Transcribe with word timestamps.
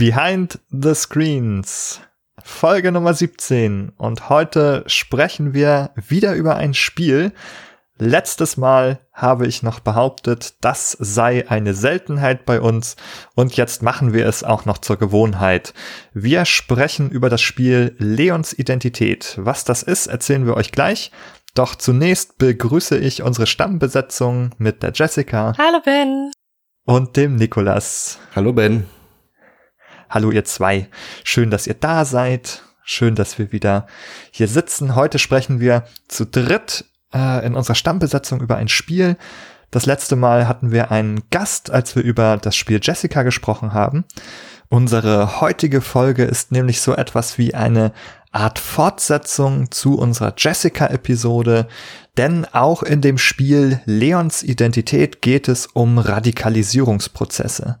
Behind 0.00 0.58
the 0.70 0.94
Screens. 0.94 2.00
Folge 2.42 2.90
Nummer 2.90 3.12
17 3.12 3.92
und 3.98 4.30
heute 4.30 4.82
sprechen 4.86 5.52
wir 5.52 5.90
wieder 5.94 6.34
über 6.36 6.56
ein 6.56 6.72
Spiel. 6.72 7.32
Letztes 7.98 8.56
Mal 8.56 9.00
habe 9.12 9.46
ich 9.46 9.62
noch 9.62 9.80
behauptet, 9.80 10.54
das 10.62 10.92
sei 10.98 11.50
eine 11.50 11.74
Seltenheit 11.74 12.46
bei 12.46 12.62
uns 12.62 12.96
und 13.34 13.58
jetzt 13.58 13.82
machen 13.82 14.14
wir 14.14 14.24
es 14.24 14.42
auch 14.42 14.64
noch 14.64 14.78
zur 14.78 14.96
Gewohnheit. 14.96 15.74
Wir 16.14 16.46
sprechen 16.46 17.10
über 17.10 17.28
das 17.28 17.42
Spiel 17.42 17.94
Leons 17.98 18.54
Identität. 18.54 19.34
Was 19.38 19.64
das 19.64 19.82
ist, 19.82 20.06
erzählen 20.06 20.46
wir 20.46 20.56
euch 20.56 20.72
gleich. 20.72 21.12
Doch 21.54 21.74
zunächst 21.74 22.38
begrüße 22.38 22.96
ich 22.96 23.22
unsere 23.22 23.46
Stammbesetzung 23.46 24.52
mit 24.56 24.82
der 24.82 24.92
Jessica. 24.94 25.52
Hallo 25.58 25.82
Ben. 25.84 26.30
Und 26.86 27.18
dem 27.18 27.36
Nikolas. 27.36 28.18
Hallo 28.34 28.54
Ben. 28.54 28.86
Hallo 30.10 30.32
ihr 30.32 30.44
zwei. 30.44 30.88
Schön, 31.22 31.52
dass 31.52 31.68
ihr 31.68 31.74
da 31.74 32.04
seid. 32.04 32.64
Schön, 32.82 33.14
dass 33.14 33.38
wir 33.38 33.52
wieder 33.52 33.86
hier 34.32 34.48
sitzen. 34.48 34.96
Heute 34.96 35.20
sprechen 35.20 35.60
wir 35.60 35.84
zu 36.08 36.26
dritt 36.26 36.84
äh, 37.14 37.46
in 37.46 37.54
unserer 37.54 37.76
Stammbesetzung 37.76 38.40
über 38.40 38.56
ein 38.56 38.66
Spiel. 38.66 39.16
Das 39.70 39.86
letzte 39.86 40.16
Mal 40.16 40.48
hatten 40.48 40.72
wir 40.72 40.90
einen 40.90 41.22
Gast, 41.30 41.70
als 41.70 41.94
wir 41.94 42.02
über 42.02 42.38
das 42.38 42.56
Spiel 42.56 42.80
Jessica 42.82 43.22
gesprochen 43.22 43.72
haben. 43.72 44.04
Unsere 44.68 45.40
heutige 45.40 45.80
Folge 45.80 46.24
ist 46.24 46.50
nämlich 46.50 46.80
so 46.80 46.96
etwas 46.96 47.38
wie 47.38 47.54
eine 47.54 47.92
Art 48.32 48.58
Fortsetzung 48.58 49.70
zu 49.70 49.96
unserer 49.96 50.34
Jessica-Episode, 50.36 51.68
denn 52.16 52.46
auch 52.52 52.82
in 52.82 53.00
dem 53.00 53.16
Spiel 53.16 53.80
Leons 53.84 54.42
Identität 54.42 55.22
geht 55.22 55.46
es 55.46 55.68
um 55.68 55.98
Radikalisierungsprozesse. 55.98 57.78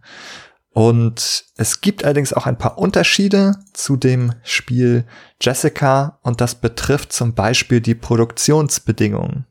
Und 0.72 1.46
es 1.56 1.80
gibt 1.80 2.04
allerdings 2.04 2.32
auch 2.32 2.46
ein 2.46 2.58
paar 2.58 2.78
Unterschiede 2.78 3.56
zu 3.72 3.96
dem 3.96 4.34
Spiel 4.44 5.04
Jessica 5.40 6.20
und 6.22 6.40
das 6.40 6.54
betrifft 6.54 7.12
zum 7.12 7.34
Beispiel 7.34 7.80
die 7.80 7.96
Produktionsbedingungen. 7.96 9.46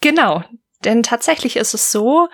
Genau, 0.00 0.44
denn 0.84 1.02
tatsächlich 1.02 1.56
ist 1.56 1.74
es 1.74 1.90
so, 1.90 2.28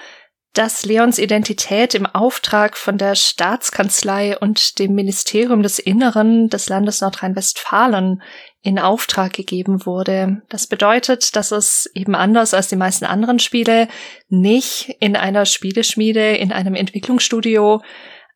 dass 0.57 0.87
Leons 0.87 1.19
Identität 1.19 1.95
im 1.95 2.07
Auftrag 2.07 2.79
von 2.79 2.97
der 2.97 3.15
Staatskanzlei 3.15 4.39
und 4.39 4.79
dem 4.79 4.95
Ministerium 4.95 5.62
des 5.62 5.79
Inneren 5.79 6.49
des 6.49 6.71
Landes 6.71 7.03
Nordrhein-Westfalen 7.03 8.23
in 8.62 8.79
Auftrag 8.79 9.34
gegeben 9.34 9.84
wurde. 9.84 10.41
Das 10.49 10.67
bedeutet, 10.67 11.37
dass 11.37 11.53
es 11.53 11.91
eben 11.95 12.15
anders 12.15 12.55
als 12.55 12.69
die 12.69 12.77
meisten 12.77 13.05
anderen 13.05 13.39
Spiele 13.39 13.87
nicht 14.29 14.97
in 14.99 15.15
einer 15.15 15.45
Spieleschmiede, 15.45 16.37
in 16.37 16.53
einem 16.53 16.75
Entwicklungsstudio 16.75 17.83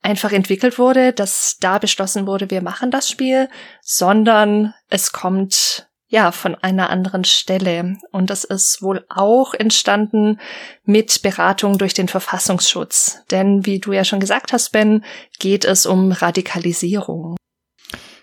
einfach 0.02 0.32
entwickelt 0.32 0.78
wurde, 0.78 1.14
dass 1.14 1.56
da 1.58 1.78
beschlossen 1.78 2.26
wurde, 2.26 2.50
wir 2.50 2.62
machen 2.62 2.90
das 2.90 3.08
Spiel, 3.08 3.48
sondern 3.80 4.74
es 4.88 5.12
kommt 5.12 5.89
ja, 6.10 6.32
von 6.32 6.56
einer 6.56 6.90
anderen 6.90 7.24
Stelle. 7.24 7.96
Und 8.10 8.30
das 8.30 8.42
ist 8.44 8.82
wohl 8.82 9.06
auch 9.08 9.54
entstanden 9.54 10.40
mit 10.84 11.22
Beratung 11.22 11.78
durch 11.78 11.94
den 11.94 12.08
Verfassungsschutz. 12.08 13.20
Denn 13.30 13.64
wie 13.64 13.78
du 13.78 13.92
ja 13.92 14.04
schon 14.04 14.20
gesagt 14.20 14.52
hast, 14.52 14.72
Ben, 14.72 15.04
geht 15.38 15.64
es 15.64 15.86
um 15.86 16.10
Radikalisierung. 16.10 17.36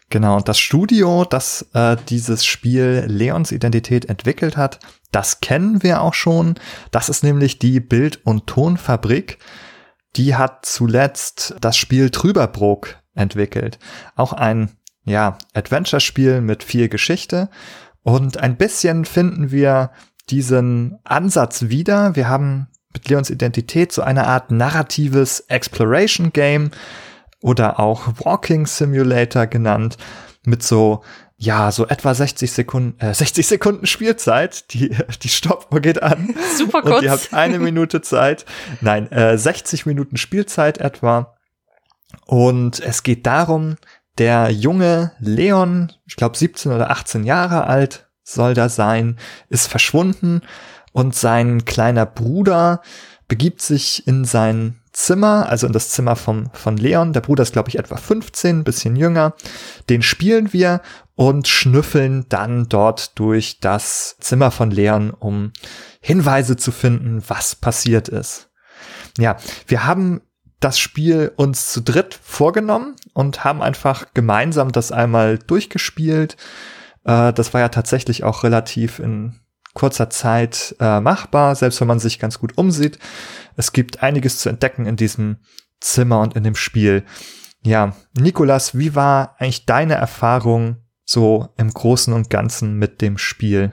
Genau, 0.09 0.35
und 0.35 0.47
das 0.47 0.59
Studio, 0.59 1.25
das 1.25 1.69
äh, 1.73 1.97
dieses 2.09 2.45
Spiel 2.45 3.05
Leons 3.07 3.51
Identität 3.51 4.05
entwickelt 4.05 4.55
hat, 4.57 4.79
das 5.11 5.39
kennen 5.39 5.81
wir 5.81 6.01
auch 6.01 6.13
schon. 6.13 6.55
Das 6.91 7.09
ist 7.09 7.23
nämlich 7.23 7.57
die 7.57 7.79
Bild- 7.79 8.25
und 8.25 8.47
Tonfabrik. 8.47 9.37
Die 10.17 10.35
hat 10.35 10.65
zuletzt 10.65 11.55
das 11.61 11.77
Spiel 11.77 12.09
Trüberbrook 12.09 12.97
entwickelt. 13.15 13.79
Auch 14.15 14.33
ein 14.33 14.77
ja, 15.07 15.37
Adventure-Spiel 15.53 16.41
mit 16.41 16.63
viel 16.63 16.89
Geschichte. 16.89 17.49
Und 18.03 18.37
ein 18.37 18.57
bisschen 18.57 19.05
finden 19.05 19.51
wir 19.51 19.91
diesen 20.29 20.99
Ansatz 21.03 21.69
wieder. 21.69 22.15
Wir 22.15 22.27
haben 22.27 22.67
mit 22.93 23.07
Leons 23.07 23.29
Identität 23.29 23.91
so 23.91 24.01
eine 24.01 24.27
Art 24.27 24.51
narratives 24.51 25.41
Exploration 25.47 26.33
Game 26.33 26.71
oder 27.41 27.79
auch 27.79 28.07
Walking 28.23 28.65
Simulator 28.65 29.47
genannt 29.47 29.97
mit 30.45 30.63
so 30.63 31.03
ja, 31.39 31.71
so 31.71 31.85
etwa 31.85 32.15
60 32.15 32.51
Sekunden, 32.51 32.99
äh, 32.99 33.13
60 33.13 33.45
Sekunden 33.45 33.85
Spielzeit. 33.85 34.73
Die, 34.73 34.97
die 35.21 35.29
Stoppuhr 35.29 35.81
geht 35.81 36.01
an. 36.01 36.35
Super 36.57 36.81
kurz. 36.81 36.97
Und 36.97 37.03
ihr 37.03 37.11
habt 37.11 37.31
eine 37.33 37.59
Minute 37.59 38.01
Zeit. 38.01 38.45
Nein, 38.81 39.11
äh, 39.11 39.37
60 39.37 39.85
Minuten 39.85 40.17
Spielzeit 40.17 40.79
etwa. 40.79 41.37
Und 42.25 42.79
es 42.79 43.03
geht 43.03 43.27
darum, 43.27 43.75
der 44.17 44.51
junge 44.51 45.11
Leon, 45.19 45.91
ich 46.05 46.15
glaube 46.15 46.37
17 46.37 46.71
oder 46.71 46.89
18 46.91 47.23
Jahre 47.23 47.67
alt 47.67 48.09
soll 48.23 48.53
da 48.53 48.69
sein, 48.69 49.17
ist 49.49 49.67
verschwunden 49.67 50.41
und 50.91 51.15
sein 51.15 51.65
kleiner 51.65 52.05
Bruder 52.05 52.81
begibt 53.27 53.61
sich 53.61 54.07
in 54.07 54.25
sein 54.25 54.81
Zimmer, 54.93 55.47
also 55.47 55.67
in 55.67 55.73
das 55.73 55.89
Zimmer 55.89 56.15
von, 56.15 56.49
von 56.53 56.77
Leon. 56.77 57.13
Der 57.13 57.21
Bruder 57.21 57.43
ist, 57.43 57.53
glaube 57.53 57.69
ich, 57.69 57.77
etwa 57.77 57.97
15, 57.97 58.63
bisschen 58.63 58.95
jünger. 58.95 59.35
Den 59.89 60.01
spielen 60.01 60.53
wir 60.53 60.81
und 61.15 61.47
schnüffeln 61.47 62.25
dann 62.29 62.67
dort 62.67 63.19
durch 63.19 63.59
das 63.59 64.17
Zimmer 64.19 64.49
von 64.49 64.71
Leon, 64.71 65.11
um 65.11 65.51
Hinweise 66.01 66.57
zu 66.57 66.71
finden, 66.71 67.21
was 67.27 67.55
passiert 67.55 68.07
ist. 68.07 68.49
Ja, 69.17 69.37
wir 69.67 69.85
haben 69.85 70.21
das 70.59 70.79
Spiel 70.79 71.31
uns 71.35 71.71
zu 71.71 71.81
dritt 71.81 72.19
vorgenommen 72.21 72.95
und 73.13 73.43
haben 73.43 73.61
einfach 73.61 74.13
gemeinsam 74.13 74.71
das 74.71 74.91
einmal 74.91 75.37
durchgespielt. 75.37 76.37
Äh, 77.03 77.33
das 77.33 77.53
war 77.53 77.61
ja 77.61 77.69
tatsächlich 77.69 78.23
auch 78.23 78.43
relativ 78.43 78.99
in 78.99 79.39
kurzer 79.73 80.09
Zeit 80.09 80.75
äh, 80.79 80.99
machbar, 80.99 81.55
selbst 81.55 81.79
wenn 81.79 81.87
man 81.87 81.99
sich 81.99 82.17
ganz 82.17 82.39
gut 82.39 82.57
umsieht. 82.57 82.97
Es 83.55 83.73
gibt 83.73 84.01
einiges 84.01 84.39
zu 84.39 84.49
entdecken 84.49 84.87
in 84.87 84.95
diesem 84.95 85.37
Zimmer 85.79 86.21
und 86.21 86.35
in 86.35 86.43
dem 86.43 86.55
Spiel. 86.55 87.03
Ja, 87.63 87.95
Nikolas, 88.17 88.75
wie 88.77 88.95
war 88.95 89.35
eigentlich 89.37 89.67
deine 89.67 89.93
Erfahrung 89.93 90.77
so 91.05 91.49
im 91.57 91.71
Großen 91.71 92.11
und 92.13 92.31
Ganzen 92.31 92.79
mit 92.79 93.01
dem 93.01 93.19
Spiel? 93.19 93.71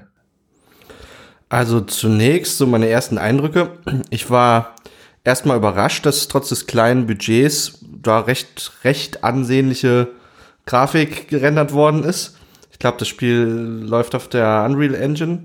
Also 1.48 1.80
zunächst 1.80 2.58
so 2.58 2.66
meine 2.66 2.88
ersten 2.88 3.16
Eindrücke. 3.16 3.78
Ich 4.10 4.28
war 4.28 4.73
erstmal 5.24 5.56
überrascht, 5.56 6.06
dass 6.06 6.28
trotz 6.28 6.50
des 6.50 6.66
kleinen 6.66 7.06
Budgets 7.06 7.78
da 7.82 8.20
recht, 8.20 8.72
recht 8.84 9.24
ansehnliche 9.24 10.08
Grafik 10.66 11.28
gerendert 11.28 11.72
worden 11.72 12.04
ist. 12.04 12.36
Ich 12.70 12.78
glaube, 12.78 12.98
das 12.98 13.08
Spiel 13.08 13.82
läuft 13.82 14.14
auf 14.14 14.28
der 14.28 14.64
Unreal 14.68 14.94
Engine. 14.94 15.44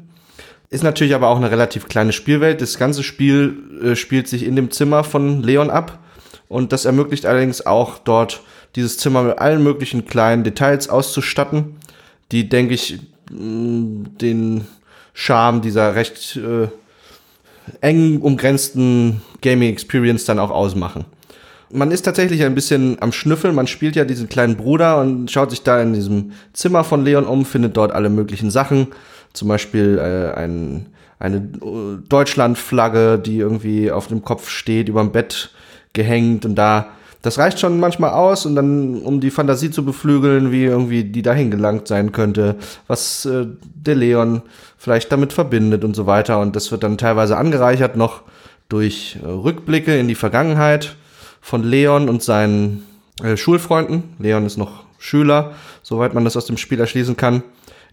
Ist 0.69 0.83
natürlich 0.83 1.15
aber 1.15 1.29
auch 1.29 1.37
eine 1.37 1.49
relativ 1.49 1.87
kleine 1.87 2.13
Spielwelt. 2.13 2.61
Das 2.61 2.77
ganze 2.77 3.01
Spiel 3.01 3.81
äh, 3.83 3.95
spielt 3.95 4.27
sich 4.27 4.43
in 4.45 4.55
dem 4.55 4.69
Zimmer 4.71 5.03
von 5.03 5.41
Leon 5.41 5.69
ab. 5.69 5.99
Und 6.47 6.73
das 6.73 6.85
ermöglicht 6.85 7.25
allerdings 7.25 7.65
auch 7.65 7.97
dort 7.99 8.41
dieses 8.75 8.97
Zimmer 8.97 9.23
mit 9.23 9.39
allen 9.39 9.63
möglichen 9.63 10.05
kleinen 10.05 10.43
Details 10.43 10.89
auszustatten, 10.89 11.77
die, 12.31 12.49
denke 12.49 12.75
ich, 12.75 12.99
den 13.31 14.67
Charme 15.13 15.61
dieser 15.61 15.95
recht 15.95 16.37
äh, 16.37 16.67
eng 17.81 18.21
umgrenzten 18.21 19.21
Gaming 19.41 19.71
Experience 19.71 20.25
dann 20.25 20.39
auch 20.39 20.51
ausmachen. 20.51 21.05
Man 21.71 21.91
ist 21.91 22.01
tatsächlich 22.01 22.43
ein 22.43 22.55
bisschen 22.55 22.97
am 22.99 23.11
Schnüffeln. 23.11 23.53
Man 23.53 23.67
spielt 23.67 23.95
ja 23.95 24.03
diesen 24.03 24.27
kleinen 24.27 24.57
Bruder 24.57 24.99
und 24.99 25.29
schaut 25.29 25.51
sich 25.51 25.61
da 25.61 25.81
in 25.81 25.93
diesem 25.93 26.31
Zimmer 26.53 26.83
von 26.83 27.05
Leon 27.05 27.25
um, 27.25 27.45
findet 27.45 27.77
dort 27.77 27.91
alle 27.91 28.09
möglichen 28.09 28.49
Sachen. 28.49 28.87
Zum 29.33 29.47
Beispiel 29.47 29.99
äh, 29.99 30.35
ein, 30.37 30.87
eine 31.19 31.37
äh, 31.37 32.07
Deutschlandflagge, 32.07 33.19
die 33.19 33.37
irgendwie 33.37 33.91
auf 33.91 34.07
dem 34.07 34.23
Kopf 34.23 34.49
steht, 34.49 34.89
über 34.89 35.01
dem 35.01 35.11
Bett 35.11 35.51
gehängt 35.93 36.45
und 36.45 36.55
da 36.55 36.89
das 37.21 37.37
reicht 37.37 37.59
schon 37.59 37.79
manchmal 37.79 38.11
aus 38.11 38.45
und 38.45 38.55
dann, 38.55 39.01
um 39.01 39.19
die 39.19 39.31
Fantasie 39.31 39.71
zu 39.71 39.83
beflügeln, 39.83 40.51
wie 40.51 40.63
irgendwie 40.63 41.03
die 41.03 41.21
dahin 41.21 41.51
gelangt 41.51 41.87
sein 41.87 42.13
könnte, 42.13 42.55
was 42.87 43.25
äh, 43.25 43.45
der 43.75 43.95
Leon 43.95 44.41
vielleicht 44.77 45.11
damit 45.11 45.33
verbindet 45.33 45.83
und 45.83 45.95
so 45.95 46.05
weiter. 46.05 46.39
Und 46.39 46.55
das 46.55 46.71
wird 46.71 46.83
dann 46.83 46.97
teilweise 46.97 47.35
angereichert 47.35 47.97
noch 47.97 48.21
durch 48.69 49.17
äh, 49.21 49.25
Rückblicke 49.27 49.97
in 49.97 50.07
die 50.07 50.15
Vergangenheit 50.15 50.95
von 51.41 51.63
Leon 51.63 52.07
und 52.07 52.23
seinen 52.23 52.85
äh, 53.23 53.35
Schulfreunden. 53.35 54.15
Leon 54.19 54.45
ist 54.45 54.57
noch 54.57 54.83
Schüler, 54.99 55.53
soweit 55.81 56.13
man 56.13 56.23
das 56.23 56.37
aus 56.37 56.45
dem 56.45 56.57
Spiel 56.57 56.79
erschließen 56.79 57.17
kann, 57.17 57.43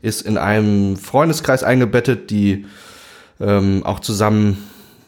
ist 0.02 0.22
in 0.22 0.38
einem 0.38 0.96
Freundeskreis 0.96 1.62
eingebettet, 1.62 2.30
die 2.30 2.66
ähm, 3.40 3.84
auch 3.84 4.00
zusammen 4.00 4.58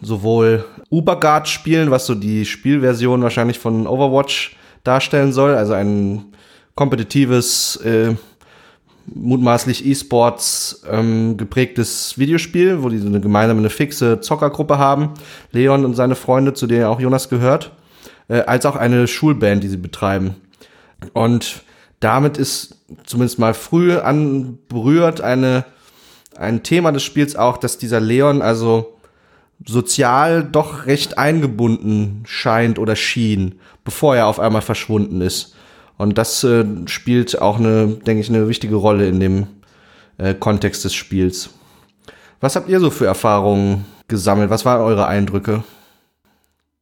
sowohl 0.01 0.65
Uberguard 0.91 1.49
spielen, 1.49 1.91
was 1.91 2.07
so 2.07 2.15
die 2.15 2.45
Spielversion 2.45 3.23
wahrscheinlich 3.23 3.59
von 3.59 3.87
Overwatch 3.87 4.57
darstellen 4.85 5.33
soll, 5.33 5.55
also 5.55 5.73
ein 5.73 6.27
kompetitives, 6.75 7.77
äh, 7.77 8.15
mutmaßlich 9.15 9.87
E-Sports 9.87 10.83
ähm, 10.91 11.37
geprägtes 11.37 12.19
Videospiel, 12.19 12.83
wo 12.83 12.89
die 12.89 12.99
so 12.99 13.07
eine 13.07 13.21
gemeinsame, 13.21 13.61
eine 13.61 13.71
fixe 13.71 14.21
Zockergruppe 14.21 14.79
haben, 14.79 15.15
Leon 15.53 15.85
und 15.85 15.95
seine 15.95 16.15
Freunde, 16.15 16.55
zu 16.55 16.67
denen 16.67 16.85
auch 16.85 17.01
Jonas 17.01 17.29
gehört, 17.29 17.73
äh, 18.29 18.41
als 18.41 18.67
auch 18.67 18.77
eine 18.77 19.07
Schulband, 19.07 19.63
die 19.63 19.69
sie 19.69 19.77
betreiben. 19.77 20.37
Und 21.13 21.63
damit 22.01 22.39
ist 22.39 22.77
zumindest 23.05 23.39
mal 23.39 23.55
früh 23.55 23.97
anberührt 23.97 25.21
eine, 25.21 25.65
ein 26.37 26.63
Thema 26.63 26.93
des 26.93 27.03
Spiels 27.03 27.37
auch, 27.37 27.57
dass 27.57 27.79
dieser 27.79 28.01
Leon 28.01 28.43
also 28.43 28.99
sozial 29.67 30.45
doch 30.45 30.87
recht 30.87 31.19
eingebunden 31.19 32.23
scheint 32.27 32.79
oder 32.79 32.97
schien, 32.97 33.57
bevor 33.85 34.17
er 34.17 34.27
auf 34.27 34.39
einmal 34.39 34.63
verschwunden 34.63 35.21
ist. 35.21 35.57
Und 35.99 36.17
das 36.17 36.43
äh, 36.45 36.65
spielt 36.87 37.43
auch 37.43 37.59
eine, 37.59 37.89
denke 37.89 38.21
ich, 38.21 38.29
eine 38.29 38.47
wichtige 38.49 38.77
Rolle 38.77 39.09
in 39.09 39.19
dem 39.21 39.49
äh, 40.17 40.33
Kontext 40.33 40.85
des 40.85 40.95
Spiels. 40.95 41.51
Was 42.41 42.57
habt 42.57 42.69
ihr 42.69 42.81
so 42.81 42.91
für 42.91 43.07
Erfahrungen 43.07 43.85
gesammelt? 44.07 44.49
Was 44.49 44.65
waren 44.65 44.81
eure 44.81 45.09
Eindrücke? 45.09 45.65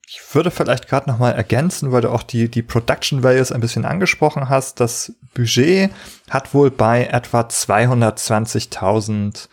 Ich 0.06 0.20
würde 0.34 0.52
vielleicht 0.52 0.88
gerade 0.88 1.10
noch 1.10 1.18
mal 1.18 1.32
ergänzen, 1.32 1.90
weil 1.90 2.02
du 2.02 2.10
auch 2.10 2.22
die, 2.22 2.48
die 2.48 2.62
Production 2.62 3.24
Values 3.24 3.52
ein 3.52 3.60
bisschen 3.60 3.84
angesprochen 3.84 4.48
hast. 4.48 4.80
Das 4.80 5.12
Budget 5.34 5.90
hat 6.30 6.54
wohl 6.54 6.70
bei 6.70 7.06
etwa 7.06 7.40
220.000 7.40 9.48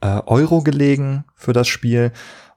äh, 0.00 0.20
Euro 0.26 0.62
gelegen 0.62 1.24
für 1.34 1.52
das 1.52 1.66
Spiel. 1.68 2.12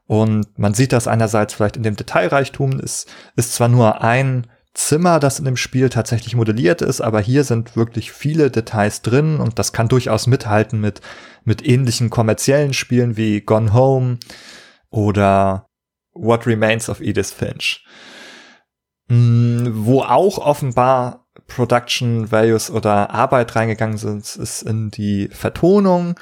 Und 0.06 0.58
man 0.58 0.74
sieht 0.74 0.92
das 0.92 1.08
einerseits 1.08 1.54
vielleicht 1.54 1.76
in 1.76 1.84
dem 1.84 1.96
Detailreichtum. 1.96 2.78
Es 2.80 3.06
ist 3.36 3.54
zwar 3.54 3.68
nur 3.68 4.02
ein 4.02 4.46
Zimmer, 4.74 5.20
das 5.20 5.38
in 5.38 5.44
dem 5.44 5.56
Spiel 5.56 5.90
tatsächlich 5.90 6.34
modelliert 6.34 6.80
ist, 6.80 7.02
aber 7.02 7.20
hier 7.20 7.44
sind 7.44 7.76
wirklich 7.76 8.10
viele 8.10 8.50
Details 8.50 9.02
drin 9.02 9.38
und 9.38 9.58
das 9.58 9.72
kann 9.72 9.88
durchaus 9.88 10.26
mithalten 10.26 10.80
mit, 10.80 11.02
mit 11.44 11.66
ähnlichen 11.66 12.08
kommerziellen 12.08 12.72
Spielen 12.72 13.16
wie 13.16 13.42
Gone 13.42 13.74
Home 13.74 14.18
oder 14.88 15.66
What 16.14 16.46
Remains 16.46 16.88
of 16.88 17.00
Edith 17.00 17.32
Finch. 17.32 17.84
Mm, 19.08 19.68
wo 19.72 20.02
auch 20.02 20.38
offenbar 20.38 21.26
Production 21.46 22.30
Values 22.30 22.70
oder 22.70 23.10
Arbeit 23.10 23.54
reingegangen 23.54 23.98
sind, 23.98 24.36
ist 24.36 24.62
in 24.62 24.90
die 24.90 25.28
Vertonung. 25.28 26.18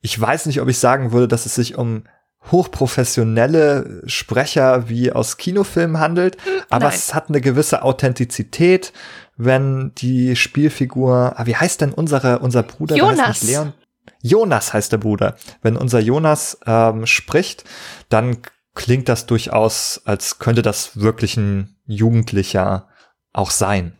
Ich 0.00 0.18
weiß 0.18 0.46
nicht, 0.46 0.60
ob 0.60 0.68
ich 0.68 0.78
sagen 0.78 1.12
würde, 1.12 1.28
dass 1.28 1.44
es 1.46 1.54
sich 1.54 1.76
um 1.76 2.04
hochprofessionelle 2.50 4.02
Sprecher 4.06 4.88
wie 4.88 5.12
aus 5.12 5.36
Kinofilmen 5.36 6.00
handelt, 6.00 6.36
aber 6.70 6.86
Nein. 6.86 6.94
es 6.94 7.14
hat 7.14 7.28
eine 7.28 7.40
gewisse 7.40 7.82
Authentizität, 7.82 8.92
wenn 9.36 9.92
die 9.96 10.36
Spielfigur, 10.36 11.34
ah, 11.36 11.46
wie 11.46 11.56
heißt 11.56 11.80
denn 11.80 11.92
unsere, 11.92 12.40
unser 12.40 12.62
Bruder? 12.62 12.96
Jonas. 12.96 13.42
Leon? 13.42 13.72
Jonas 14.20 14.72
heißt 14.72 14.92
der 14.92 14.98
Bruder. 14.98 15.36
Wenn 15.62 15.76
unser 15.76 16.00
Jonas 16.00 16.58
ähm, 16.66 17.06
spricht, 17.06 17.64
dann 18.08 18.38
klingt 18.74 19.08
das 19.08 19.26
durchaus, 19.26 20.02
als 20.04 20.38
könnte 20.38 20.62
das 20.62 21.00
wirklich 21.00 21.36
ein 21.36 21.76
Jugendlicher 21.86 22.88
auch 23.32 23.50
sein. 23.50 23.92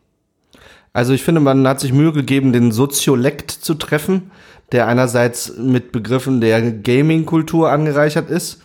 Also 0.92 1.14
ich 1.14 1.22
finde, 1.22 1.40
man 1.40 1.66
hat 1.66 1.80
sich 1.80 1.92
Mühe 1.92 2.12
gegeben, 2.12 2.52
den 2.52 2.70
Soziolekt 2.70 3.50
zu 3.50 3.74
treffen, 3.74 4.30
der 4.72 4.88
einerseits 4.88 5.56
mit 5.56 5.92
Begriffen 5.92 6.40
der 6.40 6.72
Gaming-Kultur 6.72 7.70
angereichert 7.70 8.30
ist, 8.30 8.62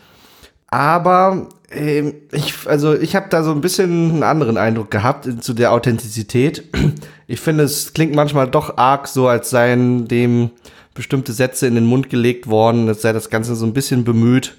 aber 0.67 1.49
äh, 1.69 2.13
ich, 2.31 2.53
also 2.65 2.93
ich 2.93 3.15
habe 3.15 3.27
da 3.29 3.43
so 3.43 3.51
ein 3.51 3.61
bisschen 3.61 4.11
einen 4.11 4.23
anderen 4.23 4.57
Eindruck 4.57 4.89
gehabt 4.89 5.27
zu 5.41 5.53
der 5.53 5.71
Authentizität. 5.71 6.63
Ich 7.29 7.41
finde, 7.41 7.65
es 7.65 7.91
klingt 7.91 8.15
manchmal 8.15 8.47
doch 8.47 8.77
arg 8.77 9.05
so, 9.05 9.27
als 9.27 9.49
seien 9.49 10.07
dem 10.07 10.51
bestimmte 10.93 11.33
Sätze 11.33 11.67
in 11.67 11.75
den 11.75 11.85
Mund 11.85 12.09
gelegt 12.09 12.47
worden, 12.47 12.87
als 12.87 13.01
sei 13.01 13.11
das 13.11 13.29
Ganze 13.29 13.53
so 13.57 13.65
ein 13.65 13.73
bisschen 13.73 14.05
bemüht 14.05 14.55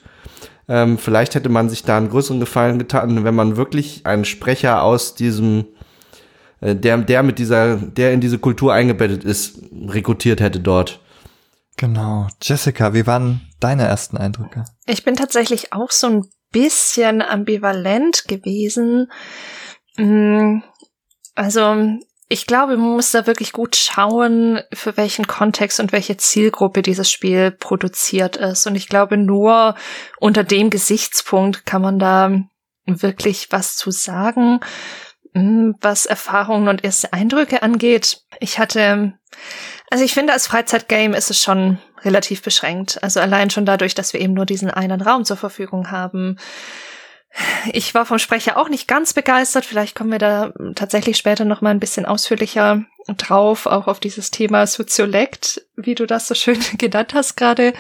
ähm, 0.69 0.99
vielleicht 0.99 1.35
hätte 1.35 1.49
man 1.49 1.71
sich 1.71 1.83
da 1.83 1.97
einen 1.97 2.11
größeren 2.11 2.41
Gefallen 2.41 2.79
getan, 2.79 3.25
wenn 3.25 3.35
man 3.35 3.57
wirklich 3.57 4.03
einen 4.05 4.27
Sprecher 4.27 4.83
aus 4.83 5.15
diesem, 5.15 5.65
äh, 6.61 6.77
der, 6.77 6.99
der 6.99 7.23
mit 7.23 7.39
dieser, 7.39 7.77
der 7.77 8.13
in 8.13 8.21
diese 8.21 8.39
Kultur 8.39 8.75
eingebettet 8.75 9.25
ist, 9.25 9.61
rekrutiert 9.89 10.41
hätte 10.41 10.61
dort. 10.61 11.01
Genau. 11.79 12.27
Jessica, 12.43 12.93
wie 12.93 13.07
waren 13.07 13.41
deine 13.61 13.85
ersten 13.85 14.19
Eindrücke? 14.19 14.65
Ich 14.85 15.05
bin 15.05 15.15
tatsächlich 15.15 15.73
auch 15.73 15.93
so 15.93 16.09
ein 16.09 16.25
bisschen 16.51 17.23
ambivalent 17.23 18.27
gewesen. 18.27 19.11
Mm, 19.97 20.59
also 21.37 21.77
ich 22.29 22.47
glaube, 22.47 22.77
man 22.77 22.95
muss 22.95 23.13
da 23.13 23.27
wirklich 23.29 23.53
gut 23.53 23.77
schauen, 23.77 24.61
für 24.75 24.97
welchen 24.97 25.29
Kontext 25.29 25.79
und 25.79 25.93
welche 25.93 26.17
Zielgruppe 26.17 26.83
dieses 26.83 27.11
Spiel 27.11 27.53
produziert 27.53 28.37
ist. 28.37 28.67
Und 28.67 28.75
ich 28.75 28.89
glaube, 28.89 29.17
nur 29.17 29.77
unter 30.19 30.43
dem 30.43 30.71
Gesichtspunkt 30.71 31.65
kann 31.65 31.81
man 31.81 31.99
da 32.01 32.43
wirklich 32.87 33.49
was 33.51 33.77
zu 33.77 33.93
sagen, 33.93 34.61
hm, 35.33 35.77
was 35.81 36.07
Erfahrungen 36.07 36.69
und 36.69 36.83
erste 36.83 37.13
Eindrücke 37.13 37.63
angeht. 37.63 38.23
Ich 38.41 38.59
hatte, 38.59 39.15
also 39.91 40.05
ich 40.05 40.15
finde, 40.15 40.33
als 40.33 40.47
Freizeitgame 40.47 41.17
ist 41.17 41.31
es 41.31 41.43
schon 41.43 41.79
relativ 42.05 42.43
beschränkt. 42.43 43.03
Also 43.03 43.21
allein 43.21 43.51
schon 43.51 43.67
dadurch, 43.67 43.95
dass 43.95 44.13
wir 44.13 44.21
eben 44.21 44.35
nur 44.35 44.47
diesen 44.47 44.71
einen 44.71 45.01
Raum 45.01 45.25
zur 45.25 45.37
Verfügung 45.37 45.91
haben 45.91 46.37
ich 47.73 47.95
war 47.95 48.07
vom 48.07 48.19
Sprecher 48.19 48.57
auch 48.57 48.69
nicht 48.69 48.89
ganz 48.89 49.13
begeistert. 49.13 49.65
Vielleicht 49.65 49.95
kommen 49.95 50.11
wir 50.11 50.19
da 50.19 50.53
tatsächlich 50.75 51.17
später 51.17 51.45
noch 51.45 51.61
mal 51.61 51.71
ein 51.71 51.81
bisschen 51.81 52.07
ausführlicher 52.07 52.85
drauf, 53.07 53.67
auch 53.67 53.87
auf 53.87 54.01
dieses 54.01 54.31
Thema 54.31 54.67
Soziolekt, 54.67 55.63
wie 55.77 55.95
du 55.95 56.07
das 56.07 56.27
so 56.27 56.35
schön 56.35 56.59
genannt 56.79 57.15
hast 57.15 57.37
gerade. 57.37 57.75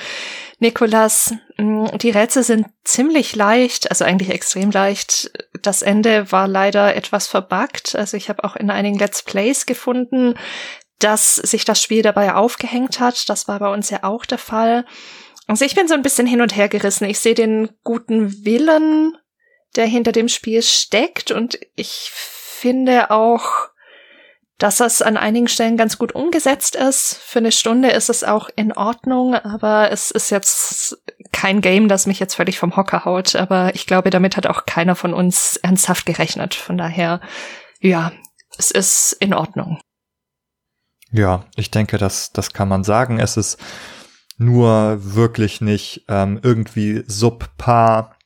Nikolas, 0.59 1.35
mm, 1.57 1.87
die 1.99 2.11
Rätsel 2.11 2.43
sind 2.43 2.67
ziemlich 2.85 3.35
leicht, 3.37 3.91
also 3.91 4.05
eigentlich 4.05 4.31
extrem 4.31 4.71
leicht. 4.71 5.31
Das 5.63 5.83
Ende 5.83 6.31
war 6.31 6.47
leider 6.47 6.95
etwas 6.95 7.27
verbuggt. 7.27 7.97
Also 7.97 8.17
ich 8.17 8.29
habe 8.29 8.45
auch 8.45 8.55
in 8.55 8.71
einigen 8.71 8.99
Let's 8.99 9.23
Plays 9.23 9.67
gefunden, 9.67 10.35
dass 10.99 11.37
sich 11.37 11.65
das 11.65 11.83
Spiel 11.83 12.03
dabei 12.03 12.35
aufgehängt 12.35 13.01
hat. 13.01 13.29
Das 13.29 13.49
war 13.49 13.59
bei 13.59 13.73
uns 13.73 13.91
ja 13.91 14.03
auch 14.03 14.27
der 14.27 14.39
Fall. 14.39 14.85
Also 15.47 15.65
ich 15.65 15.75
bin 15.75 15.89
so 15.89 15.95
ein 15.95 16.03
bisschen 16.03 16.27
hin 16.27 16.41
und 16.41 16.57
her 16.57 16.69
gerissen. 16.69 17.05
Ich 17.05 17.21
sehe 17.21 17.35
den 17.35 17.71
guten 17.83 18.45
Willen 18.45 19.17
der 19.77 19.87
hinter 19.87 20.13
dem 20.13 20.29
Spiel 20.29 20.63
steckt. 20.63 21.31
Und 21.31 21.59
ich 21.77 22.11
finde 22.13 23.11
auch, 23.11 23.69
dass 24.59 24.79
das 24.79 25.03
an 25.03 25.17
einigen 25.17 25.49
Stellen 25.49 25.77
ganz 25.77 25.99
gut 25.99 26.15
umgesetzt 26.15 26.75
ist. 26.75 27.15
Für 27.23 27.39
eine 27.39 27.53
Stunde 27.53 27.91
ist 27.91 28.11
es 28.11 28.25
auch 28.25 28.49
in 28.57 28.73
Ordnung, 28.73 29.35
aber 29.35 29.93
es 29.93 30.11
ist 30.11 30.31
jetzt 30.31 30.99
kein 31.33 31.61
Game, 31.61 31.89
das 31.89 32.07
mich 32.07 32.19
jetzt 32.19 32.35
völlig 32.35 32.59
vom 32.59 32.77
Hocker 32.77 33.05
haut. 33.05 33.37
Aber 33.37 33.75
ich 33.75 33.87
glaube, 33.87 34.11
damit 34.11 34.37
hat 34.37 34.47
auch 34.47 34.67
keiner 34.67 34.97
von 34.97 35.15
uns 35.15 35.57
ernsthaft 35.63 36.07
gerechnet. 36.07 36.55
Von 36.55 36.77
daher, 36.77 37.21
ja, 37.81 38.13
es 38.59 38.71
ist 38.73 39.17
in 39.21 39.33
Ordnung. 39.33 39.79
Ja, 41.11 41.45
ich 41.57 41.71
denke, 41.71 41.99
das, 41.99 42.33
das 42.33 42.53
kann 42.53 42.69
man 42.69 42.85
sagen. 42.85 43.19
Es 43.19 43.37
ist 43.37 43.59
nur 44.37 44.99
wirklich 45.15 45.61
nicht 45.61 46.05
ähm, 46.09 46.39
irgendwie 46.43 47.03
subpar 47.07 48.17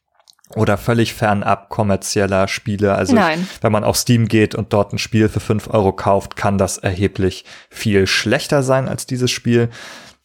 oder 0.55 0.77
völlig 0.77 1.15
fernab 1.15 1.69
kommerzieller 1.71 2.47
Spiele. 2.49 2.95
Also 2.95 3.15
Nein. 3.15 3.49
wenn 3.61 3.73
man 3.73 3.85
auf 3.85 3.97
Steam 3.97 4.29
geht 4.29 4.55
und 4.55 4.73
dort 4.73 4.93
ein 4.93 4.99
Spiel 4.99 5.29
für 5.29 5.41
fünf 5.41 5.69
Euro 5.69 5.93
kauft, 5.93 6.37
kann 6.37 6.59
das 6.59 6.79
erheblich 6.79 7.45
viel 7.71 8.07
schlechter 8.07 8.63
sein 8.63 8.89
als 8.89 9.07
dieses 9.07 9.31
Spiel. 9.31 9.71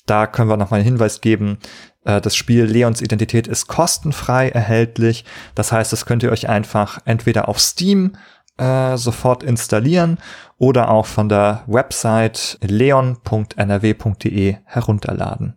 Da 0.06 0.28
können 0.28 0.50
wir 0.50 0.58
nochmal 0.58 0.80
einen 0.80 0.90
Hinweis 0.90 1.22
geben. 1.22 1.60
Äh, 2.04 2.22
das 2.22 2.36
Spiel 2.36 2.66
Leons 2.66 3.02
Identität 3.02 3.48
ist 3.48 3.68
kostenfrei 3.68 4.50
erhältlich. 4.50 5.26
Das 5.56 5.72
heißt, 5.72 5.94
das 5.94 6.06
könnt 6.06 6.24
ihr 6.24 6.32
euch 6.32 6.50
einfach 6.50 7.00
entweder 7.06 7.48
auf 7.48 7.60
Steam 7.60 8.14
äh, 8.58 8.98
sofort 8.98 9.44
installieren 9.44 10.18
oder 10.58 10.90
auch 10.90 11.06
von 11.06 11.30
der 11.30 11.64
Website 11.68 12.58
leon.nrw.de 12.62 14.56
herunterladen. 14.66 15.54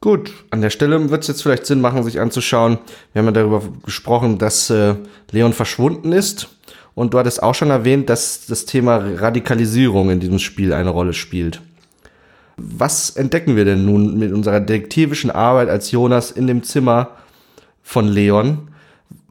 Gut, 0.00 0.32
an 0.50 0.60
der 0.60 0.70
Stelle 0.70 1.10
wird 1.10 1.22
es 1.22 1.28
jetzt 1.28 1.42
vielleicht 1.42 1.64
Sinn 1.64 1.80
machen, 1.80 2.02
sich 2.02 2.18
anzuschauen. 2.18 2.78
Wir 3.12 3.20
haben 3.20 3.26
ja 3.26 3.32
darüber 3.32 3.62
gesprochen, 3.84 4.36
dass 4.38 4.68
äh, 4.68 4.96
Leon 5.30 5.52
verschwunden 5.52 6.12
ist. 6.12 6.48
Und 6.94 7.14
du 7.14 7.18
hattest 7.18 7.42
auch 7.42 7.54
schon 7.54 7.70
erwähnt, 7.70 8.10
dass 8.10 8.46
das 8.46 8.66
Thema 8.66 8.96
Radikalisierung 8.96 10.10
in 10.10 10.20
diesem 10.20 10.40
Spiel 10.40 10.72
eine 10.72 10.90
Rolle 10.90 11.12
spielt. 11.12 11.62
Was 12.56 13.10
entdecken 13.10 13.56
wir 13.56 13.64
denn 13.64 13.86
nun 13.86 14.18
mit 14.18 14.32
unserer 14.32 14.60
detektivischen 14.60 15.30
Arbeit 15.30 15.68
als 15.68 15.90
Jonas 15.90 16.32
in 16.32 16.48
dem 16.48 16.64
Zimmer 16.64 17.10
von 17.82 18.08
Leon, 18.08 18.71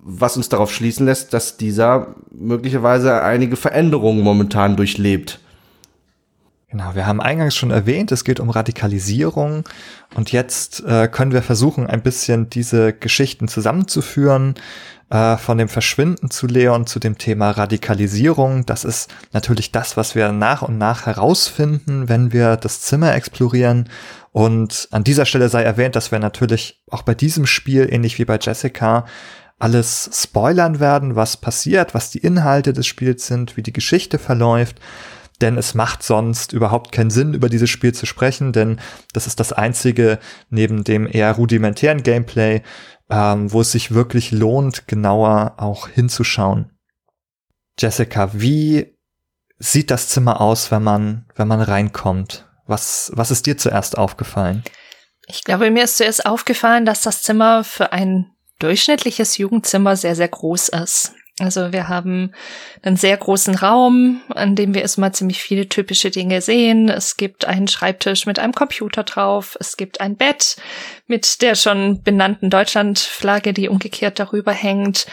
was 0.03 0.37
uns 0.37 0.49
darauf 0.49 0.73
schließen 0.73 1.05
lässt, 1.05 1.33
dass 1.33 1.57
dieser 1.57 2.15
möglicherweise 2.31 3.21
einige 3.21 3.55
Veränderungen 3.55 4.23
momentan 4.23 4.75
durchlebt? 4.75 5.39
Genau, 6.69 6.95
wir 6.95 7.05
haben 7.05 7.19
eingangs 7.19 7.55
schon 7.55 7.71
erwähnt, 7.71 8.13
es 8.13 8.23
geht 8.23 8.39
um 8.39 8.49
Radikalisierung 8.49 9.65
und 10.15 10.31
jetzt 10.31 10.81
äh, 10.85 11.09
können 11.09 11.33
wir 11.33 11.41
versuchen, 11.41 11.85
ein 11.85 12.01
bisschen 12.01 12.49
diese 12.49 12.93
Geschichten 12.93 13.49
zusammenzuführen, 13.49 14.55
äh, 15.11 15.35
von 15.35 15.57
dem 15.57 15.67
Verschwinden 15.67 16.31
zu 16.31 16.47
Leon 16.47 16.87
zu 16.87 16.99
dem 16.99 17.17
Thema 17.17 17.51
Radikalisierung. 17.51 18.65
Das 18.65 18.85
ist 18.85 19.13
natürlich 19.33 19.73
das, 19.73 19.97
was 19.97 20.15
wir 20.15 20.31
nach 20.31 20.61
und 20.61 20.77
nach 20.77 21.05
herausfinden, 21.05 22.07
wenn 22.07 22.31
wir 22.31 22.55
das 22.55 22.79
Zimmer 22.79 23.13
explorieren. 23.13 23.89
Und 24.31 24.87
an 24.91 25.03
dieser 25.03 25.25
Stelle 25.25 25.49
sei 25.49 25.63
erwähnt, 25.63 25.97
dass 25.97 26.13
wir 26.13 26.19
natürlich 26.19 26.81
auch 26.89 27.01
bei 27.01 27.13
diesem 27.13 27.45
Spiel, 27.45 27.89
ähnlich 27.91 28.17
wie 28.19 28.25
bei 28.25 28.39
Jessica, 28.41 29.05
alles 29.61 30.09
spoilern 30.13 30.79
werden, 30.79 31.15
was 31.15 31.37
passiert, 31.37 31.93
was 31.93 32.09
die 32.09 32.19
Inhalte 32.19 32.73
des 32.73 32.87
Spiels 32.87 33.27
sind, 33.27 33.57
wie 33.57 33.63
die 33.63 33.73
Geschichte 33.73 34.17
verläuft. 34.17 34.79
Denn 35.39 35.57
es 35.57 35.73
macht 35.73 36.03
sonst 36.03 36.53
überhaupt 36.53 36.91
keinen 36.91 37.09
Sinn, 37.09 37.33
über 37.33 37.49
dieses 37.49 37.69
Spiel 37.69 37.93
zu 37.93 38.05
sprechen, 38.05 38.53
denn 38.53 38.79
das 39.13 39.25
ist 39.25 39.39
das 39.39 39.53
einzige 39.53 40.19
neben 40.49 40.83
dem 40.83 41.07
eher 41.07 41.31
rudimentären 41.33 42.03
Gameplay, 42.03 42.61
ähm, 43.09 43.51
wo 43.51 43.61
es 43.61 43.71
sich 43.71 43.91
wirklich 43.91 44.31
lohnt, 44.31 44.87
genauer 44.87 45.55
auch 45.57 45.87
hinzuschauen. 45.87 46.71
Jessica, 47.79 48.29
wie 48.33 48.95
sieht 49.57 49.91
das 49.91 50.09
Zimmer 50.09 50.41
aus, 50.41 50.71
wenn 50.71 50.83
man, 50.83 51.25
wenn 51.35 51.47
man 51.47 51.61
reinkommt? 51.61 52.47
Was, 52.67 53.11
was 53.15 53.31
ist 53.31 53.47
dir 53.47 53.57
zuerst 53.57 53.97
aufgefallen? 53.97 54.63
Ich 55.27 55.43
glaube, 55.43 55.71
mir 55.71 55.83
ist 55.83 55.97
zuerst 55.97 56.25
aufgefallen, 56.25 56.85
dass 56.85 57.01
das 57.01 57.23
Zimmer 57.23 57.63
für 57.63 57.91
ein 57.91 58.30
durchschnittliches 58.61 59.37
Jugendzimmer 59.37 59.95
sehr, 59.95 60.15
sehr 60.15 60.27
groß 60.27 60.69
ist. 60.69 61.13
Also 61.39 61.73
wir 61.73 61.87
haben 61.87 62.33
einen 62.83 62.97
sehr 62.97 63.17
großen 63.17 63.55
Raum, 63.55 64.21
an 64.29 64.55
dem 64.55 64.73
wir 64.75 64.81
erstmal 64.81 65.13
ziemlich 65.13 65.41
viele 65.41 65.67
typische 65.67 66.11
Dinge 66.11 66.41
sehen. 66.41 66.87
Es 66.87 67.17
gibt 67.17 67.45
einen 67.45 67.67
Schreibtisch 67.67 68.25
mit 68.25 68.37
einem 68.37 68.53
Computer 68.53 69.03
drauf. 69.03 69.57
Es 69.59 69.75
gibt 69.75 70.01
ein 70.01 70.17
Bett 70.17 70.57
mit 71.07 71.41
der 71.41 71.55
schon 71.55 72.03
benannten 72.03 72.49
Deutschlandflagge, 72.49 73.53
die 73.53 73.69
umgekehrt 73.69 74.19
darüber 74.19 74.51
hängt. 74.51 75.07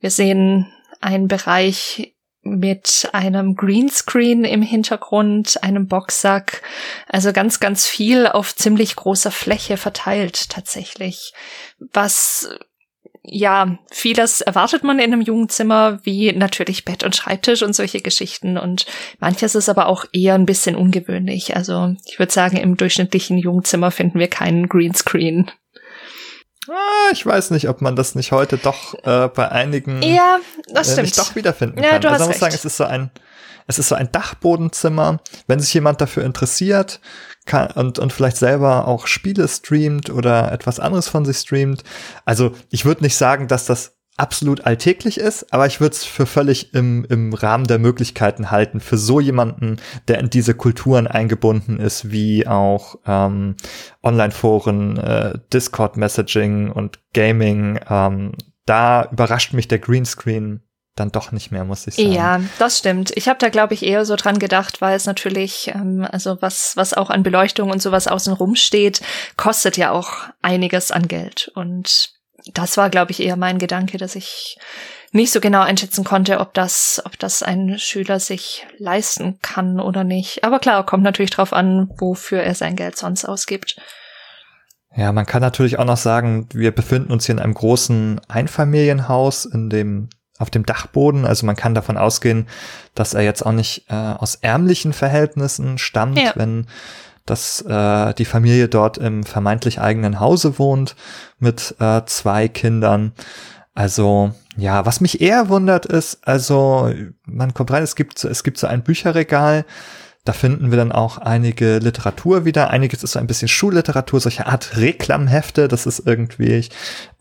Wir 0.00 0.10
sehen 0.10 0.72
einen 1.00 1.28
Bereich 1.28 2.14
mit 2.44 3.08
einem 3.12 3.54
Greenscreen 3.54 4.44
im 4.44 4.62
Hintergrund, 4.62 5.62
einem 5.62 5.88
Boxsack, 5.88 6.62
also 7.08 7.32
ganz, 7.32 7.58
ganz 7.58 7.86
viel 7.86 8.26
auf 8.26 8.54
ziemlich 8.54 8.96
großer 8.96 9.30
Fläche 9.30 9.76
verteilt 9.76 10.50
tatsächlich, 10.50 11.32
was 11.78 12.50
ja, 13.26 13.78
vieles 13.90 14.42
erwartet 14.42 14.84
man 14.84 14.98
in 14.98 15.12
einem 15.12 15.22
Jugendzimmer, 15.22 15.98
wie 16.02 16.32
natürlich 16.32 16.84
Bett 16.84 17.04
und 17.04 17.16
Schreibtisch 17.16 17.62
und 17.62 17.74
solche 17.74 18.00
Geschichten. 18.00 18.58
Und 18.58 18.84
manches 19.18 19.54
ist 19.54 19.68
aber 19.68 19.86
auch 19.86 20.04
eher 20.12 20.34
ein 20.34 20.46
bisschen 20.46 20.76
ungewöhnlich. 20.76 21.56
Also 21.56 21.94
ich 22.06 22.18
würde 22.18 22.32
sagen, 22.32 22.58
im 22.58 22.76
durchschnittlichen 22.76 23.38
Jugendzimmer 23.38 23.90
finden 23.90 24.18
wir 24.18 24.28
keinen 24.28 24.68
Greenscreen. 24.68 25.50
Ah, 26.68 27.10
ich 27.12 27.24
weiß 27.24 27.50
nicht, 27.50 27.68
ob 27.68 27.80
man 27.82 27.96
das 27.96 28.14
nicht 28.14 28.32
heute 28.32 28.58
doch 28.58 28.94
äh, 29.04 29.28
bei 29.28 29.50
einigen 29.50 30.02
ja, 30.02 30.38
das 30.68 30.92
stimmt. 30.92 30.98
Äh, 30.98 31.02
nicht 31.02 31.18
doch 31.18 31.34
wiederfinden 31.34 31.82
ja, 31.82 31.90
kann. 31.90 32.00
Du 32.02 32.08
also 32.08 32.12
hast 32.14 32.20
man 32.20 32.28
muss 32.28 32.40
sagen, 32.40 32.54
es 32.54 32.64
ist 32.64 32.76
so 32.76 32.84
ein, 32.84 33.10
es 33.66 33.78
ist 33.78 33.88
so 33.88 33.94
ein 33.94 34.12
Dachbodenzimmer. 34.12 35.20
Wenn 35.46 35.60
sich 35.60 35.72
jemand 35.74 36.00
dafür 36.00 36.24
interessiert, 36.24 37.00
kann, 37.46 37.70
und, 37.72 37.98
und 37.98 38.12
vielleicht 38.12 38.36
selber 38.36 38.88
auch 38.88 39.06
Spiele 39.06 39.46
streamt 39.48 40.10
oder 40.10 40.50
etwas 40.52 40.80
anderes 40.80 41.08
von 41.08 41.24
sich 41.24 41.38
streamt. 41.38 41.84
Also 42.24 42.52
ich 42.70 42.84
würde 42.84 43.02
nicht 43.02 43.16
sagen, 43.16 43.48
dass 43.48 43.66
das 43.66 43.98
absolut 44.16 44.64
alltäglich 44.64 45.18
ist, 45.18 45.52
aber 45.52 45.66
ich 45.66 45.80
würde 45.80 45.94
es 45.94 46.04
für 46.04 46.26
völlig 46.26 46.72
im, 46.72 47.04
im 47.08 47.34
Rahmen 47.34 47.66
der 47.66 47.80
Möglichkeiten 47.80 48.50
halten, 48.50 48.80
für 48.80 48.96
so 48.96 49.18
jemanden, 49.18 49.78
der 50.06 50.20
in 50.20 50.30
diese 50.30 50.54
Kulturen 50.54 51.06
eingebunden 51.06 51.80
ist, 51.80 52.12
wie 52.12 52.46
auch 52.46 52.96
ähm, 53.06 53.56
Online-Foren, 54.02 54.98
äh, 54.98 55.38
Discord-Messaging 55.52 56.70
und 56.70 57.00
Gaming. 57.12 57.80
Ähm, 57.88 58.32
da 58.66 59.08
überrascht 59.10 59.52
mich 59.52 59.66
der 59.66 59.80
Greenscreen 59.80 60.62
dann 60.96 61.10
doch 61.10 61.32
nicht 61.32 61.50
mehr, 61.50 61.64
muss 61.64 61.86
ich 61.86 61.96
sagen. 61.96 62.12
Ja, 62.12 62.40
das 62.58 62.78
stimmt. 62.78 63.12
Ich 63.16 63.28
habe 63.28 63.38
da, 63.38 63.48
glaube 63.48 63.74
ich, 63.74 63.84
eher 63.84 64.04
so 64.04 64.16
dran 64.16 64.38
gedacht, 64.38 64.80
weil 64.80 64.94
es 64.94 65.06
natürlich, 65.06 65.70
ähm, 65.74 66.06
also 66.08 66.40
was, 66.40 66.76
was 66.76 66.94
auch 66.94 67.10
an 67.10 67.22
Beleuchtung 67.22 67.70
und 67.70 67.82
sowas 67.82 68.06
außenrum 68.06 68.54
steht, 68.54 69.00
kostet 69.36 69.76
ja 69.76 69.90
auch 69.90 70.28
einiges 70.42 70.92
an 70.92 71.08
Geld. 71.08 71.50
Und 71.54 72.10
das 72.52 72.76
war, 72.76 72.90
glaube 72.90 73.10
ich, 73.10 73.20
eher 73.20 73.36
mein 73.36 73.58
Gedanke, 73.58 73.98
dass 73.98 74.14
ich 74.14 74.58
nicht 75.10 75.32
so 75.32 75.40
genau 75.40 75.62
einschätzen 75.62 76.04
konnte, 76.04 76.40
ob 76.40 76.54
das, 76.54 77.00
ob 77.04 77.18
das 77.18 77.42
ein 77.42 77.78
Schüler 77.78 78.18
sich 78.18 78.66
leisten 78.78 79.38
kann 79.42 79.80
oder 79.80 80.04
nicht. 80.04 80.44
Aber 80.44 80.58
klar, 80.58 80.84
kommt 80.84 81.04
natürlich 81.04 81.30
drauf 81.30 81.52
an, 81.52 81.88
wofür 81.98 82.42
er 82.42 82.54
sein 82.54 82.76
Geld 82.76 82.96
sonst 82.96 83.24
ausgibt. 83.24 83.76
Ja, 84.96 85.12
man 85.12 85.26
kann 85.26 85.42
natürlich 85.42 85.78
auch 85.78 85.84
noch 85.84 85.96
sagen, 85.96 86.48
wir 86.52 86.72
befinden 86.72 87.12
uns 87.12 87.26
hier 87.26 87.34
in 87.34 87.40
einem 87.40 87.54
großen 87.54 88.20
Einfamilienhaus, 88.28 89.44
in 89.44 89.70
dem 89.70 90.08
auf 90.38 90.50
dem 90.50 90.66
Dachboden. 90.66 91.24
Also 91.24 91.46
man 91.46 91.56
kann 91.56 91.74
davon 91.74 91.96
ausgehen, 91.96 92.46
dass 92.94 93.14
er 93.14 93.22
jetzt 93.22 93.44
auch 93.44 93.52
nicht 93.52 93.86
äh, 93.88 93.94
aus 93.94 94.36
ärmlichen 94.36 94.92
Verhältnissen 94.92 95.78
stammt, 95.78 96.18
ja. 96.18 96.32
wenn 96.34 96.66
dass 97.26 97.62
äh, 97.62 98.12
die 98.14 98.26
Familie 98.26 98.68
dort 98.68 98.98
im 98.98 99.24
vermeintlich 99.24 99.80
eigenen 99.80 100.20
Hause 100.20 100.58
wohnt 100.58 100.94
mit 101.38 101.74
äh, 101.80 102.02
zwei 102.04 102.48
Kindern. 102.48 103.12
Also 103.74 104.32
ja, 104.56 104.84
was 104.84 105.00
mich 105.00 105.22
eher 105.22 105.48
wundert 105.48 105.86
ist, 105.86 106.28
also 106.28 106.92
man 107.24 107.54
kommt 107.54 107.70
rein, 107.70 107.82
es 107.82 107.96
gibt 107.96 108.22
es 108.22 108.44
gibt 108.44 108.58
so 108.58 108.66
ein 108.66 108.82
Bücherregal, 108.82 109.64
da 110.24 110.32
finden 110.32 110.70
wir 110.70 110.78
dann 110.78 110.92
auch 110.92 111.18
einige 111.18 111.78
Literatur 111.78 112.44
wieder. 112.46 112.70
Einiges 112.70 113.04
ist 113.04 113.12
so 113.12 113.18
ein 113.18 113.26
bisschen 113.26 113.48
Schulliteratur, 113.48 114.20
solche 114.20 114.46
Art 114.46 114.78
Reklamhefte. 114.78 115.68
Das 115.68 115.84
ist 115.84 116.06
irgendwie, 116.06 116.66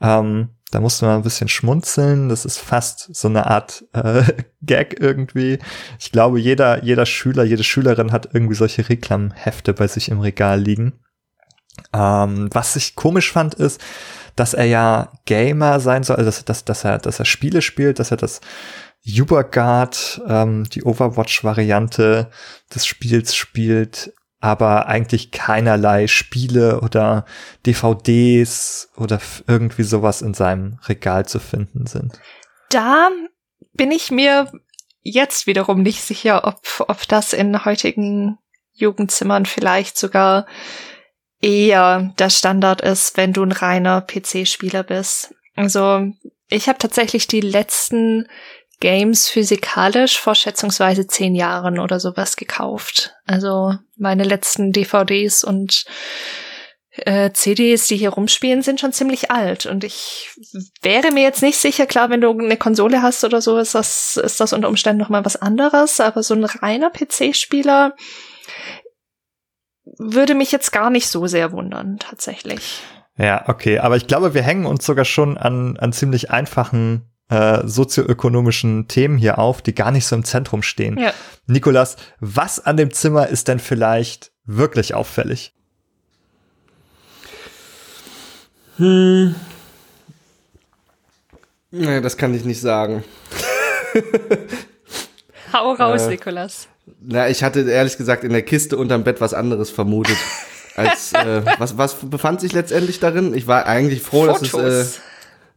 ähm, 0.02 0.50
da 0.74 0.80
musste 0.80 1.06
man 1.06 1.18
ein 1.18 1.24
bisschen 1.24 1.48
schmunzeln. 1.48 2.30
Das 2.30 2.46
ist 2.46 2.58
fast 2.58 3.14
so 3.16 3.28
eine 3.28 3.48
Art 3.48 3.86
äh, 3.94 4.24
Gag 4.62 5.00
irgendwie. 5.00 5.60
Ich 6.00 6.12
glaube, 6.12 6.40
jeder, 6.40 6.84
jeder 6.84 7.06
Schüler, 7.06 7.44
jede 7.44 7.64
Schülerin 7.64 8.12
hat 8.12 8.30
irgendwie 8.34 8.56
solche 8.56 8.90
Reklamhefte 8.90 9.74
bei 9.74 9.88
sich 9.88 10.10
im 10.10 10.20
Regal 10.20 10.60
liegen. 10.60 10.94
Ähm, 11.94 12.50
was 12.52 12.76
ich 12.76 12.96
komisch 12.96 13.32
fand, 13.32 13.54
ist, 13.56 13.82
dass 14.36 14.54
er 14.54 14.66
ja 14.66 15.12
Gamer 15.26 15.80
sein 15.80 16.04
soll, 16.04 16.18
also 16.18 16.28
dass, 16.28 16.46
dass, 16.46 16.66
dass 16.66 16.84
er, 16.84 16.98
dass 16.98 17.20
er 17.20 17.26
Spiele 17.26 17.62
spielt, 17.62 18.00
dass 18.00 18.12
er 18.12 18.18
das 18.18 18.42
Uberguard, 19.06 20.22
ähm, 20.28 20.64
die 20.70 20.84
Overwatch-Variante 20.84 22.32
des 22.74 22.86
Spiels 22.86 23.36
spielt 23.36 24.14
aber 24.44 24.88
eigentlich 24.88 25.32
keinerlei 25.32 26.08
Spiele 26.08 26.82
oder 26.82 27.26
DVDs 27.66 28.92
oder 28.98 29.22
irgendwie 29.48 29.84
sowas 29.84 30.22
in 30.22 30.34
seinem 30.34 30.80
Regal 30.86 31.26
zu 31.26 31.40
finden 31.40 31.88
sind. 31.88 32.20
Da 32.70 33.08
bin 33.72 33.90
ich 33.90 34.12
mir 34.12 34.52
jetzt 35.02 35.48
wiederum 35.48 35.82
nicht 35.82 36.02
sicher, 36.02 36.46
ob, 36.46 36.60
ob 36.90 37.08
das 37.08 37.32
in 37.32 37.64
heutigen 37.64 38.38
Jugendzimmern 38.74 39.46
vielleicht 39.46 39.98
sogar 39.98 40.46
eher 41.40 42.14
der 42.20 42.30
Standard 42.30 42.82
ist, 42.82 43.16
wenn 43.16 43.32
du 43.32 43.44
ein 43.44 43.54
reiner 43.54 44.02
PC-Spieler 44.02 44.84
bist. 44.84 45.34
Also 45.56 46.12
ich 46.50 46.68
habe 46.68 46.80
tatsächlich 46.80 47.28
die 47.28 47.42
letzten 47.42 48.28
Games 48.84 49.30
physikalisch 49.30 50.20
vor 50.20 50.36
schätzungsweise 50.36 51.08
zehn 51.08 51.36
Jahren 51.36 51.80
oder 51.80 52.02
sowas 52.02 52.36
gekauft. 52.36 53.16
Also 53.26 53.76
meine 53.96 54.26
letzten 54.26 54.74
DVDs 54.74 55.46
und 55.46 55.86
äh, 56.92 57.32
CDs, 57.32 57.88
die 57.88 57.96
hier 57.96 58.10
rumspielen, 58.10 58.62
sind 58.62 58.82
schon 58.82 58.92
ziemlich 58.92 59.32
alt. 59.32 59.66
Und 59.66 59.86
ich 59.86 60.32
wäre 60.82 61.12
mir 61.14 61.24
jetzt 61.24 61.42
nicht 61.42 61.60
sicher, 61.60 61.86
klar, 61.86 62.10
wenn 62.10 62.20
du 62.20 62.38
eine 62.38 62.58
Konsole 62.58 63.02
hast 63.02 63.24
oder 63.24 63.40
so, 63.40 63.58
ist 63.58 63.74
das, 63.74 64.18
ist 64.18 64.42
das 64.42 64.52
unter 64.52 64.68
Umständen 64.68 65.02
nochmal 65.02 65.24
was 65.24 65.42
anderes. 65.42 66.02
Aber 66.02 66.22
so 66.22 66.34
ein 66.34 66.44
reiner 66.44 66.90
PC-Spieler 66.90 67.96
würde 69.98 70.36
mich 70.36 70.52
jetzt 70.52 70.74
gar 70.74 70.90
nicht 70.90 71.08
so 71.08 71.26
sehr 71.26 71.54
wundern, 71.54 72.00
tatsächlich. 72.00 72.82
Ja, 73.16 73.48
okay. 73.48 73.80
Aber 73.80 73.96
ich 73.96 74.08
glaube, 74.08 74.34
wir 74.34 74.42
hängen 74.42 74.66
uns 74.66 74.86
sogar 74.86 75.06
schon 75.06 75.38
an, 75.38 75.78
an 75.78 75.94
ziemlich 75.94 76.32
einfachen 76.32 77.13
äh, 77.30 77.66
sozioökonomischen 77.66 78.88
Themen 78.88 79.18
hier 79.18 79.40
auf, 79.40 79.62
die 79.62 79.74
gar 79.74 79.92
nicht 79.92 80.06
so 80.06 80.16
im 80.16 80.24
Zentrum 80.24 80.62
stehen. 80.62 80.98
Ja. 80.98 81.14
Nikolas, 81.48 81.96
was 82.20 82.60
an 82.60 82.78
dem 82.78 82.92
Zimmer 82.92 83.28
ist 83.28 83.48
denn 83.48 83.60
vielleicht 83.60 84.32
wirklich 84.46 84.94
auffällig? 84.94 85.54
Hm. 88.78 89.36
Nee, 91.72 92.02
das 92.02 92.18
kann 92.18 92.34
ich 92.34 92.44
nicht 92.44 92.62
sagen. 92.62 93.04
Hau 95.54 95.74
raus, 95.74 96.04
äh, 96.04 96.10
Nikolas. 96.10 96.68
Na, 97.02 97.30
ich 97.30 97.44
hatte 97.44 97.62
ehrlich 97.62 97.98
gesagt 97.98 98.24
in 98.24 98.32
der 98.32 98.42
Kiste 98.42 98.78
unterm 98.78 99.04
Bett 99.04 99.22
was 99.22 99.34
anderes 99.34 99.70
vermutet. 99.70 100.18
Als, 100.76 101.14
äh, 101.14 101.44
was, 101.60 101.78
was 101.78 101.94
befand 101.96 102.42
sich 102.42 102.54
letztendlich 102.54 103.00
darin? 103.00 103.36
Ich 103.36 103.46
war 103.46 103.68
eigentlich 103.68 104.02
froh, 104.02 104.26
Fotos. 104.26 104.52
dass 104.52 104.62
es 104.62 104.98
äh, 104.98 105.00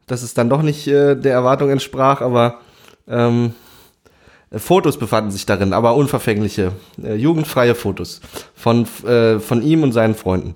dass 0.07 0.23
es 0.23 0.35
dann 0.35 0.49
doch 0.49 0.63
nicht 0.63 0.87
äh, 0.87 1.17
der 1.17 1.33
Erwartung 1.33 1.71
entsprach, 1.71 2.21
aber 2.21 2.61
ähm, 3.09 3.55
Fotos 4.53 4.99
befanden 4.99 5.31
sich 5.31 5.45
darin, 5.45 5.73
aber 5.73 5.97
unverfängliche, 5.97 6.73
äh, 7.03 7.15
jugendfreie 7.15 7.75
Fotos 7.75 8.21
von, 8.55 8.87
äh, 9.05 9.41
von 9.41 9.63
ihm 9.63 9.83
und 9.83 9.93
seinen 9.93 10.15
Freunden. 10.15 10.55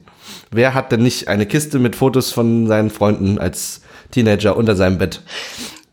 Wer 0.50 0.74
hat 0.74 0.92
denn 0.92 1.02
nicht 1.02 1.28
eine 1.28 1.46
Kiste 1.46 1.78
mit 1.78 1.96
Fotos 1.96 2.30
von 2.30 2.66
seinen 2.66 2.90
Freunden 2.90 3.38
als 3.38 3.82
Teenager 4.12 4.56
unter 4.56 4.76
seinem 4.76 4.98
Bett? 4.98 5.22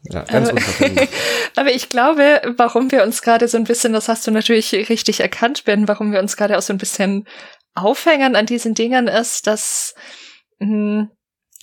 Ja, 0.03 0.21
ganz 0.21 0.51
unverfänglich. 0.51 1.09
aber 1.55 1.71
ich 1.71 1.89
glaube, 1.89 2.41
warum 2.55 2.91
wir 2.91 3.03
uns 3.03 3.21
gerade 3.21 3.47
so 3.47 3.57
ein 3.57 3.63
bisschen, 3.63 3.93
das 3.93 4.07
hast 4.07 4.25
du 4.27 4.31
natürlich 4.31 4.71
richtig 4.73 5.19
erkannt, 5.19 5.65
Ben, 5.65 5.87
warum 5.87 6.11
wir 6.11 6.19
uns 6.19 6.37
gerade 6.37 6.57
auch 6.57 6.61
so 6.61 6.73
ein 6.73 6.77
bisschen 6.77 7.25
aufhängen 7.73 8.35
an 8.35 8.45
diesen 8.45 8.73
Dingen 8.73 9.07
ist, 9.07 9.47
dass 9.47 9.95
mh, 10.59 10.67
hm, 10.67 11.09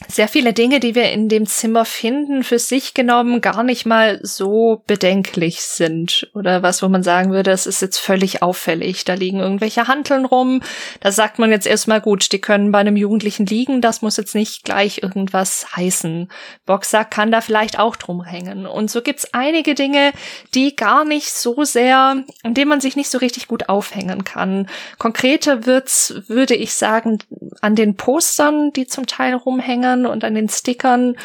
sehr 0.09 0.27
viele 0.27 0.53
Dinge, 0.53 0.81
die 0.81 0.97
wir 0.97 1.13
in 1.13 1.29
dem 1.29 1.47
Zimmer 1.47 1.85
finden, 1.85 2.43
für 2.43 2.59
sich 2.59 2.95
genommen 2.95 3.41
gar 3.41 3.63
nicht 3.63 3.87
mal 3.87 4.19
so 4.25 4.83
bedenklich 4.89 5.63
sind. 5.63 6.29
Oder 6.35 6.65
was, 6.65 6.83
wo 6.83 6.89
man 6.89 7.05
sagen 7.05 7.31
würde, 7.31 7.51
das 7.51 7.67
ist 7.67 7.81
jetzt 7.81 7.99
völlig 7.99 8.43
auffällig. 8.43 9.05
Da 9.05 9.15
liegen 9.15 9.39
irgendwelche 9.39 9.87
Hanteln 9.87 10.25
rum. 10.25 10.63
Da 10.99 11.13
sagt 11.13 11.39
man 11.39 11.53
jetzt 11.53 11.69
erstmal 11.69 12.01
gut, 12.01 12.33
die 12.33 12.41
können 12.41 12.73
bei 12.73 12.81
einem 12.81 12.97
Jugendlichen 12.97 13.47
liegen. 13.47 13.81
Das 13.81 14.03
muss 14.03 14.17
jetzt 14.17 14.35
nicht 14.35 14.65
gleich 14.65 15.01
irgendwas 15.05 15.77
heißen. 15.77 16.29
Boxsack 16.67 17.13
kann 17.13 17.31
da 17.31 17.41
vielleicht 17.41 17.79
auch 17.79 17.95
drum 17.95 18.25
hängen. 18.25 18.67
Und 18.67 18.91
so 18.91 19.01
gibt's 19.01 19.33
einige 19.33 19.77
Dinge, 19.77 20.11
die 20.55 20.75
gar 20.75 21.05
nicht 21.05 21.31
so 21.31 21.63
sehr, 21.63 22.25
an 22.43 22.55
denen 22.55 22.69
man 22.69 22.81
sich 22.81 22.97
nicht 22.97 23.11
so 23.11 23.19
richtig 23.19 23.47
gut 23.47 23.69
aufhängen 23.69 24.25
kann. 24.25 24.69
Konkreter 24.99 25.67
wird's, 25.67 26.15
würde 26.27 26.57
ich 26.57 26.75
sagen, 26.75 27.19
an 27.61 27.77
den 27.77 27.95
Postern, 27.95 28.73
die 28.73 28.89
zum 28.89 29.07
Teil 29.07 29.35
rumhängen 29.35 29.85
Bannern 29.95 30.07
und 30.07 30.25
an 30.25 30.35
den 30.35 30.49
Stickern, 30.49 31.17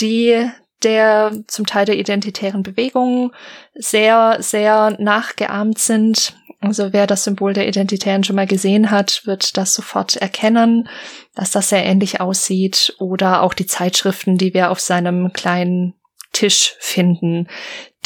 die 0.00 0.48
der 0.82 1.32
zum 1.46 1.64
Teil 1.64 1.86
der 1.86 1.96
identitären 1.96 2.64
Bewegung 2.64 3.32
sehr, 3.74 4.38
sehr 4.40 4.96
nachgeahmt 4.98 5.78
sind. 5.78 6.36
Also 6.60 6.92
wer 6.92 7.06
das 7.06 7.24
Symbol 7.24 7.52
der 7.52 7.68
Identitären 7.68 8.24
schon 8.24 8.36
mal 8.36 8.48
gesehen 8.48 8.90
hat, 8.90 9.22
wird 9.24 9.56
das 9.56 9.74
sofort 9.74 10.16
erkennen, 10.16 10.88
dass 11.34 11.52
das 11.52 11.68
sehr 11.68 11.84
ähnlich 11.84 12.20
aussieht. 12.20 12.94
Oder 12.98 13.42
auch 13.42 13.54
die 13.54 13.66
Zeitschriften, 13.66 14.38
die 14.38 14.54
wir 14.54 14.70
auf 14.70 14.80
seinem 14.80 15.32
kleinen 15.32 15.94
Tisch 16.32 16.74
finden, 16.80 17.48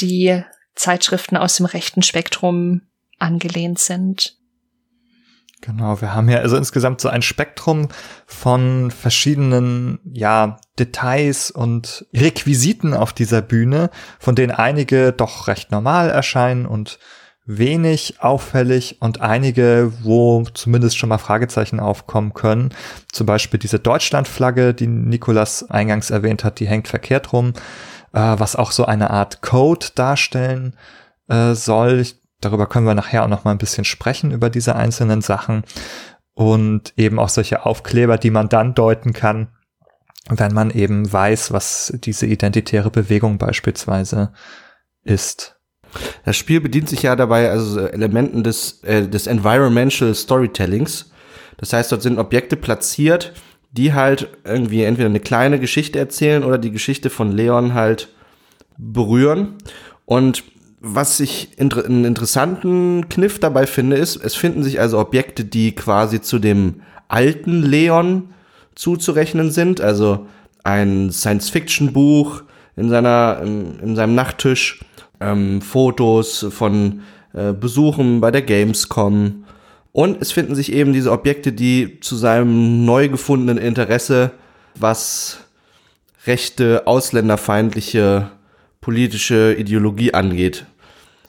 die 0.01 0.43
Zeitschriften 0.75 1.39
aus 1.39 1.57
dem 1.57 1.67
rechten 1.67 2.03
Spektrum 2.03 2.83
angelehnt 3.19 3.79
sind. 3.79 4.37
Genau, 5.63 6.01
wir 6.01 6.15
haben 6.15 6.29
ja 6.29 6.39
also 6.39 6.57
insgesamt 6.57 7.01
so 7.01 7.09
ein 7.09 7.23
Spektrum 7.23 7.89
von 8.27 8.91
verschiedenen, 8.91 9.99
ja, 10.05 10.59
Details 10.79 11.51
und 11.51 12.07
Requisiten 12.15 12.93
auf 12.93 13.13
dieser 13.13 13.41
Bühne, 13.41 13.91
von 14.19 14.35
denen 14.35 14.53
einige 14.53 15.13
doch 15.13 15.49
recht 15.49 15.71
normal 15.71 16.11
erscheinen 16.11 16.67
und 16.67 16.99
wenig 17.47 18.21
auffällig 18.21 19.01
und 19.01 19.21
einige, 19.21 19.93
wo 20.03 20.45
zumindest 20.53 20.99
schon 20.99 21.09
mal 21.09 21.19
Fragezeichen 21.19 21.81
aufkommen 21.81 22.35
können. 22.35 22.75
Zum 23.11 23.27
Beispiel 23.27 23.59
diese 23.59 23.79
Deutschlandflagge, 23.79 24.75
die 24.75 24.89
Nikolas 24.89 25.71
eingangs 25.71 26.11
erwähnt 26.11 26.45
hat, 26.45 26.61
die 26.61 26.67
hängt 26.67 26.89
verkehrt 26.89 27.33
rum, 27.33 27.55
äh, 28.13 28.19
was 28.19 28.57
auch 28.57 28.73
so 28.73 28.85
eine 28.85 29.11
Art 29.11 29.43
Code 29.43 29.87
darstellen 29.95 30.75
äh, 31.29 31.55
soll. 31.55 32.01
Ich 32.01 32.21
Darüber 32.41 32.67
können 32.67 32.87
wir 32.87 32.95
nachher 32.95 33.25
auch 33.25 33.29
noch 33.29 33.45
mal 33.45 33.53
ein 33.53 33.59
bisschen 33.59 33.85
sprechen, 33.85 34.31
über 34.31 34.51
diese 34.51 34.77
einzelnen 34.77 35.23
Sachen. 35.23 35.65
Und 36.35 36.93
eben 36.97 37.19
auch 37.19 37.31
solche 37.31 37.65
Aufkleber, 37.65 38.19
die 38.19 38.31
man 38.31 38.51
dann 38.51 38.75
deuten 38.75 39.15
kann, 39.15 39.49
wenn 40.29 40.53
man 40.53 40.71
eben 40.71 41.11
weiß, 41.11 41.53
was 41.53 41.93
diese 42.05 42.27
identitäre 42.27 42.91
Bewegung 42.91 43.39
beispielsweise 43.39 44.33
ist. 45.03 45.57
Das 46.25 46.37
Spiel 46.37 46.61
bedient 46.61 46.89
sich 46.89 47.03
ja 47.03 47.17
dabei 47.17 47.51
also 47.51 47.81
Elementen 47.81 48.43
des, 48.43 48.83
äh, 48.83 49.09
des 49.09 49.27
Environmental 49.27 50.15
Storytellings. 50.15 51.11
Das 51.57 51.73
heißt, 51.73 51.93
dort 51.93 52.03
sind 52.03 52.19
Objekte 52.19 52.57
platziert, 52.57 53.33
die 53.71 53.95
halt 53.95 54.29
irgendwie 54.45 54.83
entweder 54.83 55.09
eine 55.09 55.21
kleine 55.21 55.59
Geschichte 55.59 55.99
erzählen 55.99 56.45
oder 56.45 56.59
die 56.59 56.71
Geschichte 56.71 57.09
von 57.09 57.33
Leon 57.33 57.75
halt 57.75 58.09
berühren. 58.77 59.55
Und 60.05 60.45
was 60.81 61.21
ich 61.21 61.59
inter 61.59 61.85
einen 61.85 62.05
interessanten 62.05 63.09
Kniff 63.09 63.39
dabei 63.39 63.67
finde, 63.67 63.97
ist, 63.97 64.17
es 64.17 64.35
finden 64.35 64.63
sich 64.63 64.81
also 64.81 64.99
Objekte, 64.99 65.45
die 65.45 65.73
quasi 65.73 66.21
zu 66.21 66.39
dem 66.39 66.83
alten 67.09 67.63
Leon 67.63 68.31
zuzurechnen 68.75 69.51
sind, 69.51 69.81
also 69.81 70.27
ein 70.65 71.11
Science-Fiction-Buch 71.11 72.43
in 72.77 72.91
seiner 72.91 73.41
in, 73.43 73.81
in 73.81 73.97
seinem 73.97 74.15
Nachttisch, 74.15 74.81
ähm, 75.21 75.63
Fotos 75.63 76.47
von 76.51 77.01
äh, 77.33 77.53
Besuchen 77.53 78.21
bei 78.21 78.31
der 78.31 78.43
Gamescom. 78.43 79.45
Und 79.93 80.21
es 80.21 80.33
finden 80.33 80.55
sich 80.55 80.73
eben 80.73 80.93
diese 80.93 81.11
Objekte, 81.11 81.53
die 81.53 82.01
zu 82.01 82.17
seinem 82.17 82.85
neu 82.85 83.09
gefundenen 83.09 83.57
Interesse, 83.57 84.33
was 84.75 85.39
rechte, 86.27 86.87
ausländerfeindliche 86.87 88.31
politische 88.87 89.53
Ideologie 89.55 90.15
angeht, 90.15 90.65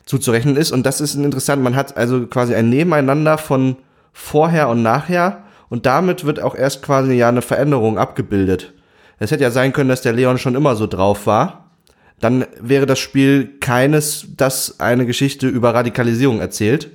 zuzurechnen 0.06 0.58
ist. 0.58 0.72
Und 0.72 0.86
das 0.86 1.02
ist 1.02 1.16
interessant. 1.16 1.64
Man 1.64 1.76
hat 1.76 1.98
also 1.98 2.28
quasi 2.28 2.54
ein 2.54 2.70
Nebeneinander 2.70 3.40
von 3.40 3.78
vorher 4.14 4.70
und 4.70 4.84
nachher. 4.84 5.42
Und 5.68 5.88
damit 5.88 6.24
wird 6.24 6.40
auch 6.40 6.54
erst 6.54 6.84
quasi 6.84 7.14
ja 7.16 7.30
eine 7.30 7.42
Veränderung 7.42 7.98
abgebildet. 7.98 8.74
Es 9.18 9.32
hätte 9.32 9.42
ja 9.42 9.50
sein 9.50 9.74
können, 9.74 9.90
dass 9.90 10.04
der 10.04 10.14
Leon 10.14 10.38
schon 10.38 10.54
immer 10.54 10.76
so 10.76 10.86
drauf 10.86 11.26
war. 11.26 11.72
Dann 12.20 12.46
wäre 12.62 12.86
das 12.86 13.00
Spiel 13.00 13.58
keines, 13.60 14.28
das 14.38 14.80
eine 14.80 15.08
Geschichte 15.08 15.48
über 15.48 15.74
Radikalisierung 15.74 16.40
erzählt, 16.40 16.92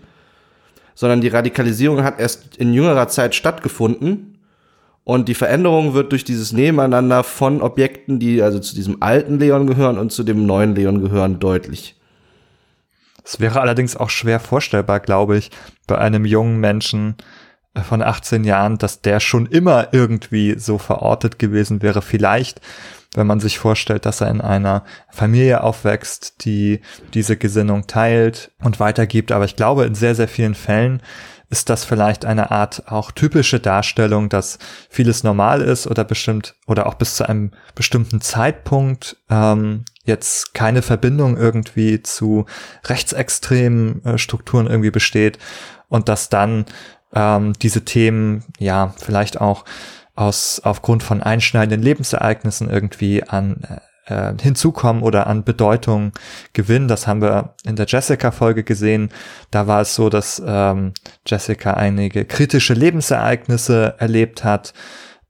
sondern 0.95 1.21
die 1.21 1.29
Radikalisierung 1.29 2.05
hat 2.05 2.21
erst 2.21 2.57
in 2.57 2.73
jüngerer 2.73 3.09
Zeit 3.09 3.35
stattgefunden 3.35 4.32
und 5.05 5.29
die 5.29 5.35
Veränderung 5.35 5.95
wird 5.95 6.13
durch 6.13 6.25
dieses 6.25 6.53
Nebeneinander 6.53 7.25
von 7.25 7.61
Objekten, 7.61 8.21
die 8.21 8.41
also 8.41 8.61
zu 8.61 8.75
diesem 8.75 9.03
alten 9.03 9.39
Leon 9.39 9.67
gehören 9.67 9.99
und 9.99 10.13
zu 10.13 10.23
dem 10.23 10.47
neuen 10.47 10.75
Leon 10.75 11.01
gehören, 11.01 11.41
deutlich. 11.41 11.97
Es 13.25 13.41
wäre 13.41 13.61
allerdings 13.61 13.97
auch 13.97 14.11
schwer 14.11 14.41
vorstellbar, 14.41 15.01
glaube 15.01 15.37
ich, 15.37 15.51
bei 15.87 15.99
einem 15.99 16.25
jungen 16.25 16.59
Menschen 16.59 17.17
äh, 17.75 17.81
von 17.81 18.03
18 18.03 18.45
Jahren, 18.45 18.79
dass 18.79 19.01
der 19.01 19.21
schon 19.21 19.47
immer 19.47 19.89
irgendwie 19.93 20.59
so 20.59 20.79
verortet 20.79 21.39
gewesen 21.39 21.83
wäre. 21.83 22.03
Vielleicht, 22.03 22.61
wenn 23.15 23.27
man 23.27 23.41
sich 23.41 23.59
vorstellt, 23.59 24.07
dass 24.07 24.21
er 24.21 24.31
in 24.31 24.41
einer 24.41 24.85
Familie 25.11 25.63
aufwächst, 25.63 26.45
die 26.45 26.81
diese 27.15 27.37
Gesinnung 27.37 27.87
teilt 27.87 28.53
und 28.63 28.81
weitergibt. 28.81 29.33
Aber 29.33 29.45
ich 29.45 29.57
glaube, 29.57 29.85
in 29.85 29.95
sehr, 29.95 30.15
sehr 30.15 30.29
vielen 30.29 30.55
Fällen 30.55 31.03
ist 31.53 31.69
das 31.69 31.85
vielleicht 31.85 32.25
eine 32.25 32.51
Art 32.51 32.91
auch 32.91 33.11
typische 33.11 33.61
Darstellung, 33.61 34.31
dass 34.31 34.59
vieles 34.89 35.23
normal 35.23 35.61
ist 35.61 35.87
oder 35.87 36.03
bestimmt 36.03 36.55
oder 36.67 36.87
auch 36.87 36.95
bis 36.95 37.17
zu 37.17 37.29
einem 37.29 37.51
bestimmten 37.75 38.23
Zeitpunkt 38.23 39.19
ähm, 39.29 39.85
jetzt 40.03 40.55
keine 40.55 40.81
Verbindung 40.81 41.37
irgendwie 41.37 42.03
zu 42.03 42.47
rechtsextremen 42.87 44.03
äh, 44.03 44.19
Strukturen 44.19 44.67
irgendwie 44.67 44.91
besteht 44.91 45.39
und 45.89 46.09
dass 46.09 46.31
dann 46.31 46.65
ähm, 47.15 47.53
diese 47.61 47.85
Themen 47.85 48.45
ja 48.59 48.95
vielleicht 48.97 49.39
auch 49.39 49.67
aus 50.15 50.59
aufgrund 50.65 51.03
von 51.03 51.23
einschneidenden 51.23 51.83
Lebensereignissen 51.83 52.71
irgendwie 52.71 53.25
an 53.25 53.79
äh, 54.07 54.33
hinzukommen 54.41 55.03
oder 55.03 55.27
an 55.27 55.45
Bedeutung 55.45 56.13
gewinnen. 56.53 56.89
Das 56.89 57.07
haben 57.07 57.23
wir 57.23 57.55
in 57.65 57.77
der 57.77 57.87
Jessica-Folge 57.87 58.65
gesehen. 58.65 59.11
Da 59.51 59.67
war 59.67 59.81
es 59.83 59.95
so, 59.95 60.09
dass 60.09 60.43
ähm, 60.45 60.93
Jessica 61.27 61.75
einige 61.75 62.25
kritische 62.25 62.75
Lebensereignisse 62.75 63.95
erlebt 63.99 64.45
hat, 64.45 64.75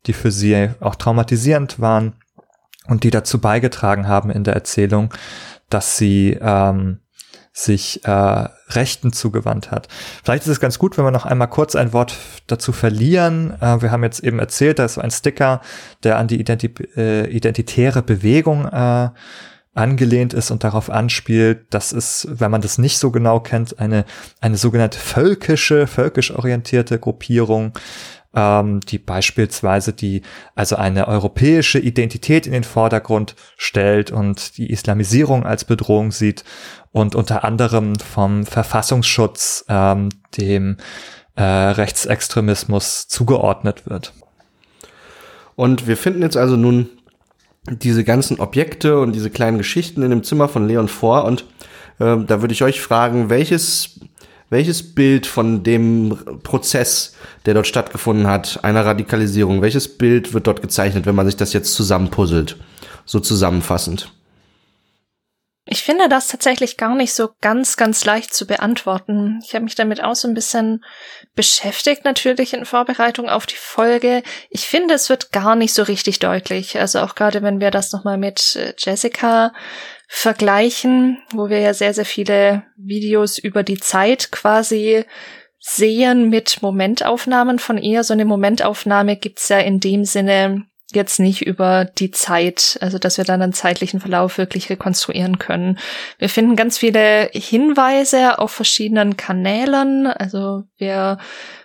die 0.07 0.13
für 0.13 0.31
sie 0.31 0.71
auch 0.81 0.97
traumatisierend 0.97 1.81
waren 1.81 2.15
und 2.89 3.05
die 3.05 3.11
dazu 3.11 3.41
beigetragen 3.41 4.09
haben 4.09 4.31
in 4.31 4.45
der 4.45 4.55
Erzählung, 4.55 5.13
dass 5.69 5.97
sie 5.97 6.39
ähm, 6.41 7.02
sich 7.53 8.05
äh, 8.05 8.11
Rechten 8.11 9.13
zugewandt 9.13 9.71
hat. 9.71 9.89
Vielleicht 10.25 10.45
ist 10.45 10.49
es 10.49 10.61
ganz 10.61 10.79
gut, 10.79 10.97
wenn 10.97 11.05
wir 11.05 11.11
noch 11.11 11.27
einmal 11.27 11.49
kurz 11.49 11.77
ein 11.77 11.93
Wort 11.93 12.17
dazu 12.47 12.73
verlieren. 12.73 13.53
Äh, 13.61 13.83
wir 13.83 13.91
haben 13.91 14.03
jetzt 14.03 14.21
eben 14.21 14.39
erzählt, 14.39 14.79
da 14.79 14.87
ist 14.87 14.95
so 14.95 15.03
ein 15.03 15.11
Sticker, 15.11 15.61
der 16.03 16.19
an 16.19 16.29
die 16.29 16.41
Identi 16.41 16.73
äh, 16.97 17.31
identitäre 17.31 18.03
Bewegung 18.03 18.67
äh, 18.67 19.11
angelehnt 19.75 20.35
ist 20.35 20.51
und 20.51 20.65
darauf 20.65 20.91
anspielt, 20.91 21.67
dass 21.71 21.93
es, 21.93 22.27
wenn 22.31 22.51
man 22.51 22.61
das 22.61 22.79
nicht 22.79 22.99
so 22.99 23.11
genau 23.11 23.41
kennt, 23.41 23.79
eine, 23.79 24.05
eine 24.41 24.57
sogenannte 24.57 24.99
völkische, 24.99 25.87
völkisch 25.87 26.31
orientierte 26.31 26.99
Gruppierung, 26.99 27.73
ähm, 28.35 28.81
die 28.81 28.99
beispielsweise 28.99 29.93
die, 29.93 30.23
also 30.55 30.77
eine 30.77 31.09
europäische 31.09 31.79
Identität 31.79 32.47
in 32.47 32.53
den 32.53 32.65
Vordergrund 32.65 33.35
stellt 33.57 34.11
und 34.11 34.57
die 34.59 34.71
Islamisierung 34.71 35.45
als 35.45 35.65
Bedrohung 35.65 36.13
sieht 36.13 36.45
und 36.93 37.15
unter 37.15 37.45
anderem 37.45 37.99
vom 37.99 38.47
Verfassungsschutz 38.47 39.65
ähm, 39.69 40.09
dem 40.37 40.77
äh, 41.37 41.43
Rechtsextremismus 41.43 43.09
zugeordnet 43.09 43.87
wird. 43.87 44.13
Und 45.55 45.87
wir 45.87 45.97
finden 45.97 46.23
jetzt 46.23 46.37
also 46.37 46.57
nun 46.57 46.89
diese 47.69 48.05
ganzen 48.05 48.41
Objekte 48.41 48.99
und 48.99 49.13
diese 49.13 49.31
kleinen 49.31 49.59
Geschichten 49.59 50.03
in 50.03 50.11
dem 50.11 50.25
Zimmer 50.25 50.49
von 50.49 50.67
Leon 50.67 50.89
vor 50.89 51.25
und 51.25 51.45
äh, 51.99 52.17
da 52.27 52.41
würde 52.41 52.53
ich 52.53 52.63
euch 52.63 52.81
fragen, 52.81 53.31
welches 53.31 54.01
welches 54.53 54.95
Bild 54.95 55.27
von 55.27 55.63
dem 55.63 56.41
Prozess, 56.43 57.17
der 57.47 57.55
dort 57.55 57.67
stattgefunden 57.67 58.27
hat, 58.27 58.63
einer 58.63 58.85
Radikalisierung, 58.85 59.63
welches 59.63 59.97
Bild 59.97 60.35
wird 60.35 60.47
dort 60.47 60.61
gezeichnet, 60.61 61.07
wenn 61.07 61.15
man 61.15 61.25
sich 61.25 61.37
das 61.37 61.55
jetzt 61.55 61.73
zusammenpuzzelt, 61.73 62.59
so 63.07 63.19
zusammenfassend? 63.19 64.13
Ich 65.65 65.83
finde 65.83 66.09
das 66.09 66.27
tatsächlich 66.27 66.77
gar 66.77 66.95
nicht 66.95 67.15
so 67.15 67.31
ganz, 67.41 67.77
ganz 67.77 68.05
leicht 68.05 68.35
zu 68.35 68.47
beantworten. 68.47 69.41
Ich 69.43 69.55
habe 69.55 69.65
mich 69.65 69.77
damit 69.77 70.03
auch 70.03 70.17
so 70.17 70.29
ein 70.29 70.35
bisschen 70.35 70.85
beschäftigt, 71.35 72.05
natürlich 72.05 72.53
in 72.53 72.67
Vorbereitung 72.67 73.31
auf 73.31 73.47
die 73.47 73.57
Folge. 73.57 74.23
Ich 74.51 74.67
finde, 74.67 74.95
es 74.95 75.09
wird 75.09 75.33
gar 75.33 75.55
nicht 75.55 75.73
so 75.73 75.85
richtig 75.85 76.19
deutlich. 76.19 76.79
Also 76.79 76.99
auch 76.99 77.15
gerade 77.15 77.43
wenn 77.43 77.61
wir 77.61 77.71
das 77.71 77.93
nochmal 77.93 78.19
mit 78.19 78.57
äh, 78.57 78.75
Jessica 78.77 79.55
vergleichen, 80.15 81.23
wo 81.33 81.49
wir 81.49 81.61
ja 81.61 81.73
sehr, 81.73 81.95
sehr 81.95 82.05
viele 82.05 82.65
Videos 82.77 83.39
über 83.39 83.63
die 83.63 83.79
Zeit 83.79 84.31
quasi 84.31 85.07
sehen 85.59 86.29
mit 86.29 86.61
Momentaufnahmen 86.61 87.59
von 87.59 87.79
ihr. 87.79 88.05
So 88.05 88.13
eine 88.13 88.27
Momentaufnahme 88.27 89.17
gibt's 89.17 89.49
ja 89.49 89.59
in 89.59 89.81
dem 89.81 90.05
Sinne 90.05 90.67
jetzt 90.93 91.19
nicht 91.19 91.41
über 91.41 91.87
die 91.87 92.11
Zeit, 92.11 92.77
also 92.83 92.99
dass 92.99 93.17
wir 93.17 93.25
dann 93.25 93.41
einen 93.41 93.55
zeitlichen 93.55 94.01
Verlauf 94.01 94.37
wirklich 94.37 94.69
rekonstruieren 94.69 95.39
können. 95.39 95.79
Wir 96.19 96.29
finden 96.29 96.57
ganz 96.57 96.77
viele 96.77 97.31
Hinweise 97.33 98.39
auf 98.39 98.51
verschiedenen 98.51 99.17
Kanälen, 99.17 100.09
also 100.09 100.65
wir 100.77 101.17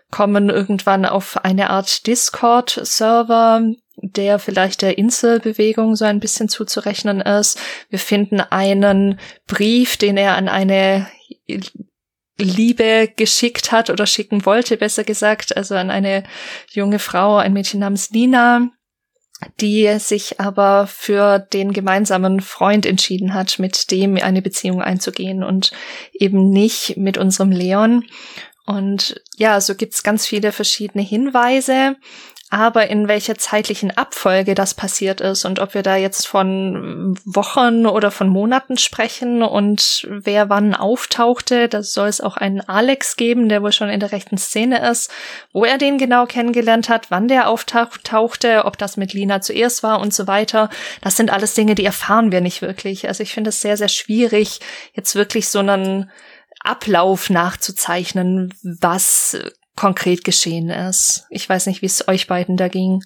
kommen 0.10 0.50
irgendwann 0.50 1.06
auf 1.06 1.44
eine 1.44 1.70
Art 1.70 2.08
Discord-Server, 2.08 3.74
der 4.02 4.40
vielleicht 4.40 4.82
der 4.82 4.98
Inselbewegung 4.98 5.96
so 5.96 6.06
ein 6.06 6.20
bisschen 6.20 6.50
zuzurechnen 6.50 7.22
ist. 7.22 7.60
Wir 7.90 8.00
finden 8.00 8.40
einen 8.40 9.20
Brief, 9.48 9.98
den 9.98 10.18
er 10.18 10.36
an 10.36 10.48
eine 10.50 11.08
Liebe 12.38 13.12
geschickt 13.16 13.72
hat 13.72 13.90
oder 13.90 14.06
schicken 14.06 14.46
wollte, 14.46 14.78
besser 14.78 15.04
gesagt, 15.04 15.58
also 15.58 15.76
an 15.76 15.90
eine 15.90 16.24
junge 16.70 17.00
Frau, 17.00 17.38
ein 17.38 17.54
Mädchen 17.54 17.80
namens 17.80 18.12
Nina, 18.12 18.70
die 19.60 19.98
sich 20.00 20.40
aber 20.40 20.88
für 20.88 21.40
den 21.40 21.74
gemeinsamen 21.74 22.42
Freund 22.42 22.86
entschieden 22.86 23.34
hat, 23.34 23.58
mit 23.58 23.90
dem 23.90 24.18
eine 24.18 24.42
Beziehung 24.42 24.82
einzugehen 24.82 25.44
und 25.44 25.72
eben 26.14 26.50
nicht 26.50 26.98
mit 26.98 27.18
unserem 27.18 27.52
Leon. 27.52 28.06
Und 28.68 29.22
ja, 29.38 29.62
so 29.62 29.76
gibt's 29.76 30.04
ganz 30.04 30.28
viele 30.28 30.52
verschiedene 30.52 31.04
Hinweise, 31.04 31.96
aber 32.50 32.88
in 32.90 33.10
welcher 33.10 33.38
zeitlichen 33.38 33.98
Abfolge 33.98 34.56
das 34.56 34.74
passiert 34.74 35.20
ist 35.20 35.44
und 35.44 35.60
ob 35.60 35.74
wir 35.74 35.84
da 35.84 35.98
jetzt 35.98 36.28
von 36.28 37.20
Wochen 37.26 37.86
oder 37.86 38.10
von 38.10 38.30
Monaten 38.30 38.78
sprechen 38.78 39.44
und 39.44 40.08
wer 40.10 40.50
wann 40.50 40.74
auftauchte, 40.74 41.68
da 41.68 41.84
soll 41.84 42.08
es 42.08 42.22
auch 42.22 42.38
einen 42.38 42.62
Alex 42.62 43.18
geben, 43.18 43.50
der 43.50 43.62
wohl 43.64 43.74
schon 43.74 43.90
in 43.90 44.00
der 44.00 44.14
rechten 44.14 44.38
Szene 44.38 44.90
ist, 44.90 45.12
wo 45.52 45.66
er 45.66 45.78
den 45.78 45.98
genau 45.98 46.26
kennengelernt 46.26 46.88
hat, 46.88 47.12
wann 47.12 47.28
der 47.28 47.50
auftauchte, 47.50 48.64
ob 48.64 48.78
das 48.78 48.96
mit 48.96 49.12
Lina 49.12 49.42
zuerst 49.42 49.84
war 49.84 50.00
und 50.00 50.14
so 50.14 50.26
weiter. 50.26 50.70
Das 51.02 51.18
sind 51.18 51.32
alles 51.32 51.54
Dinge, 51.54 51.76
die 51.76 51.86
erfahren 51.86 52.32
wir 52.32 52.40
nicht 52.40 52.62
wirklich. 52.62 53.10
Also 53.10 53.24
ich 53.24 53.34
finde 53.34 53.50
es 53.50 53.60
sehr, 53.60 53.76
sehr 53.76 53.90
schwierig, 53.90 54.62
jetzt 54.94 55.16
wirklich 55.16 55.50
so 55.50 55.60
einen 55.60 56.10
Ablauf 56.62 57.30
nachzuzeichnen, 57.30 58.54
was 58.64 59.38
konkret 59.78 60.26
geschehen 60.26 60.70
ist. 60.70 61.26
Ich 61.30 61.48
weiß 61.48 61.68
nicht, 61.68 61.82
wie 61.82 61.86
es 61.86 62.06
euch 62.10 62.28
beiden 62.28 62.58
da 62.58 62.68
ging. 62.68 63.02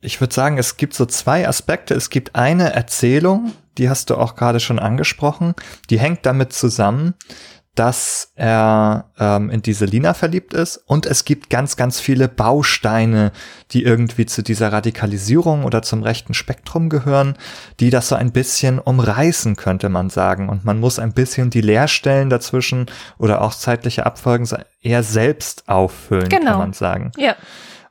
Ich 0.00 0.20
würde 0.20 0.32
sagen, 0.32 0.58
es 0.58 0.76
gibt 0.76 0.94
so 0.94 1.06
zwei 1.06 1.48
Aspekte. 1.48 1.94
Es 1.94 2.10
gibt 2.10 2.36
eine 2.36 2.72
Erzählung, 2.72 3.52
die 3.78 3.90
hast 3.90 4.10
du 4.10 4.16
auch 4.16 4.36
gerade 4.36 4.60
schon 4.60 4.78
angesprochen, 4.78 5.54
die 5.90 5.98
hängt 5.98 6.24
damit 6.24 6.52
zusammen, 6.52 7.14
dass 7.78 8.32
er 8.34 9.04
ähm, 9.20 9.50
in 9.50 9.62
diese 9.62 9.84
Lina 9.84 10.12
verliebt 10.12 10.52
ist 10.52 10.78
und 10.78 11.06
es 11.06 11.24
gibt 11.24 11.48
ganz, 11.48 11.76
ganz 11.76 12.00
viele 12.00 12.26
Bausteine, 12.26 13.30
die 13.70 13.84
irgendwie 13.84 14.26
zu 14.26 14.42
dieser 14.42 14.72
Radikalisierung 14.72 15.62
oder 15.62 15.82
zum 15.82 16.02
rechten 16.02 16.34
Spektrum 16.34 16.88
gehören, 16.88 17.36
die 17.78 17.90
das 17.90 18.08
so 18.08 18.16
ein 18.16 18.32
bisschen 18.32 18.80
umreißen, 18.80 19.54
könnte 19.54 19.90
man 19.90 20.10
sagen. 20.10 20.48
Und 20.48 20.64
man 20.64 20.80
muss 20.80 20.98
ein 20.98 21.12
bisschen 21.12 21.50
die 21.50 21.60
Leerstellen 21.60 22.30
dazwischen 22.30 22.86
oder 23.16 23.42
auch 23.42 23.54
zeitliche 23.54 24.06
Abfolgen 24.06 24.48
eher 24.82 25.04
selbst 25.04 25.68
auffüllen, 25.68 26.28
genau. 26.28 26.50
kann 26.50 26.58
man 26.58 26.72
sagen. 26.72 27.12
Ja. 27.16 27.36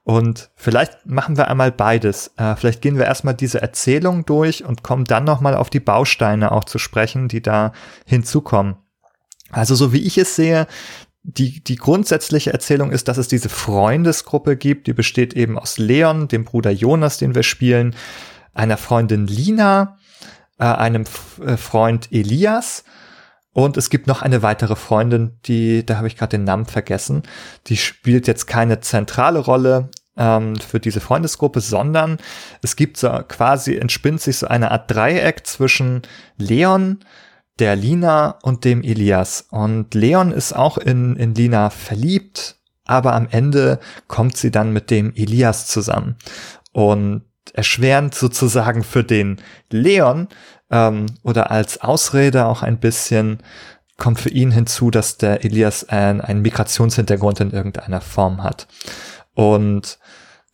Und 0.03 0.49
vielleicht 0.55 1.05
machen 1.05 1.37
wir 1.37 1.47
einmal 1.47 1.71
beides. 1.71 2.33
Äh, 2.35 2.57
vielleicht 2.57 2.81
gehen 2.81 2.97
wir 2.97 3.05
erstmal 3.05 3.35
diese 3.35 3.61
Erzählung 3.61 4.25
durch 4.25 4.65
und 4.65 4.83
kommen 4.83 5.05
dann 5.05 5.23
nochmal 5.23 5.55
auf 5.55 5.69
die 5.69 5.79
Bausteine 5.79 6.51
auch 6.51 6.65
zu 6.65 6.77
sprechen, 6.77 7.29
die 7.29 7.41
da 7.41 7.71
hinzukommen. 8.05 8.75
Also 9.51 9.75
so 9.75 9.93
wie 9.93 10.01
ich 10.01 10.17
es 10.17 10.35
sehe, 10.35 10.67
die, 11.23 11.63
die 11.63 11.75
grundsätzliche 11.75 12.53
Erzählung 12.53 12.91
ist, 12.91 13.07
dass 13.07 13.17
es 13.17 13.27
diese 13.27 13.49
Freundesgruppe 13.49 14.55
gibt, 14.55 14.87
die 14.87 14.93
besteht 14.93 15.33
eben 15.33 15.59
aus 15.59 15.77
Leon, 15.77 16.27
dem 16.27 16.45
Bruder 16.45 16.71
Jonas, 16.71 17.17
den 17.17 17.35
wir 17.35 17.43
spielen, 17.43 17.95
einer 18.53 18.77
Freundin 18.77 19.27
Lina, 19.27 19.97
äh, 20.57 20.63
einem 20.63 21.03
äh, 21.45 21.57
Freund 21.57 22.11
Elias 22.11 22.85
und 23.57 23.75
es 23.75 23.89
gibt 23.89 24.05
noch 24.05 24.21
eine 24.21 24.43
weitere 24.43 24.75
Freundin, 24.75 25.39
die, 25.45 25.83
da 25.83 25.97
habe 25.97 26.05
ich 26.05 26.15
gerade 26.15 26.37
den 26.37 26.43
Namen 26.43 26.67
vergessen, 26.67 27.23
die 27.65 27.75
spielt 27.75 28.27
jetzt 28.27 28.45
keine 28.45 28.81
zentrale 28.81 29.39
Rolle 29.39 29.89
ähm, 30.15 30.57
für 30.57 30.79
diese 30.79 30.99
Freundesgruppe, 30.99 31.59
sondern 31.59 32.19
es 32.61 32.75
gibt 32.75 32.97
so 32.97 33.09
quasi, 33.27 33.75
entspinnt 33.75 34.21
sich 34.21 34.37
so 34.37 34.47
eine 34.47 34.69
Art 34.69 34.91
Dreieck 34.91 35.47
zwischen 35.47 36.03
Leon, 36.37 36.99
der 37.59 37.75
Lina 37.75 38.37
und 38.43 38.65
dem 38.65 38.83
Elias. 38.83 39.47
Und 39.49 39.93
Leon 39.93 40.31
ist 40.31 40.55
auch 40.55 40.77
in, 40.77 41.15
in 41.15 41.35
Lina 41.35 41.69
verliebt, 41.69 42.57
aber 42.85 43.13
am 43.13 43.27
Ende 43.29 43.79
kommt 44.07 44.37
sie 44.37 44.51
dann 44.51 44.73
mit 44.73 44.91
dem 44.91 45.13
Elias 45.15 45.67
zusammen. 45.67 46.15
Und 46.71 47.23
erschwerend 47.53 48.13
sozusagen 48.13 48.83
für 48.83 49.03
den 49.03 49.41
Leon 49.69 50.27
ähm, 50.69 51.07
oder 51.23 51.49
als 51.51 51.81
Ausrede 51.81 52.45
auch 52.45 52.61
ein 52.61 52.79
bisschen 52.79 53.39
kommt 53.97 54.19
für 54.19 54.29
ihn 54.29 54.51
hinzu, 54.51 54.91
dass 54.91 55.17
der 55.17 55.43
Elias 55.43 55.89
ein, 55.89 56.21
einen 56.21 56.43
Migrationshintergrund 56.43 57.39
in 57.39 57.51
irgendeiner 57.51 58.01
Form 58.01 58.43
hat. 58.43 58.67
Und 59.33 59.97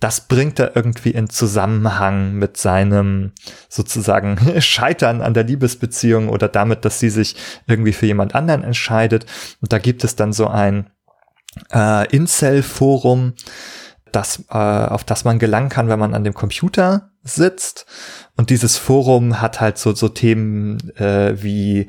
das 0.03 0.27
bringt 0.27 0.59
er 0.59 0.75
irgendwie 0.75 1.11
in 1.11 1.29
Zusammenhang 1.29 2.33
mit 2.33 2.57
seinem 2.57 3.31
sozusagen 3.69 4.37
Scheitern 4.61 5.21
an 5.21 5.33
der 5.33 5.45
Liebesbeziehung 5.45 6.27
oder 6.27 6.49
damit, 6.49 6.83
dass 6.83 6.99
sie 6.99 7.09
sich 7.09 7.37
irgendwie 7.67 7.93
für 7.93 8.05
jemand 8.05 8.35
anderen 8.35 8.65
entscheidet. 8.65 9.25
Und 9.61 9.71
da 9.71 9.79
gibt 9.79 10.03
es 10.03 10.17
dann 10.17 10.33
so 10.33 10.47
ein 10.47 10.89
äh, 11.71 12.13
Incel-Forum, 12.13 13.33
das, 14.11 14.43
äh, 14.49 14.57
auf 14.57 15.05
das 15.05 15.23
man 15.23 15.39
gelangen 15.39 15.69
kann, 15.69 15.87
wenn 15.87 15.99
man 15.99 16.13
an 16.13 16.25
dem 16.25 16.33
Computer 16.33 17.12
sitzt. 17.23 17.85
Und 18.35 18.49
dieses 18.49 18.77
Forum 18.77 19.41
hat 19.41 19.61
halt 19.61 19.77
so, 19.77 19.93
so 19.93 20.09
Themen 20.09 20.95
äh, 20.97 21.41
wie, 21.41 21.87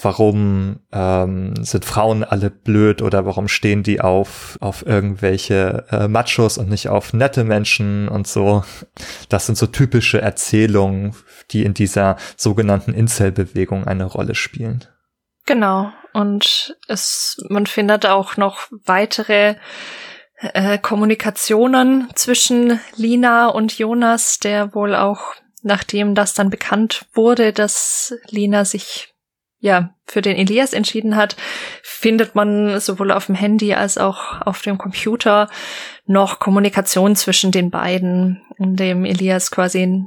warum 0.00 0.80
ähm, 0.92 1.54
sind 1.64 1.84
Frauen 1.84 2.24
alle 2.24 2.50
blöd 2.50 3.00
oder 3.00 3.24
warum 3.24 3.48
stehen 3.48 3.82
die 3.82 4.00
auf, 4.00 4.58
auf 4.60 4.84
irgendwelche 4.84 5.86
äh, 5.90 6.08
Machos 6.08 6.58
und 6.58 6.68
nicht 6.68 6.88
auf 6.88 7.12
nette 7.12 7.44
Menschen 7.44 8.08
und 8.08 8.26
so. 8.26 8.64
Das 9.28 9.46
sind 9.46 9.56
so 9.56 9.66
typische 9.66 10.20
Erzählungen, 10.20 11.14
die 11.50 11.64
in 11.64 11.74
dieser 11.74 12.16
sogenannten 12.36 12.92
Incel-Bewegung 12.92 13.86
eine 13.86 14.04
Rolle 14.04 14.34
spielen. 14.34 14.84
Genau. 15.46 15.92
Und 16.12 16.76
es, 16.88 17.42
man 17.48 17.66
findet 17.66 18.06
auch 18.06 18.36
noch 18.36 18.68
weitere 18.84 19.56
äh, 20.38 20.78
Kommunikationen 20.78 22.08
zwischen 22.14 22.80
Lina 22.96 23.48
und 23.48 23.78
Jonas, 23.78 24.38
der 24.38 24.74
wohl 24.74 24.94
auch, 24.94 25.34
nachdem 25.62 26.14
das 26.14 26.34
dann 26.34 26.50
bekannt 26.50 27.06
wurde, 27.14 27.52
dass 27.52 28.14
Lina 28.28 28.64
sich 28.64 29.14
ja 29.60 29.94
für 30.04 30.20
den 30.20 30.36
Elias 30.36 30.74
entschieden 30.74 31.16
hat, 31.16 31.36
findet 31.82 32.34
man 32.34 32.80
sowohl 32.80 33.10
auf 33.10 33.26
dem 33.26 33.34
Handy 33.34 33.72
als 33.72 33.96
auch 33.96 34.42
auf 34.42 34.60
dem 34.60 34.76
Computer 34.76 35.48
noch 36.04 36.38
Kommunikation 36.38 37.16
zwischen 37.16 37.50
den 37.50 37.70
beiden, 37.70 38.42
in 38.58 38.76
dem 38.76 39.06
Elias 39.06 39.50
quasi 39.50 40.04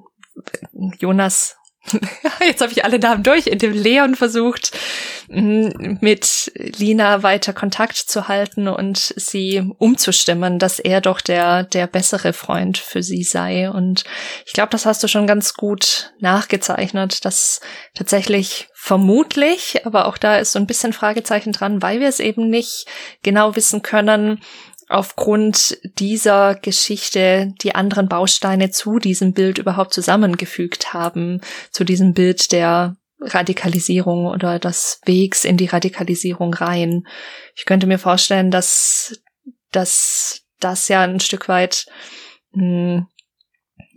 Jonas 0.99 1.57
Jetzt 2.45 2.61
habe 2.61 2.71
ich 2.71 2.83
alle 2.83 2.99
Namen 2.99 3.23
durch, 3.23 3.47
in 3.47 3.59
dem 3.59 3.73
Leon 3.73 4.15
versucht, 4.15 4.77
mit 5.29 6.51
Lina 6.55 7.23
weiter 7.23 7.53
Kontakt 7.53 7.97
zu 7.97 8.27
halten 8.27 8.67
und 8.67 9.13
sie 9.17 9.69
umzustimmen, 9.77 10.57
dass 10.57 10.79
er 10.79 11.01
doch 11.01 11.19
der, 11.19 11.63
der 11.63 11.87
bessere 11.87 12.31
Freund 12.33 12.77
für 12.77 13.03
sie 13.03 13.23
sei. 13.23 13.69
Und 13.69 14.05
ich 14.45 14.53
glaube, 14.53 14.69
das 14.69 14.85
hast 14.85 15.03
du 15.03 15.07
schon 15.07 15.27
ganz 15.27 15.53
gut 15.53 16.13
nachgezeichnet, 16.19 17.25
dass 17.25 17.59
tatsächlich 17.93 18.69
vermutlich, 18.73 19.85
aber 19.85 20.05
auch 20.05 20.17
da 20.17 20.37
ist 20.37 20.53
so 20.53 20.59
ein 20.59 20.67
bisschen 20.67 20.93
Fragezeichen 20.93 21.51
dran, 21.51 21.81
weil 21.81 21.99
wir 21.99 22.07
es 22.07 22.21
eben 22.21 22.49
nicht 22.49 22.85
genau 23.21 23.55
wissen 23.57 23.81
können, 23.81 24.39
aufgrund 24.89 25.77
dieser 25.99 26.55
Geschichte 26.55 27.53
die 27.61 27.75
anderen 27.75 28.07
Bausteine 28.07 28.71
zu 28.71 28.99
diesem 28.99 29.33
Bild 29.33 29.57
überhaupt 29.57 29.93
zusammengefügt 29.93 30.93
haben, 30.93 31.41
zu 31.71 31.83
diesem 31.83 32.13
Bild 32.13 32.51
der 32.51 32.95
Radikalisierung 33.19 34.27
oder 34.27 34.59
des 34.59 35.01
Wegs 35.05 35.43
in 35.43 35.57
die 35.57 35.65
Radikalisierung 35.65 36.53
rein. 36.53 37.07
Ich 37.55 37.65
könnte 37.65 37.87
mir 37.87 37.99
vorstellen, 37.99 38.51
dass, 38.51 39.19
dass 39.71 40.41
das 40.59 40.87
ja 40.87 41.01
ein 41.01 41.19
Stück 41.19 41.49
weit 41.49 41.87
mh, 42.51 42.61
hm, 42.61 43.07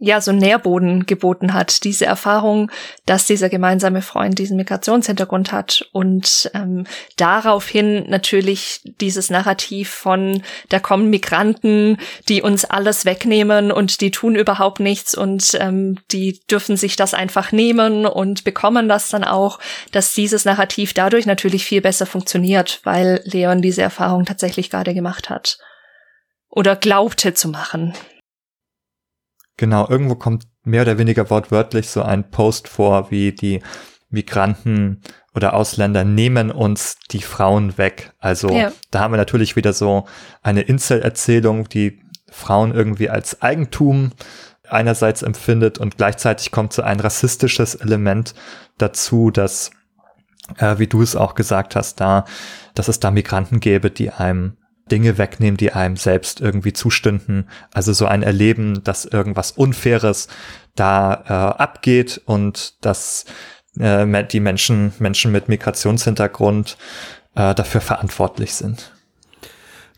ja, 0.03 0.23
so 0.23 0.33
Nährboden 0.33 1.05
geboten 1.05 1.53
hat. 1.53 1.85
Diese 1.85 2.07
Erfahrung, 2.07 2.71
dass 3.05 3.27
dieser 3.27 3.51
gemeinsame 3.51 4.01
Freund 4.01 4.39
diesen 4.39 4.57
Migrationshintergrund 4.57 5.53
hat 5.53 5.87
und 5.93 6.51
ähm, 6.55 6.87
daraufhin 7.17 8.09
natürlich 8.09 8.81
dieses 9.01 9.29
Narrativ 9.29 9.91
von, 9.91 10.43
da 10.71 10.79
kommen 10.79 11.11
Migranten, 11.11 11.99
die 12.31 12.41
uns 12.41 12.65
alles 12.65 13.05
wegnehmen 13.05 13.71
und 13.71 14.01
die 14.01 14.11
tun 14.11 14.37
überhaupt 14.37 14.81
nichts 14.81 15.15
und 15.15 15.55
ähm, 15.61 15.99
die 16.11 16.41
dürfen 16.51 16.79
sich 16.79 16.97
das 16.97 17.13
einfach 17.13 17.53
nehmen 17.53 18.07
und 18.07 18.43
bekommen 18.43 18.89
das 18.89 19.11
dann 19.11 19.23
auch, 19.23 19.59
dass 19.93 20.15
dieses 20.15 20.47
Narrativ 20.47 20.95
dadurch 20.95 21.27
natürlich 21.27 21.67
viel 21.67 21.83
besser 21.83 22.07
funktioniert, 22.07 22.81
weil 22.85 23.21
Leon 23.25 23.61
diese 23.61 23.83
Erfahrung 23.83 24.25
tatsächlich 24.25 24.71
gerade 24.71 24.95
gemacht 24.95 25.29
hat. 25.29 25.59
Oder 26.49 26.75
glaubte 26.75 27.35
zu 27.35 27.49
machen. 27.49 27.93
Genau, 29.61 29.87
irgendwo 29.87 30.15
kommt 30.15 30.45
mehr 30.65 30.81
oder 30.81 30.97
weniger 30.97 31.29
wortwörtlich 31.29 31.91
so 31.91 32.01
ein 32.01 32.31
Post 32.31 32.67
vor, 32.67 33.11
wie 33.11 33.33
die 33.33 33.61
Migranten 34.09 35.03
oder 35.35 35.53
Ausländer 35.53 36.03
nehmen 36.03 36.51
uns 36.51 36.97
die 37.11 37.21
Frauen 37.21 37.77
weg. 37.77 38.15
Also 38.21 38.49
ja. 38.49 38.73
da 38.91 39.01
haben 39.01 39.13
wir 39.13 39.19
natürlich 39.19 39.57
wieder 39.57 39.75
so 39.75 40.07
eine 40.43 40.63
Insel-Erzählung, 40.63 41.69
die 41.69 42.01
Frauen 42.31 42.73
irgendwie 42.73 43.11
als 43.11 43.43
Eigentum 43.43 44.13
einerseits 44.67 45.21
empfindet 45.21 45.77
und 45.77 45.99
gleichzeitig 45.99 46.53
kommt 46.53 46.73
so 46.73 46.81
ein 46.81 46.99
rassistisches 46.99 47.75
Element 47.75 48.33
dazu, 48.79 49.31
dass, 49.31 49.73
äh, 50.57 50.79
wie 50.79 50.87
du 50.87 51.03
es 51.03 51.17
auch 51.17 51.35
gesagt 51.35 51.77
hast, 51.77 52.01
da, 52.01 52.25
dass 52.73 52.89
es 52.89 52.99
da 52.99 53.11
Migranten 53.11 53.61
gäbe, 53.61 53.91
die 53.91 54.09
einem 54.09 54.57
Dinge 54.91 55.19
wegnehmen, 55.19 55.57
die 55.57 55.73
einem 55.73 55.97
selbst 55.97 56.41
irgendwie 56.41 56.73
zustünden. 56.73 57.49
Also 57.73 57.93
so 57.93 58.07
ein 58.07 58.23
Erleben, 58.23 58.83
dass 58.85 59.05
irgendwas 59.05 59.53
Unfaires 59.53 60.29
da 60.75 61.25
äh, 61.27 61.63
abgeht 61.63 62.21
und 62.25 62.85
dass 62.85 63.25
äh, 63.79 64.25
die 64.25 64.41
Menschen, 64.41 64.93
Menschen 64.99 65.33
mit 65.33 65.49
Migrationshintergrund 65.49 66.77
äh, 67.35 67.55
dafür 67.55 67.81
verantwortlich 67.81 68.55
sind. 68.55 68.93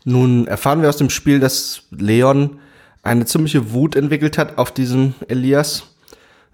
Nun 0.05 0.47
erfahren 0.47 0.81
wir 0.81 0.89
aus 0.89 0.97
dem 0.97 1.09
Spiel, 1.09 1.39
dass 1.39 1.83
Leon 1.91 2.59
eine 3.03 3.25
ziemliche 3.25 3.71
Wut 3.71 3.95
entwickelt 3.95 4.37
hat 4.37 4.57
auf 4.57 4.71
diesen 4.71 5.15
Elias. 5.27 5.83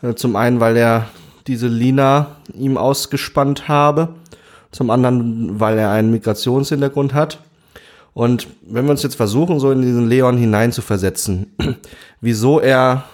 Äh, 0.02 0.16
zum 0.16 0.36
einen, 0.36 0.60
weil 0.60 0.78
er 0.78 1.08
diese 1.48 1.68
Lina 1.68 2.38
ihm 2.54 2.78
ausgespannt 2.78 3.68
habe. 3.68 4.16
Zum 4.72 4.92
anderen, 4.92 5.60
weil 5.60 5.80
er 5.80 5.92
einen 5.92 6.12
Migrationshintergrund 6.12 7.14
hat. 7.14 7.40
Und 8.14 8.48
wenn 8.62 8.86
wir 8.86 8.92
uns 8.92 9.04
jetzt 9.04 9.16
versuchen, 9.16 9.60
so 9.60 9.72
in 9.72 9.82
diesen 9.82 10.08
Leon 10.08 10.38
hineinzuversetzen, 10.38 11.56
wieso 12.22 12.60
er 12.60 13.06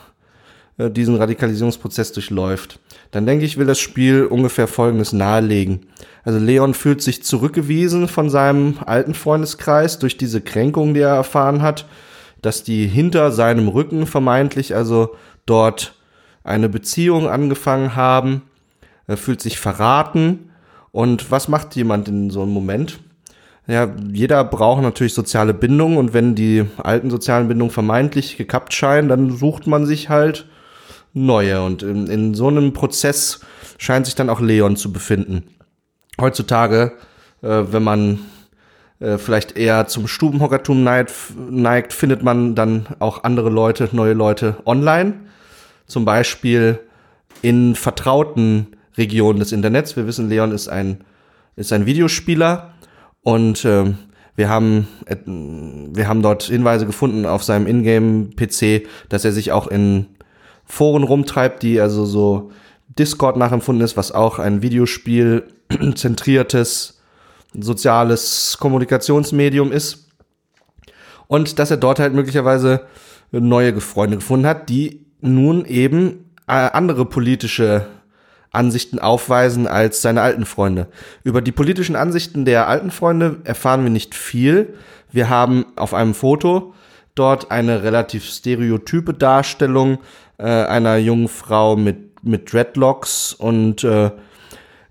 äh, 0.78 0.90
diesen 0.90 1.16
Radikalisierungsprozess 1.16 2.12
durchläuft, 2.12 2.80
dann 3.12 3.26
denke 3.26 3.46
ich, 3.46 3.58
will 3.58 3.66
das 3.66 3.80
Spiel 3.80 4.26
ungefähr 4.26 4.68
Folgendes 4.68 5.14
nahelegen. 5.14 5.88
Also 6.24 6.40
Leon 6.40 6.74
fühlt 6.74 7.02
sich 7.02 7.24
zurückgewiesen 7.24 8.08
von 8.08 8.30
seinem 8.30 8.80
alten 8.86 9.14
Freundeskreis 9.14 10.00
durch 10.00 10.18
diese 10.18 10.42
Kränkung, 10.42 10.94
die 10.94 11.02
er 11.02 11.16
erfahren 11.16 11.62
hat, 11.62 11.86
dass 12.42 12.64
die 12.64 12.88
hinter 12.88 13.32
seinem 13.32 13.68
Rücken 13.68 14.08
vermeintlich 14.08 14.76
also 14.76 15.16
dort 15.46 15.96
eine 16.44 16.68
Beziehung 16.68 17.30
angefangen 17.30 17.96
haben. 17.96 18.44
Er 19.08 19.18
fühlt 19.18 19.42
sich 19.42 19.60
verraten. 19.60 20.52
Und 20.92 21.30
was 21.32 21.48
macht 21.48 21.76
jemand 21.76 22.08
in 22.08 22.30
so 22.30 22.42
einem 22.42 22.52
Moment? 22.52 23.00
Ja, 23.68 23.92
jeder 24.12 24.44
braucht 24.44 24.84
natürlich 24.84 25.16
soziale 25.16 25.54
Bindungen 25.54 25.98
und 25.98 26.14
wenn 26.14 26.36
die 26.36 26.66
alten 26.78 27.10
sozialen 27.10 27.48
Bindungen 27.48 27.72
vermeintlich 27.72 28.38
gekappt 28.38 28.74
scheinen, 28.74 29.10
dann 29.10 29.36
sucht 29.36 29.66
man 29.66 29.88
sich 29.88 30.10
halt 30.10 30.46
neue. 31.14 31.64
Und 31.64 31.82
in, 31.82 32.06
in 32.08 32.36
so 32.36 32.48
einem 32.48 32.74
Prozess 32.74 33.40
scheint 33.80 34.06
sich 34.06 34.14
dann 34.14 34.30
auch 34.30 34.40
Leon 34.40 34.76
zu 34.76 34.94
befinden. 34.94 35.44
Heutzutage, 36.22 36.94
äh, 37.42 37.64
wenn 37.72 37.84
man 37.84 38.20
äh, 39.00 39.18
vielleicht 39.18 39.58
eher 39.58 39.88
zum 39.88 40.08
Stubenhockertum 40.08 40.84
neigt, 40.84 41.12
neigt, 41.50 41.92
findet 41.92 42.22
man 42.22 42.54
dann 42.54 42.86
auch 43.00 43.24
andere 43.24 43.50
Leute, 43.50 43.90
neue 43.94 44.14
Leute 44.14 44.58
online. 44.66 45.16
Zum 45.88 46.06
Beispiel 46.06 46.80
in 47.42 47.76
vertrauten 47.76 48.68
Regionen 48.96 49.40
des 49.40 49.52
Internets. 49.52 49.96
Wir 49.96 50.06
wissen, 50.06 50.30
Leon 50.30 50.52
ist 50.52 50.68
ein, 50.68 51.02
ist 51.56 51.74
ein 51.74 51.86
Videospieler 51.86 52.75
und 53.26 53.66
äh, 53.66 53.86
wir 54.36 54.50
haben, 54.50 54.88
äh, 55.08 55.16
wir 55.26 56.08
haben 56.08 56.22
dort 56.22 56.44
Hinweise 56.44 56.86
gefunden 56.86 57.26
auf 57.26 57.44
seinem 57.44 57.66
Ingame-PC, 57.66 58.88
dass 59.10 59.26
er 59.26 59.32
sich 59.32 59.52
auch 59.52 59.66
in 59.66 60.06
Foren 60.64 61.04
rumtreibt, 61.04 61.64
die 61.64 61.82
also 61.82 62.06
so 62.06 62.52
Discord 63.00 63.36
nachempfunden 63.36 63.84
ist, 63.84 63.98
was 63.98 64.12
auch 64.12 64.38
ein 64.38 64.62
Videospiel 64.62 65.48
zentriertes 65.96 67.02
soziales 67.52 68.58
Kommunikationsmedium 68.60 69.72
ist. 69.72 70.08
Und 71.26 71.58
dass 71.58 71.72
er 71.72 71.78
dort 71.78 71.98
halt 71.98 72.14
möglicherweise 72.14 72.86
neue 73.32 73.82
Freunde 73.82 74.18
gefunden 74.18 74.46
hat, 74.46 74.70
die 74.70 75.04
nun 75.22 75.66
eben 75.66 76.30
äh, 76.48 76.52
andere 76.52 77.06
politische 77.06 77.88
Ansichten 78.56 79.00
aufweisen 79.00 79.68
als 79.68 80.02
seine 80.02 80.22
alten 80.22 80.46
Freunde. 80.46 80.88
Über 81.24 81.42
die 81.42 81.52
politischen 81.52 81.96
Ansichten 81.96 82.46
der 82.46 82.68
alten 82.68 82.92
Freunde 82.92 83.38
erfahren 83.44 83.84
wir 83.84 83.92
nicht 83.92 84.16
viel. 84.16 84.74
Wir 85.12 85.30
haben 85.30 85.66
auf 85.76 85.94
einem 85.94 86.14
Foto 86.14 86.74
dort 87.14 87.52
eine 87.52 87.84
relativ 87.84 88.26
stereotype 88.26 89.14
Darstellung 89.14 90.00
äh, 90.38 90.44
einer 90.44 90.98
jungen 90.98 91.28
Frau 91.28 91.76
mit, 91.76 92.24
mit 92.24 92.52
Dreadlocks 92.52 93.34
und 93.34 93.84
äh, 93.84 94.08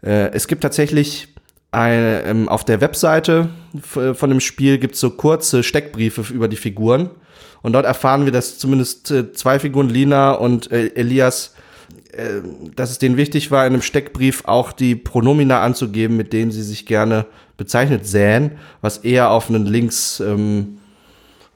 äh, 0.03 0.31
es 0.33 0.49
gibt 0.49 0.63
tatsächlich 0.63 1.29
eine, 1.71 2.23
ähm, 2.23 2.49
auf 2.49 2.65
der 2.65 2.81
Webseite 2.81 3.49
von 3.83 4.31
dem 4.31 4.41
Spiel 4.41 4.79
gibt 4.79 4.95
es 4.95 5.01
so 5.01 5.11
kurze 5.11 5.63
Steckbriefe 5.63 6.33
über 6.33 6.49
die 6.49 6.57
Figuren 6.57 7.11
und 7.63 7.73
dort 7.73 7.87
erfahren 7.87 8.27
wir, 8.27 8.33
dass 8.33 8.59
zumindest 8.59 9.11
äh, 9.11 9.33
zwei 9.33 9.59
Figuren, 9.59 9.89
Lina 9.89 10.33
und 10.33 10.71
äh, 10.71 10.89
Elias, 10.95 11.55
äh, 12.17 12.43
dass 12.75 12.91
es 12.91 12.99
denen 12.99 13.17
wichtig 13.17 13.51
war, 13.51 13.67
in 13.67 13.73
einem 13.73 13.83
Steckbrief 13.83 14.45
auch 14.47 14.73
die 14.73 14.95
Pronomina 14.95 15.61
anzugeben, 15.61 16.17
mit 16.17 16.33
denen 16.33 16.51
sie 16.51 16.63
sich 16.63 16.87
gerne 16.87 17.27
bezeichnet 17.57 18.07
sähen, 18.07 18.53
was 18.81 18.99
eher 18.99 19.31
auf 19.31 19.49
einen 19.49 19.67
links, 19.67 20.21
ähm, 20.21 20.79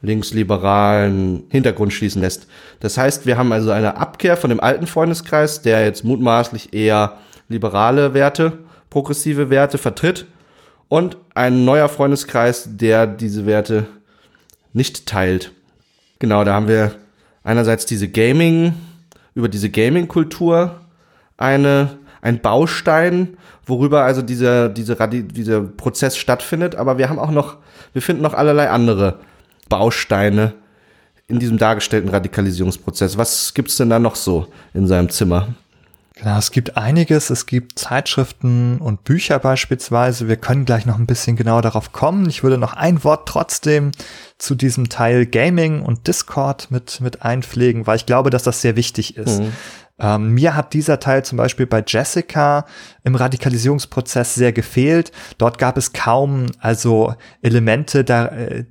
linksliberalen 0.02 1.44
Hintergrund 1.48 1.92
schließen 1.92 2.22
lässt. 2.22 2.46
Das 2.80 2.96
heißt, 2.96 3.26
wir 3.26 3.36
haben 3.36 3.52
also 3.52 3.70
eine 3.70 3.96
Abkehr 3.96 4.36
von 4.36 4.50
dem 4.50 4.60
alten 4.60 4.86
Freundeskreis, 4.86 5.62
der 5.62 5.84
jetzt 5.84 6.04
mutmaßlich 6.04 6.72
eher 6.72 7.18
liberale 7.48 8.14
Werte, 8.14 8.58
progressive 8.90 9.50
Werte 9.50 9.78
vertritt 9.78 10.26
und 10.88 11.16
ein 11.34 11.64
neuer 11.64 11.88
Freundeskreis, 11.88 12.68
der 12.76 13.06
diese 13.06 13.46
Werte 13.46 13.86
nicht 14.72 15.06
teilt. 15.06 15.52
Genau, 16.18 16.44
da 16.44 16.54
haben 16.54 16.68
wir 16.68 16.96
einerseits 17.44 17.86
diese 17.86 18.08
Gaming, 18.08 18.74
über 19.38 19.48
diese 19.48 19.70
Gaming-Kultur 19.70 20.80
eine, 21.36 21.98
ein 22.22 22.40
Baustein, 22.40 23.36
worüber 23.64 24.02
also 24.02 24.20
dieser, 24.20 24.68
diese, 24.68 24.96
dieser 25.08 25.60
Prozess 25.60 26.16
stattfindet. 26.16 26.74
Aber 26.74 26.98
wir 26.98 27.08
haben 27.08 27.20
auch 27.20 27.30
noch, 27.30 27.58
wir 27.92 28.02
finden 28.02 28.22
noch 28.22 28.34
allerlei 28.34 28.68
andere 28.68 29.20
Bausteine 29.68 30.54
in 31.28 31.38
diesem 31.38 31.56
dargestellten 31.56 32.10
Radikalisierungsprozess. 32.10 33.16
Was 33.16 33.54
gibt's 33.54 33.76
denn 33.76 33.90
da 33.90 34.00
noch 34.00 34.16
so 34.16 34.48
in 34.74 34.88
seinem 34.88 35.08
Zimmer? 35.08 35.46
Genau, 36.18 36.36
es 36.36 36.50
gibt 36.50 36.76
einiges. 36.76 37.30
Es 37.30 37.46
gibt 37.46 37.78
Zeitschriften 37.78 38.78
und 38.78 39.04
Bücher 39.04 39.38
beispielsweise. 39.38 40.26
Wir 40.26 40.36
können 40.36 40.64
gleich 40.64 40.84
noch 40.84 40.98
ein 40.98 41.06
bisschen 41.06 41.36
genauer 41.36 41.62
darauf 41.62 41.92
kommen. 41.92 42.28
Ich 42.28 42.42
würde 42.42 42.58
noch 42.58 42.72
ein 42.72 43.04
Wort 43.04 43.28
trotzdem 43.28 43.92
zu 44.36 44.56
diesem 44.56 44.88
Teil 44.88 45.26
Gaming 45.26 45.80
und 45.80 46.08
Discord 46.08 46.72
mit, 46.72 47.00
mit 47.00 47.22
einpflegen, 47.22 47.86
weil 47.86 47.96
ich 47.96 48.06
glaube, 48.06 48.30
dass 48.30 48.42
das 48.42 48.60
sehr 48.60 48.74
wichtig 48.74 49.16
ist. 49.16 49.40
Mhm. 49.40 49.52
Ähm, 49.98 50.34
mir 50.34 50.54
hat 50.54 50.74
dieser 50.74 51.00
Teil 51.00 51.24
zum 51.24 51.38
Beispiel 51.38 51.66
bei 51.66 51.82
Jessica 51.86 52.66
im 53.02 53.14
Radikalisierungsprozess 53.14 54.34
sehr 54.34 54.52
gefehlt. 54.52 55.12
Dort 55.38 55.58
gab 55.58 55.76
es 55.76 55.92
kaum 55.92 56.46
also 56.60 57.14
Elemente, 57.42 58.04
da, 58.04 58.26
äh, 58.26 58.64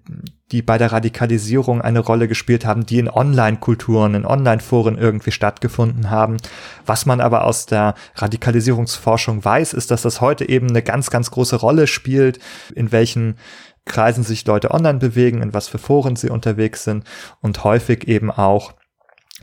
die 0.52 0.62
bei 0.62 0.78
der 0.78 0.94
Radikalisierung 0.94 1.82
eine 1.82 2.00
Rolle 2.00 2.30
gespielt 2.30 2.66
haben, 2.66 2.86
die 2.86 3.00
in 3.00 3.10
Online-Kulturen, 3.10 4.16
in 4.16 4.26
Online-Foren 4.26 4.98
irgendwie 4.98 5.32
stattgefunden 5.32 6.10
haben. 6.10 6.38
Was 6.86 7.06
man 7.06 7.20
aber 7.20 7.44
aus 7.44 7.66
der 7.66 7.96
Radikalisierungsforschung 8.16 9.44
weiß, 9.44 9.74
ist, 9.74 9.92
dass 9.92 10.04
das 10.04 10.22
heute 10.22 10.48
eben 10.48 10.70
eine 10.70 10.84
ganz, 10.84 11.10
ganz 11.10 11.32
große 11.32 11.58
Rolle 11.58 11.88
spielt, 11.88 12.40
in 12.74 12.94
welchen 12.94 13.36
Kreisen 13.84 14.24
sich 14.24 14.46
Leute 14.46 14.72
online 14.72 15.00
bewegen, 15.00 15.42
in 15.42 15.54
was 15.54 15.68
für 15.68 15.78
Foren 15.80 16.16
sie 16.16 16.30
unterwegs 16.30 16.84
sind 16.86 17.04
und 17.42 17.64
häufig 17.64 18.08
eben 18.08 18.32
auch 18.32 18.74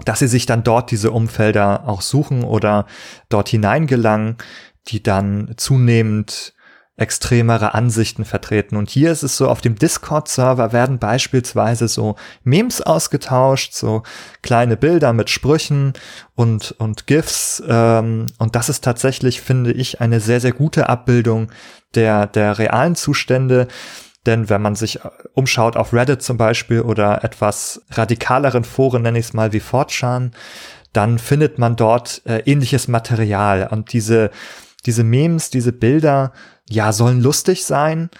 dass 0.04 0.18
sie 0.18 0.28
sich 0.28 0.46
dann 0.46 0.64
dort 0.64 0.90
diese 0.90 1.11
Umfelder 1.11 1.88
auch 1.88 2.00
suchen 2.00 2.44
oder 2.44 2.87
dort 3.28 3.48
hineingelangen, 3.48 4.37
die 4.88 5.02
dann 5.02 5.54
zunehmend 5.57 6.54
extremere 6.96 7.74
Ansichten 7.74 8.24
vertreten. 8.24 8.76
Und 8.76 8.88
hier 8.88 9.11
ist 9.11 9.24
es 9.24 9.37
so, 9.37 9.48
auf 9.48 9.61
dem 9.61 9.74
Discord-Server 9.74 10.72
werden 10.72 10.98
beispielsweise 10.98 11.88
so 11.88 12.14
Memes 12.44 12.83
ausgetauscht, 12.83 13.72
so 13.72 14.04
kleine 14.42 14.76
Bilder 14.76 15.12
mit 15.12 15.28
Sprüchen 15.28 15.94
und, 16.37 16.72
und 16.78 17.09
GIFs. 17.09 17.62
Ähm, 17.66 18.26
und 18.38 18.54
das 18.54 18.68
ist 18.68 18.85
tatsächlich, 18.85 19.40
finde 19.40 19.72
ich, 19.72 20.00
eine 20.00 20.20
sehr, 20.20 20.40
sehr 20.40 20.52
gute 20.52 20.88
Abbildung 20.88 21.50
der, 21.96 22.28
der 22.28 22.59
realen 22.59 22.94
Zustände. 22.94 23.66
Denn 24.26 24.48
wenn 24.48 24.62
man 24.62 24.74
sich 24.74 25.00
umschaut 25.34 25.76
auf 25.76 25.92
Reddit 25.92 26.22
zum 26.22 26.37
Beispiel 26.37 26.80
oder 26.80 27.24
etwas 27.24 27.82
radikaleren 27.90 28.64
Foren, 28.64 29.02
nenne 29.02 29.18
ich 29.18 29.26
es 29.26 29.32
mal 29.34 29.52
wie 29.52 29.60
4chan, 29.60 30.32
dann 30.92 31.18
findet 31.18 31.58
man 31.58 31.76
dort 31.76 32.22
äh, 32.24 32.38
ähnliches 32.46 32.88
Material. 32.88 33.68
Und 33.70 33.92
diese, 33.92 34.30
diese 34.87 35.04
Memes, 35.04 35.50
diese 35.50 35.72
Bilder 35.72 36.32
ja, 36.70 36.92
sollen 36.92 37.20
lustig 37.20 37.64
sein 37.64 38.10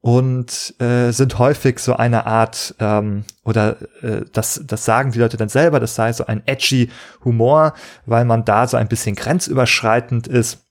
und 0.00 0.74
äh, 0.80 1.10
sind 1.10 1.38
häufig 1.38 1.78
so 1.78 1.94
eine 1.94 2.26
Art, 2.26 2.74
ähm, 2.78 3.24
oder 3.44 3.76
äh, 4.02 4.22
das, 4.32 4.62
das 4.64 4.84
sagen 4.84 5.12
die 5.12 5.18
Leute 5.18 5.36
dann 5.36 5.50
selber, 5.50 5.78
das 5.78 5.94
sei 5.94 6.12
so 6.12 6.24
ein 6.24 6.42
edgy 6.46 6.90
Humor, 7.24 7.74
weil 8.06 8.24
man 8.24 8.44
da 8.44 8.66
so 8.66 8.76
ein 8.78 8.88
bisschen 8.88 9.14
grenzüberschreitend 9.14 10.26
ist. 10.26 10.64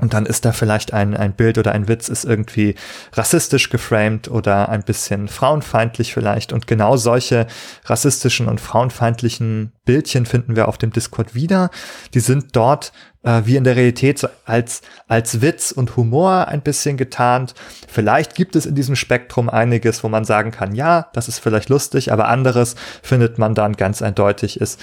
Und 0.00 0.14
dann 0.14 0.26
ist 0.26 0.44
da 0.44 0.52
vielleicht 0.52 0.92
ein, 0.92 1.16
ein 1.16 1.32
Bild 1.32 1.58
oder 1.58 1.72
ein 1.72 1.88
Witz 1.88 2.08
ist 2.08 2.24
irgendwie 2.24 2.76
rassistisch 3.14 3.68
geframed 3.68 4.28
oder 4.28 4.68
ein 4.68 4.84
bisschen 4.84 5.26
frauenfeindlich 5.26 6.14
vielleicht. 6.14 6.52
Und 6.52 6.68
genau 6.68 6.96
solche 6.96 7.48
rassistischen 7.84 8.46
und 8.46 8.60
frauenfeindlichen 8.60 9.72
Bildchen 9.84 10.24
finden 10.24 10.54
wir 10.54 10.68
auf 10.68 10.78
dem 10.78 10.92
Discord 10.92 11.34
wieder. 11.34 11.70
Die 12.14 12.20
sind 12.20 12.54
dort 12.54 12.92
äh, 13.24 13.42
wie 13.44 13.56
in 13.56 13.64
der 13.64 13.74
Realität 13.74 14.28
als, 14.44 14.82
als 15.08 15.40
Witz 15.40 15.72
und 15.72 15.96
Humor 15.96 16.46
ein 16.46 16.62
bisschen 16.62 16.96
getarnt. 16.96 17.54
Vielleicht 17.88 18.36
gibt 18.36 18.54
es 18.54 18.66
in 18.66 18.76
diesem 18.76 18.94
Spektrum 18.94 19.50
einiges, 19.50 20.04
wo 20.04 20.08
man 20.08 20.24
sagen 20.24 20.52
kann, 20.52 20.76
ja, 20.76 21.08
das 21.12 21.26
ist 21.26 21.40
vielleicht 21.40 21.68
lustig, 21.70 22.12
aber 22.12 22.28
anderes 22.28 22.76
findet 23.02 23.38
man 23.38 23.54
dann 23.56 23.74
ganz 23.74 24.00
eindeutig 24.00 24.60
ist 24.60 24.80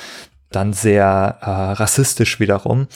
dann 0.51 0.73
sehr 0.73 1.37
äh, 1.41 1.49
rassistisch 1.49 2.39
wiederum. 2.39 2.87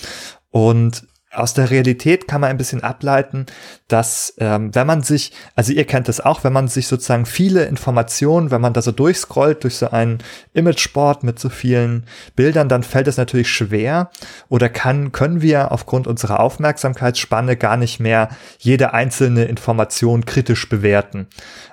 Und 0.52 1.04
aus 1.32 1.54
der 1.54 1.70
Realität 1.70 2.28
kann 2.28 2.42
man 2.42 2.50
ein 2.50 2.58
bisschen 2.58 2.84
ableiten, 2.84 3.46
dass 3.88 4.34
ähm, 4.39 4.74
wenn 4.74 4.88
man 4.88 5.04
sich, 5.04 5.32
also 5.56 5.72
ihr 5.72 5.86
kennt 5.86 6.08
das 6.08 6.22
auch, 6.22 6.44
wenn 6.44 6.54
man 6.54 6.68
sich 6.68 6.88
sozusagen 6.88 7.28
viele 7.28 7.65
Informationen, 7.65 8.50
wenn 8.50 8.62
man 8.62 8.74
da 8.74 8.82
so 8.82 8.92
durchscrollt 8.92 9.63
durch 9.63 9.76
so 9.76 9.92
einen 9.92 10.20
Imageboard 10.54 11.24
mit 11.24 11.38
so 11.38 11.50
vielen 11.50 12.06
Bildern, 12.36 12.68
dann 12.68 12.82
fällt 12.82 13.08
es 13.08 13.18
natürlich 13.18 13.50
schwer 13.50 14.10
oder 14.48 14.70
kann, 14.70 15.12
können 15.12 15.44
wir 15.44 15.72
aufgrund 15.72 16.08
unserer 16.08 16.39
Aufmerksamkeitsspanne 16.39 17.58
gar 17.58 17.78
nicht 17.78 18.00
mehr 18.00 18.30
jede 18.58 18.94
einzelne 18.94 19.46
Information 19.46 20.26
kritisch 20.26 20.68
bewerten. 20.68 21.28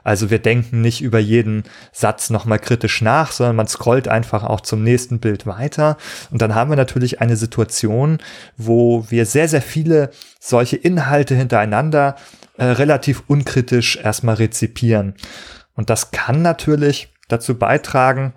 Also 0.04 0.30
wir 0.30 0.38
denken 0.38 0.82
nicht 0.82 1.00
über 1.00 1.18
jeden 1.18 1.64
Satz 1.92 2.28
nochmal 2.28 2.58
kritisch 2.58 3.00
nach, 3.00 3.32
sondern 3.32 3.56
man 3.56 3.68
scrollt 3.68 4.06
einfach 4.06 4.44
auch 4.44 4.60
zum 4.60 4.82
nächsten 4.82 5.18
Bild 5.18 5.46
weiter 5.46 5.96
und 6.30 6.42
dann 6.42 6.54
haben 6.54 6.70
wir 6.70 6.76
natürlich 6.76 7.22
eine 7.22 7.36
Situation, 7.36 8.18
wo 8.58 9.06
wir 9.08 9.24
sehr 9.24 9.45
sehr, 9.46 9.60
sehr 9.60 9.62
viele 9.62 10.10
solche 10.40 10.76
Inhalte 10.76 11.34
hintereinander 11.34 12.16
äh, 12.58 12.64
relativ 12.64 13.22
unkritisch 13.28 13.96
erstmal 13.96 14.36
rezipieren. 14.36 15.14
Und 15.74 15.88
das 15.88 16.10
kann 16.10 16.42
natürlich 16.42 17.12
dazu 17.28 17.56
beitragen, 17.56 18.32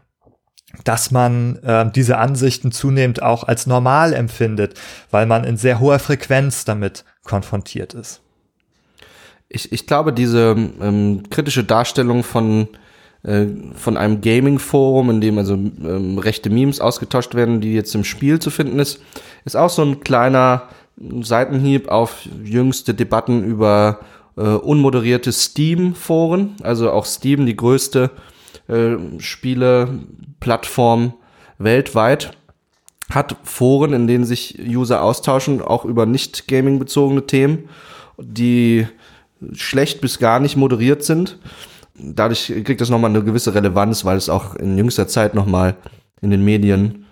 dass 0.83 1.09
man 1.09 1.55
äh, 1.63 1.89
diese 1.91 2.19
Ansichten 2.19 2.71
zunehmend 2.71 3.23
auch 3.23 3.43
als 3.43 3.65
normal 3.65 4.13
empfindet, 4.13 4.79
weil 5.09 5.25
man 5.25 5.43
in 5.43 5.57
sehr 5.57 5.79
hoher 5.79 5.99
Frequenz 5.99 6.63
damit 6.63 7.05
konfrontiert 7.23 7.95
ist. 7.95 8.21
Ich, 9.47 9.71
ich 9.71 9.87
glaube, 9.87 10.13
diese 10.13 10.55
ähm, 10.79 11.23
kritische 11.31 11.63
Darstellung 11.63 12.23
von, 12.23 12.67
äh, 13.23 13.47
von 13.73 13.97
einem 13.97 14.21
Gaming-Forum, 14.21 15.09
in 15.09 15.21
dem 15.21 15.39
also 15.39 15.55
ähm, 15.55 16.19
rechte 16.19 16.51
Memes 16.51 16.79
ausgetauscht 16.79 17.33
werden, 17.33 17.61
die 17.61 17.73
jetzt 17.73 17.95
im 17.95 18.03
Spiel 18.03 18.37
zu 18.37 18.51
finden 18.51 18.77
ist, 18.77 19.01
ist 19.45 19.55
auch 19.55 19.71
so 19.71 19.81
ein 19.81 20.01
kleiner 20.01 20.69
Seitenhieb 21.21 21.87
auf 21.89 22.27
jüngste 22.43 22.93
Debatten 22.93 23.43
über 23.43 23.99
äh, 24.35 24.41
unmoderierte 24.41 25.31
Steam-Foren. 25.31 26.55
Also 26.61 26.91
auch 26.91 27.05
Steam, 27.05 27.45
die 27.45 27.55
größte 27.55 28.11
äh, 28.67 28.97
Spiele-Plattform 29.17 31.13
weltweit, 31.57 32.31
hat 33.09 33.35
Foren, 33.43 33.93
in 33.93 34.07
denen 34.07 34.25
sich 34.25 34.59
User 34.59 35.01
austauschen, 35.01 35.61
auch 35.61 35.85
über 35.85 36.05
nicht 36.05 36.47
Gaming-bezogene 36.47 37.25
Themen, 37.25 37.69
die 38.17 38.87
schlecht 39.53 40.01
bis 40.01 40.19
gar 40.19 40.39
nicht 40.39 40.57
moderiert 40.57 41.03
sind. 41.03 41.39
Dadurch 41.95 42.53
kriegt 42.63 42.81
das 42.81 42.89
nochmal 42.89 43.09
eine 43.09 43.23
gewisse 43.23 43.55
Relevanz, 43.55 44.05
weil 44.05 44.17
es 44.17 44.29
auch 44.29 44.55
in 44.55 44.77
jüngster 44.77 45.07
Zeit 45.07 45.33
nochmal 45.33 45.75
in 46.21 46.29
den 46.29 46.43
Medien 46.45 47.05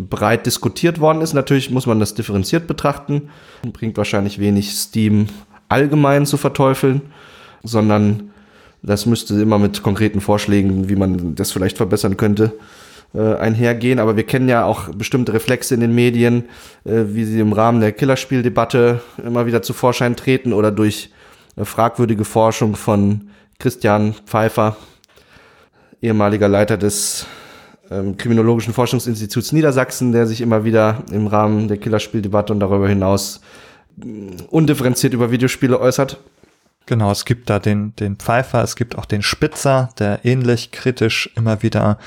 breit 0.00 0.46
diskutiert 0.46 1.00
worden 1.00 1.20
ist. 1.20 1.32
Natürlich 1.34 1.70
muss 1.70 1.86
man 1.86 2.00
das 2.00 2.14
differenziert 2.14 2.66
betrachten. 2.66 3.30
Bringt 3.72 3.96
wahrscheinlich 3.96 4.38
wenig 4.38 4.72
Steam 4.72 5.26
allgemein 5.68 6.26
zu 6.26 6.36
verteufeln, 6.36 7.02
sondern 7.62 8.30
das 8.82 9.06
müsste 9.06 9.34
immer 9.40 9.58
mit 9.58 9.82
konkreten 9.82 10.20
Vorschlägen, 10.20 10.88
wie 10.88 10.96
man 10.96 11.34
das 11.34 11.52
vielleicht 11.52 11.76
verbessern 11.76 12.16
könnte, 12.16 12.52
äh, 13.14 13.34
einhergehen. 13.34 13.98
Aber 13.98 14.16
wir 14.16 14.24
kennen 14.24 14.48
ja 14.48 14.64
auch 14.64 14.88
bestimmte 14.88 15.32
Reflexe 15.32 15.74
in 15.74 15.80
den 15.80 15.94
Medien, 15.94 16.44
äh, 16.84 17.04
wie 17.08 17.24
sie 17.24 17.40
im 17.40 17.52
Rahmen 17.52 17.80
der 17.80 17.92
Killerspieldebatte 17.92 19.00
immer 19.24 19.46
wieder 19.46 19.62
zu 19.62 19.72
Vorschein 19.72 20.16
treten 20.16 20.52
oder 20.52 20.70
durch 20.70 21.10
äh, 21.56 21.64
fragwürdige 21.64 22.24
Forschung 22.24 22.74
von 22.74 23.30
Christian 23.58 24.14
Pfeiffer, 24.26 24.76
ehemaliger 26.00 26.48
Leiter 26.48 26.78
des 26.78 27.26
ähm, 27.90 28.16
Kriminologischen 28.16 28.72
Forschungsinstituts 28.72 29.52
Niedersachsen, 29.52 30.12
der 30.12 30.26
sich 30.26 30.40
immer 30.40 30.64
wieder 30.64 31.02
im 31.10 31.26
Rahmen 31.26 31.68
der 31.68 31.78
Killerspieldebatte 31.78 32.52
und 32.52 32.60
darüber 32.60 32.88
hinaus 32.88 33.40
mm, 33.96 34.44
undifferenziert 34.50 35.12
über 35.12 35.30
Videospiele 35.30 35.78
äußert. 35.78 36.18
Genau, 36.86 37.10
es 37.10 37.24
gibt 37.24 37.50
da 37.50 37.58
den, 37.58 37.94
den 37.96 38.16
Pfeifer, 38.16 38.62
es 38.62 38.74
gibt 38.74 38.96
auch 38.96 39.04
den 39.04 39.22
Spitzer, 39.22 39.90
der 39.98 40.24
ähnlich 40.24 40.70
kritisch 40.70 41.30
immer 41.36 41.62
wieder 41.62 41.98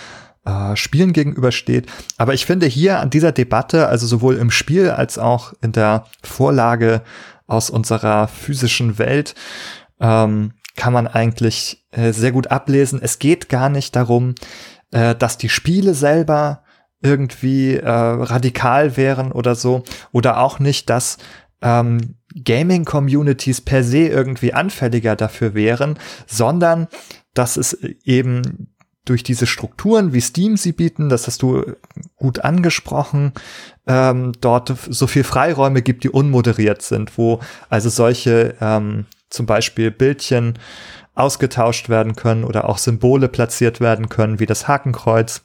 äh, 0.46 0.76
Spielen 0.76 1.13
gegenübersteht. 1.13 1.88
Aber 2.17 2.34
ich 2.34 2.46
finde 2.46 2.65
hier 2.65 3.00
an 3.00 3.10
dieser 3.10 3.32
Debatte, 3.32 3.88
also 3.88 4.08
sowohl 4.08 4.36
im 4.36 4.52
Spiel 4.52 4.89
als 4.89 5.17
auch 5.17 5.54
in 5.62 5.72
der 5.72 6.06
Vorlage 6.22 7.02
aus 7.48 7.69
unserer 7.69 8.28
physischen 8.28 8.98
Welt, 8.98 9.36
ähm, 10.00 10.52
kann 10.76 10.91
man 10.93 11.08
eigentlich 11.08 11.86
äh, 11.91 12.12
sehr 12.12 12.32
gut 12.32 12.48
ablesen. 12.48 13.00
Es 13.02 13.19
geht 13.19 13.48
gar 13.48 13.69
nicht 13.69 13.96
darum, 13.96 14.36
äh, 14.94 15.16
dass 15.16 15.38
die 15.38 15.50
Spiele 15.50 15.94
selber 15.94 16.64
irgendwie 17.02 17.76
äh, 17.76 17.90
radikal 17.90 18.96
wären 18.96 19.32
oder 19.32 19.56
so. 19.56 19.84
Oder 20.12 20.40
auch 20.40 20.60
nicht, 20.60 20.90
dass 20.90 21.18
ähm, 21.62 22.16
Gaming-Communities 22.42 23.62
per 23.62 23.84
se 23.84 24.08
irgendwie 24.08 24.54
anfälliger 24.54 25.16
dafür 25.16 25.54
wären, 25.54 26.00
sondern 26.28 26.88
dass 27.34 27.58
es 27.58 27.74
eben 28.04 28.70
durch 29.06 29.24
diese 29.24 29.48
Strukturen, 29.48 30.14
wie 30.14 30.22
Steam 30.22 30.56
sie 30.56 30.72
bieten, 30.72 31.10
das 31.10 31.28
hast 31.28 31.42
du 31.42 31.74
gut 32.16 32.40
angesprochen, 32.40 33.34
ähm, 33.86 34.32
dort 34.40 34.74
so 34.90 35.08
viel 35.08 35.26
Freiräume 35.26 35.82
gibt, 35.82 36.06
die 36.06 36.10
unmoderiert 36.10 36.82
sind, 36.82 37.18
wo 37.18 37.42
also 37.70 37.90
solche 37.90 38.56
ähm, 38.62 39.06
zum 39.30 39.46
Beispiel 39.46 39.92
Bildchen 39.92 40.58
ausgetauscht 41.15 41.89
werden 41.89 42.15
können 42.15 42.43
oder 42.43 42.69
auch 42.69 42.78
Symbole 42.78 43.28
platziert 43.28 43.80
werden 43.80 44.10
können, 44.10 44.39
wie 44.39 44.45
das 44.45 44.67
Hakenkreuz, 44.67 45.43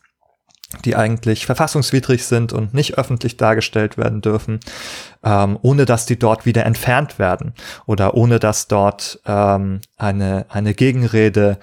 die 0.85 0.97
eigentlich 0.97 1.47
verfassungswidrig 1.47 2.25
sind 2.27 2.53
und 2.53 2.75
nicht 2.75 2.99
öffentlich 2.99 3.37
dargestellt 3.37 3.97
werden 3.97 4.21
dürfen, 4.21 4.61
ähm, 5.25 5.59
ohne 5.63 5.87
dass 5.87 6.05
die 6.05 6.19
dort 6.19 6.45
wieder 6.45 6.67
entfernt 6.67 7.19
werden 7.19 7.55
oder 7.87 8.15
ohne 8.15 8.39
dass 8.39 8.69
dort 8.69 9.21
ähm, 9.27 9.81
eine, 9.97 10.47
eine 10.51 10.75
Gegenrede 10.75 11.59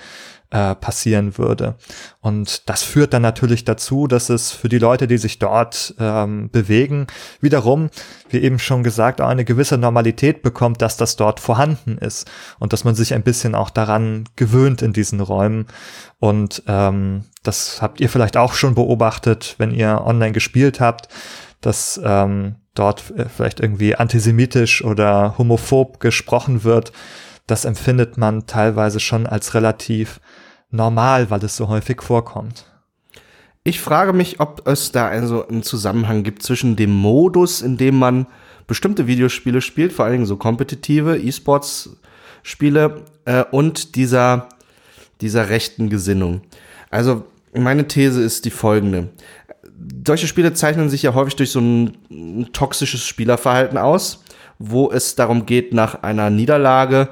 äh, 0.52 0.76
passieren 0.76 1.38
würde. 1.38 1.76
Und 2.22 2.70
das 2.70 2.84
führt 2.84 3.14
dann 3.14 3.22
natürlich 3.22 3.66
dazu, 3.66 4.08
dass 4.08 4.30
es 4.30 4.52
für 4.52 4.70
die 4.70 4.78
Leute, 4.78 5.08
die 5.08 5.18
sich 5.18 5.40
dort 5.40 5.96
ähm, 6.00 6.50
bewegen, 6.50 7.08
wiederum, 7.42 7.90
wie 8.30 8.40
eben 8.40 8.60
schon 8.60 8.84
gesagt, 8.84 9.22
auch 9.22 9.30
eine 9.30 9.46
gewisse 9.46 9.78
Normalität 9.78 10.42
bekommt, 10.42 10.82
dass 10.82 10.98
das 10.98 11.16
dort 11.16 11.40
vorhanden 11.40 11.98
ist 11.98 12.30
und 12.60 12.74
dass 12.74 12.84
man 12.84 12.96
sich 12.96 13.14
ein 13.14 13.24
bisschen 13.24 13.56
auch 13.56 13.70
daran 13.70 14.26
gewöhnt 14.36 14.82
in 14.82 14.94
diesen 14.94 15.20
Räumen. 15.20 15.68
Und 16.20 16.64
ähm, 16.68 17.24
das 17.44 17.82
habt 17.82 18.00
ihr 18.00 18.10
vielleicht 18.10 18.38
auch 18.38 18.54
schon 18.54 18.76
beobachtet, 18.76 19.56
wenn 19.58 19.72
ihr 19.72 20.02
online 20.06 20.32
gespielt 20.32 20.80
habt, 20.80 21.10
dass 21.62 22.00
ähm, 22.04 22.56
dort 22.76 23.12
äh, 23.18 23.26
vielleicht 23.28 23.60
irgendwie 23.60 23.96
antisemitisch 23.96 24.84
oder 24.84 25.38
homophob 25.38 26.00
gesprochen 26.00 26.64
wird. 26.64 26.92
Das 27.48 27.66
empfindet 27.66 28.18
man 28.18 28.48
teilweise 28.48 29.00
schon 29.00 29.28
als 29.28 29.54
relativ 29.54 30.20
normal, 30.72 31.30
weil 31.30 31.44
es 31.44 31.56
so 31.56 31.68
häufig 31.68 32.02
vorkommt. 32.02 32.66
Ich 33.64 33.82
frage 33.82 34.14
mich, 34.14 34.40
ob 34.40 34.68
es 34.68 34.92
da 34.92 35.08
also 35.08 35.48
einen 35.48 35.64
Zusammenhang 35.64 36.24
gibt 36.24 36.44
zwischen 36.44 36.76
dem 36.76 36.92
Modus, 36.92 37.62
in 37.62 37.78
dem 37.78 37.98
man 37.98 38.28
bestimmte 38.68 39.08
Videospiele 39.08 39.62
spielt, 39.62 39.94
vor 39.94 40.06
allen 40.06 40.14
Dingen 40.14 40.26
so 40.26 40.38
kompetitive 40.38 41.18
E-Sports 41.18 41.98
Spiele 42.44 43.06
äh, 43.26 43.44
und 43.50 43.96
dieser, 43.96 44.50
dieser 45.20 45.50
rechten 45.50 45.90
Gesinnung. 45.90 46.42
Also 46.92 47.26
meine 47.54 47.88
These 47.88 48.22
ist 48.22 48.46
die 48.46 48.52
folgende. 48.52 49.10
Solche 50.06 50.28
Spiele 50.28 50.54
zeichnen 50.54 50.90
sich 50.90 51.02
ja 51.02 51.16
häufig 51.16 51.36
durch 51.36 51.50
so 51.50 51.60
ein, 51.60 51.98
ein 52.12 52.50
toxisches 52.54 53.04
Spielerverhalten 53.04 53.80
aus, 53.80 54.24
wo 54.60 54.92
es 54.92 55.16
darum 55.16 55.48
geht, 55.48 55.74
nach 55.74 56.04
einer 56.04 56.30
Niederlage 56.30 57.10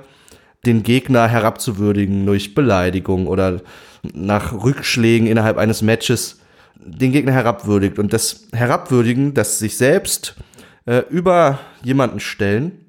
den 0.65 0.83
Gegner 0.83 1.27
herabzuwürdigen 1.27 2.25
durch 2.25 2.55
Beleidigung 2.55 3.27
oder 3.27 3.61
nach 4.13 4.53
Rückschlägen 4.53 5.27
innerhalb 5.27 5.57
eines 5.57 5.81
Matches 5.81 6.39
den 6.75 7.11
Gegner 7.11 7.31
herabwürdigt. 7.31 7.99
Und 7.99 8.13
das 8.13 8.47
Herabwürdigen, 8.53 9.33
das 9.33 9.59
sich 9.59 9.77
selbst 9.77 10.35
äh, 10.85 11.03
über 11.09 11.59
jemanden 11.83 12.19
stellen, 12.19 12.85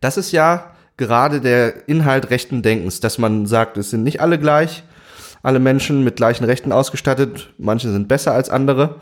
das 0.00 0.16
ist 0.16 0.32
ja 0.32 0.74
gerade 0.96 1.40
der 1.40 1.88
Inhalt 1.88 2.30
rechten 2.30 2.62
Denkens, 2.62 3.00
dass 3.00 3.18
man 3.18 3.46
sagt, 3.46 3.76
es 3.76 3.90
sind 3.90 4.02
nicht 4.02 4.20
alle 4.20 4.38
gleich, 4.38 4.82
alle 5.42 5.60
Menschen 5.60 6.04
mit 6.04 6.16
gleichen 6.16 6.44
Rechten 6.44 6.72
ausgestattet, 6.72 7.52
manche 7.58 7.90
sind 7.90 8.08
besser 8.08 8.32
als 8.32 8.50
andere. 8.50 8.96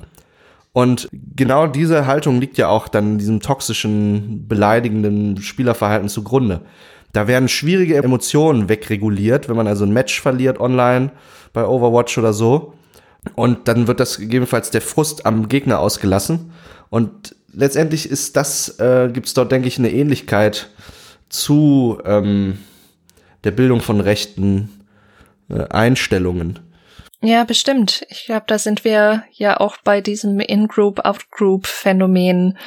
Und 0.73 1.09
genau 1.13 1.67
diese 1.67 2.07
Haltung 2.07 2.39
liegt 2.39 2.59
ja 2.59 2.69
auch 2.69 2.89
dann 2.89 3.17
diesem 3.17 3.41
toxischen, 3.41 4.47
beleidigenden 4.47 5.41
Spielerverhalten 5.41 6.11
zugrunde. 6.11 6.61
Da 7.17 7.27
werden 7.27 7.49
schwierige 7.49 7.97
Emotionen 7.97 8.69
wegreguliert, 8.69 9.49
wenn 9.49 9.57
man 9.57 9.67
also 9.67 9.87
ein 9.87 9.93
Match 9.95 10.21
verliert 10.21 10.61
online 10.61 11.13
bei 11.55 11.65
Overwatch 11.65 12.19
oder 12.19 12.35
so. 12.35 12.75
Und 13.35 13.69
dann 13.69 13.87
wird 13.87 14.01
das 14.01 14.19
gegebenenfalls 14.19 14.71
der 14.71 14.83
Frust 14.83 15.25
am 15.25 15.49
Gegner 15.49 15.81
ausgelassen. 15.81 16.53
Und 16.91 17.35
letztendlich 17.55 18.11
ist 18.11 18.37
das, 18.37 18.79
äh, 18.81 19.09
gibt 19.11 19.29
es 19.29 19.33
dort, 19.33 19.51
denke 19.51 19.67
ich, 19.67 19.79
eine 19.79 19.91
Ähnlichkeit 19.91 20.69
zu 21.31 21.99
ähm, 22.05 22.59
der 23.45 23.53
Bildung 23.53 23.81
von 23.81 24.03
rechten 24.03 24.85
äh, 25.49 25.67
Einstellungen. 25.71 26.59
Ja, 27.23 27.45
bestimmt. 27.45 28.05
Ich 28.11 28.27
glaube, 28.27 28.45
da 28.47 28.59
sind 28.59 28.85
wir 28.85 29.25
ja 29.33 29.59
auch 29.59 29.79
bei 29.83 30.03
diesem 30.03 30.39
In-Group, 30.39 31.01
Out-Group-Phänomen. 31.03 32.59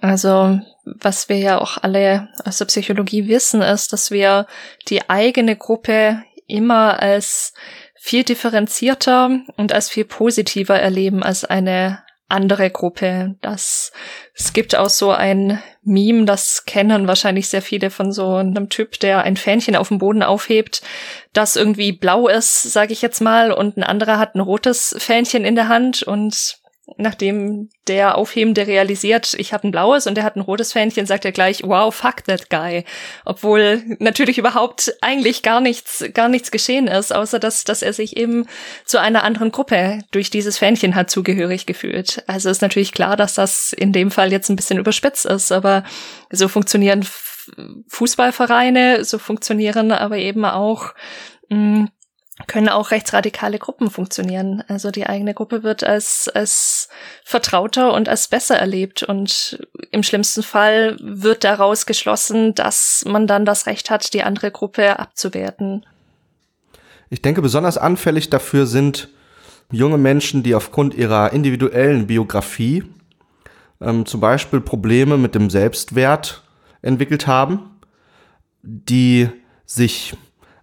Also, 0.00 0.60
was 0.84 1.28
wir 1.28 1.38
ja 1.38 1.60
auch 1.60 1.78
alle 1.78 2.28
aus 2.44 2.58
der 2.58 2.66
Psychologie 2.66 3.28
wissen, 3.28 3.62
ist, 3.62 3.92
dass 3.92 4.10
wir 4.10 4.46
die 4.88 5.08
eigene 5.08 5.56
Gruppe 5.56 6.22
immer 6.46 7.00
als 7.00 7.54
viel 7.94 8.24
differenzierter 8.24 9.40
und 9.56 9.72
als 9.72 9.88
viel 9.88 10.04
positiver 10.04 10.78
erleben 10.78 11.22
als 11.22 11.44
eine 11.44 12.02
andere 12.32 12.70
Gruppe. 12.70 13.36
Das, 13.42 13.92
es 14.34 14.52
gibt 14.52 14.74
auch 14.74 14.88
so 14.88 15.10
ein 15.10 15.62
Meme, 15.82 16.24
das 16.24 16.64
kennen 16.64 17.06
wahrscheinlich 17.06 17.48
sehr 17.48 17.62
viele 17.62 17.90
von 17.90 18.10
so 18.10 18.36
einem 18.36 18.70
Typ, 18.70 18.98
der 19.00 19.22
ein 19.22 19.36
Fähnchen 19.36 19.76
auf 19.76 19.88
dem 19.88 19.98
Boden 19.98 20.22
aufhebt, 20.22 20.82
das 21.32 21.56
irgendwie 21.56 21.92
blau 21.92 22.28
ist, 22.28 22.62
sage 22.62 22.92
ich 22.92 23.02
jetzt 23.02 23.20
mal, 23.20 23.52
und 23.52 23.76
ein 23.76 23.84
anderer 23.84 24.18
hat 24.18 24.34
ein 24.34 24.40
rotes 24.40 24.96
Fähnchen 24.98 25.44
in 25.44 25.54
der 25.54 25.68
Hand 25.68 26.02
und 26.02 26.61
nachdem 26.96 27.70
der 27.88 28.16
Aufhebende 28.16 28.66
realisiert, 28.66 29.34
ich 29.34 29.52
habe 29.52 29.68
ein 29.68 29.70
blaues 29.70 30.06
und 30.06 30.14
der 30.16 30.24
hat 30.24 30.36
ein 30.36 30.40
rotes 30.40 30.72
Fähnchen, 30.72 31.06
sagt 31.06 31.24
er 31.24 31.32
gleich, 31.32 31.62
wow, 31.64 31.94
fuck 31.94 32.24
that 32.24 32.50
guy. 32.50 32.84
Obwohl 33.24 33.82
natürlich 33.98 34.38
überhaupt 34.38 34.94
eigentlich 35.00 35.42
gar 35.42 35.60
nichts, 35.60 36.04
gar 36.14 36.28
nichts 36.28 36.50
geschehen 36.50 36.86
ist, 36.86 37.14
außer 37.14 37.38
dass, 37.38 37.64
dass 37.64 37.82
er 37.82 37.92
sich 37.92 38.16
eben 38.16 38.46
zu 38.84 39.00
einer 39.00 39.24
anderen 39.24 39.52
Gruppe 39.52 40.00
durch 40.10 40.30
dieses 40.30 40.58
Fähnchen 40.58 40.94
hat 40.94 41.10
zugehörig 41.10 41.66
gefühlt. 41.66 42.22
Also 42.26 42.50
ist 42.50 42.62
natürlich 42.62 42.92
klar, 42.92 43.16
dass 43.16 43.34
das 43.34 43.72
in 43.72 43.92
dem 43.92 44.10
Fall 44.10 44.32
jetzt 44.32 44.48
ein 44.48 44.56
bisschen 44.56 44.78
überspitzt 44.78 45.26
ist, 45.26 45.52
aber 45.52 45.84
so 46.30 46.48
funktionieren 46.48 47.06
Fußballvereine, 47.88 49.04
so 49.04 49.18
funktionieren 49.18 49.92
aber 49.92 50.18
eben 50.18 50.44
auch 50.44 50.94
mh, 51.48 51.56
mm, 51.56 51.88
können 52.46 52.68
auch 52.68 52.90
rechtsradikale 52.90 53.58
Gruppen 53.58 53.90
funktionieren. 53.90 54.62
Also 54.68 54.90
die 54.90 55.06
eigene 55.06 55.34
Gruppe 55.34 55.62
wird 55.62 55.84
als, 55.84 56.28
als 56.28 56.88
vertrauter 57.24 57.92
und 57.92 58.08
als 58.08 58.28
besser 58.28 58.56
erlebt 58.56 59.02
und 59.02 59.66
im 59.90 60.02
schlimmsten 60.02 60.42
Fall 60.42 60.96
wird 61.00 61.44
daraus 61.44 61.86
geschlossen, 61.86 62.54
dass 62.54 63.04
man 63.06 63.26
dann 63.26 63.44
das 63.44 63.66
Recht 63.66 63.90
hat, 63.90 64.12
die 64.14 64.22
andere 64.22 64.50
Gruppe 64.50 64.98
abzuwerten. 64.98 65.84
Ich 67.10 67.22
denke, 67.22 67.42
besonders 67.42 67.76
anfällig 67.76 68.30
dafür 68.30 68.66
sind 68.66 69.08
junge 69.70 69.98
Menschen, 69.98 70.42
die 70.42 70.54
aufgrund 70.54 70.94
ihrer 70.94 71.32
individuellen 71.32 72.06
Biografie 72.06 72.84
ähm, 73.80 74.06
zum 74.06 74.20
Beispiel 74.20 74.60
Probleme 74.60 75.18
mit 75.18 75.34
dem 75.34 75.50
Selbstwert 75.50 76.42
entwickelt 76.82 77.26
haben, 77.26 77.70
die 78.62 79.28
sich 79.66 80.14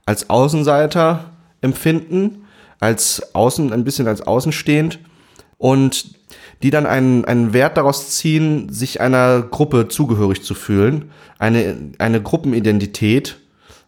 als 0.06 0.30
Außenseiter 0.30 1.26
empfinden, 1.62 2.46
als 2.80 3.36
außen, 3.36 3.74
ein 3.74 3.84
bisschen 3.84 4.08
als 4.08 4.22
außenstehend 4.22 5.00
und 5.58 6.16
die 6.62 6.72
dann 6.72 6.86
einen, 6.86 7.26
einen 7.26 7.54
Wert 7.54 7.78
daraus 7.78 8.10
ziehen, 8.12 8.72
sich 8.72 9.02
einer 9.02 9.42
Gruppe 9.42 9.88
zugehörig 9.88 10.44
zu 10.44 10.54
fühlen, 10.54 11.12
eine, 11.38 11.94
eine 12.00 12.22
Gruppenidentität 12.22 13.38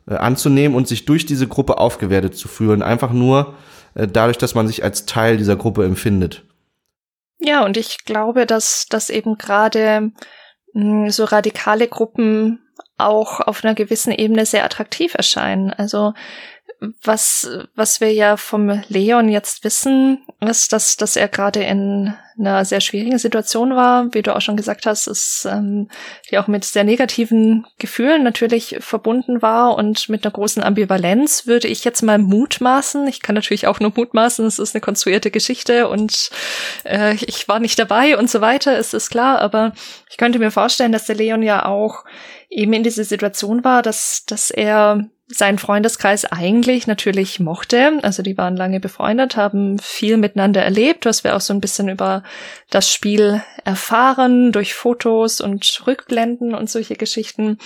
äh, 0.08 0.16
anzunehmen 0.16 0.76
und 0.76 0.88
sich 0.88 1.06
durch 1.06 1.26
diese 1.26 1.48
Gruppe 1.48 1.78
aufgewertet 1.78 2.36
zu 2.36 2.48
fühlen, 2.48 2.82
einfach 2.82 3.12
nur 3.12 3.56
äh, 3.96 4.08
dadurch, 4.08 4.38
dass 4.38 4.56
man 4.56 4.68
sich 4.68 4.84
als 4.84 5.06
Teil 5.06 5.38
dieser 5.38 5.56
Gruppe 5.56 5.86
empfindet. 5.86 6.44
Ja, 7.40 7.66
und 7.66 7.76
ich 7.76 8.06
glaube, 8.06 8.46
dass, 8.46 8.86
dass 8.90 9.10
eben 9.10 9.38
gerade 9.38 10.12
hm, 10.74 11.10
so 11.10 11.26
radikale 11.26 11.88
Gruppen 11.88 12.60
auch 12.98 13.40
auf 13.42 13.64
einer 13.64 13.74
gewissen 13.74 14.12
Ebene 14.12 14.46
sehr 14.46 14.64
attraktiv 14.64 15.16
erscheinen. 15.16 15.72
Also 15.72 16.14
was, 17.04 17.48
was 17.76 18.02
wir 18.02 18.12
ja 18.12 18.38
vom 18.38 18.82
Leon 18.88 19.30
jetzt 19.30 19.64
wissen, 19.64 20.24
ist, 20.40 20.74
dass, 20.74 20.98
dass 20.98 21.16
er 21.16 21.28
gerade 21.28 21.62
in 21.62 22.14
einer 22.40 22.66
sehr 22.66 22.82
schwierigen 22.82 23.20
Situation 23.20 23.76
war, 23.76 24.12
wie 24.14 24.24
du 24.24 24.36
auch 24.36 24.42
schon 24.42 24.58
gesagt 24.58 24.88
hast, 24.88 25.06
ist, 25.06 25.48
ähm, 25.50 25.90
die 26.30 26.40
auch 26.40 26.48
mit 26.48 26.66
sehr 26.66 26.84
negativen 26.84 27.68
Gefühlen 27.78 28.24
natürlich 28.24 28.78
verbunden 28.80 29.44
war 29.44 29.76
und 29.76 30.10
mit 30.10 30.26
einer 30.26 30.32
großen 30.32 30.64
Ambivalenz 30.64 31.46
würde 31.46 31.68
ich 31.68 31.84
jetzt 31.84 32.02
mal 32.02 32.18
mutmaßen. 32.18 33.08
Ich 33.08 33.22
kann 33.22 33.36
natürlich 33.36 33.68
auch 33.68 33.80
nur 33.80 33.94
mutmaßen, 33.96 34.44
es 34.48 34.58
ist 34.58 34.74
eine 34.74 34.82
konstruierte 34.82 35.30
Geschichte 35.30 35.88
und 35.88 36.32
äh, 36.84 37.14
ich 37.16 37.48
war 37.48 37.60
nicht 37.60 37.78
dabei 37.78 38.18
und 38.18 38.30
so 38.30 38.42
weiter, 38.42 38.78
ist 38.78 38.96
es 38.96 39.10
klar, 39.10 39.40
aber 39.40 39.74
ich 40.10 40.18
könnte 40.18 40.40
mir 40.40 40.50
vorstellen, 40.50 40.92
dass 40.92 41.06
der 41.06 41.16
Leon 41.16 41.44
ja 41.44 41.66
auch 41.66 42.06
eben 42.52 42.74
in 42.74 42.84
dieser 42.84 43.06
Situation 43.06 43.64
war, 43.64 43.82
dass, 43.82 44.26
dass 44.28 44.52
er 44.52 45.10
seinen 45.28 45.58
Freundeskreis 45.58 46.26
eigentlich 46.26 46.86
natürlich 46.86 47.40
mochte. 47.40 48.00
Also 48.04 48.22
die 48.22 48.38
waren 48.38 48.58
lange 48.58 48.82
befreundet, 48.82 49.38
haben 49.38 49.80
viel 49.80 50.18
miteinander 50.18 50.62
erlebt, 50.62 51.06
was 51.06 51.24
wir 51.24 51.36
auch 51.36 51.42
so 51.42 51.54
ein 51.54 51.62
bisschen 51.62 51.88
über 51.88 52.24
das 52.70 52.92
Spiel 52.92 53.42
erfahren, 53.64 54.52
durch 54.52 54.74
Fotos 54.74 55.40
und 55.40 55.84
Rückblenden 55.88 56.54
und 56.54 56.70
solche 56.70 56.96
Geschichten. 56.96 57.58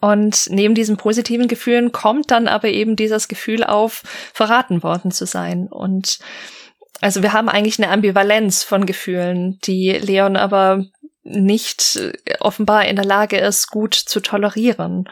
Und 0.00 0.48
neben 0.50 0.74
diesen 0.74 0.96
positiven 0.96 1.46
Gefühlen 1.46 1.92
kommt 1.92 2.32
dann 2.32 2.48
aber 2.48 2.68
eben 2.68 2.96
dieses 2.96 3.28
Gefühl 3.28 3.62
auf, 3.62 4.02
verraten 4.32 4.82
worden 4.82 5.12
zu 5.12 5.26
sein. 5.26 5.68
Und 5.68 6.18
also 7.00 7.22
wir 7.22 7.32
haben 7.32 7.48
eigentlich 7.48 7.78
eine 7.78 7.92
Ambivalenz 7.92 8.64
von 8.64 8.86
Gefühlen, 8.86 9.58
die 9.64 9.90
Leon 9.90 10.36
aber 10.36 10.86
nicht 11.24 11.98
offenbar 12.40 12.86
in 12.86 12.96
der 12.96 13.04
Lage 13.04 13.38
ist, 13.38 13.70
gut 13.70 13.94
zu 13.94 14.20
tolerieren. 14.20 15.08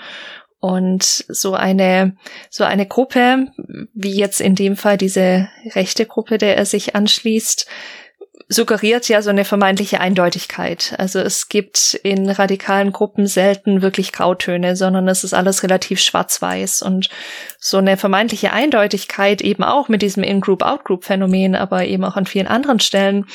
Und 0.60 1.02
so 1.02 1.54
eine, 1.54 2.16
so 2.48 2.62
eine 2.62 2.86
Gruppe, 2.86 3.48
wie 3.94 4.14
jetzt 4.14 4.40
in 4.40 4.54
dem 4.54 4.76
Fall 4.76 4.96
diese 4.96 5.48
rechte 5.74 6.06
Gruppe, 6.06 6.38
der 6.38 6.56
er 6.56 6.66
sich 6.66 6.94
anschließt, 6.94 7.66
suggeriert 8.48 9.08
ja 9.08 9.22
so 9.22 9.30
eine 9.30 9.44
vermeintliche 9.44 10.00
Eindeutigkeit. 10.00 10.94
Also 10.98 11.18
es 11.20 11.48
gibt 11.48 11.94
in 12.02 12.28
radikalen 12.30 12.92
Gruppen 12.92 13.26
selten 13.26 13.82
wirklich 13.82 14.12
Grautöne, 14.12 14.76
sondern 14.76 15.08
es 15.08 15.24
ist 15.24 15.34
alles 15.34 15.62
relativ 15.62 16.00
schwarz-weiß 16.00 16.82
und 16.82 17.08
so 17.58 17.78
eine 17.78 17.96
vermeintliche 17.96 18.52
Eindeutigkeit 18.52 19.42
eben 19.42 19.64
auch 19.64 19.88
mit 19.88 20.02
diesem 20.02 20.22
In-Group-Out-Group-Phänomen, 20.22 21.54
aber 21.54 21.86
eben 21.86 22.04
auch 22.04 22.16
an 22.16 22.26
vielen 22.26 22.46
anderen 22.46 22.80
Stellen, 22.80 23.26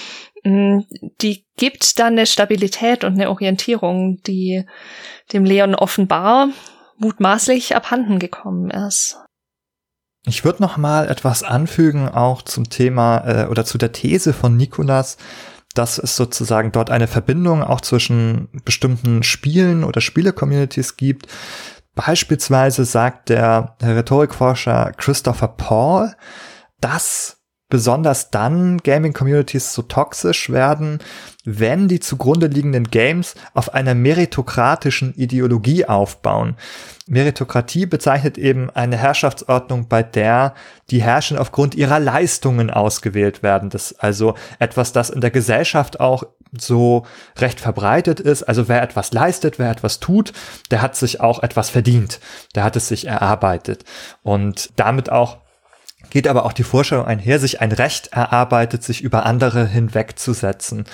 die 0.43 1.45
gibt 1.57 1.99
dann 1.99 2.13
eine 2.13 2.25
Stabilität 2.25 3.03
und 3.03 3.13
eine 3.13 3.29
Orientierung, 3.29 4.21
die 4.23 4.65
dem 5.33 5.45
Leon 5.45 5.75
offenbar 5.75 6.49
mutmaßlich 6.97 7.75
abhanden 7.75 8.19
gekommen 8.19 8.69
ist. 8.69 9.17
Ich 10.25 10.43
würde 10.43 10.61
noch 10.61 10.77
mal 10.77 11.07
etwas 11.07 11.43
anfügen, 11.43 12.09
auch 12.09 12.41
zum 12.41 12.69
Thema 12.69 13.19
äh, 13.25 13.47
oder 13.47 13.65
zu 13.65 13.77
der 13.77 13.93
These 13.93 14.33
von 14.33 14.57
Nikolas, 14.57 15.17
dass 15.73 15.97
es 15.97 16.15
sozusagen 16.15 16.71
dort 16.71 16.89
eine 16.89 17.07
Verbindung 17.07 17.63
auch 17.63 17.81
zwischen 17.81 18.49
bestimmten 18.65 19.23
Spielen 19.23 19.83
oder 19.83 20.01
Spiele-Communities 20.01 20.97
gibt. 20.97 21.27
Beispielsweise 21.95 22.83
sagt 22.83 23.29
der 23.29 23.75
Rhetorikforscher 23.81 24.91
Christopher 24.97 25.47
Paul, 25.47 26.13
dass 26.81 27.36
besonders 27.69 28.31
dann 28.31 28.77
Gaming-Communities 28.77 29.73
so 29.73 29.81
toxisch 29.81 30.49
werden, 30.49 30.99
wenn 31.43 31.87
die 31.87 31.99
zugrunde 31.99 32.47
liegenden 32.47 32.85
Games 32.85 33.35
auf 33.53 33.73
einer 33.73 33.93
meritokratischen 33.93 35.13
Ideologie 35.15 35.85
aufbauen. 35.85 36.55
Meritokratie 37.07 37.85
bezeichnet 37.85 38.37
eben 38.37 38.69
eine 38.69 38.97
Herrschaftsordnung, 38.97 39.87
bei 39.87 40.03
der 40.03 40.53
die 40.89 41.01
Herrschenden 41.01 41.41
aufgrund 41.41 41.75
ihrer 41.75 41.99
Leistungen 41.99 42.69
ausgewählt 42.69 43.43
werden. 43.43 43.69
Das 43.69 43.91
ist 43.91 44.03
also 44.03 44.35
etwas, 44.59 44.91
das 44.91 45.09
in 45.09 45.21
der 45.21 45.31
Gesellschaft 45.31 45.99
auch 45.99 46.23
so 46.57 47.05
recht 47.37 47.59
verbreitet 47.59 48.19
ist. 48.19 48.43
Also 48.43 48.67
wer 48.67 48.81
etwas 48.81 49.11
leistet, 49.11 49.59
wer 49.59 49.71
etwas 49.71 49.99
tut, 49.99 50.33
der 50.71 50.81
hat 50.81 50.95
sich 50.95 51.21
auch 51.21 51.43
etwas 51.43 51.69
verdient. 51.69 52.19
Der 52.55 52.63
hat 52.63 52.75
es 52.75 52.87
sich 52.87 53.07
erarbeitet. 53.07 53.83
Und 54.23 54.71
damit 54.77 55.09
auch 55.09 55.37
geht 56.17 56.27
aber 56.27 56.45
auch 56.47 56.53
die 56.53 56.63
Vorstellung 56.63 57.05
einher, 57.05 57.37
sich 57.37 57.61
ein 57.61 57.71
Recht 57.71 58.07
erarbeitet, 58.07 58.81
sich 58.81 59.03
über 59.03 59.27
andere 59.27 59.67
hinwegzusetzen. 59.67 60.85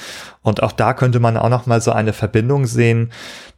Und 0.42 0.62
auch 0.62 0.74
da 0.74 0.94
könnte 0.94 1.22
man 1.22 1.38
auch 1.38 1.48
noch 1.48 1.66
mal 1.66 1.80
so 1.80 1.94
eine 1.94 2.12
Verbindung 2.12 2.66
sehen, 2.66 3.10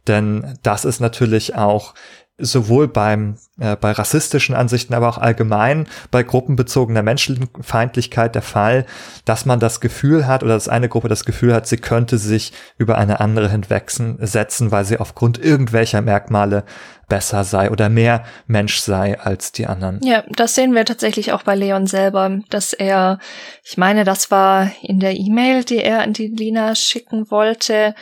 denn 0.06 0.56
das 0.62 0.84
ist 0.84 1.00
natürlich 1.00 1.56
auch 1.56 1.94
sowohl 2.38 2.88
beim 2.88 3.36
äh, 3.58 3.76
bei 3.76 3.92
rassistischen 3.92 4.54
Ansichten, 4.54 4.92
aber 4.92 5.08
auch 5.08 5.16
allgemein 5.16 5.86
bei 6.10 6.22
gruppenbezogener 6.22 7.02
Menschenfeindlichkeit 7.02 8.34
der 8.34 8.42
Fall, 8.42 8.84
dass 9.24 9.46
man 9.46 9.60
das 9.60 9.80
Gefühl 9.80 10.26
hat 10.26 10.42
oder 10.42 10.52
dass 10.54 10.68
eine 10.68 10.90
Gruppe 10.90 11.08
das 11.08 11.24
Gefühl 11.24 11.54
hat, 11.54 11.66
sie 11.66 11.78
könnte 11.78 12.18
sich 12.18 12.52
über 12.76 12.98
eine 12.98 13.20
andere 13.20 13.50
hinwegsetzen, 13.50 14.72
weil 14.72 14.84
sie 14.84 14.98
aufgrund 14.98 15.38
irgendwelcher 15.38 16.02
Merkmale 16.02 16.64
besser 17.08 17.44
sei 17.44 17.70
oder 17.70 17.88
mehr 17.88 18.24
Mensch 18.46 18.80
sei 18.80 19.18
als 19.18 19.52
die 19.52 19.66
anderen. 19.66 20.00
Ja, 20.02 20.24
das 20.28 20.54
sehen 20.54 20.74
wir 20.74 20.84
tatsächlich 20.84 21.32
auch 21.32 21.44
bei 21.44 21.54
Leon 21.54 21.86
selber, 21.86 22.40
dass 22.50 22.72
er, 22.72 23.20
ich 23.62 23.78
meine, 23.78 24.04
das 24.04 24.30
war 24.30 24.70
in 24.82 24.98
der 24.98 25.16
E-Mail, 25.16 25.64
die 25.64 25.78
er 25.78 26.02
an 26.02 26.12
die 26.12 26.26
Lina 26.26 26.74
schicken 26.74 27.30
wollte, 27.30 27.94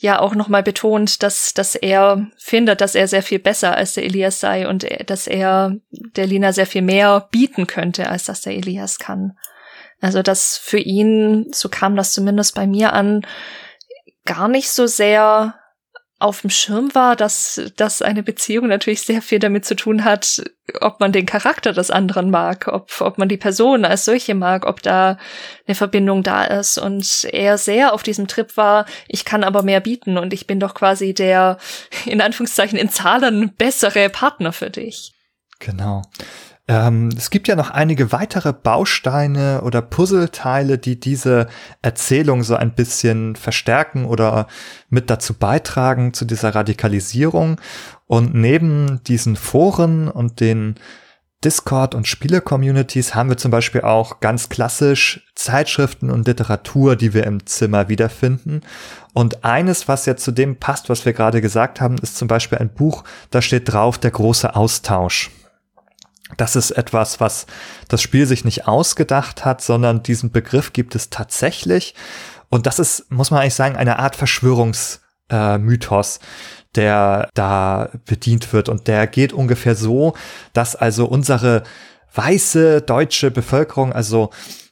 ja 0.00 0.18
auch 0.18 0.34
nochmal 0.34 0.62
betont, 0.62 1.22
dass, 1.22 1.52
dass 1.52 1.74
er 1.74 2.26
findet, 2.38 2.80
dass 2.80 2.94
er 2.94 3.06
sehr 3.06 3.22
viel 3.22 3.38
besser 3.38 3.76
als 3.76 3.94
der 3.94 4.04
Elias 4.04 4.40
sei 4.40 4.66
und 4.66 4.86
dass 5.06 5.26
er 5.26 5.76
der 5.92 6.26
Lina 6.26 6.52
sehr 6.52 6.66
viel 6.66 6.82
mehr 6.82 7.28
bieten 7.30 7.66
könnte, 7.66 8.08
als 8.08 8.24
das 8.24 8.40
der 8.40 8.54
Elias 8.54 8.98
kann. 8.98 9.36
Also 10.00 10.22
dass 10.22 10.56
für 10.56 10.78
ihn, 10.78 11.50
so 11.52 11.68
kam 11.68 11.96
das 11.96 12.12
zumindest 12.12 12.54
bei 12.54 12.66
mir 12.66 12.94
an, 12.94 13.26
gar 14.24 14.48
nicht 14.48 14.70
so 14.70 14.86
sehr 14.86 15.59
auf 16.20 16.42
dem 16.42 16.50
Schirm 16.50 16.94
war, 16.94 17.16
dass, 17.16 17.60
dass 17.76 18.02
eine 18.02 18.22
Beziehung 18.22 18.68
natürlich 18.68 19.00
sehr 19.00 19.22
viel 19.22 19.38
damit 19.38 19.64
zu 19.64 19.74
tun 19.74 20.04
hat, 20.04 20.42
ob 20.80 21.00
man 21.00 21.12
den 21.12 21.24
Charakter 21.24 21.72
des 21.72 21.90
anderen 21.90 22.30
mag, 22.30 22.68
ob, 22.68 22.92
ob 23.00 23.16
man 23.16 23.28
die 23.28 23.38
Person 23.38 23.86
als 23.86 24.04
solche 24.04 24.34
mag, 24.34 24.66
ob 24.66 24.82
da 24.82 25.16
eine 25.66 25.74
Verbindung 25.74 26.22
da 26.22 26.44
ist. 26.44 26.76
Und 26.76 27.26
er 27.32 27.56
sehr 27.56 27.94
auf 27.94 28.02
diesem 28.02 28.28
Trip 28.28 28.56
war, 28.58 28.84
ich 29.08 29.24
kann 29.24 29.42
aber 29.42 29.62
mehr 29.62 29.80
bieten 29.80 30.18
und 30.18 30.34
ich 30.34 30.46
bin 30.46 30.60
doch 30.60 30.74
quasi 30.74 31.14
der, 31.14 31.56
in 32.04 32.20
Anführungszeichen, 32.20 32.78
in 32.78 32.90
Zahlen 32.90 33.54
bessere 33.56 34.10
Partner 34.10 34.52
für 34.52 34.68
dich. 34.68 35.14
Genau. 35.58 36.02
Ähm, 36.70 37.08
es 37.16 37.30
gibt 37.30 37.48
ja 37.48 37.56
noch 37.56 37.70
einige 37.70 38.12
weitere 38.12 38.52
Bausteine 38.52 39.62
oder 39.62 39.82
Puzzleteile, 39.82 40.78
die 40.78 41.00
diese 41.00 41.48
Erzählung 41.82 42.44
so 42.44 42.54
ein 42.54 42.76
bisschen 42.76 43.34
verstärken 43.34 44.04
oder 44.04 44.46
mit 44.88 45.10
dazu 45.10 45.34
beitragen 45.34 46.14
zu 46.14 46.24
dieser 46.24 46.54
Radikalisierung. 46.54 47.60
Und 48.06 48.34
neben 48.36 49.02
diesen 49.02 49.34
Foren 49.34 50.06
und 50.06 50.38
den 50.38 50.76
Discord- 51.42 51.96
und 51.96 52.06
Spiele-Communities 52.06 53.16
haben 53.16 53.30
wir 53.30 53.36
zum 53.36 53.50
Beispiel 53.50 53.80
auch 53.80 54.20
ganz 54.20 54.48
klassisch 54.48 55.26
Zeitschriften 55.34 56.08
und 56.08 56.28
Literatur, 56.28 56.94
die 56.94 57.14
wir 57.14 57.26
im 57.26 57.46
Zimmer 57.46 57.88
wiederfinden. 57.88 58.60
Und 59.12 59.44
eines, 59.44 59.88
was 59.88 60.06
ja 60.06 60.14
zu 60.14 60.30
dem 60.30 60.54
passt, 60.54 60.88
was 60.88 61.04
wir 61.04 61.14
gerade 61.14 61.40
gesagt 61.40 61.80
haben, 61.80 61.98
ist 61.98 62.16
zum 62.16 62.28
Beispiel 62.28 62.58
ein 62.58 62.72
Buch, 62.72 63.02
da 63.30 63.42
steht 63.42 63.72
drauf 63.72 63.98
der 63.98 64.12
große 64.12 64.54
Austausch. 64.54 65.32
Das 66.36 66.56
ist 66.56 66.72
etwas, 66.72 67.20
was 67.20 67.46
das 67.88 68.02
Spiel 68.02 68.26
sich 68.26 68.44
nicht 68.44 68.68
ausgedacht 68.68 69.44
hat, 69.44 69.62
sondern 69.62 70.02
diesen 70.02 70.30
Begriff 70.30 70.72
gibt 70.72 70.94
es 70.94 71.10
tatsächlich. 71.10 71.94
Und 72.48 72.66
das 72.66 72.78
ist, 72.78 73.10
muss 73.10 73.30
man 73.30 73.40
eigentlich 73.40 73.54
sagen, 73.54 73.76
eine 73.76 73.98
Art 73.98 74.16
Verschwörungsmythos, 74.16 76.16
äh, 76.16 76.20
der 76.74 77.28
da 77.34 77.90
bedient 78.06 78.52
wird. 78.52 78.68
Und 78.68 78.88
der 78.88 79.06
geht 79.06 79.32
ungefähr 79.32 79.74
so, 79.74 80.14
dass 80.52 80.76
also 80.76 81.06
unsere 81.06 81.62
weiße 82.14 82.82
deutsche 82.82 83.30
Bevölkerung, 83.30 83.92
also 83.92 84.30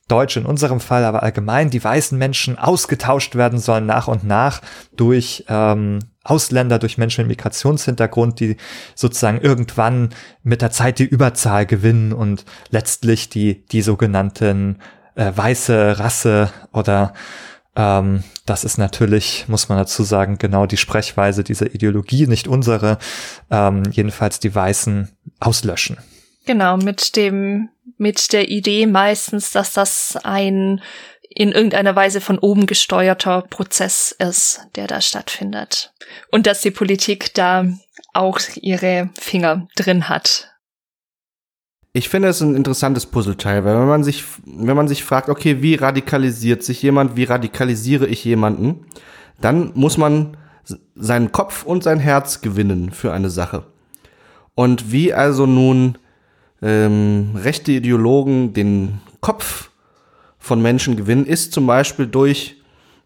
Deutsche 0.08 0.40
in 0.40 0.46
unserem 0.46 0.80
Fall, 0.80 1.04
aber 1.04 1.22
allgemein 1.22 1.70
die 1.70 1.84
weißen 1.84 2.16
Menschen 2.16 2.58
ausgetauscht 2.58 3.36
werden 3.36 3.58
sollen 3.58 3.86
nach 3.86 4.08
und 4.08 4.24
nach 4.24 4.62
durch 4.96 5.44
ähm, 5.48 6.00
Ausländer, 6.28 6.78
durch 6.78 6.98
Menschen 6.98 7.26
mit 7.26 7.36
Migrationshintergrund, 7.36 8.40
die 8.40 8.56
sozusagen 8.94 9.40
irgendwann 9.40 10.10
mit 10.42 10.62
der 10.62 10.70
Zeit 10.70 10.98
die 10.98 11.04
Überzahl 11.04 11.66
gewinnen 11.66 12.12
und 12.12 12.44
letztlich 12.70 13.28
die, 13.28 13.66
die 13.66 13.82
sogenannten 13.82 14.78
äh, 15.14 15.32
weiße 15.34 15.98
Rasse 15.98 16.50
oder 16.72 17.12
ähm, 17.76 18.24
das 18.44 18.64
ist 18.64 18.76
natürlich, 18.76 19.46
muss 19.48 19.68
man 19.68 19.78
dazu 19.78 20.02
sagen, 20.02 20.38
genau 20.38 20.66
die 20.66 20.76
Sprechweise 20.76 21.44
dieser 21.44 21.74
Ideologie, 21.74 22.26
nicht 22.26 22.48
unsere, 22.48 22.98
ähm, 23.50 23.84
jedenfalls 23.90 24.40
die 24.40 24.54
Weißen 24.54 25.08
auslöschen. 25.40 25.98
Genau, 26.44 26.76
mit 26.76 27.16
dem 27.16 27.68
mit 27.98 28.32
der 28.32 28.48
Idee 28.48 28.86
meistens, 28.86 29.50
dass 29.50 29.72
das 29.72 30.16
ein 30.22 30.80
in 31.28 31.52
irgendeiner 31.52 31.94
Weise 31.94 32.20
von 32.20 32.38
oben 32.38 32.66
gesteuerter 32.66 33.42
Prozess 33.42 34.14
ist, 34.18 34.60
der 34.76 34.86
da 34.86 35.00
stattfindet. 35.00 35.92
Und 36.30 36.46
dass 36.46 36.62
die 36.62 36.70
Politik 36.70 37.34
da 37.34 37.66
auch 38.14 38.40
ihre 38.56 39.10
Finger 39.18 39.68
drin 39.76 40.08
hat. 40.08 40.50
Ich 41.92 42.08
finde 42.08 42.28
es 42.28 42.40
ein 42.40 42.54
interessantes 42.54 43.06
Puzzleteil, 43.06 43.64
weil 43.64 43.78
wenn 43.78 43.88
man 43.88 44.04
sich, 44.04 44.24
wenn 44.44 44.76
man 44.76 44.88
sich 44.88 45.04
fragt, 45.04 45.28
okay, 45.28 45.62
wie 45.62 45.74
radikalisiert 45.74 46.62
sich 46.62 46.82
jemand, 46.82 47.16
wie 47.16 47.24
radikalisiere 47.24 48.06
ich 48.06 48.24
jemanden, 48.24 48.86
dann 49.40 49.72
muss 49.74 49.96
man 49.96 50.36
seinen 50.94 51.32
Kopf 51.32 51.64
und 51.64 51.82
sein 51.82 51.98
Herz 51.98 52.40
gewinnen 52.40 52.90
für 52.90 53.12
eine 53.12 53.30
Sache. 53.30 53.64
Und 54.54 54.92
wie 54.92 55.14
also 55.14 55.46
nun 55.46 55.96
ähm, 56.60 57.30
rechte 57.36 57.72
Ideologen 57.72 58.52
den 58.52 59.00
Kopf 59.20 59.67
von 60.38 60.62
Menschen 60.62 60.96
gewinnen, 60.96 61.26
ist 61.26 61.52
zum 61.52 61.66
Beispiel 61.66 62.06
durch 62.06 62.56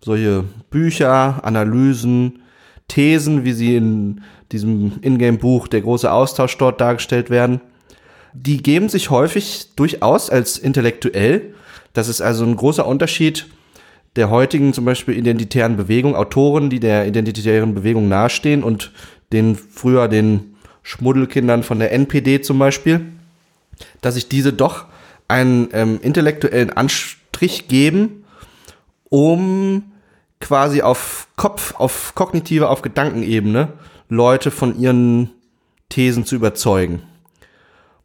solche 0.00 0.44
Bücher, 0.70 1.44
Analysen, 1.44 2.40
Thesen, 2.88 3.44
wie 3.44 3.52
sie 3.52 3.76
in 3.76 4.22
diesem 4.50 4.92
Ingame-Buch 5.00 5.68
Der 5.68 5.80
große 5.80 6.10
Austausch 6.10 6.58
dort 6.58 6.80
dargestellt 6.80 7.30
werden. 7.30 7.60
Die 8.34 8.58
geben 8.62 8.88
sich 8.88 9.10
häufig 9.10 9.68
durchaus 9.76 10.30
als 10.30 10.58
intellektuell. 10.58 11.54
Das 11.92 12.08
ist 12.08 12.20
also 12.20 12.44
ein 12.44 12.56
großer 12.56 12.86
Unterschied 12.86 13.46
der 14.16 14.28
heutigen 14.28 14.74
zum 14.74 14.84
Beispiel 14.84 15.16
identitären 15.16 15.76
Bewegung, 15.76 16.14
Autoren, 16.14 16.68
die 16.68 16.80
der 16.80 17.06
identitären 17.06 17.74
Bewegung 17.74 18.08
nahestehen 18.08 18.62
und 18.62 18.92
den 19.32 19.56
früher 19.56 20.08
den 20.08 20.56
Schmuddelkindern 20.82 21.62
von 21.62 21.78
der 21.78 21.92
NPD 21.92 22.42
zum 22.42 22.58
Beispiel 22.58 23.00
dass 24.00 24.14
sich 24.14 24.28
diese 24.28 24.52
doch 24.52 24.86
einen 25.28 25.68
ähm, 25.72 25.98
intellektuellen 26.02 26.70
Anstrich 27.42 27.66
geben, 27.66 28.24
um 29.08 29.82
quasi 30.40 30.82
auf 30.82 31.26
Kopf, 31.34 31.74
auf 31.74 32.14
kognitive, 32.14 32.68
auf 32.68 32.82
Gedankenebene 32.82 33.68
Leute 34.08 34.52
von 34.52 34.78
ihren 34.78 35.30
Thesen 35.88 36.24
zu 36.24 36.36
überzeugen. 36.36 37.02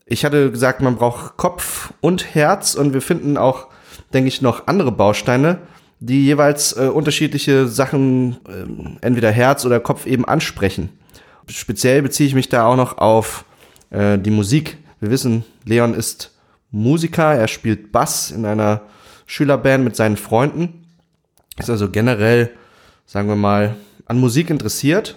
Ich 0.07 0.25
hatte 0.25 0.49
gesagt, 0.49 0.81
man 0.81 0.95
braucht 0.95 1.37
Kopf 1.37 1.93
und 2.01 2.33
Herz 2.33 2.73
und 2.73 2.93
wir 2.93 3.01
finden 3.01 3.37
auch, 3.37 3.67
denke 4.11 4.27
ich, 4.27 4.41
noch 4.41 4.65
andere 4.65 4.91
Bausteine, 4.91 5.59
die 5.99 6.25
jeweils 6.25 6.75
äh, 6.75 6.87
unterschiedliche 6.87 7.67
Sachen, 7.67 8.37
äh, 8.47 9.05
entweder 9.05 9.31
Herz 9.31 9.65
oder 9.65 9.79
Kopf 9.79 10.07
eben 10.07 10.25
ansprechen. 10.25 10.89
Speziell 11.47 12.01
beziehe 12.01 12.27
ich 12.27 12.35
mich 12.35 12.49
da 12.49 12.65
auch 12.65 12.75
noch 12.75 12.97
auf 12.97 13.45
äh, 13.91 14.17
die 14.17 14.31
Musik, 14.31 14.77
wir 14.99 15.11
wissen, 15.11 15.43
Leon 15.63 15.93
ist 15.93 16.31
Musiker, 16.71 17.35
er 17.35 17.47
spielt 17.47 17.91
Bass 17.91 18.31
in 18.31 18.43
einer 18.45 18.81
Schülerband 19.27 19.83
mit 19.83 19.95
seinen 19.95 20.17
Freunden, 20.17 20.85
ist 21.59 21.69
also 21.69 21.89
generell, 21.89 22.49
sagen 23.05 23.27
wir 23.27 23.35
mal, 23.35 23.75
an 24.05 24.19
Musik 24.19 24.49
interessiert. 24.49 25.15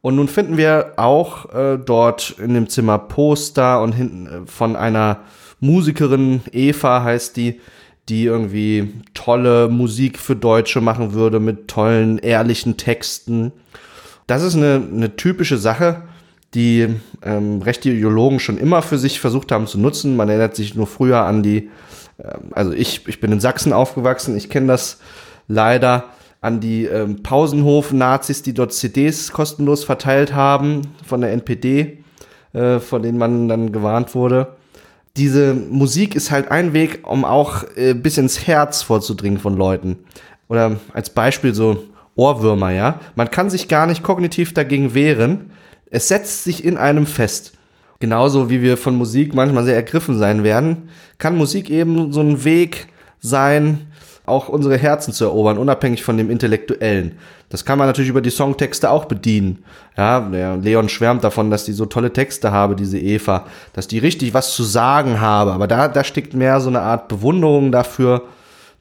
Und 0.00 0.16
nun 0.16 0.28
finden 0.28 0.56
wir 0.56 0.94
auch 0.96 1.52
äh, 1.52 1.76
dort 1.76 2.36
in 2.38 2.54
dem 2.54 2.68
Zimmer 2.68 2.98
Poster 2.98 3.82
und 3.82 3.92
hinten 3.92 4.26
äh, 4.26 4.46
von 4.46 4.76
einer 4.76 5.20
Musikerin, 5.60 6.40
Eva 6.52 7.02
heißt 7.02 7.36
die, 7.36 7.60
die 8.08 8.24
irgendwie 8.24 8.94
tolle 9.12 9.68
Musik 9.68 10.18
für 10.18 10.36
Deutsche 10.36 10.80
machen 10.80 11.12
würde 11.12 11.40
mit 11.40 11.68
tollen, 11.68 12.18
ehrlichen 12.18 12.76
Texten. 12.76 13.52
Das 14.28 14.42
ist 14.42 14.54
eine, 14.54 14.80
eine 14.90 15.16
typische 15.16 15.58
Sache, 15.58 16.02
die 16.54 16.88
ähm, 17.22 17.60
rechte 17.60 17.90
Ideologen 17.90 18.40
schon 18.40 18.56
immer 18.56 18.82
für 18.82 18.98
sich 18.98 19.20
versucht 19.20 19.52
haben 19.52 19.66
zu 19.66 19.78
nutzen. 19.78 20.16
Man 20.16 20.28
erinnert 20.28 20.56
sich 20.56 20.74
nur 20.74 20.86
früher 20.86 21.24
an 21.24 21.42
die 21.42 21.70
also 22.50 22.72
ich, 22.72 23.06
ich 23.06 23.20
bin 23.20 23.32
in 23.32 23.40
Sachsen 23.40 23.72
aufgewachsen, 23.72 24.36
ich 24.36 24.50
kenne 24.50 24.66
das 24.66 24.98
leider 25.46 26.04
an 26.40 26.60
die 26.60 26.84
ähm, 26.84 27.22
Pausenhof-Nazis, 27.22 28.42
die 28.42 28.54
dort 28.54 28.72
CDs 28.72 29.32
kostenlos 29.32 29.84
verteilt 29.84 30.34
haben 30.34 30.82
von 31.04 31.20
der 31.20 31.32
NPD, 31.32 31.98
äh, 32.52 32.78
von 32.78 33.02
denen 33.02 33.18
man 33.18 33.48
dann 33.48 33.72
gewarnt 33.72 34.14
wurde. 34.14 34.56
Diese 35.16 35.54
Musik 35.54 36.14
ist 36.14 36.30
halt 36.30 36.50
ein 36.50 36.72
Weg, 36.72 37.00
um 37.08 37.24
auch 37.24 37.64
äh, 37.76 37.94
bis 37.94 38.18
ins 38.18 38.46
Herz 38.46 38.82
vorzudringen 38.82 39.40
von 39.40 39.56
Leuten. 39.56 39.98
Oder 40.48 40.76
als 40.92 41.10
Beispiel 41.10 41.54
so 41.54 41.84
Ohrwürmer, 42.14 42.70
ja. 42.70 43.00
Man 43.16 43.30
kann 43.30 43.50
sich 43.50 43.68
gar 43.68 43.86
nicht 43.86 44.02
kognitiv 44.02 44.54
dagegen 44.54 44.94
wehren. 44.94 45.50
Es 45.90 46.08
setzt 46.08 46.44
sich 46.44 46.64
in 46.64 46.76
einem 46.76 47.06
fest. 47.06 47.57
Genauso 48.00 48.48
wie 48.48 48.62
wir 48.62 48.76
von 48.76 48.94
Musik 48.96 49.34
manchmal 49.34 49.64
sehr 49.64 49.74
ergriffen 49.74 50.16
sein 50.16 50.44
werden, 50.44 50.88
kann 51.18 51.36
Musik 51.36 51.68
eben 51.68 52.12
so 52.12 52.20
ein 52.20 52.44
Weg 52.44 52.86
sein, 53.20 53.88
auch 54.24 54.48
unsere 54.48 54.76
Herzen 54.76 55.12
zu 55.12 55.24
erobern, 55.24 55.58
unabhängig 55.58 56.04
von 56.04 56.16
dem 56.16 56.30
Intellektuellen. 56.30 57.18
Das 57.48 57.64
kann 57.64 57.78
man 57.78 57.86
natürlich 57.86 58.10
über 58.10 58.20
die 58.20 58.30
Songtexte 58.30 58.90
auch 58.90 59.06
bedienen. 59.06 59.64
Ja, 59.96 60.18
Leon 60.56 60.88
schwärmt 60.88 61.24
davon, 61.24 61.50
dass 61.50 61.64
die 61.64 61.72
so 61.72 61.86
tolle 61.86 62.12
Texte 62.12 62.52
habe, 62.52 62.76
diese 62.76 62.98
Eva, 62.98 63.46
dass 63.72 63.88
die 63.88 63.98
richtig 63.98 64.34
was 64.34 64.54
zu 64.54 64.62
sagen 64.62 65.20
habe. 65.20 65.52
Aber 65.52 65.66
da, 65.66 65.88
da 65.88 66.04
steckt 66.04 66.34
mehr 66.34 66.60
so 66.60 66.68
eine 66.68 66.82
Art 66.82 67.08
Bewunderung 67.08 67.72
dafür 67.72 68.24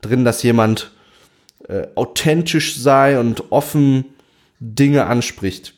drin, 0.01 0.25
dass 0.25 0.43
jemand 0.43 0.91
äh, 1.67 1.87
authentisch 1.95 2.77
sei 2.77 3.19
und 3.19 3.51
offen 3.51 4.05
Dinge 4.59 5.05
anspricht. 5.05 5.73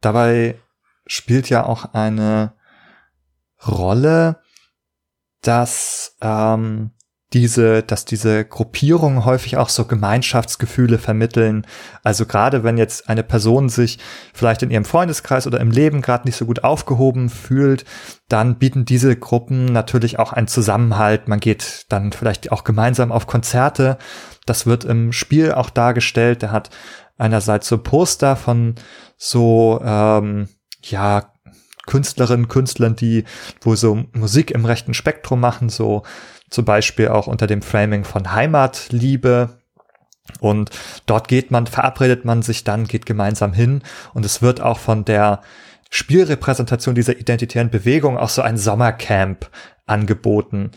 Dabei 0.00 0.56
spielt 1.06 1.48
ja 1.48 1.64
auch 1.64 1.94
eine 1.94 2.52
Rolle, 3.66 4.40
dass 5.42 6.16
ähm, 6.20 6.90
diese, 7.32 7.82
dass 7.82 8.04
diese 8.04 8.44
Gruppierungen 8.44 9.24
häufig 9.24 9.56
auch 9.56 9.68
so 9.68 9.84
Gemeinschaftsgefühle 9.84 10.98
vermitteln. 10.98 11.66
Also 12.04 12.24
gerade 12.24 12.62
wenn 12.62 12.78
jetzt 12.78 13.08
eine 13.08 13.24
Person 13.24 13.68
sich 13.68 13.98
vielleicht 14.32 14.62
in 14.62 14.70
ihrem 14.70 14.84
Freundeskreis 14.84 15.46
oder 15.46 15.60
im 15.60 15.72
Leben 15.72 16.02
gerade 16.02 16.26
nicht 16.26 16.36
so 16.36 16.46
gut 16.46 16.62
aufgehoben 16.62 17.28
fühlt, 17.28 17.84
dann 18.28 18.58
bieten 18.58 18.84
diese 18.84 19.16
Gruppen 19.16 19.66
natürlich 19.66 20.18
auch 20.20 20.32
einen 20.32 20.46
Zusammenhalt. 20.46 21.26
Man 21.26 21.40
geht 21.40 21.86
dann 21.88 22.12
vielleicht 22.12 22.52
auch 22.52 22.62
gemeinsam 22.62 23.10
auf 23.10 23.26
Konzerte. 23.26 23.98
Das 24.46 24.64
wird 24.66 24.84
im 24.84 25.12
Spiel 25.12 25.52
auch 25.52 25.70
dargestellt. 25.70 26.42
Der 26.42 26.52
hat 26.52 26.70
einerseits 27.18 27.66
so 27.66 27.78
Poster 27.78 28.36
von 28.36 28.76
so 29.16 29.80
ähm, 29.84 30.48
ja 30.90 31.32
Künstlerinnen, 31.86 32.48
Künstlern, 32.48 32.96
die 32.96 33.24
wo 33.60 33.76
so 33.76 34.04
Musik 34.12 34.50
im 34.50 34.64
rechten 34.64 34.94
Spektrum 34.94 35.40
machen, 35.40 35.68
so 35.68 36.02
zum 36.50 36.64
Beispiel 36.64 37.08
auch 37.08 37.26
unter 37.26 37.46
dem 37.46 37.62
Framing 37.62 38.04
von 38.04 38.32
Heimatliebe. 38.32 39.58
Und 40.40 40.70
dort 41.06 41.28
geht 41.28 41.52
man, 41.52 41.68
verabredet 41.68 42.24
man 42.24 42.42
sich 42.42 42.64
dann, 42.64 42.88
geht 42.88 43.06
gemeinsam 43.06 43.52
hin 43.52 43.82
und 44.12 44.24
es 44.24 44.42
wird 44.42 44.60
auch 44.60 44.78
von 44.78 45.04
der 45.04 45.40
Spielrepräsentation 45.90 46.96
dieser 46.96 47.16
identitären 47.16 47.70
Bewegung 47.70 48.18
auch 48.18 48.28
so 48.28 48.42
ein 48.42 48.58
Sommercamp 48.58 49.48
angeboten. 49.86 50.72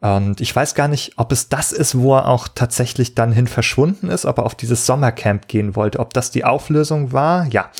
Und 0.00 0.40
ich 0.40 0.54
weiß 0.54 0.74
gar 0.74 0.88
nicht, 0.88 1.14
ob 1.16 1.32
es 1.32 1.48
das 1.48 1.72
ist, 1.72 1.98
wo 1.98 2.16
er 2.16 2.28
auch 2.28 2.48
tatsächlich 2.48 3.14
dann 3.14 3.32
hin 3.32 3.46
verschwunden 3.46 4.08
ist, 4.08 4.24
ob 4.24 4.38
er 4.38 4.44
auf 4.44 4.54
dieses 4.54 4.86
Sommercamp 4.86 5.48
gehen 5.48 5.76
wollte, 5.76 5.98
ob 5.98 6.14
das 6.14 6.30
die 6.30 6.44
Auflösung 6.44 7.12
war. 7.12 7.46
Ja, 7.48 7.70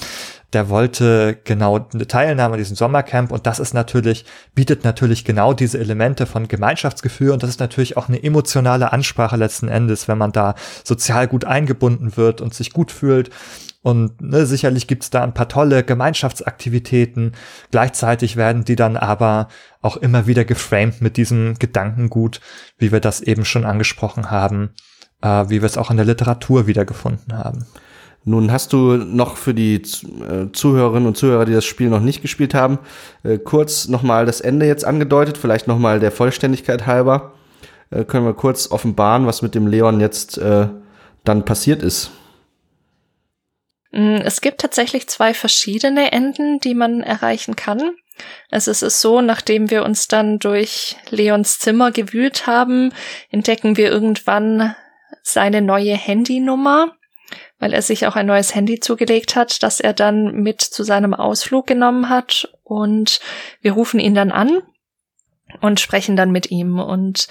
der 0.52 0.68
wollte 0.68 1.38
genau 1.44 1.88
eine 1.92 2.06
Teilnahme 2.06 2.54
an 2.54 2.58
diesem 2.58 2.76
Sommercamp 2.76 3.32
und 3.32 3.46
das 3.46 3.58
ist 3.58 3.74
natürlich, 3.74 4.24
bietet 4.54 4.84
natürlich 4.84 5.24
genau 5.24 5.52
diese 5.52 5.78
Elemente 5.78 6.26
von 6.26 6.48
Gemeinschaftsgefühl 6.48 7.30
und 7.30 7.42
das 7.42 7.50
ist 7.50 7.60
natürlich 7.60 7.96
auch 7.96 8.08
eine 8.08 8.22
emotionale 8.22 8.92
Ansprache 8.92 9.36
letzten 9.36 9.68
Endes, 9.68 10.08
wenn 10.08 10.18
man 10.18 10.32
da 10.32 10.54
sozial 10.84 11.26
gut 11.26 11.44
eingebunden 11.44 12.16
wird 12.16 12.40
und 12.40 12.54
sich 12.54 12.72
gut 12.72 12.92
fühlt. 12.92 13.30
Und 13.82 14.20
ne, 14.20 14.46
sicherlich 14.46 14.88
gibt's 14.88 15.10
da 15.10 15.22
ein 15.22 15.32
paar 15.32 15.48
tolle 15.48 15.84
Gemeinschaftsaktivitäten. 15.84 17.32
Gleichzeitig 17.70 18.36
werden 18.36 18.64
die 18.64 18.74
dann 18.74 18.96
aber 18.96 19.46
auch 19.80 19.96
immer 19.96 20.26
wieder 20.26 20.44
geframed 20.44 21.02
mit 21.02 21.16
diesem 21.16 21.54
Gedankengut, 21.60 22.40
wie 22.78 22.90
wir 22.90 22.98
das 22.98 23.20
eben 23.20 23.44
schon 23.44 23.64
angesprochen 23.64 24.28
haben, 24.32 24.70
äh, 25.22 25.44
wie 25.48 25.62
wir 25.62 25.66
es 25.66 25.78
auch 25.78 25.92
in 25.92 25.98
der 25.98 26.06
Literatur 26.06 26.66
wiedergefunden 26.66 27.38
haben. 27.38 27.64
Nun 28.28 28.50
hast 28.50 28.72
du 28.72 28.96
noch 28.96 29.36
für 29.36 29.54
die 29.54 29.76
äh, 29.76 30.50
Zuhörerinnen 30.52 31.06
und 31.06 31.16
Zuhörer, 31.16 31.44
die 31.44 31.52
das 31.52 31.64
Spiel 31.64 31.88
noch 31.88 32.00
nicht 32.00 32.22
gespielt 32.22 32.54
haben, 32.54 32.80
äh, 33.22 33.38
kurz 33.38 33.86
nochmal 33.86 34.26
das 34.26 34.40
Ende 34.40 34.66
jetzt 34.66 34.84
angedeutet, 34.84 35.38
vielleicht 35.38 35.68
nochmal 35.68 36.00
der 36.00 36.10
Vollständigkeit 36.10 36.86
halber. 36.86 37.34
Äh, 37.90 38.02
können 38.02 38.26
wir 38.26 38.34
kurz 38.34 38.68
offenbaren, 38.72 39.26
was 39.26 39.42
mit 39.42 39.54
dem 39.54 39.68
Leon 39.68 40.00
jetzt 40.00 40.38
dann 40.38 41.44
passiert 41.44 41.84
ist. 41.84 42.10
Mm, 43.92 44.16
es 44.24 44.40
gibt 44.40 44.60
tatsächlich 44.60 45.06
zwei 45.06 45.32
verschiedene 45.32 46.10
Enden, 46.10 46.58
die 46.58 46.74
man 46.74 47.04
erreichen 47.04 47.54
kann. 47.54 47.92
Also 48.50 48.72
es 48.72 48.82
ist 48.82 49.00
so, 49.00 49.20
nachdem 49.20 49.70
wir 49.70 49.84
uns 49.84 50.08
dann 50.08 50.40
durch 50.40 50.96
Leons 51.10 51.60
Zimmer 51.60 51.92
gewühlt 51.92 52.48
haben, 52.48 52.92
entdecken 53.30 53.76
wir 53.76 53.88
irgendwann 53.88 54.74
seine 55.22 55.62
neue 55.62 55.94
Handynummer 55.94 56.95
weil 57.58 57.72
er 57.72 57.82
sich 57.82 58.06
auch 58.06 58.16
ein 58.16 58.26
neues 58.26 58.54
Handy 58.54 58.80
zugelegt 58.80 59.36
hat, 59.36 59.62
das 59.62 59.80
er 59.80 59.92
dann 59.92 60.32
mit 60.42 60.60
zu 60.60 60.82
seinem 60.82 61.14
Ausflug 61.14 61.66
genommen 61.66 62.08
hat. 62.08 62.48
Und 62.62 63.20
wir 63.60 63.72
rufen 63.72 64.00
ihn 64.00 64.14
dann 64.14 64.32
an 64.32 64.62
und 65.60 65.80
sprechen 65.80 66.16
dann 66.16 66.32
mit 66.32 66.50
ihm 66.50 66.78
und 66.78 67.28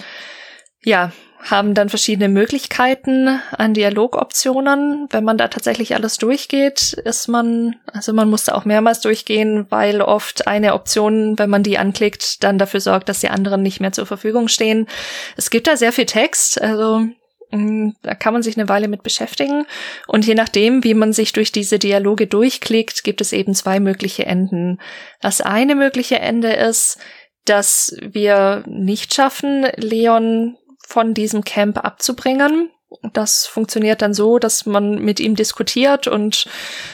ja, 0.82 1.12
haben 1.42 1.74
dann 1.74 1.88
verschiedene 1.88 2.28
Möglichkeiten 2.28 3.40
an 3.52 3.74
Dialogoptionen. 3.74 5.06
Wenn 5.10 5.24
man 5.24 5.38
da 5.38 5.48
tatsächlich 5.48 5.94
alles 5.94 6.18
durchgeht, 6.18 6.92
ist 6.92 7.28
man, 7.28 7.76
also 7.92 8.12
man 8.12 8.28
muss 8.28 8.44
da 8.44 8.54
auch 8.54 8.64
mehrmals 8.64 9.00
durchgehen, 9.00 9.66
weil 9.68 10.00
oft 10.00 10.46
eine 10.46 10.74
Option, 10.74 11.38
wenn 11.38 11.50
man 11.50 11.62
die 11.62 11.78
anklickt, 11.78 12.42
dann 12.42 12.58
dafür 12.58 12.80
sorgt, 12.80 13.08
dass 13.08 13.20
die 13.20 13.28
anderen 13.28 13.62
nicht 13.62 13.80
mehr 13.80 13.92
zur 13.92 14.06
Verfügung 14.06 14.48
stehen. 14.48 14.88
Es 15.36 15.50
gibt 15.50 15.66
da 15.66 15.76
sehr 15.76 15.92
viel 15.92 16.06
Text, 16.06 16.60
also 16.60 17.06
da 17.50 18.14
kann 18.14 18.32
man 18.32 18.42
sich 18.42 18.56
eine 18.56 18.68
Weile 18.68 18.88
mit 18.88 19.02
beschäftigen. 19.02 19.66
Und 20.06 20.26
je 20.26 20.34
nachdem, 20.34 20.84
wie 20.84 20.94
man 20.94 21.12
sich 21.12 21.32
durch 21.32 21.52
diese 21.52 21.78
Dialoge 21.78 22.26
durchklickt, 22.26 23.04
gibt 23.04 23.20
es 23.20 23.32
eben 23.32 23.54
zwei 23.54 23.80
mögliche 23.80 24.26
Enden. 24.26 24.78
Das 25.20 25.40
eine 25.40 25.74
mögliche 25.74 26.18
Ende 26.18 26.52
ist, 26.52 26.98
dass 27.44 27.96
wir 28.02 28.64
nicht 28.66 29.14
schaffen, 29.14 29.66
Leon 29.76 30.56
von 30.86 31.14
diesem 31.14 31.44
Camp 31.44 31.78
abzubringen. 31.78 32.70
Das 33.12 33.46
funktioniert 33.46 34.00
dann 34.00 34.14
so, 34.14 34.38
dass 34.38 34.64
man 34.64 35.02
mit 35.02 35.18
ihm 35.18 35.34
diskutiert 35.34 36.06
und 36.06 36.46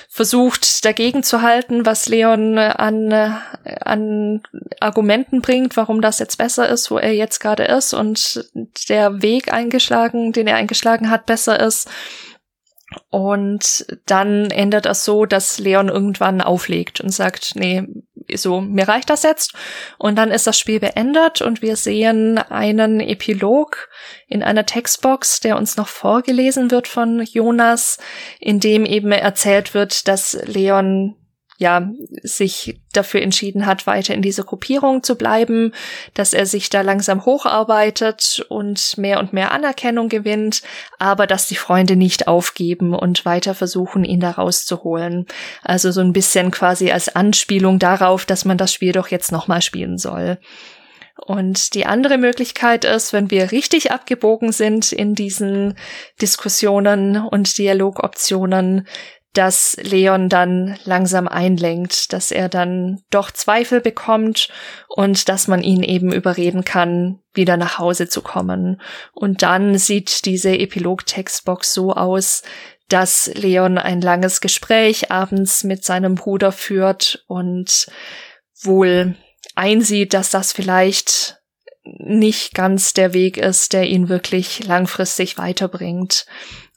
versucht 0.08 0.84
dagegen 0.84 1.22
zu 1.22 1.42
halten, 1.42 1.84
was 1.84 2.08
Leon 2.08 2.58
an, 2.58 3.12
an 3.12 4.42
Argumenten 4.80 5.42
bringt, 5.42 5.76
warum 5.76 6.00
das 6.00 6.18
jetzt 6.18 6.38
besser 6.38 6.68
ist, 6.68 6.90
wo 6.90 6.98
er 6.98 7.12
jetzt 7.12 7.40
gerade 7.40 7.64
ist 7.64 7.92
und 7.92 8.48
der 8.88 9.20
Weg 9.20 9.52
eingeschlagen, 9.52 10.32
den 10.32 10.46
er 10.46 10.56
eingeschlagen 10.56 11.10
hat, 11.10 11.26
besser 11.26 11.60
ist. 11.60 11.88
Und 13.10 13.86
dann 14.06 14.50
endet 14.50 14.86
das 14.86 15.04
so, 15.04 15.26
dass 15.26 15.58
Leon 15.58 15.88
irgendwann 15.88 16.40
auflegt 16.40 17.00
und 17.00 17.10
sagt, 17.10 17.52
nee, 17.54 17.86
so, 18.36 18.60
mir 18.60 18.88
reicht 18.88 19.10
das 19.10 19.22
jetzt. 19.22 19.52
Und 19.98 20.16
dann 20.16 20.30
ist 20.30 20.46
das 20.46 20.58
Spiel 20.58 20.80
beendet 20.80 21.40
und 21.42 21.62
wir 21.62 21.76
sehen 21.76 22.38
einen 22.38 23.00
Epilog 23.00 23.88
in 24.28 24.42
einer 24.42 24.66
Textbox, 24.66 25.40
der 25.40 25.56
uns 25.56 25.76
noch 25.76 25.88
vorgelesen 25.88 26.70
wird 26.70 26.88
von 26.88 27.22
Jonas, 27.22 27.98
in 28.40 28.60
dem 28.60 28.84
eben 28.84 29.12
erzählt 29.12 29.74
wird, 29.74 30.08
dass 30.08 30.38
Leon 30.44 31.16
ja, 31.62 31.88
sich 32.22 32.80
dafür 32.92 33.22
entschieden 33.22 33.64
hat, 33.64 33.86
weiter 33.86 34.14
in 34.14 34.20
dieser 34.20 34.42
Gruppierung 34.42 35.02
zu 35.02 35.16
bleiben, 35.16 35.72
dass 36.12 36.34
er 36.34 36.44
sich 36.44 36.68
da 36.68 36.82
langsam 36.82 37.24
hocharbeitet 37.24 38.44
und 38.48 38.98
mehr 38.98 39.20
und 39.20 39.32
mehr 39.32 39.52
Anerkennung 39.52 40.08
gewinnt, 40.08 40.62
aber 40.98 41.26
dass 41.26 41.46
die 41.46 41.54
Freunde 41.54 41.94
nicht 41.94 42.26
aufgeben 42.26 42.94
und 42.94 43.24
weiter 43.24 43.54
versuchen, 43.54 44.04
ihn 44.04 44.20
da 44.20 44.32
rauszuholen. 44.32 45.26
Also 45.62 45.92
so 45.92 46.00
ein 46.00 46.12
bisschen 46.12 46.50
quasi 46.50 46.90
als 46.90 47.14
Anspielung 47.14 47.78
darauf, 47.78 48.26
dass 48.26 48.44
man 48.44 48.58
das 48.58 48.72
Spiel 48.72 48.92
doch 48.92 49.08
jetzt 49.08 49.30
nochmal 49.30 49.62
spielen 49.62 49.96
soll. 49.96 50.38
Und 51.24 51.74
die 51.74 51.86
andere 51.86 52.18
Möglichkeit 52.18 52.84
ist, 52.84 53.12
wenn 53.12 53.30
wir 53.30 53.52
richtig 53.52 53.92
abgebogen 53.92 54.50
sind 54.50 54.90
in 54.90 55.14
diesen 55.14 55.76
Diskussionen 56.20 57.16
und 57.16 57.56
Dialogoptionen, 57.56 58.88
dass 59.32 59.76
Leon 59.80 60.28
dann 60.28 60.78
langsam 60.84 61.26
einlenkt, 61.26 62.12
dass 62.12 62.30
er 62.30 62.48
dann 62.48 63.02
doch 63.10 63.30
Zweifel 63.30 63.80
bekommt 63.80 64.48
und 64.88 65.28
dass 65.28 65.48
man 65.48 65.62
ihn 65.62 65.82
eben 65.82 66.12
überreden 66.12 66.64
kann, 66.64 67.20
wieder 67.32 67.56
nach 67.56 67.78
Hause 67.78 68.08
zu 68.08 68.20
kommen. 68.20 68.80
Und 69.12 69.42
dann 69.42 69.78
sieht 69.78 70.26
diese 70.26 70.50
Epilog-Textbox 70.50 71.72
so 71.72 71.94
aus, 71.94 72.42
dass 72.88 73.30
Leon 73.34 73.78
ein 73.78 74.02
langes 74.02 74.42
Gespräch 74.42 75.10
abends 75.10 75.64
mit 75.64 75.82
seinem 75.82 76.14
Bruder 76.14 76.52
führt 76.52 77.24
und 77.26 77.86
wohl 78.62 79.16
einsieht, 79.54 80.12
dass 80.12 80.28
das 80.28 80.52
vielleicht 80.52 81.38
nicht 81.84 82.54
ganz 82.54 82.92
der 82.92 83.14
Weg 83.14 83.38
ist, 83.38 83.72
der 83.72 83.86
ihn 83.86 84.08
wirklich 84.10 84.64
langfristig 84.64 85.38
weiterbringt. 85.38 86.26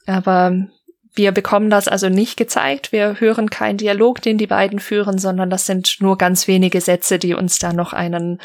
Aber 0.06 0.68
wir 1.16 1.32
bekommen 1.32 1.70
das 1.70 1.88
also 1.88 2.08
nicht 2.08 2.36
gezeigt. 2.36 2.92
Wir 2.92 3.20
hören 3.20 3.50
keinen 3.50 3.78
Dialog, 3.78 4.20
den 4.20 4.38
die 4.38 4.46
beiden 4.46 4.78
führen, 4.78 5.18
sondern 5.18 5.50
das 5.50 5.66
sind 5.66 5.96
nur 6.00 6.18
ganz 6.18 6.46
wenige 6.46 6.80
Sätze, 6.80 7.18
die 7.18 7.34
uns 7.34 7.58
da 7.58 7.72
noch 7.72 7.94
einen 7.94 8.38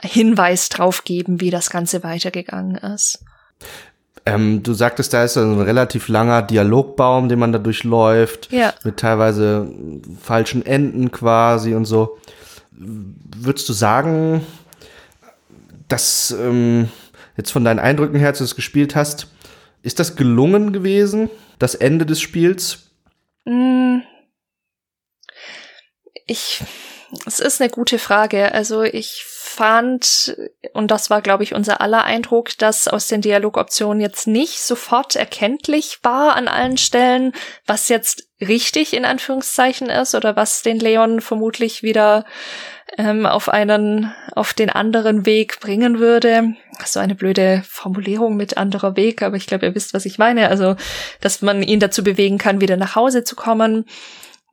Hinweis 0.00 0.68
drauf 0.68 1.04
geben, 1.04 1.40
wie 1.40 1.50
das 1.50 1.70
Ganze 1.70 2.04
weitergegangen 2.04 2.76
ist. 2.76 3.24
Ähm, 4.26 4.62
du 4.62 4.72
sagtest, 4.72 5.12
da 5.12 5.24
ist 5.24 5.36
ein 5.36 5.60
relativ 5.60 6.08
langer 6.08 6.40
Dialogbaum, 6.42 7.28
den 7.28 7.38
man 7.38 7.52
da 7.52 7.58
durchläuft, 7.58 8.50
ja. 8.52 8.72
mit 8.84 8.96
teilweise 8.96 9.68
falschen 10.22 10.64
Enden 10.64 11.10
quasi 11.10 11.74
und 11.74 11.84
so. 11.84 12.18
Würdest 12.70 13.68
du 13.68 13.72
sagen, 13.72 14.46
dass 15.88 16.30
ähm, 16.30 16.88
jetzt 17.36 17.50
von 17.50 17.64
deinen 17.64 17.80
Eindrücken 17.80 18.18
her, 18.18 18.28
als 18.28 18.38
du 18.38 18.44
es 18.44 18.56
gespielt 18.56 18.96
hast, 18.96 19.28
ist 19.82 19.98
das 19.98 20.16
gelungen 20.16 20.72
gewesen, 20.72 21.28
das 21.64 21.74
Ende 21.74 22.04
des 22.06 22.20
Spiels? 22.20 22.90
Mm. 23.46 24.00
Ich, 26.26 26.62
es 27.26 27.40
ist 27.40 27.60
eine 27.60 27.70
gute 27.70 27.98
Frage. 27.98 28.52
Also 28.52 28.82
ich 28.82 29.24
fand, 29.26 30.36
und 30.72 30.90
das 30.90 31.10
war, 31.10 31.22
glaube 31.22 31.42
ich, 31.42 31.54
unser 31.54 31.80
aller 31.80 32.04
Eindruck, 32.04 32.56
dass 32.58 32.86
aus 32.86 33.08
den 33.08 33.22
Dialogoptionen 33.22 34.00
jetzt 34.00 34.26
nicht 34.26 34.60
sofort 34.60 35.16
erkenntlich 35.16 36.00
war 36.02 36.36
an 36.36 36.48
allen 36.48 36.76
Stellen, 36.76 37.32
was 37.66 37.88
jetzt 37.88 38.28
richtig 38.40 38.92
in 38.92 39.04
Anführungszeichen 39.04 39.88
ist 39.88 40.14
oder 40.14 40.36
was 40.36 40.62
den 40.62 40.78
Leon 40.78 41.20
vermutlich 41.20 41.82
wieder 41.82 42.26
ähm, 42.96 43.26
auf 43.26 43.48
einen, 43.48 44.12
auf 44.34 44.54
den 44.54 44.70
anderen 44.70 45.26
Weg 45.26 45.60
bringen 45.60 45.98
würde. 45.98 46.54
So 46.84 47.00
eine 47.00 47.14
blöde 47.14 47.62
Formulierung 47.68 48.36
mit 48.36 48.56
anderer 48.56 48.96
Weg, 48.96 49.22
aber 49.22 49.36
ich 49.36 49.46
glaube, 49.46 49.66
ihr 49.66 49.74
wisst, 49.74 49.94
was 49.94 50.06
ich 50.06 50.18
meine. 50.18 50.48
Also, 50.48 50.76
dass 51.20 51.42
man 51.42 51.62
ihn 51.62 51.80
dazu 51.80 52.04
bewegen 52.04 52.38
kann, 52.38 52.60
wieder 52.60 52.76
nach 52.76 52.94
Hause 52.94 53.24
zu 53.24 53.36
kommen. 53.36 53.86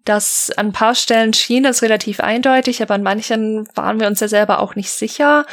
Das 0.05 0.51
an 0.55 0.71
paar 0.71 0.95
Stellen 0.95 1.33
schien 1.33 1.65
es 1.65 1.81
relativ 1.83 2.19
eindeutig, 2.19 2.81
aber 2.81 2.95
an 2.95 3.03
manchen 3.03 3.67
waren 3.75 3.99
wir 3.99 4.07
uns 4.07 4.19
ja 4.19 4.27
selber 4.27 4.59
auch 4.59 4.75
nicht 4.75 4.91
sicher. 4.91 5.45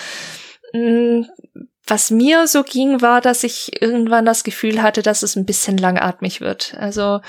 Mm, 0.73 1.23
was 1.87 2.11
mir 2.11 2.47
so 2.47 2.63
ging, 2.63 3.01
war, 3.01 3.21
dass 3.21 3.45
ich 3.45 3.81
irgendwann 3.81 4.25
das 4.25 4.45
Gefühl 4.45 4.83
hatte, 4.83 5.03
dass 5.03 5.23
es 5.23 5.37
ein 5.37 5.47
bisschen 5.47 5.79
langatmig 5.79 6.41
wird. 6.41 6.75
Also, 6.79 7.21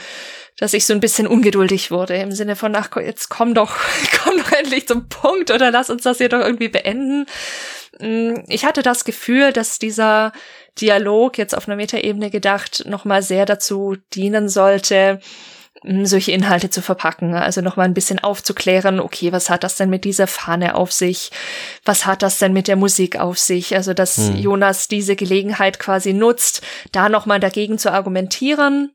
dass 0.60 0.74
ich 0.74 0.86
so 0.86 0.94
ein 0.94 1.00
bisschen 1.00 1.26
ungeduldig 1.26 1.90
wurde 1.90 2.16
im 2.16 2.32
Sinne 2.32 2.56
von, 2.56 2.76
ach, 2.76 2.90
jetzt 2.98 3.30
komm 3.30 3.54
doch, 3.54 3.76
komm 4.24 4.38
doch 4.38 4.52
endlich 4.52 4.88
zum 4.88 5.08
Punkt 5.08 5.52
oder 5.52 5.72
lass 5.72 5.90
uns 5.90 6.04
das 6.04 6.18
hier 6.18 6.30
doch 6.30 6.42
irgendwie 6.42 6.70
beenden. 6.70 7.26
Mm, 8.00 8.42
ich 8.48 8.66
hatte 8.66 8.84
das 8.84 9.06
Gefühl, 9.06 9.54
dass 9.54 9.80
dieser 9.80 10.34
Dialog 10.80 11.38
jetzt 11.38 11.56
auf 11.56 11.68
einer 11.68 11.78
Metaebene 11.78 12.30
gedacht 12.30 12.84
nochmal 12.86 13.24
sehr 13.24 13.46
dazu 13.46 13.96
dienen 14.14 14.50
sollte, 14.50 15.20
solche 16.04 16.34
Inhalte 16.34 16.70
zu 16.70 16.82
verpacken, 16.82 17.34
also 17.34 17.62
nochmal 17.62 17.86
ein 17.86 17.94
bisschen 17.94 18.20
aufzuklären, 18.20 19.00
okay, 19.00 19.32
was 19.32 19.50
hat 19.50 19.64
das 19.64 19.78
denn 19.78 19.90
mit 19.90 20.04
dieser 20.04 20.28
Fahne 20.28 20.76
auf 20.76 20.92
sich? 20.92 21.32
Was 21.86 22.06
hat 22.06 22.22
das 22.22 22.38
denn 22.38 22.52
mit 22.52 22.68
der 22.68 22.76
Musik 22.76 23.18
auf 23.18 23.40
sich? 23.40 23.74
Also, 23.78 23.94
dass 23.94 24.18
hm. 24.18 24.36
Jonas 24.36 24.90
diese 24.90 25.16
Gelegenheit 25.16 25.80
quasi 25.80 26.12
nutzt, 26.12 26.62
da 26.92 27.08
nochmal 27.08 27.40
dagegen 27.40 27.78
zu 27.78 27.94
argumentieren 27.94 28.92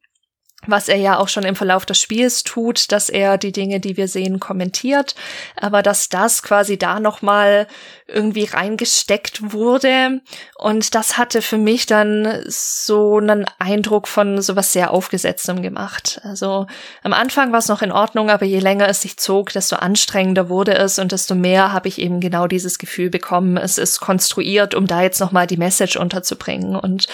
was 0.66 0.88
er 0.88 0.96
ja 0.96 1.18
auch 1.18 1.28
schon 1.28 1.44
im 1.44 1.56
Verlauf 1.56 1.86
des 1.86 2.00
Spiels 2.00 2.42
tut, 2.42 2.92
dass 2.92 3.08
er 3.08 3.38
die 3.38 3.52
Dinge, 3.52 3.80
die 3.80 3.96
wir 3.96 4.08
sehen, 4.08 4.40
kommentiert, 4.40 5.14
aber 5.56 5.82
dass 5.82 6.08
das 6.08 6.42
quasi 6.42 6.78
da 6.78 7.00
noch 7.00 7.22
mal 7.22 7.66
irgendwie 8.06 8.44
reingesteckt 8.44 9.52
wurde 9.52 10.20
und 10.58 10.94
das 10.94 11.16
hatte 11.16 11.40
für 11.40 11.56
mich 11.56 11.86
dann 11.86 12.42
so 12.46 13.16
einen 13.16 13.46
Eindruck 13.58 14.08
von 14.08 14.42
sowas 14.42 14.72
sehr 14.72 14.90
aufgesetztem 14.90 15.62
gemacht. 15.62 16.20
Also 16.22 16.66
am 17.02 17.14
Anfang 17.14 17.52
war 17.52 17.60
es 17.60 17.68
noch 17.68 17.80
in 17.80 17.92
Ordnung, 17.92 18.28
aber 18.30 18.44
je 18.44 18.58
länger 18.58 18.88
es 18.88 19.00
sich 19.00 19.16
zog, 19.16 19.52
desto 19.52 19.76
anstrengender 19.76 20.50
wurde 20.50 20.74
es 20.74 20.98
und 20.98 21.12
desto 21.12 21.34
mehr 21.34 21.72
habe 21.72 21.88
ich 21.88 21.98
eben 21.98 22.20
genau 22.20 22.46
dieses 22.46 22.78
Gefühl 22.78 23.08
bekommen, 23.08 23.56
es 23.56 23.78
ist 23.78 24.00
konstruiert, 24.00 24.74
um 24.74 24.86
da 24.86 25.02
jetzt 25.02 25.20
noch 25.20 25.32
mal 25.32 25.46
die 25.46 25.56
Message 25.56 25.96
unterzubringen 25.96 26.76
und 26.76 27.06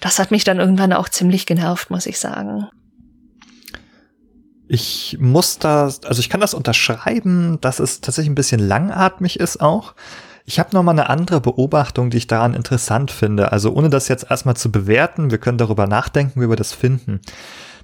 das 0.00 0.18
hat 0.18 0.30
mich 0.30 0.44
dann 0.44 0.58
irgendwann 0.58 0.92
auch 0.92 1.08
ziemlich 1.08 1.46
genervt, 1.46 1.90
muss 1.90 2.06
ich 2.06 2.18
sagen. 2.18 2.68
Ich 4.74 5.18
muss 5.20 5.58
das, 5.58 6.02
also 6.04 6.20
ich 6.20 6.30
kann 6.30 6.40
das 6.40 6.54
unterschreiben, 6.54 7.60
dass 7.60 7.78
es 7.78 8.00
tatsächlich 8.00 8.30
ein 8.30 8.34
bisschen 8.34 8.58
langatmig 8.58 9.38
ist 9.38 9.60
auch. 9.60 9.92
Ich 10.46 10.58
habe 10.58 10.70
noch 10.72 10.82
mal 10.82 10.92
eine 10.92 11.10
andere 11.10 11.42
Beobachtung, 11.42 12.08
die 12.08 12.16
ich 12.16 12.26
daran 12.26 12.54
interessant 12.54 13.10
finde. 13.10 13.52
Also 13.52 13.70
ohne 13.74 13.90
das 13.90 14.08
jetzt 14.08 14.30
erstmal 14.30 14.56
zu 14.56 14.72
bewerten, 14.72 15.30
wir 15.30 15.36
können 15.36 15.58
darüber 15.58 15.86
nachdenken, 15.86 16.40
wie 16.40 16.48
wir 16.48 16.56
das 16.56 16.72
finden. 16.72 17.20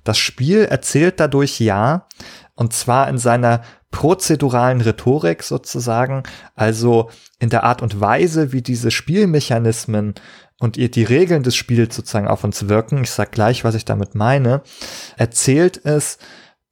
Das 0.03 0.17
Spiel 0.17 0.65
erzählt 0.65 1.21
dadurch 1.21 1.61
ja, 1.61 2.07
und 2.55 2.73
zwar 2.73 3.11
in 3.11 3.19
seiner 3.19 3.61
prozeduralen 3.91 4.81
Rhetorik 4.81 5.43
sozusagen, 5.43 6.23
also 6.55 7.11
in 7.39 7.51
der 7.51 7.65
Art 7.65 7.83
und 7.83 8.01
Weise, 8.01 8.53
wie 8.53 8.63
diese 8.63 8.91
Spielmechanismen 8.91 10.15
und 10.59 10.77
die 10.77 11.05
Regeln 11.05 11.43
des 11.43 11.55
Spiels 11.55 11.95
sozusagen 11.95 12.29
auf 12.29 12.45
uns 12.45 12.67
wirken. 12.67 13.03
Ich 13.03 13.11
sag 13.11 13.31
gleich, 13.31 13.63
was 13.63 13.75
ich 13.75 13.85
damit 13.85 14.15
meine. 14.15 14.63
Erzählt 15.19 15.85
es 15.85 16.17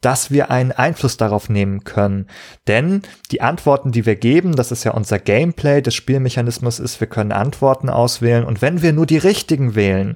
dass 0.07 0.31
wir 0.31 0.53
einen 0.53 0.71
Einfluss 0.71 1.17
darauf 1.17 1.49
nehmen 1.49 1.83
können. 1.83 2.29
Denn 2.69 3.03
die 3.33 3.41
Antworten, 3.41 3.91
die 3.91 4.07
wir 4.07 4.15
geben, 4.15 4.55
das 4.55 4.71
ist 4.71 4.85
ja 4.85 4.93
unser 4.93 5.19
Gameplay 5.19 5.83
des 5.83 5.97
Spielmechanismus 5.97 6.79
ist, 6.79 7.01
wir 7.01 7.09
können 7.09 7.33
Antworten 7.33 7.91
auswählen 7.91 8.45
und 8.45 8.63
wenn 8.63 8.83
wir 8.83 8.93
nur 8.93 9.07
die 9.07 9.19
richtigen 9.19 9.75
wählen, 9.75 10.15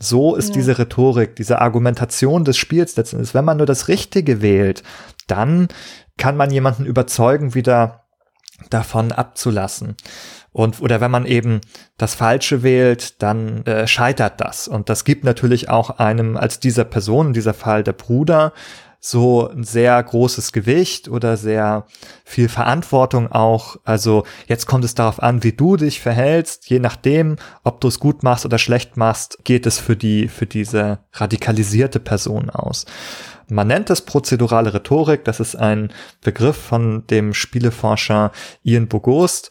so 0.00 0.34
ist 0.34 0.48
ja. 0.48 0.54
diese 0.54 0.80
Rhetorik, 0.80 1.36
diese 1.36 1.60
Argumentation 1.60 2.44
des 2.44 2.56
Spiels 2.58 2.96
letztendlich, 2.96 3.32
wenn 3.32 3.44
man 3.44 3.58
nur 3.58 3.66
das 3.66 3.86
Richtige 3.86 4.42
wählt, 4.42 4.82
dann 5.28 5.68
kann 6.16 6.36
man 6.36 6.50
jemanden 6.50 6.84
überzeugen, 6.84 7.54
wieder 7.54 8.06
davon 8.70 9.12
abzulassen. 9.12 9.94
Und 10.50 10.80
oder 10.80 11.00
wenn 11.00 11.12
man 11.12 11.26
eben 11.26 11.60
das 11.96 12.16
Falsche 12.16 12.64
wählt, 12.64 13.22
dann 13.22 13.64
äh, 13.66 13.86
scheitert 13.86 14.40
das. 14.40 14.66
Und 14.66 14.88
das 14.88 15.04
gibt 15.04 15.22
natürlich 15.22 15.68
auch 15.68 15.90
einem 16.00 16.36
als 16.36 16.58
dieser 16.58 16.84
Person, 16.84 17.28
in 17.28 17.32
dieser 17.34 17.54
Fall 17.54 17.84
der 17.84 17.92
Bruder, 17.92 18.52
so 19.00 19.48
ein 19.48 19.64
sehr 19.64 20.02
großes 20.02 20.52
Gewicht 20.52 21.08
oder 21.08 21.36
sehr 21.36 21.86
viel 22.24 22.48
Verantwortung 22.48 23.30
auch. 23.30 23.76
Also 23.84 24.24
jetzt 24.46 24.66
kommt 24.66 24.84
es 24.84 24.94
darauf 24.94 25.22
an, 25.22 25.44
wie 25.44 25.52
du 25.52 25.76
dich 25.76 26.00
verhältst. 26.00 26.68
Je 26.68 26.80
nachdem, 26.80 27.36
ob 27.62 27.80
du 27.80 27.88
es 27.88 28.00
gut 28.00 28.22
machst 28.22 28.44
oder 28.44 28.58
schlecht 28.58 28.96
machst, 28.96 29.38
geht 29.44 29.66
es 29.66 29.78
für 29.78 29.96
die, 29.96 30.28
für 30.28 30.46
diese 30.46 30.98
radikalisierte 31.12 32.00
Person 32.00 32.50
aus. 32.50 32.86
Man 33.50 33.68
nennt 33.68 33.88
es 33.88 34.02
prozedurale 34.02 34.74
Rhetorik. 34.74 35.24
Das 35.24 35.40
ist 35.40 35.56
ein 35.56 35.92
Begriff 36.22 36.56
von 36.56 37.06
dem 37.06 37.32
Spieleforscher 37.32 38.32
Ian 38.62 38.88
Bogost 38.88 39.50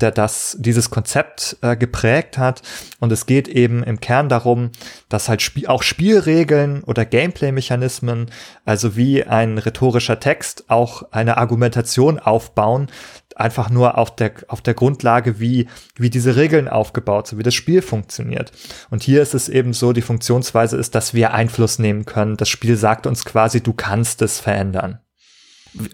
der 0.00 0.10
das, 0.10 0.56
dieses 0.58 0.90
Konzept 0.90 1.56
äh, 1.62 1.76
geprägt 1.76 2.36
hat. 2.36 2.62
Und 2.98 3.12
es 3.12 3.26
geht 3.26 3.46
eben 3.46 3.84
im 3.84 4.00
Kern 4.00 4.28
darum, 4.28 4.70
dass 5.08 5.28
halt 5.28 5.40
Sp 5.46 5.68
auch 5.68 5.82
Spielregeln 5.82 6.82
oder 6.82 7.04
Gameplay-Mechanismen, 7.04 8.30
also 8.64 8.96
wie 8.96 9.24
ein 9.24 9.58
rhetorischer 9.58 10.18
Text, 10.18 10.64
auch 10.68 11.12
eine 11.12 11.36
Argumentation 11.36 12.18
aufbauen, 12.18 12.88
einfach 13.36 13.70
nur 13.70 13.96
auf 13.96 14.14
der, 14.14 14.32
auf 14.48 14.62
der 14.62 14.74
Grundlage, 14.74 15.38
wie, 15.38 15.68
wie 15.96 16.10
diese 16.10 16.36
Regeln 16.36 16.68
aufgebaut 16.68 17.28
sind, 17.28 17.38
wie 17.38 17.44
das 17.44 17.54
Spiel 17.54 17.82
funktioniert. 17.82 18.52
Und 18.90 19.02
hier 19.02 19.22
ist 19.22 19.34
es 19.34 19.48
eben 19.48 19.72
so, 19.72 19.92
die 19.92 20.02
Funktionsweise 20.02 20.76
ist, 20.76 20.94
dass 20.94 21.14
wir 21.14 21.34
Einfluss 21.34 21.78
nehmen 21.78 22.04
können. 22.04 22.36
Das 22.36 22.48
Spiel 22.48 22.76
sagt 22.76 23.06
uns 23.06 23.24
quasi, 23.24 23.60
du 23.62 23.72
kannst 23.72 24.22
es 24.22 24.40
verändern 24.40 25.00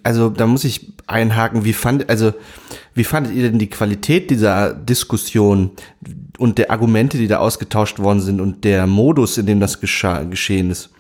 also 0.03 0.29
da 0.29 0.47
muss 0.47 0.65
ich 0.65 0.93
einhaken, 1.07 1.65
wie 1.65 1.73
fand, 1.73 2.09
also 2.11 2.33
wie 2.95 3.05
fandet 3.05 3.35
ihr 3.35 3.51
denn 3.51 3.59
die 3.59 3.71
Qualität 3.71 4.31
dieser 4.31 4.75
Diskussion 4.75 5.71
und 6.39 6.59
der 6.59 6.71
Argumente, 6.71 7.19
die 7.19 7.29
da 7.29 7.39
ausgetauscht 7.39 7.99
worden 7.99 8.21
sind 8.21 8.41
und 8.41 8.65
der 8.65 8.87
Modus, 8.87 9.39
in 9.39 9.47
dem 9.47 9.61
das 9.61 9.81
geschehen 9.81 10.71
ist? 10.71 10.91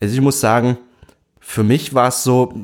Also 0.00 0.14
ich 0.14 0.20
muss 0.20 0.40
sagen, 0.40 0.78
für 1.40 1.64
mich 1.64 1.94
war 1.94 2.08
es 2.08 2.22
so, 2.22 2.54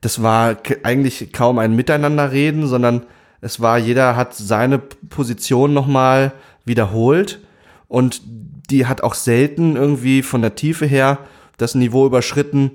das 0.00 0.22
war 0.22 0.56
eigentlich 0.82 1.32
kaum 1.32 1.58
ein 1.58 1.76
Miteinanderreden, 1.76 2.66
sondern 2.66 3.04
es 3.40 3.60
war, 3.60 3.78
jeder 3.78 4.16
hat 4.16 4.34
seine 4.34 4.78
Position 4.78 5.72
nochmal 5.74 6.32
wiederholt 6.64 7.40
und 7.88 8.22
die 8.70 8.86
hat 8.86 9.02
auch 9.02 9.14
selten 9.14 9.76
irgendwie 9.76 10.22
von 10.22 10.42
der 10.42 10.54
Tiefe 10.54 10.86
her 10.86 11.18
das 11.56 11.74
Niveau 11.74 12.06
überschritten. 12.06 12.70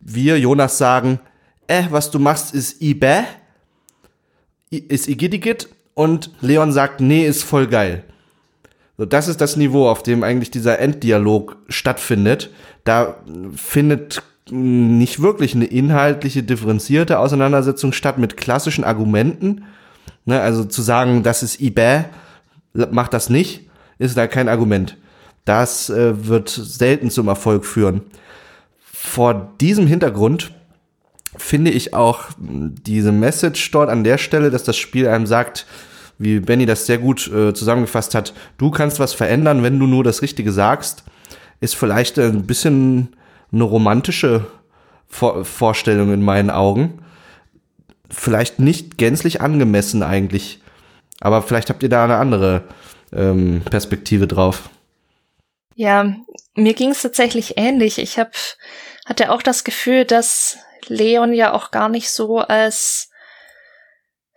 Wir, 0.00 0.38
Jonas, 0.38 0.78
sagen, 0.78 1.20
äh, 1.66 1.84
was 1.90 2.10
du 2.10 2.18
machst, 2.18 2.54
ist 2.54 2.82
Ibe, 2.82 3.24
ist 4.70 5.08
Igidigit 5.08 5.68
und 5.94 6.30
Leon 6.40 6.72
sagt, 6.72 7.00
nee, 7.00 7.26
ist 7.26 7.42
voll 7.42 7.66
geil. 7.66 8.04
So, 8.98 9.06
das 9.06 9.28
ist 9.28 9.40
das 9.40 9.56
Niveau, 9.56 9.88
auf 9.88 10.02
dem 10.02 10.22
eigentlich 10.22 10.50
dieser 10.50 10.78
Enddialog 10.78 11.56
stattfindet. 11.68 12.50
Da 12.84 13.16
findet 13.54 14.22
nicht 14.50 15.22
wirklich 15.22 15.54
eine 15.54 15.64
inhaltliche, 15.64 16.42
differenzierte 16.42 17.18
Auseinandersetzung 17.18 17.92
statt 17.92 18.18
mit 18.18 18.36
klassischen 18.36 18.84
Argumenten. 18.84 19.64
Ne, 20.24 20.40
also 20.40 20.64
zu 20.64 20.82
sagen, 20.82 21.22
das 21.22 21.42
ist 21.42 21.60
Ibe, 21.60 22.04
macht 22.74 23.12
das 23.12 23.28
nicht, 23.28 23.68
ist 23.98 24.16
da 24.16 24.26
kein 24.26 24.48
Argument. 24.48 24.96
Das 25.44 25.90
äh, 25.90 26.28
wird 26.28 26.48
selten 26.48 27.10
zum 27.10 27.28
Erfolg 27.28 27.66
führen. 27.66 28.02
Vor 28.78 29.52
diesem 29.60 29.86
Hintergrund 29.86 30.52
finde 31.36 31.70
ich 31.70 31.94
auch 31.94 32.24
diese 32.38 33.12
Message 33.12 33.70
dort 33.70 33.88
an 33.88 34.04
der 34.04 34.18
Stelle, 34.18 34.50
dass 34.50 34.64
das 34.64 34.76
Spiel 34.76 35.08
einem 35.08 35.26
sagt, 35.26 35.66
wie 36.18 36.40
Benny 36.40 36.66
das 36.66 36.86
sehr 36.86 36.98
gut 36.98 37.26
äh, 37.32 37.52
zusammengefasst 37.54 38.14
hat, 38.14 38.34
du 38.58 38.70
kannst 38.70 39.00
was 39.00 39.14
verändern, 39.14 39.62
wenn 39.62 39.78
du 39.78 39.86
nur 39.86 40.04
das 40.04 40.22
Richtige 40.22 40.52
sagst, 40.52 41.04
ist 41.60 41.74
vielleicht 41.74 42.18
ein 42.18 42.46
bisschen 42.46 43.16
eine 43.52 43.64
romantische 43.64 44.46
Vor 45.06 45.44
Vorstellung 45.44 46.12
in 46.12 46.22
meinen 46.22 46.50
Augen. 46.50 47.02
Vielleicht 48.10 48.58
nicht 48.58 48.98
gänzlich 48.98 49.40
angemessen 49.40 50.02
eigentlich. 50.02 50.60
Aber 51.20 51.42
vielleicht 51.42 51.70
habt 51.70 51.82
ihr 51.82 51.88
da 51.88 52.04
eine 52.04 52.16
andere 52.16 52.64
ähm, 53.12 53.62
Perspektive 53.64 54.26
drauf. 54.26 54.70
Ja, 55.74 56.14
mir 56.54 56.74
ging 56.74 56.90
es 56.90 57.02
tatsächlich 57.02 57.54
ähnlich. 57.56 57.98
Ich 57.98 58.18
hab, 59.04 59.08
hatte 59.10 59.30
auch 59.30 59.42
das 59.42 59.64
Gefühl, 59.64 60.04
dass 60.04 60.58
Leon 60.86 61.32
ja 61.32 61.52
auch 61.52 61.70
gar 61.70 61.88
nicht 61.88 62.10
so 62.10 62.38
als 62.38 63.10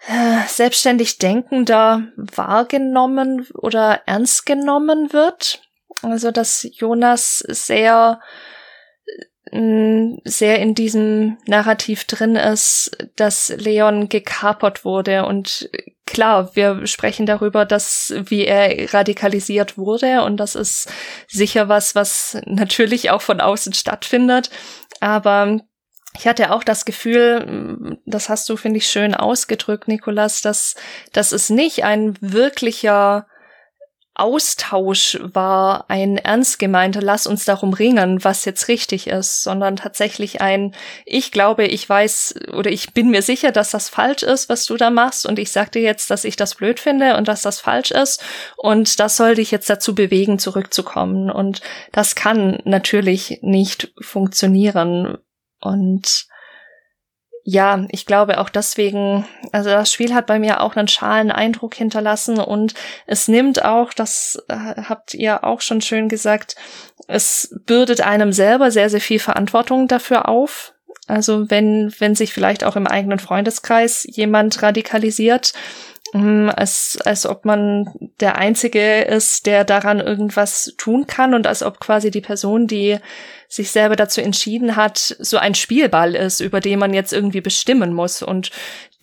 äh, 0.07 0.47
selbstständig 0.47 1.17
Denkender 1.17 2.03
wahrgenommen 2.15 3.47
oder 3.53 4.01
ernst 4.05 4.45
genommen 4.45 5.13
wird. 5.13 5.61
Also, 6.01 6.31
dass 6.31 6.67
Jonas 6.71 7.39
sehr 7.39 8.19
sehr 9.51 10.59
in 10.59 10.73
diesem 10.75 11.37
Narrativ 11.45 12.05
drin 12.05 12.35
ist, 12.35 12.97
dass 13.15 13.53
Leon 13.55 14.09
gekapert 14.09 14.83
wurde. 14.83 15.25
Und 15.25 15.69
klar, 16.05 16.55
wir 16.55 16.87
sprechen 16.87 17.25
darüber, 17.25 17.65
dass 17.65 18.13
wie 18.17 18.45
er 18.45 18.93
radikalisiert 18.93 19.77
wurde. 19.77 20.23
Und 20.23 20.37
das 20.37 20.55
ist 20.55 20.91
sicher 21.27 21.69
was, 21.69 21.95
was 21.95 22.37
natürlich 22.45 23.11
auch 23.11 23.21
von 23.21 23.39
außen 23.39 23.73
stattfindet. 23.73 24.49
Aber 24.99 25.59
ich 26.17 26.27
hatte 26.27 26.51
auch 26.51 26.63
das 26.63 26.85
Gefühl, 26.85 27.97
das 28.05 28.29
hast 28.29 28.49
du, 28.49 28.57
finde 28.57 28.77
ich, 28.77 28.87
schön 28.87 29.13
ausgedrückt, 29.13 29.87
Nikolas, 29.87 30.41
dass, 30.41 30.75
dass 31.11 31.31
es 31.31 31.49
nicht 31.49 31.83
ein 31.83 32.17
wirklicher 32.21 33.27
Austausch 34.15 35.19
war, 35.21 35.85
ein 35.89 36.17
ernst 36.17 36.57
gemeinter, 36.57 37.01
lass 37.01 37.27
uns 37.27 37.43
darum 37.45 37.73
ringen, 37.73 38.23
was 38.23 38.45
jetzt 38.45 38.69
richtig 38.69 39.07
ist, 39.07 39.43
sondern 39.43 39.75
tatsächlich 39.75 40.41
ein, 40.41 40.73
ich 41.05 41.31
glaube, 41.31 41.65
ich 41.65 41.87
weiß 41.87 42.35
oder 42.53 42.71
ich 42.71 42.93
bin 42.93 43.09
mir 43.09 43.21
sicher, 43.21 43.51
dass 43.51 43.71
das 43.71 43.89
falsch 43.89 44.23
ist, 44.23 44.47
was 44.47 44.65
du 44.65 44.77
da 44.77 44.89
machst. 44.89 45.25
Und 45.25 45.37
ich 45.37 45.51
sag 45.51 45.71
dir 45.73 45.81
jetzt, 45.81 46.09
dass 46.09 46.23
ich 46.23 46.37
das 46.37 46.55
blöd 46.55 46.79
finde 46.79 47.17
und 47.17 47.27
dass 47.27 47.41
das 47.41 47.59
falsch 47.59 47.91
ist. 47.91 48.23
Und 48.55 48.99
das 48.99 49.17
soll 49.17 49.35
dich 49.35 49.51
jetzt 49.51 49.69
dazu 49.69 49.93
bewegen, 49.93 50.39
zurückzukommen. 50.39 51.29
Und 51.29 51.61
das 51.91 52.15
kann 52.15 52.59
natürlich 52.63 53.39
nicht 53.41 53.93
funktionieren. 53.99 55.17
Und 55.59 56.27
ja, 57.47 57.85
ich 57.91 58.07
glaube 58.07 58.39
auch 58.39 58.49
deswegen, 58.49 59.27
also 59.51 59.69
das 59.69 59.93
Spiel 59.93 60.15
hat 60.15 60.25
bei 60.25 60.39
mir 60.39 60.61
auch 60.61 60.75
einen 60.75 60.87
schalen 60.87 61.29
Eindruck 61.29 61.75
hinterlassen 61.75 62.39
und 62.39 62.73
es 63.05 63.27
nimmt 63.27 63.63
auch, 63.63 63.93
das 63.93 64.43
äh, 64.47 64.55
habt 64.55 65.13
ihr 65.13 65.43
auch 65.43 65.61
schon 65.61 65.79
schön 65.79 66.09
gesagt, 66.09 66.55
es 67.07 67.55
bürdet 67.67 68.01
einem 68.01 68.33
selber 68.33 68.71
sehr, 68.71 68.89
sehr 68.89 68.99
viel 68.99 69.19
Verantwortung 69.19 69.87
dafür 69.87 70.27
auf. 70.27 70.73
Also 71.05 71.47
wenn, 71.51 71.93
wenn 71.99 72.15
sich 72.15 72.33
vielleicht 72.33 72.63
auch 72.63 72.75
im 72.75 72.87
eigenen 72.87 73.19
Freundeskreis 73.19 74.07
jemand 74.09 74.63
radikalisiert, 74.63 75.53
hm, 76.13 76.49
als, 76.49 76.97
als 77.05 77.27
ob 77.27 77.45
man 77.45 77.93
der 78.21 78.37
Einzige 78.37 79.01
ist, 79.01 79.45
der 79.45 79.65
daran 79.65 79.99
irgendwas 79.99 80.73
tun 80.79 81.05
kann 81.05 81.35
und 81.35 81.45
als 81.45 81.61
ob 81.61 81.79
quasi 81.79 82.09
die 82.09 82.21
Person, 82.21 82.65
die 82.65 82.97
sich 83.55 83.71
selber 83.71 83.95
dazu 83.95 84.21
entschieden 84.21 84.75
hat, 84.75 84.97
so 85.19 85.37
ein 85.37 85.55
Spielball 85.55 86.15
ist, 86.15 86.39
über 86.41 86.59
den 86.59 86.79
man 86.79 86.93
jetzt 86.93 87.13
irgendwie 87.13 87.41
bestimmen 87.41 87.93
muss 87.93 88.21
und 88.21 88.51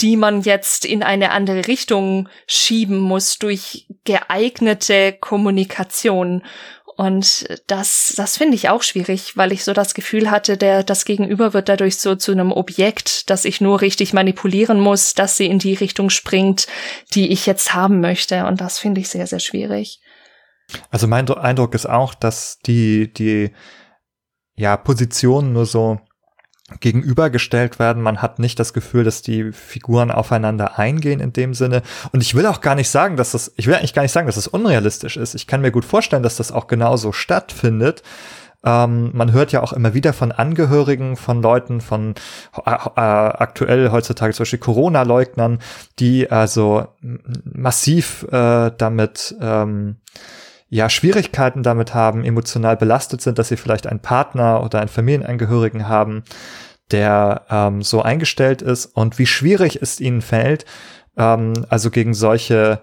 die 0.01 0.17
man 0.17 0.43
jetzt 0.43 0.85
in 0.85 1.03
eine 1.03 1.31
andere 1.31 1.67
Richtung 1.67 2.29
schieben 2.47 2.99
muss 2.99 3.39
durch 3.39 3.87
geeignete 4.05 5.13
Kommunikation. 5.13 6.43
Und 6.97 7.49
das, 7.69 8.13
das 8.17 8.37
finde 8.37 8.55
ich 8.55 8.69
auch 8.69 8.83
schwierig, 8.83 9.37
weil 9.37 9.53
ich 9.53 9.65
so 9.65 9.73
das 9.73 9.95
Gefühl 9.95 10.31
hatte, 10.31 10.59
der, 10.59 10.83
das 10.83 11.05
Gegenüber 11.07 11.55
wird 11.55 11.69
dadurch 11.69 11.97
so 11.97 12.17
zu 12.17 12.33
einem 12.33 12.53
Objekt, 12.53 13.31
das 13.31 13.47
ich 13.47 13.61
nur 13.61 13.81
richtig 13.81 14.13
manipulieren 14.13 14.79
muss, 14.79 15.15
dass 15.15 15.37
sie 15.37 15.47
in 15.47 15.59
die 15.59 15.75
Richtung 15.75 16.11
springt, 16.11 16.67
die 17.15 17.33
ich 17.33 17.47
jetzt 17.47 17.73
haben 17.73 18.01
möchte. 18.01 18.45
Und 18.45 18.61
das 18.61 18.79
finde 18.79 19.01
ich 19.01 19.09
sehr, 19.09 19.27
sehr 19.27 19.41
schwierig. 19.41 20.01
Also 20.91 21.07
mein 21.07 21.29
Eindruck 21.31 21.75
ist 21.75 21.87
auch, 21.87 22.15
dass 22.15 22.59
die, 22.67 23.13
die 23.13 23.53
ja, 24.57 24.77
Positionen 24.77 25.53
nur 25.53 25.67
so 25.67 26.01
gegenübergestellt 26.81 27.79
werden. 27.79 28.03
Man 28.03 28.23
hat 28.23 28.39
nicht 28.39 28.59
das 28.59 28.73
Gefühl, 28.73 29.05
dass 29.05 29.23
die 29.23 29.53
Figuren 29.53 30.11
aufeinander 30.11 30.79
eingehen 30.79 31.21
in 31.21 31.33
dem 31.33 31.55
Sinne. 31.55 31.83
Und 32.13 32.23
ich 32.23 32.35
will 32.35 32.47
auch 32.47 32.61
gar 32.61 32.75
nicht 32.75 32.89
sagen, 32.89 33.17
dass 33.17 33.33
das, 33.33 33.53
ich 33.57 33.67
will 33.67 33.75
eigentlich 33.75 33.95
gar 33.95 34.03
nicht 34.03 34.13
sagen, 34.13 34.27
dass 34.27 34.37
das 34.37 34.49
unrealistisch 34.49 35.17
ist. 35.17 35.35
Ich 35.35 35.47
kann 35.47 35.61
mir 35.61 35.73
gut 35.73 35.85
vorstellen, 35.85 36.23
dass 36.23 36.37
das 36.37 36.53
auch 36.53 36.67
genauso 36.67 37.13
stattfindet. 37.13 38.03
Ähm, 38.65 39.11
man 39.13 39.33
hört 39.33 39.53
ja 39.53 39.63
auch 39.63 39.73
immer 39.73 39.93
wieder 39.93 40.13
von 40.13 40.31
Angehörigen 40.31 41.17
von 41.17 41.43
Leuten, 41.43 41.81
von 41.81 42.15
äh, 42.65 42.71
äh, 42.71 43.01
aktuell 43.01 43.91
heutzutage 43.91 44.33
zum 44.33 44.43
Beispiel 44.43 44.61
Corona-Leugnern, 44.61 45.59
die 45.99 46.31
also 46.31 46.87
massiv 47.45 48.25
äh, 48.31 48.71
damit 48.77 49.35
ähm, 49.41 49.97
ja 50.73 50.89
Schwierigkeiten 50.89 51.63
damit 51.63 51.93
haben, 51.93 52.25
emotional 52.25 52.79
belastet 52.79 53.21
sind, 53.21 53.39
dass 53.39 53.49
sie 53.49 53.59
vielleicht 53.59 53.87
einen 53.87 54.01
Partner 54.01 54.63
oder 54.65 54.81
einen 54.81 54.89
Familienangehörigen 54.89 55.87
haben, 55.87 56.25
der 56.91 57.43
ähm, 57.51 57.83
so 57.83 58.01
eingestellt 58.01 58.63
ist 58.63 58.87
und 58.87 59.19
wie 59.19 59.27
schwierig 59.27 59.83
es 59.83 60.01
ihnen 60.01 60.23
fällt, 60.23 60.65
ähm, 61.19 61.53
also 61.69 61.91
gegen 61.91 62.15
solche 62.15 62.81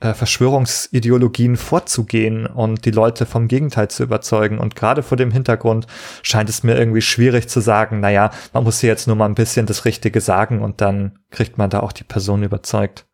äh, 0.00 0.12
Verschwörungsideologien 0.12 1.56
vorzugehen 1.56 2.44
und 2.44 2.84
die 2.84 2.90
Leute 2.90 3.24
vom 3.24 3.48
Gegenteil 3.48 3.88
zu 3.88 4.02
überzeugen. 4.02 4.58
Und 4.58 4.76
gerade 4.76 5.02
vor 5.02 5.16
dem 5.16 5.30
Hintergrund 5.30 5.86
scheint 6.22 6.50
es 6.50 6.62
mir 6.62 6.76
irgendwie 6.76 7.00
schwierig 7.00 7.48
zu 7.48 7.60
sagen, 7.60 8.00
naja, 8.00 8.30
man 8.52 8.64
muss 8.64 8.80
hier 8.80 8.90
jetzt 8.90 9.06
nur 9.06 9.16
mal 9.16 9.24
ein 9.24 9.34
bisschen 9.34 9.64
das 9.64 9.86
Richtige 9.86 10.20
sagen 10.20 10.60
und 10.60 10.82
dann 10.82 11.18
kriegt 11.30 11.56
man 11.56 11.70
da 11.70 11.80
auch 11.80 11.92
die 11.92 12.04
Person 12.04 12.42
überzeugt. 12.42 13.06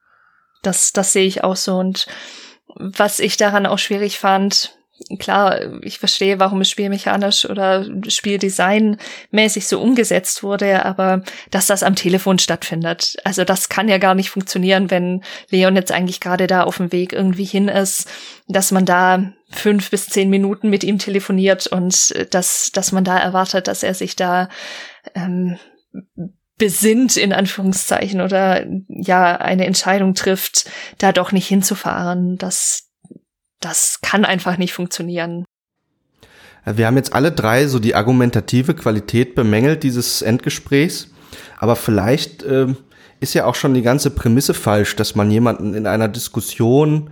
Das, 0.64 0.92
das 0.92 1.12
sehe 1.12 1.26
ich 1.26 1.44
auch 1.44 1.54
so 1.54 1.78
und 1.78 2.08
was 2.74 3.18
ich 3.18 3.36
daran 3.36 3.66
auch 3.66 3.78
schwierig 3.78 4.18
fand, 4.18 4.78
klar, 5.18 5.82
ich 5.82 5.98
verstehe, 5.98 6.40
warum 6.40 6.60
es 6.60 6.70
spielmechanisch 6.70 7.48
oder 7.48 7.86
spieldesignmäßig 8.08 9.66
so 9.68 9.80
umgesetzt 9.80 10.42
wurde, 10.42 10.84
aber 10.84 11.22
dass 11.50 11.66
das 11.66 11.82
am 11.82 11.94
Telefon 11.94 12.38
stattfindet. 12.38 13.16
Also 13.24 13.44
das 13.44 13.68
kann 13.68 13.88
ja 13.88 13.98
gar 13.98 14.14
nicht 14.14 14.30
funktionieren, 14.30 14.90
wenn 14.90 15.22
Leon 15.50 15.76
jetzt 15.76 15.92
eigentlich 15.92 16.20
gerade 16.20 16.46
da 16.46 16.64
auf 16.64 16.78
dem 16.78 16.92
Weg 16.92 17.12
irgendwie 17.12 17.44
hin 17.44 17.68
ist, 17.68 18.08
dass 18.48 18.70
man 18.70 18.84
da 18.84 19.32
fünf 19.50 19.90
bis 19.90 20.06
zehn 20.06 20.30
Minuten 20.30 20.68
mit 20.68 20.84
ihm 20.84 20.98
telefoniert 20.98 21.66
und 21.68 22.34
dass, 22.34 22.70
dass 22.72 22.92
man 22.92 23.04
da 23.04 23.18
erwartet, 23.18 23.68
dass 23.68 23.82
er 23.82 23.94
sich 23.94 24.16
da 24.16 24.48
ähm, 25.14 25.58
besinnt, 26.59 27.16
in 27.16 27.32
Anführungszeichen, 27.32 28.20
oder 28.20 28.66
ja, 28.88 29.36
eine 29.36 29.66
Entscheidung 29.66 30.14
trifft, 30.14 30.68
da 30.98 31.12
doch 31.12 31.32
nicht 31.32 31.46
hinzufahren. 31.46 32.36
Das, 32.36 32.88
das 33.61 34.00
kann 34.02 34.24
einfach 34.24 34.59
nicht 34.59 34.72
funktionieren. 34.72 35.44
Wir 36.64 36.86
haben 36.86 36.96
jetzt 36.96 37.14
alle 37.14 37.32
drei 37.32 37.66
so 37.66 37.78
die 37.78 37.94
argumentative 37.94 38.74
Qualität 38.74 39.34
bemängelt 39.34 39.82
dieses 39.84 40.20
Endgesprächs, 40.20 41.09
aber 41.59 41.76
vielleicht 41.76 42.42
äh, 42.42 42.66
ist 43.20 43.34
ja 43.34 43.46
auch 43.46 43.54
schon 43.54 43.74
die 43.74 43.82
ganze 43.82 44.11
Prämisse 44.11 44.54
falsch, 44.54 44.96
dass 44.96 45.14
man 45.14 45.30
jemanden 45.30 45.74
in 45.74 45.86
einer 45.86 46.09
Diskussion 46.09 47.11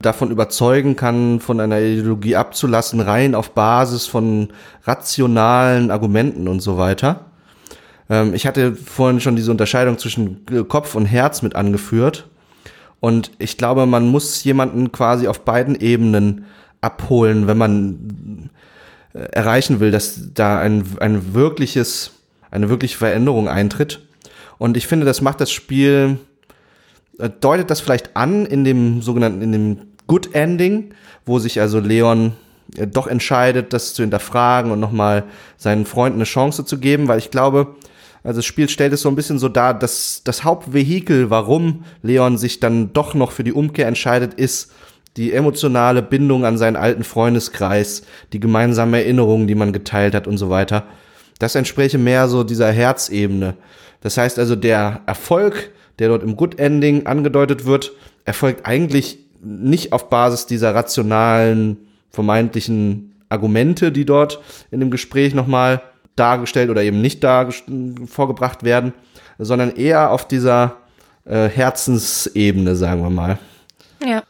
davon 0.00 0.30
überzeugen 0.30 0.94
kann, 0.94 1.40
von 1.40 1.58
einer 1.60 1.80
Ideologie 1.80 2.36
abzulassen, 2.36 3.00
rein 3.00 3.34
auf 3.34 3.50
Basis 3.50 4.06
von 4.06 4.52
rationalen 4.84 5.90
Argumenten 5.90 6.46
und 6.46 6.60
so 6.60 6.76
weiter. 6.76 7.27
Ähm, 8.10 8.34
ich 8.34 8.46
hatte 8.46 8.74
vorhin 8.74 9.20
schon 9.20 9.36
diese 9.36 9.50
Unterscheidung 9.50 9.98
zwischen 9.98 10.44
Kopf 10.68 10.94
und 10.94 11.06
Herz 11.06 11.42
mit 11.42 11.54
angeführt. 11.54 12.28
Und 13.00 13.30
ich 13.38 13.56
glaube, 13.56 13.86
man 13.86 14.08
muss 14.08 14.42
jemanden 14.44 14.90
quasi 14.90 15.28
auf 15.28 15.40
beiden 15.40 15.76
Ebenen 15.76 16.46
abholen, 16.80 17.46
wenn 17.46 17.58
man 17.58 18.50
äh, 19.14 19.20
erreichen 19.32 19.80
will, 19.80 19.90
dass 19.90 20.32
da 20.34 20.58
ein, 20.58 20.84
ein 21.00 21.34
wirkliches, 21.34 22.12
eine 22.50 22.68
wirkliche 22.68 22.98
Veränderung 22.98 23.48
eintritt. 23.48 24.00
Und 24.58 24.76
ich 24.76 24.86
finde, 24.86 25.06
das 25.06 25.20
macht 25.20 25.40
das 25.40 25.50
Spiel, 25.50 26.18
äh, 27.18 27.30
deutet 27.40 27.70
das 27.70 27.80
vielleicht 27.80 28.16
an 28.16 28.46
in 28.46 28.64
dem 28.64 29.02
sogenannten, 29.02 29.42
in 29.42 29.52
dem 29.52 29.78
Good 30.06 30.34
Ending, 30.34 30.94
wo 31.24 31.38
sich 31.38 31.60
also 31.60 31.78
Leon 31.78 32.32
äh, 32.76 32.86
doch 32.86 33.06
entscheidet, 33.06 33.72
das 33.72 33.94
zu 33.94 34.02
hinterfragen 34.02 34.72
und 34.72 34.80
nochmal 34.80 35.24
seinen 35.56 35.86
Freunden 35.86 36.18
eine 36.18 36.24
Chance 36.24 36.64
zu 36.64 36.78
geben, 36.78 37.06
weil 37.06 37.18
ich 37.18 37.30
glaube, 37.30 37.76
also 38.28 38.40
das 38.40 38.44
Spiel 38.44 38.68
stellt 38.68 38.92
es 38.92 39.00
so 39.00 39.08
ein 39.08 39.16
bisschen 39.16 39.38
so 39.38 39.48
dar, 39.48 39.72
dass 39.72 40.20
das 40.22 40.44
Hauptvehikel, 40.44 41.30
warum 41.30 41.84
Leon 42.02 42.36
sich 42.36 42.60
dann 42.60 42.92
doch 42.92 43.14
noch 43.14 43.32
für 43.32 43.42
die 43.42 43.54
Umkehr 43.54 43.86
entscheidet, 43.88 44.34
ist 44.34 44.70
die 45.16 45.32
emotionale 45.32 46.02
Bindung 46.02 46.44
an 46.44 46.58
seinen 46.58 46.76
alten 46.76 47.04
Freundeskreis, 47.04 48.02
die 48.34 48.38
gemeinsamen 48.38 48.92
Erinnerungen, 48.92 49.46
die 49.46 49.54
man 49.54 49.72
geteilt 49.72 50.14
hat 50.14 50.26
und 50.26 50.36
so 50.36 50.50
weiter. 50.50 50.84
Das 51.38 51.54
entspräche 51.54 51.96
mehr 51.96 52.28
so 52.28 52.44
dieser 52.44 52.70
Herzebene. 52.70 53.54
Das 54.02 54.18
heißt 54.18 54.38
also, 54.38 54.56
der 54.56 55.00
Erfolg, 55.06 55.70
der 55.98 56.08
dort 56.08 56.22
im 56.22 56.36
Good 56.36 56.58
Ending 56.58 57.06
angedeutet 57.06 57.64
wird, 57.64 57.92
erfolgt 58.26 58.66
eigentlich 58.66 59.20
nicht 59.42 59.94
auf 59.94 60.10
Basis 60.10 60.44
dieser 60.44 60.74
rationalen, 60.74 61.78
vermeintlichen 62.10 63.14
Argumente, 63.30 63.90
die 63.90 64.04
dort 64.04 64.42
in 64.70 64.80
dem 64.80 64.90
Gespräch 64.90 65.32
nochmal 65.32 65.80
dargestellt 66.18 66.70
oder 66.70 66.82
eben 66.82 67.00
nicht 67.00 67.24
vorgebracht 68.06 68.62
werden, 68.62 68.92
sondern 69.38 69.76
eher 69.76 70.10
auf 70.10 70.26
dieser 70.26 70.76
äh, 71.24 71.48
Herzensebene, 71.48 72.76
sagen 72.76 73.02
wir 73.02 73.10
mal. 73.10 73.38
Ja. 74.04 74.22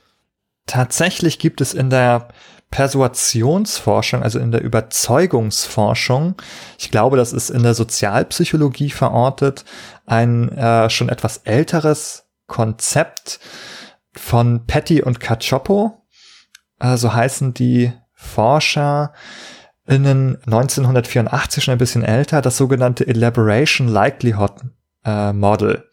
Tatsächlich 0.66 1.38
gibt 1.38 1.60
es 1.60 1.74
in 1.74 1.90
der 1.90 2.28
Persuasionsforschung, 2.70 4.22
also 4.22 4.38
in 4.38 4.52
der 4.52 4.62
Überzeugungsforschung, 4.62 6.34
ich 6.78 6.90
glaube, 6.90 7.16
das 7.16 7.32
ist 7.32 7.48
in 7.48 7.62
der 7.62 7.72
Sozialpsychologie 7.74 8.90
verortet, 8.90 9.64
ein 10.04 10.50
äh, 10.50 10.90
schon 10.90 11.08
etwas 11.08 11.38
älteres 11.44 12.24
Konzept 12.46 13.40
von 14.12 14.66
Petty 14.66 15.02
und 15.02 15.20
Cacioppo, 15.20 16.02
äh, 16.78 16.96
so 16.96 17.14
heißen 17.14 17.54
die 17.54 17.92
Forscher, 18.12 19.14
innen 19.88 20.36
1984 20.46 21.64
schon 21.64 21.72
ein 21.72 21.78
bisschen 21.78 22.04
älter, 22.04 22.42
das 22.42 22.56
sogenannte 22.56 23.06
Elaboration 23.06 23.88
Likelihood 23.88 24.52
äh, 25.04 25.32
Model. 25.32 25.84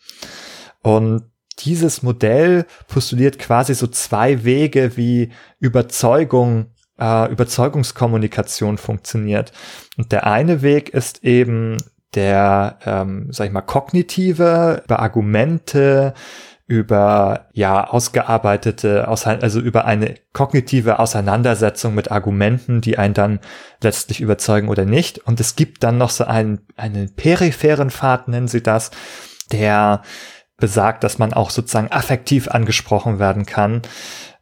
Und 0.82 1.24
dieses 1.60 2.04
Modell 2.04 2.66
postuliert 2.88 3.40
quasi 3.40 3.74
so 3.74 3.88
zwei 3.88 4.44
Wege, 4.44 4.98
wie 4.98 5.32
Überzeugung, 5.60 6.68
äh, 7.00 7.32
Überzeugungskommunikation 7.32 8.78
funktioniert. 8.78 9.54
Und 9.98 10.12
der 10.12 10.28
eine 10.28 10.62
Weg 10.62 10.90
ist 10.90 11.24
eben 11.24 11.78
der, 12.14 12.80
ähm, 12.86 13.28
sag 13.32 13.48
ich 13.48 13.54
mal, 13.54 13.62
kognitive, 13.62 14.82
über 14.84 15.00
Argumente, 15.00 16.14
über 16.68 17.48
ja 17.54 17.88
ausgearbeitete, 17.88 19.08
also 19.08 19.60
über 19.60 19.86
eine 19.86 20.16
kognitive 20.34 21.00
Auseinandersetzung 21.00 21.94
mit 21.94 22.12
Argumenten, 22.12 22.82
die 22.82 22.98
einen 22.98 23.14
dann 23.14 23.40
letztlich 23.82 24.20
überzeugen 24.20 24.70
oder 24.70 24.86
nicht. 24.86 25.20
Und 25.20 25.40
es 25.40 25.56
gibt 25.56 25.84
dann 25.84 25.98
noch 25.98 26.10
so 26.10 26.26
einen, 26.26 26.66
einen 26.76 27.14
peripheren 27.16 27.92
Pfad, 27.92 28.28
nennen 28.28 28.48
sie 28.48 28.64
das, 28.64 28.90
der 29.52 30.02
besagt, 30.58 31.04
dass 31.04 31.20
man 31.20 31.34
auch 31.34 31.52
sozusagen 31.52 31.92
affektiv 31.92 32.48
angesprochen 32.48 33.20
werden 33.20 33.46
kann 33.46 33.82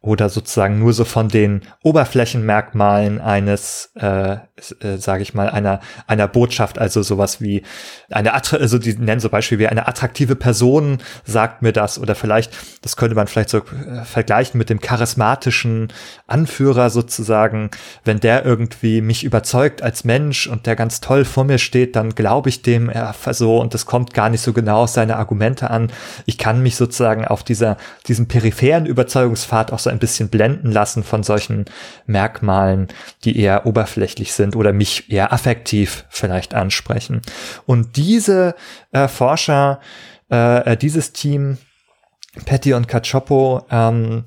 oder 0.04 0.28
sozusagen 0.28 0.78
nur 0.78 0.92
so 0.92 1.06
von 1.06 1.28
den 1.28 1.62
Oberflächenmerkmalen 1.82 3.22
eines, 3.22 3.90
äh, 3.94 4.32
äh, 4.34 4.98
sage 4.98 5.22
ich 5.22 5.32
mal, 5.32 5.48
einer 5.48 5.80
einer 6.06 6.28
Botschaft, 6.28 6.78
also 6.78 7.02
sowas 7.02 7.40
wie 7.40 7.62
eine 8.10 8.34
also 8.34 8.78
die 8.78 8.98
nennen 8.98 9.20
so 9.20 9.30
Beispiel 9.30 9.58
wie 9.58 9.66
eine 9.66 9.88
attraktive 9.88 10.36
Person 10.36 10.98
sagt 11.24 11.62
mir 11.62 11.72
das 11.72 11.98
oder 11.98 12.14
vielleicht 12.14 12.52
das 12.82 12.96
könnte 12.96 13.16
man 13.16 13.28
vielleicht 13.28 13.48
so 13.48 13.58
äh, 13.58 14.04
vergleichen 14.04 14.58
mit 14.58 14.68
dem 14.68 14.78
charismatischen 14.78 15.88
Anführer 16.26 16.90
sozusagen, 16.90 17.70
wenn 18.04 18.20
der 18.20 18.44
irgendwie 18.44 19.00
mich 19.00 19.24
überzeugt 19.24 19.80
als 19.80 20.04
Mensch 20.04 20.46
und 20.46 20.66
der 20.66 20.76
ganz 20.76 21.00
toll 21.00 21.24
vor 21.24 21.44
mir 21.44 21.58
steht, 21.58 21.96
dann 21.96 22.14
glaube 22.14 22.50
ich 22.50 22.60
dem 22.60 22.90
er 22.90 23.14
so 23.30 23.58
und 23.58 23.72
das 23.72 23.86
kommt 23.86 24.12
gar 24.12 24.28
nicht 24.28 24.42
so 24.42 24.52
genau 24.52 24.82
auf 24.82 24.90
seine 24.90 25.16
Argumente 25.16 25.70
an. 25.70 25.90
Ich 26.26 26.36
kann 26.36 26.62
mich 26.62 26.76
sozusagen 26.76 27.24
auf 27.24 27.42
dieser 27.42 27.78
diesem 28.06 28.28
peripheren 28.28 28.84
Überzeugungspfad 28.84 29.72
auch 29.72 29.78
so 29.78 29.93
ein 29.94 29.98
bisschen 29.98 30.28
blenden 30.28 30.70
lassen 30.70 31.02
von 31.02 31.22
solchen 31.22 31.64
Merkmalen, 32.06 32.88
die 33.24 33.38
eher 33.38 33.66
oberflächlich 33.66 34.32
sind 34.32 34.56
oder 34.56 34.72
mich 34.72 35.10
eher 35.10 35.32
affektiv 35.32 36.04
vielleicht 36.10 36.54
ansprechen. 36.54 37.22
Und 37.66 37.96
diese 37.96 38.54
äh, 38.92 39.08
Forscher, 39.08 39.80
äh, 40.30 40.72
äh 40.72 40.76
dieses 40.76 41.12
Team, 41.12 41.58
Petty 42.44 42.74
und 42.74 42.88
Cacioppo, 42.88 43.64
ähm, 43.70 44.24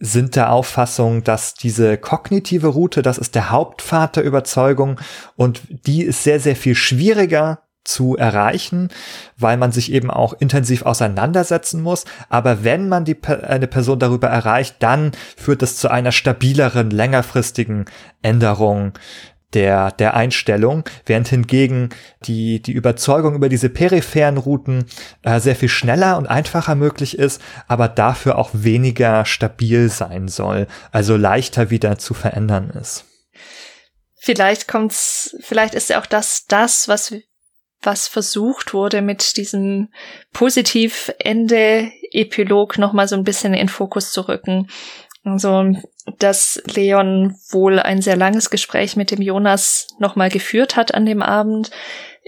sind 0.00 0.34
der 0.34 0.50
Auffassung, 0.50 1.22
dass 1.24 1.52
diese 1.52 1.98
kognitive 1.98 2.68
Route, 2.68 3.02
das 3.02 3.18
ist 3.18 3.34
der 3.34 3.50
Hauptpfad 3.50 4.16
der 4.16 4.24
Überzeugung 4.24 4.98
und 5.36 5.60
die 5.68 6.02
ist 6.02 6.24
sehr, 6.24 6.40
sehr 6.40 6.56
viel 6.56 6.74
schwieriger 6.74 7.62
zu 7.84 8.16
erreichen, 8.16 8.88
weil 9.36 9.56
man 9.56 9.72
sich 9.72 9.92
eben 9.92 10.10
auch 10.10 10.34
intensiv 10.34 10.82
auseinandersetzen 10.82 11.82
muss. 11.82 12.04
Aber 12.28 12.62
wenn 12.64 12.88
man 12.88 13.04
die, 13.04 13.16
eine 13.24 13.66
Person 13.66 13.98
darüber 13.98 14.28
erreicht, 14.28 14.76
dann 14.80 15.12
führt 15.36 15.62
es 15.62 15.76
zu 15.76 15.90
einer 15.90 16.12
stabileren, 16.12 16.90
längerfristigen 16.90 17.86
Änderung 18.22 18.92
der, 19.52 19.90
der 19.92 20.14
Einstellung, 20.14 20.84
während 21.06 21.28
hingegen 21.28 21.88
die, 22.24 22.62
die 22.62 22.72
Überzeugung 22.72 23.34
über 23.34 23.48
diese 23.48 23.68
peripheren 23.68 24.36
Routen 24.36 24.84
äh, 25.22 25.40
sehr 25.40 25.56
viel 25.56 25.68
schneller 25.68 26.16
und 26.18 26.26
einfacher 26.28 26.74
möglich 26.74 27.18
ist, 27.18 27.42
aber 27.66 27.88
dafür 27.88 28.38
auch 28.38 28.50
weniger 28.52 29.24
stabil 29.24 29.88
sein 29.88 30.28
soll, 30.28 30.66
also 30.92 31.16
leichter 31.16 31.70
wieder 31.70 31.98
zu 31.98 32.14
verändern 32.14 32.70
ist. 32.70 33.06
Vielleicht 34.22 34.68
kommt's, 34.68 35.34
vielleicht 35.40 35.74
ist 35.74 35.88
ja 35.88 36.00
auch 36.00 36.06
das, 36.06 36.44
das, 36.46 36.88
was 36.88 37.12
was 37.82 38.08
versucht 38.08 38.74
wurde, 38.74 39.02
mit 39.02 39.36
diesem 39.36 39.88
Positivende-Epilog 40.32 42.78
nochmal 42.78 43.08
so 43.08 43.16
ein 43.16 43.24
bisschen 43.24 43.54
in 43.54 43.68
Fokus 43.68 44.12
zu 44.12 44.28
rücken. 44.28 44.68
Also, 45.24 45.72
dass 46.18 46.62
Leon 46.66 47.36
wohl 47.50 47.78
ein 47.78 48.00
sehr 48.00 48.16
langes 48.16 48.50
Gespräch 48.50 48.96
mit 48.96 49.10
dem 49.10 49.20
Jonas 49.20 49.88
nochmal 49.98 50.30
geführt 50.30 50.76
hat 50.76 50.94
an 50.94 51.04
dem 51.04 51.22
Abend. 51.22 51.70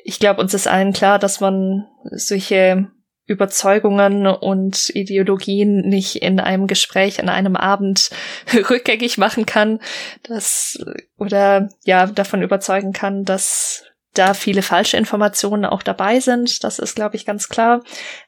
Ich 0.04 0.18
glaube, 0.18 0.40
uns 0.40 0.52
ist 0.52 0.68
allen 0.68 0.92
klar, 0.92 1.18
dass 1.18 1.40
man 1.40 1.86
solche 2.10 2.90
Überzeugungen 3.26 4.26
und 4.26 4.90
Ideologien 4.90 5.88
nicht 5.88 6.16
in 6.16 6.40
einem 6.40 6.66
Gespräch 6.66 7.20
an 7.20 7.28
einem 7.28 7.56
Abend 7.56 8.10
rückgängig 8.52 9.16
machen 9.16 9.46
kann, 9.46 9.80
dass 10.24 10.78
oder 11.16 11.68
ja 11.84 12.06
davon 12.06 12.42
überzeugen 12.42 12.92
kann, 12.92 13.24
dass 13.24 13.84
da 14.14 14.34
viele 14.34 14.62
falsche 14.62 14.96
Informationen 14.96 15.64
auch 15.64 15.82
dabei 15.82 16.20
sind. 16.20 16.62
Das 16.64 16.78
ist, 16.78 16.94
glaube 16.94 17.16
ich, 17.16 17.24
ganz 17.24 17.48
klar. 17.48 17.82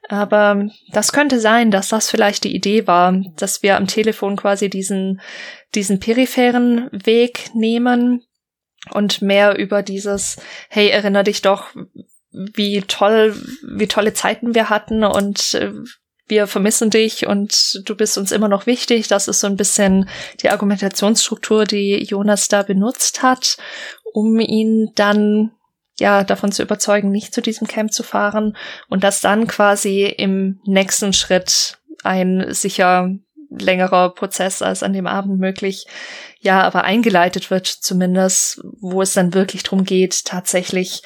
Aber 0.08 0.66
das 0.92 1.12
könnte 1.12 1.40
sein, 1.40 1.70
dass 1.70 1.88
das 1.88 2.10
vielleicht 2.10 2.44
die 2.44 2.54
Idee 2.54 2.86
war, 2.86 3.12
dass 3.36 3.62
wir 3.62 3.76
am 3.76 3.86
Telefon 3.86 4.36
quasi 4.36 4.70
diesen, 4.70 5.20
diesen 5.74 6.00
peripheren 6.00 6.88
Weg 6.92 7.50
nehmen 7.54 8.22
und 8.90 9.22
mehr 9.22 9.58
über 9.58 9.82
dieses, 9.82 10.36
hey, 10.68 10.88
erinnere 10.88 11.24
dich 11.24 11.42
doch, 11.42 11.74
wie 12.30 12.82
toll, 12.82 13.36
wie 13.62 13.86
tolle 13.86 14.12
Zeiten 14.12 14.54
wir 14.54 14.68
hatten 14.68 15.04
und 15.04 15.54
äh, 15.54 15.72
wir 16.26 16.46
vermissen 16.46 16.90
dich 16.90 17.26
und 17.26 17.82
du 17.84 17.94
bist 17.94 18.16
uns 18.16 18.32
immer 18.32 18.48
noch 18.48 18.66
wichtig. 18.66 19.08
Das 19.08 19.28
ist 19.28 19.40
so 19.40 19.46
ein 19.46 19.56
bisschen 19.56 20.08
die 20.42 20.48
Argumentationsstruktur, 20.48 21.64
die 21.64 22.02
Jonas 22.02 22.48
da 22.48 22.62
benutzt 22.62 23.22
hat, 23.22 23.58
um 24.12 24.40
ihn 24.40 24.90
dann 24.94 25.52
ja, 25.98 26.24
davon 26.24 26.52
zu 26.52 26.62
überzeugen, 26.62 27.10
nicht 27.10 27.34
zu 27.34 27.40
diesem 27.40 27.66
Camp 27.66 27.92
zu 27.92 28.02
fahren 28.02 28.56
und 28.88 29.04
dass 29.04 29.20
dann 29.20 29.46
quasi 29.46 30.04
im 30.04 30.60
nächsten 30.64 31.12
Schritt 31.12 31.78
ein 32.02 32.52
sicher 32.52 33.10
längerer 33.50 34.10
Prozess 34.10 34.62
als 34.62 34.82
an 34.82 34.92
dem 34.92 35.06
Abend 35.06 35.38
möglich, 35.38 35.86
ja, 36.40 36.62
aber 36.62 36.84
eingeleitet 36.84 37.50
wird 37.50 37.66
zumindest, 37.66 38.60
wo 38.80 39.02
es 39.02 39.14
dann 39.14 39.34
wirklich 39.34 39.62
darum 39.62 39.84
geht, 39.84 40.24
tatsächlich 40.24 41.02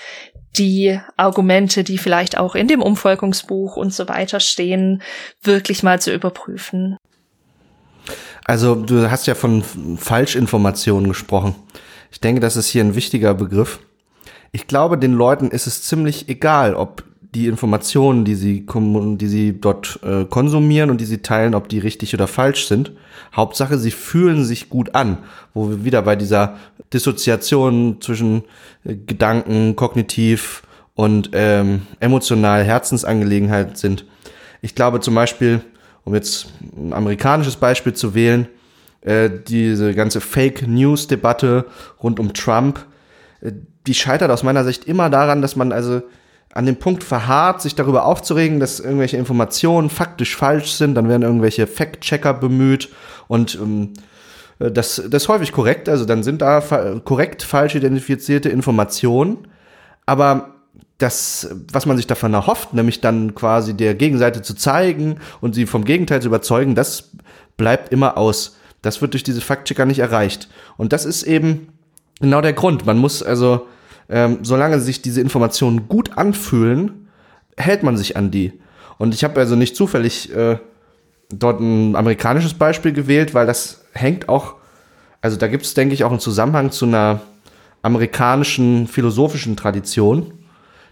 die 0.56 0.98
Argumente, 1.16 1.84
die 1.84 1.98
vielleicht 1.98 2.38
auch 2.38 2.54
in 2.54 2.68
dem 2.68 2.82
Umvolkungsbuch 2.82 3.76
und 3.76 3.92
so 3.92 4.08
weiter 4.08 4.40
stehen, 4.40 5.02
wirklich 5.42 5.82
mal 5.82 6.00
zu 6.00 6.12
überprüfen. 6.12 6.96
Also 8.44 8.74
du 8.74 9.10
hast 9.10 9.26
ja 9.26 9.34
von 9.34 9.62
Falschinformationen 9.98 11.08
gesprochen. 11.08 11.54
Ich 12.10 12.20
denke, 12.20 12.40
das 12.40 12.56
ist 12.56 12.68
hier 12.68 12.82
ein 12.82 12.94
wichtiger 12.94 13.34
Begriff 13.34 13.78
ich 14.52 14.66
glaube, 14.66 14.98
den 14.98 15.12
Leuten 15.12 15.48
ist 15.48 15.66
es 15.66 15.82
ziemlich 15.82 16.28
egal, 16.28 16.74
ob 16.74 17.04
die 17.34 17.46
Informationen, 17.46 18.24
die 18.24 18.34
sie, 18.34 18.66
die 18.66 19.28
sie 19.28 19.60
dort 19.60 20.00
äh, 20.02 20.24
konsumieren 20.24 20.90
und 20.90 21.00
die 21.00 21.04
sie 21.04 21.18
teilen, 21.18 21.54
ob 21.54 21.68
die 21.68 21.78
richtig 21.78 22.14
oder 22.14 22.26
falsch 22.26 22.66
sind. 22.66 22.92
Hauptsache, 23.36 23.78
sie 23.78 23.90
fühlen 23.90 24.44
sich 24.44 24.70
gut 24.70 24.94
an, 24.94 25.18
wo 25.52 25.68
wir 25.68 25.84
wieder 25.84 26.02
bei 26.02 26.16
dieser 26.16 26.56
Dissoziation 26.92 28.00
zwischen 28.00 28.44
äh, 28.84 28.96
Gedanken, 28.96 29.76
kognitiv 29.76 30.62
und 30.94 31.30
ähm, 31.34 31.82
emotional 32.00 32.64
Herzensangelegenheit 32.64 33.76
sind. 33.76 34.06
Ich 34.62 34.74
glaube 34.74 35.00
zum 35.00 35.14
Beispiel, 35.14 35.60
um 36.04 36.14
jetzt 36.14 36.48
ein 36.76 36.94
amerikanisches 36.94 37.56
Beispiel 37.56 37.92
zu 37.92 38.14
wählen, 38.14 38.48
äh, 39.02 39.30
diese 39.46 39.94
ganze 39.94 40.20
Fake 40.20 40.66
News 40.66 41.06
Debatte 41.06 41.66
rund 42.02 42.18
um 42.18 42.32
Trump, 42.32 42.84
die 43.40 43.94
scheitert 43.94 44.30
aus 44.30 44.42
meiner 44.42 44.64
Sicht 44.64 44.84
immer 44.84 45.10
daran, 45.10 45.42
dass 45.42 45.56
man 45.56 45.72
also 45.72 46.02
an 46.52 46.66
dem 46.66 46.76
Punkt 46.76 47.04
verharrt, 47.04 47.62
sich 47.62 47.74
darüber 47.74 48.04
aufzuregen, 48.04 48.58
dass 48.58 48.80
irgendwelche 48.80 49.16
Informationen 49.16 49.90
faktisch 49.90 50.36
falsch 50.36 50.72
sind, 50.72 50.94
dann 50.94 51.08
werden 51.08 51.22
irgendwelche 51.22 51.66
Fact-Checker 51.66 52.34
bemüht 52.34 52.88
und 53.28 53.54
ähm, 53.56 53.92
äh, 54.58 54.70
das, 54.70 55.02
das 55.08 55.24
ist 55.24 55.28
häufig 55.28 55.52
korrekt, 55.52 55.88
also 55.88 56.04
dann 56.04 56.22
sind 56.22 56.42
da 56.42 56.60
fa 56.60 57.00
korrekt 57.04 57.42
falsch 57.42 57.74
identifizierte 57.74 58.48
Informationen, 58.48 59.46
aber 60.06 60.54
das, 60.98 61.54
was 61.72 61.86
man 61.86 61.96
sich 61.96 62.08
davon 62.08 62.34
erhofft, 62.34 62.74
nämlich 62.74 63.00
dann 63.00 63.34
quasi 63.34 63.74
der 63.74 63.94
Gegenseite 63.94 64.42
zu 64.42 64.54
zeigen 64.54 65.20
und 65.40 65.54
sie 65.54 65.66
vom 65.66 65.84
Gegenteil 65.84 66.20
zu 66.20 66.28
überzeugen, 66.28 66.74
das 66.74 67.10
bleibt 67.56 67.92
immer 67.92 68.16
aus. 68.16 68.56
Das 68.82 69.00
wird 69.00 69.12
durch 69.12 69.22
diese 69.22 69.40
Faktchecker 69.40 69.86
nicht 69.86 70.00
erreicht. 70.00 70.48
Und 70.76 70.92
das 70.92 71.04
ist 71.04 71.22
eben 71.22 71.68
genau 72.20 72.40
der 72.40 72.52
Grund. 72.52 72.86
Man 72.86 72.98
muss 72.98 73.22
also, 73.22 73.66
ähm, 74.08 74.38
solange 74.42 74.80
sich 74.80 75.02
diese 75.02 75.20
Informationen 75.20 75.88
gut 75.88 76.16
anfühlen, 76.16 77.08
hält 77.56 77.82
man 77.82 77.96
sich 77.96 78.16
an 78.16 78.30
die. 78.30 78.52
Und 78.98 79.14
ich 79.14 79.24
habe 79.24 79.40
also 79.40 79.56
nicht 79.56 79.76
zufällig 79.76 80.34
äh, 80.34 80.58
dort 81.30 81.60
ein 81.60 81.94
amerikanisches 81.96 82.54
Beispiel 82.54 82.92
gewählt, 82.92 83.34
weil 83.34 83.46
das 83.46 83.84
hängt 83.92 84.28
auch, 84.28 84.54
also 85.20 85.36
da 85.36 85.46
gibt 85.48 85.64
es, 85.64 85.74
denke 85.74 85.94
ich, 85.94 86.04
auch 86.04 86.10
einen 86.10 86.20
Zusammenhang 86.20 86.70
zu 86.70 86.86
einer 86.86 87.20
amerikanischen 87.82 88.86
philosophischen 88.86 89.56
Tradition, 89.56 90.32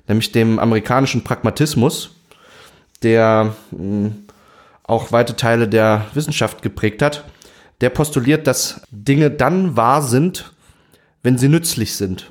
nämlich 0.09 0.33
dem 0.33 0.59
amerikanischen 0.59 1.25
Pragmatismus, 1.25 2.11
der 3.03 3.55
mh, 3.71 3.79
hm, 3.79 4.15
auch 4.85 5.11
weite 5.11 5.35
Teile 5.35 5.67
der 5.67 6.07
Wissenschaft 6.15 6.63
geprägt 6.63 7.03
hat. 7.03 7.25
Der 7.81 7.91
postuliert, 7.91 8.47
dass 8.47 8.83
Dinge 8.91 9.31
dann 9.31 9.77
wahr 9.77 10.01
sind, 10.01 10.53
wenn 11.27 11.39
sie 11.39 11.49
nützlich 11.49 11.97
sind. 11.97 12.31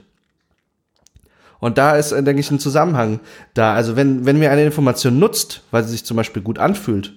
Und 1.59 1.77
da 1.77 1.97
ist, 1.97 2.13
äh, 2.13 2.23
denke 2.23 2.39
ich, 2.39 2.49
ein 2.49 2.59
Zusammenhang 2.59 3.19
da. 3.53 3.73
Also 3.73 3.97
wenn, 3.97 4.25
wenn 4.25 4.39
mir 4.39 4.51
eine 4.51 4.63
Information 4.63 5.19
nutzt, 5.19 5.63
weil 5.69 5.83
sie 5.83 5.91
sich 5.91 6.05
zum 6.05 6.15
Beispiel 6.15 6.41
gut 6.41 6.59
anfühlt, 6.59 7.11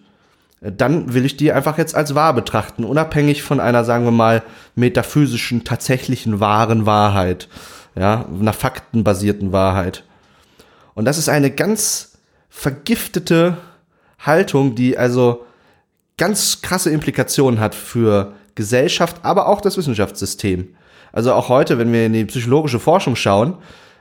äh, 0.60 0.72
dann 0.72 1.14
will 1.14 1.24
ich 1.24 1.36
die 1.36 1.52
einfach 1.52 1.78
jetzt 1.78 1.94
als 1.94 2.16
wahr 2.16 2.34
betrachten, 2.34 2.82
unabhängig 2.82 3.44
von 3.44 3.60
einer, 3.60 3.84
sagen 3.84 4.04
wir 4.04 4.10
mal, 4.10 4.42
metaphysischen, 4.74 5.62
tatsächlichen 5.62 6.40
wahren 6.40 6.84
Wahrheit, 6.84 7.48
ja, 7.94 8.24
einer 8.26 8.52
faktenbasierten 8.52 9.52
Wahrheit. 9.52 10.02
Und 10.94 11.04
das 11.04 11.16
ist 11.16 11.28
eine 11.28 11.52
ganz 11.52 12.18
vergiftete 12.48 13.56
Haltung, 14.18 14.74
die 14.74 14.98
also 14.98 15.46
ganz 16.16 16.60
krasse 16.60 16.90
Implikationen 16.90 17.60
hat 17.60 17.76
für 17.76 18.32
Gesellschaft, 18.56 19.18
aber 19.22 19.46
auch 19.46 19.60
das 19.60 19.76
Wissenschaftssystem. 19.76 20.74
Also 21.18 21.32
auch 21.32 21.48
heute, 21.48 21.78
wenn 21.78 21.92
wir 21.92 22.06
in 22.06 22.12
die 22.12 22.24
psychologische 22.26 22.78
Forschung 22.78 23.16
schauen, 23.16 23.56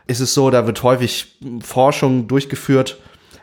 ist 0.06 0.20
es 0.20 0.36
so, 0.36 0.52
da 0.52 0.68
wird 0.68 0.84
häufig 0.84 1.40
Forschung 1.62 2.28
durchgeführt, 2.28 3.00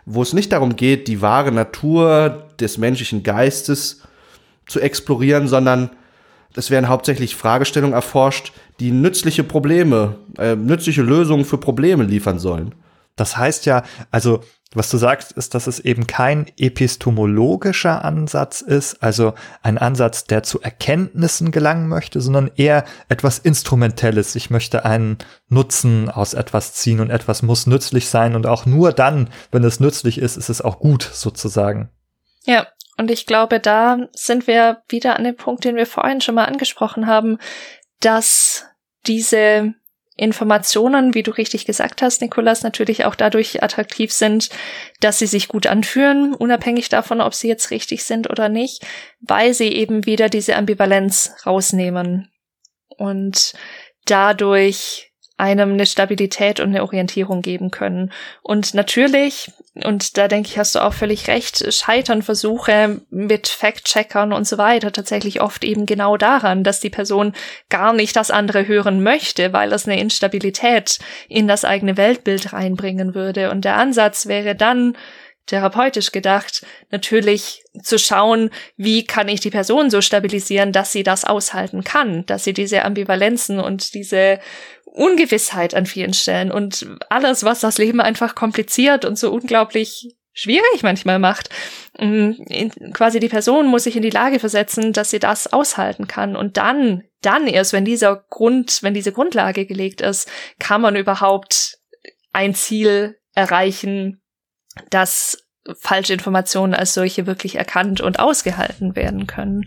wo 0.07 0.23
es 0.23 0.33
nicht 0.33 0.53
darum 0.53 0.77
geht, 0.77 1.09
die 1.09 1.21
wahre 1.21 1.51
Natur 1.51 2.47
des 2.61 2.79
menschlichen 2.79 3.25
Geistes 3.25 4.03
zu 4.67 4.79
explorieren, 4.79 5.49
sondern 5.49 5.91
es 6.55 6.71
werden 6.71 6.89
hauptsächlich 6.89 7.35
Fragestellungen 7.35 7.95
erforscht, 7.95 8.53
die 8.79 8.93
nützliche 8.93 9.43
Probleme, 9.43 10.19
äh, 10.39 10.55
nützliche 10.55 11.03
Lösungen 11.03 11.45
für 11.45 11.59
Probleme 11.59 12.05
liefern 12.05 12.39
sollen. 12.39 12.77
Das 13.17 13.37
heißt 13.37 13.67
ja, 13.67 13.83
also 14.13 14.39
was 14.75 14.91
du 14.91 14.97
sagst, 14.97 15.33
ist, 15.33 15.55
dass 15.55 15.67
es 15.67 15.81
eben 15.81 16.07
kein 16.07 16.47
epistemologischer 16.57 18.05
Ansatz 18.05 18.61
ist, 18.61 19.03
also 19.03 19.35
ein 19.63 19.79
Ansatz, 19.79 20.25
der 20.25 20.43
zu 20.43 20.61
Erkenntnissen 20.61 21.51
gelangen 21.51 21.89
möchte, 21.89 22.21
sondern 22.21 22.51
eher 22.57 22.85
etwas 23.09 23.39
Instrumentelles. 23.39 24.35
Ich 24.35 24.51
möchte 24.51 24.85
einen 24.85 25.19
Nutzen 25.49 26.11
aus 26.11 26.35
etwas 26.35 26.75
ziehen 26.75 27.01
und 27.01 27.11
etwas 27.11 27.43
muss 27.43 27.67
nützlich 27.67 28.09
sein 28.09 28.35
und 28.35 28.47
auch 28.47 28.67
nur 28.67 28.93
dann, 28.93 29.31
wenn 29.51 29.65
es 29.65 29.81
nützlich 29.81 30.19
ist, 30.19 30.37
ist 30.37 30.49
es 30.49 30.61
auch 30.61 30.79
gut 30.79 31.03
sozusagen. 31.03 31.91
Ja, 32.45 32.67
und 32.97 33.11
ich 33.11 33.27
glaube, 33.27 33.61
da 33.61 33.99
sind 34.13 34.47
wir 34.47 34.83
wieder 34.89 35.17
an 35.17 35.25
dem 35.25 35.37
Punkt, 35.37 35.65
den 35.65 35.77
wir 35.77 35.87
vorhin 35.87 36.21
schon 36.21 36.35
mal 36.35 36.45
angesprochen 36.45 37.07
haben, 37.07 37.39
dass 38.01 38.67
diese 39.07 39.75
Informationen, 40.17 41.15
wie 41.15 41.25
du 41.25 41.33
richtig 41.33 41.67
gesagt 41.67 42.01
hast, 42.01 42.21
Nikolas, 42.21 42.63
natürlich 42.63 43.05
auch 43.05 43.17
dadurch 43.17 43.63
attraktiv 43.63 44.13
sind, 44.13 44.49
dass 45.01 45.19
sie 45.19 45.27
sich 45.27 45.49
gut 45.49 45.67
anführen, 45.67 46.35
unabhängig 46.35 46.89
davon, 46.89 47.21
ob 47.21 47.35
sie 47.35 47.49
jetzt 47.49 47.71
richtig 47.73 48.05
sind 48.05 48.31
oder 48.31 48.49
nicht, 48.49 48.87
weil 49.21 49.55
sie 49.55 49.69
eben 49.69 50.07
wieder 50.07 50.29
diese 50.29 50.55
Ambivalenz 50.55 51.33
rausnehmen 51.45 52.31
und 52.97 53.55
dadurch 54.05 55.11
einem 55.37 55.73
eine 55.73 55.87
Stabilität 55.87 56.61
und 56.61 56.69
eine 56.69 56.83
Orientierung 56.83 57.43
geben 57.43 57.73
können. 57.73 58.13
Und 58.43 58.75
natürlich, 58.75 59.51
und 59.83 60.17
da 60.17 60.29
denke 60.29 60.49
ich, 60.49 60.59
hast 60.59 60.77
du 60.77 60.85
auch 60.85 60.95
völlig 60.95 61.27
recht, 61.27 61.73
scheitern 61.75 62.23
Versuche 62.23 63.01
mit 63.11 63.49
Fact-Checkern 63.49 64.33
und 64.33 64.47
so 64.47 64.57
weiter 64.57 64.93
tatsächlich 64.93 65.41
oft 65.41 65.65
eben 65.65 65.85
genau 65.85 66.17
daran, 66.17 66.63
dass 66.63 66.79
die 66.79 66.91
Person 66.91 67.33
gar 67.71 67.93
nicht 67.93 68.15
das 68.15 68.31
andere 68.31 68.69
hören 68.69 69.03
möchte, 69.03 69.53
weil 69.53 69.73
es 69.73 69.89
eine 69.89 69.99
Instabilität 69.99 71.01
in 71.29 71.49
das 71.49 71.65
eigene 71.65 71.97
Weltbild 71.97 72.53
reinbringen 72.53 73.17
würde. 73.17 73.51
Und 73.51 73.65
der 73.65 73.77
Ansatz 73.77 74.27
wäre 74.27 74.55
dann, 74.55 74.97
therapeutisch 75.47 76.13
gedacht, 76.13 76.65
natürlich 76.91 77.65
zu 77.83 77.99
schauen, 77.99 78.51
wie 78.77 79.05
kann 79.05 79.29
ich 79.29 79.41
die 79.41 79.51
Person 79.51 79.91
so 79.91 80.01
stabilisieren, 80.01 80.73
dass 80.73 80.93
sie 80.93 81.03
das 81.03 81.25
aushalten 81.25 81.85
kann, 81.85 82.25
dass 82.27 82.45
sie 82.45 82.53
diese 82.53 82.85
Ambivalenzen 82.85 83.61
und 83.61 83.95
diese 83.95 84.41
Ungewissheit 84.85 85.75
an 85.75 85.87
vielen 85.87 86.15
Stellen 86.15 86.53
und 86.53 86.87
alles, 87.11 87.45
was 87.45 87.61
das 87.61 87.79
Leben 87.79 88.01
einfach 88.01 88.35
kompliziert 88.35 89.05
und 89.05 89.19
so 89.19 89.33
unglaublich 89.33 90.15
schwierig 90.35 90.83
manchmal 90.83 91.19
macht. 91.19 91.49
Mm, 91.99 92.33
quasi 92.93 93.21
die 93.21 93.29
Person 93.29 93.67
muss 93.67 93.85
sich 93.85 93.97
in 93.97 94.03
die 94.03 94.11
Lage 94.11 94.39
versetzen, 94.39 94.93
dass 94.93 95.11
sie 95.11 95.21
das 95.21 95.53
aushalten 95.53 96.07
kann. 96.09 96.37
Und 96.37 96.57
dann, 96.57 97.05
dann 97.23 97.47
erst, 97.47 97.73
wenn 97.73 97.85
dieser 97.85 98.25
Grund, 98.31 98.83
wenn 98.83 98.95
diese 98.95 99.13
Grundlage 99.13 99.65
gelegt 99.65 100.01
ist, 100.01 100.29
kann 100.59 100.81
man 100.81 100.97
überhaupt 100.97 101.79
ein 102.33 102.55
Ziel 102.55 103.19
erreichen, 103.33 104.21
das 104.91 105.39
falsche 105.79 106.13
Informationen 106.13 106.75
als 106.75 106.93
solche 106.93 107.27
wirklich 107.27 107.57
erkannt 107.57 108.01
und 108.01 108.19
ausgehalten 108.19 108.97
werden 108.97 109.27
können. 109.27 109.65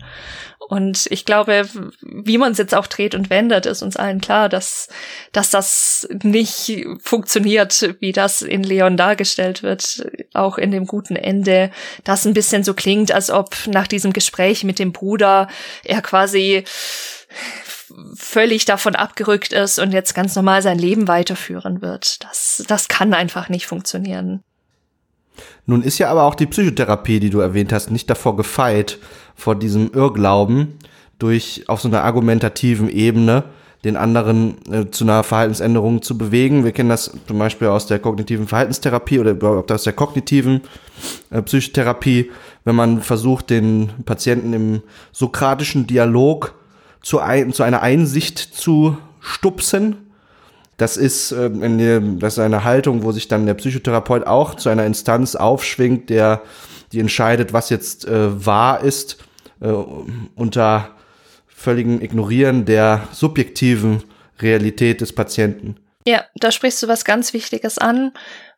Und 0.68 1.06
ich 1.10 1.24
glaube, 1.24 1.66
wie 2.02 2.36
man 2.36 2.52
es 2.52 2.58
jetzt 2.58 2.74
auch 2.74 2.86
dreht 2.86 3.14
und 3.14 3.30
wendet, 3.30 3.64
ist 3.66 3.82
uns 3.82 3.96
allen 3.96 4.20
klar, 4.20 4.48
dass, 4.48 4.88
dass 5.32 5.50
das 5.50 6.06
nicht 6.22 6.84
funktioniert, 7.00 7.96
wie 8.00 8.12
das 8.12 8.42
in 8.42 8.62
Leon 8.62 8.96
dargestellt 8.96 9.62
wird, 9.62 10.06
auch 10.34 10.58
in 10.58 10.70
dem 10.70 10.86
guten 10.86 11.16
Ende, 11.16 11.70
das 12.04 12.26
ein 12.26 12.34
bisschen 12.34 12.64
so 12.64 12.74
klingt, 12.74 13.10
als 13.10 13.30
ob 13.30 13.56
nach 13.66 13.86
diesem 13.86 14.12
Gespräch 14.12 14.62
mit 14.62 14.78
dem 14.78 14.92
Bruder 14.92 15.48
er 15.84 16.02
quasi 16.02 16.64
völlig 18.14 18.66
davon 18.66 18.94
abgerückt 18.94 19.54
ist 19.54 19.78
und 19.78 19.92
jetzt 19.92 20.14
ganz 20.14 20.36
normal 20.36 20.60
sein 20.60 20.78
Leben 20.78 21.08
weiterführen 21.08 21.80
wird. 21.80 22.22
Das, 22.24 22.62
das 22.68 22.88
kann 22.88 23.14
einfach 23.14 23.48
nicht 23.48 23.66
funktionieren. 23.66 24.44
Nun 25.66 25.82
ist 25.82 25.98
ja 25.98 26.10
aber 26.10 26.24
auch 26.24 26.34
die 26.34 26.46
Psychotherapie, 26.46 27.20
die 27.20 27.30
du 27.30 27.40
erwähnt 27.40 27.72
hast, 27.72 27.90
nicht 27.90 28.08
davor 28.08 28.36
gefeit, 28.36 28.98
vor 29.34 29.54
diesem 29.54 29.92
Irrglauben 29.92 30.78
durch 31.18 31.64
auf 31.66 31.80
so 31.80 31.88
einer 31.88 32.04
argumentativen 32.04 32.88
Ebene 32.88 33.44
den 33.84 33.96
anderen 33.96 34.56
äh, 34.72 34.90
zu 34.90 35.04
einer 35.04 35.22
Verhaltensänderung 35.22 36.02
zu 36.02 36.18
bewegen. 36.18 36.64
Wir 36.64 36.72
kennen 36.72 36.88
das 36.88 37.12
zum 37.26 37.38
Beispiel 37.38 37.68
aus 37.68 37.86
der 37.86 38.00
kognitiven 38.00 38.48
Verhaltenstherapie 38.48 39.20
oder 39.20 39.32
überhaupt 39.32 39.70
aus 39.70 39.84
der 39.84 39.92
kognitiven 39.92 40.62
äh, 41.30 41.42
Psychotherapie, 41.42 42.30
wenn 42.64 42.74
man 42.74 43.02
versucht, 43.02 43.50
den 43.50 43.90
Patienten 44.04 44.52
im 44.52 44.82
sokratischen 45.12 45.86
Dialog 45.86 46.54
zu, 47.02 47.20
ein, 47.20 47.52
zu 47.52 47.62
einer 47.62 47.82
Einsicht 47.82 48.38
zu 48.38 48.98
stupsen, 49.20 50.07
das 50.78 50.96
ist, 50.96 51.32
äh, 51.32 51.46
in 51.46 52.18
das 52.18 52.34
ist 52.34 52.38
eine 52.38 52.64
Haltung, 52.64 53.02
wo 53.02 53.12
sich 53.12 53.28
dann 53.28 53.44
der 53.44 53.54
Psychotherapeut 53.54 54.26
auch 54.26 54.54
zu 54.54 54.70
einer 54.70 54.86
Instanz 54.86 55.34
aufschwingt, 55.36 56.08
der 56.08 56.40
die 56.92 57.00
entscheidet, 57.00 57.52
was 57.52 57.68
jetzt 57.68 58.06
äh, 58.06 58.46
wahr 58.46 58.80
ist, 58.80 59.18
äh, 59.60 59.66
unter 59.66 60.90
völligem 61.46 62.00
Ignorieren 62.00 62.64
der 62.64 63.08
subjektiven 63.12 64.04
Realität 64.40 65.00
des 65.00 65.12
Patienten. 65.12 65.76
Ja, 66.06 66.24
da 66.36 66.52
sprichst 66.52 66.82
du 66.82 66.88
was 66.88 67.04
ganz 67.04 67.34
Wichtiges 67.34 67.76
an. 67.76 68.12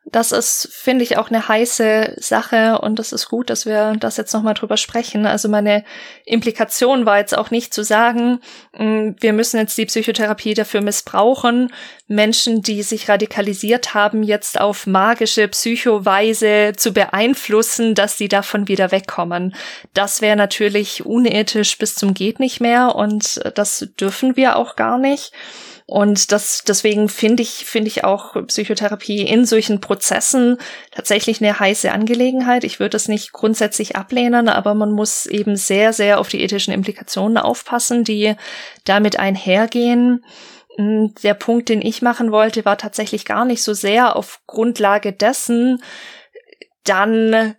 Das 0.06 0.32
ist, 0.32 0.68
finde 0.72 1.04
ich, 1.04 1.18
auch 1.18 1.28
eine 1.28 1.46
heiße 1.46 2.16
Sache 2.16 2.78
und 2.80 2.98
es 2.98 3.12
ist 3.12 3.28
gut, 3.28 3.50
dass 3.50 3.66
wir 3.66 3.94
das 4.00 4.16
jetzt 4.16 4.32
nochmal 4.32 4.54
drüber 4.54 4.78
sprechen. 4.78 5.26
Also 5.26 5.48
meine 5.48 5.84
Implikation 6.24 7.04
war 7.04 7.18
jetzt 7.18 7.36
auch 7.36 7.50
nicht 7.50 7.74
zu 7.74 7.84
sagen, 7.84 8.40
mm, 8.76 9.10
wir 9.20 9.32
müssen 9.34 9.58
jetzt 9.58 9.76
die 9.76 9.84
Psychotherapie 9.84 10.54
dafür 10.54 10.80
missbrauchen, 10.80 11.70
Menschen, 12.08 12.62
die 12.62 12.82
sich 12.82 13.10
radikalisiert 13.10 13.92
haben, 13.92 14.22
jetzt 14.22 14.58
auf 14.58 14.86
magische 14.86 15.46
Psychoweise 15.48 16.72
zu 16.76 16.92
beeinflussen, 16.92 17.94
dass 17.94 18.16
sie 18.16 18.28
davon 18.28 18.68
wieder 18.68 18.92
wegkommen. 18.92 19.54
Das 19.92 20.22
wäre 20.22 20.36
natürlich 20.36 21.04
unethisch 21.04 21.76
bis 21.76 21.94
zum 21.94 22.14
geht 22.14 22.40
nicht 22.40 22.60
mehr 22.60 22.96
und 22.96 23.40
das 23.54 23.86
dürfen 24.00 24.34
wir 24.36 24.56
auch 24.56 24.76
gar 24.76 24.98
nicht. 24.98 25.32
Und 25.90 26.30
das, 26.30 26.62
deswegen 26.62 27.08
finde 27.08 27.42
ich, 27.42 27.64
finde 27.66 27.88
ich 27.88 28.04
auch 28.04 28.36
Psychotherapie 28.46 29.22
in 29.22 29.44
solchen 29.44 29.80
Prozessen 29.80 30.58
tatsächlich 30.92 31.42
eine 31.42 31.58
heiße 31.58 31.90
Angelegenheit. 31.90 32.62
Ich 32.62 32.78
würde 32.78 32.96
es 32.96 33.08
nicht 33.08 33.32
grundsätzlich 33.32 33.96
ablehnen, 33.96 34.48
aber 34.48 34.74
man 34.74 34.92
muss 34.92 35.26
eben 35.26 35.56
sehr, 35.56 35.92
sehr 35.92 36.20
auf 36.20 36.28
die 36.28 36.42
ethischen 36.42 36.72
Implikationen 36.72 37.38
aufpassen, 37.38 38.04
die 38.04 38.36
damit 38.84 39.18
einhergehen. 39.18 40.24
Hm, 40.76 41.12
der 41.24 41.34
Punkt, 41.34 41.68
den 41.68 41.82
ich 41.82 42.02
machen 42.02 42.30
wollte, 42.30 42.64
war 42.64 42.78
tatsächlich 42.78 43.24
gar 43.24 43.44
nicht 43.44 43.64
so 43.64 43.74
sehr 43.74 44.14
auf 44.14 44.42
Grundlage 44.46 45.12
dessen, 45.12 45.82
dann 46.84 47.56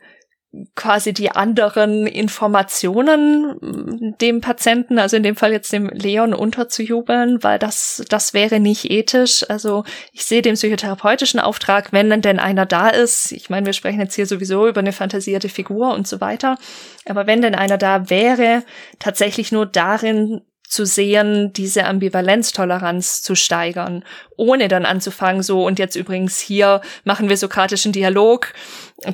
quasi 0.75 1.13
die 1.13 1.31
anderen 1.31 2.07
Informationen 2.07 3.55
mm, 3.61 4.17
dem 4.19 4.41
Patienten, 4.41 4.99
also 4.99 5.15
in 5.15 5.23
dem 5.23 5.35
Fall 5.35 5.53
jetzt 5.53 5.71
dem 5.71 5.87
Leon 5.87 6.33
unterzujubeln, 6.33 7.41
weil 7.41 7.57
das, 7.57 8.03
das 8.09 8.33
wäre 8.33 8.59
nicht 8.59 8.91
ethisch. 8.91 9.45
Also 9.49 9.85
ich 10.11 10.25
sehe 10.25 10.41
den 10.41 10.55
psychotherapeutischen 10.55 11.39
Auftrag, 11.39 11.93
wenn 11.93 12.21
denn 12.21 12.39
einer 12.39 12.65
da 12.65 12.89
ist. 12.89 13.31
Ich 13.31 13.49
meine, 13.49 13.65
wir 13.65 13.73
sprechen 13.73 14.01
jetzt 14.01 14.15
hier 14.15 14.25
sowieso 14.25 14.67
über 14.67 14.81
eine 14.81 14.91
fantasierte 14.91 15.47
Figur 15.47 15.93
und 15.93 16.07
so 16.07 16.19
weiter. 16.19 16.57
Aber 17.05 17.27
wenn 17.27 17.41
denn 17.41 17.55
einer 17.55 17.77
da 17.77 18.09
wäre, 18.09 18.63
tatsächlich 18.99 19.51
nur 19.51 19.65
darin 19.65 20.41
zu 20.71 20.85
sehen, 20.85 21.51
diese 21.51 21.85
Ambivalenztoleranz 21.85 23.21
zu 23.21 23.35
steigern, 23.35 24.05
ohne 24.37 24.69
dann 24.69 24.85
anzufangen, 24.85 25.43
so 25.43 25.65
und 25.65 25.79
jetzt 25.79 25.97
übrigens 25.97 26.39
hier 26.39 26.79
machen 27.03 27.27
wir 27.27 27.35
sokratischen 27.35 27.91
Dialog. 27.91 28.53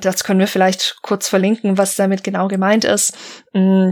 Das 0.02 0.24
können 0.24 0.40
wir 0.40 0.48
vielleicht 0.48 0.98
kurz 1.02 1.28
verlinken, 1.28 1.80
was 1.80 1.96
damit 1.96 2.24
genau 2.24 2.48
gemeint 2.48 2.86
ist. 2.86 3.18
Mm, 3.54 3.90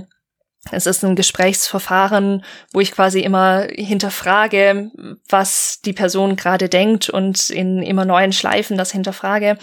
es 0.71 0.85
ist 0.85 1.03
ein 1.03 1.15
Gesprächsverfahren, 1.15 2.43
wo 2.71 2.81
ich 2.81 2.91
quasi 2.91 3.21
immer 3.21 3.67
hinterfrage, 3.71 4.91
was 5.27 5.79
die 5.83 5.93
Person 5.93 6.35
gerade 6.35 6.69
denkt 6.69 7.09
und 7.09 7.49
in 7.49 7.81
immer 7.81 8.05
neuen 8.05 8.31
Schleifen 8.31 8.77
das 8.77 8.91
hinterfrage. 8.91 9.57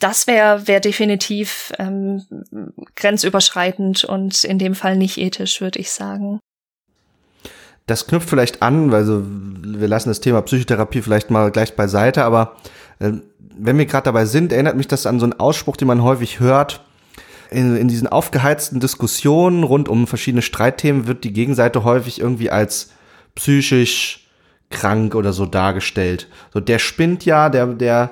Das 0.00 0.26
wäre 0.26 0.66
wär 0.66 0.80
definitiv 0.80 1.72
ähm, 1.78 2.24
grenzüberschreitend 2.96 4.02
und 4.02 4.42
in 4.42 4.58
dem 4.58 4.74
Fall 4.74 4.96
nicht 4.96 5.18
ethisch, 5.18 5.60
würde 5.60 5.78
ich 5.78 5.92
sagen 5.92 6.40
das 7.86 8.06
knüpft 8.06 8.28
vielleicht 8.28 8.62
an, 8.62 8.90
weil 8.90 9.04
so, 9.04 9.22
wir 9.24 9.88
lassen 9.88 10.08
das 10.08 10.20
Thema 10.20 10.42
Psychotherapie 10.42 11.02
vielleicht 11.02 11.30
mal 11.30 11.50
gleich 11.50 11.76
beiseite, 11.76 12.24
aber 12.24 12.56
äh, 12.98 13.12
wenn 13.56 13.78
wir 13.78 13.86
gerade 13.86 14.04
dabei 14.04 14.24
sind, 14.24 14.52
erinnert 14.52 14.76
mich 14.76 14.88
das 14.88 15.06
an 15.06 15.20
so 15.20 15.26
einen 15.26 15.38
Ausspruch, 15.38 15.76
den 15.76 15.88
man 15.88 16.02
häufig 16.02 16.40
hört. 16.40 16.80
In, 17.50 17.76
in 17.76 17.88
diesen 17.88 18.08
aufgeheizten 18.08 18.80
Diskussionen 18.80 19.62
rund 19.62 19.88
um 19.88 20.06
verschiedene 20.06 20.42
Streitthemen 20.42 21.06
wird 21.06 21.22
die 21.22 21.32
Gegenseite 21.32 21.84
häufig 21.84 22.20
irgendwie 22.20 22.50
als 22.50 22.90
psychisch 23.36 24.28
krank 24.70 25.14
oder 25.14 25.32
so 25.32 25.46
dargestellt. 25.46 26.28
So, 26.52 26.60
der 26.60 26.78
spinnt 26.78 27.24
ja, 27.24 27.48
der, 27.48 27.66
der, 27.66 28.10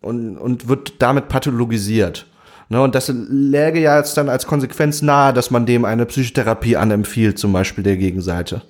und, 0.00 0.36
und 0.36 0.68
wird 0.68 0.94
damit 1.00 1.28
pathologisiert. 1.28 2.26
Ne, 2.68 2.80
und 2.80 2.94
das 2.94 3.08
läge 3.08 3.80
ja 3.80 3.98
jetzt 3.98 4.16
dann 4.16 4.28
als 4.28 4.46
Konsequenz 4.46 5.02
nahe, 5.02 5.32
dass 5.32 5.50
man 5.50 5.66
dem 5.66 5.84
eine 5.84 6.06
Psychotherapie 6.06 6.76
anempfiehlt, 6.76 7.38
zum 7.38 7.52
Beispiel 7.52 7.84
der 7.84 7.96
Gegenseite. 7.96 8.62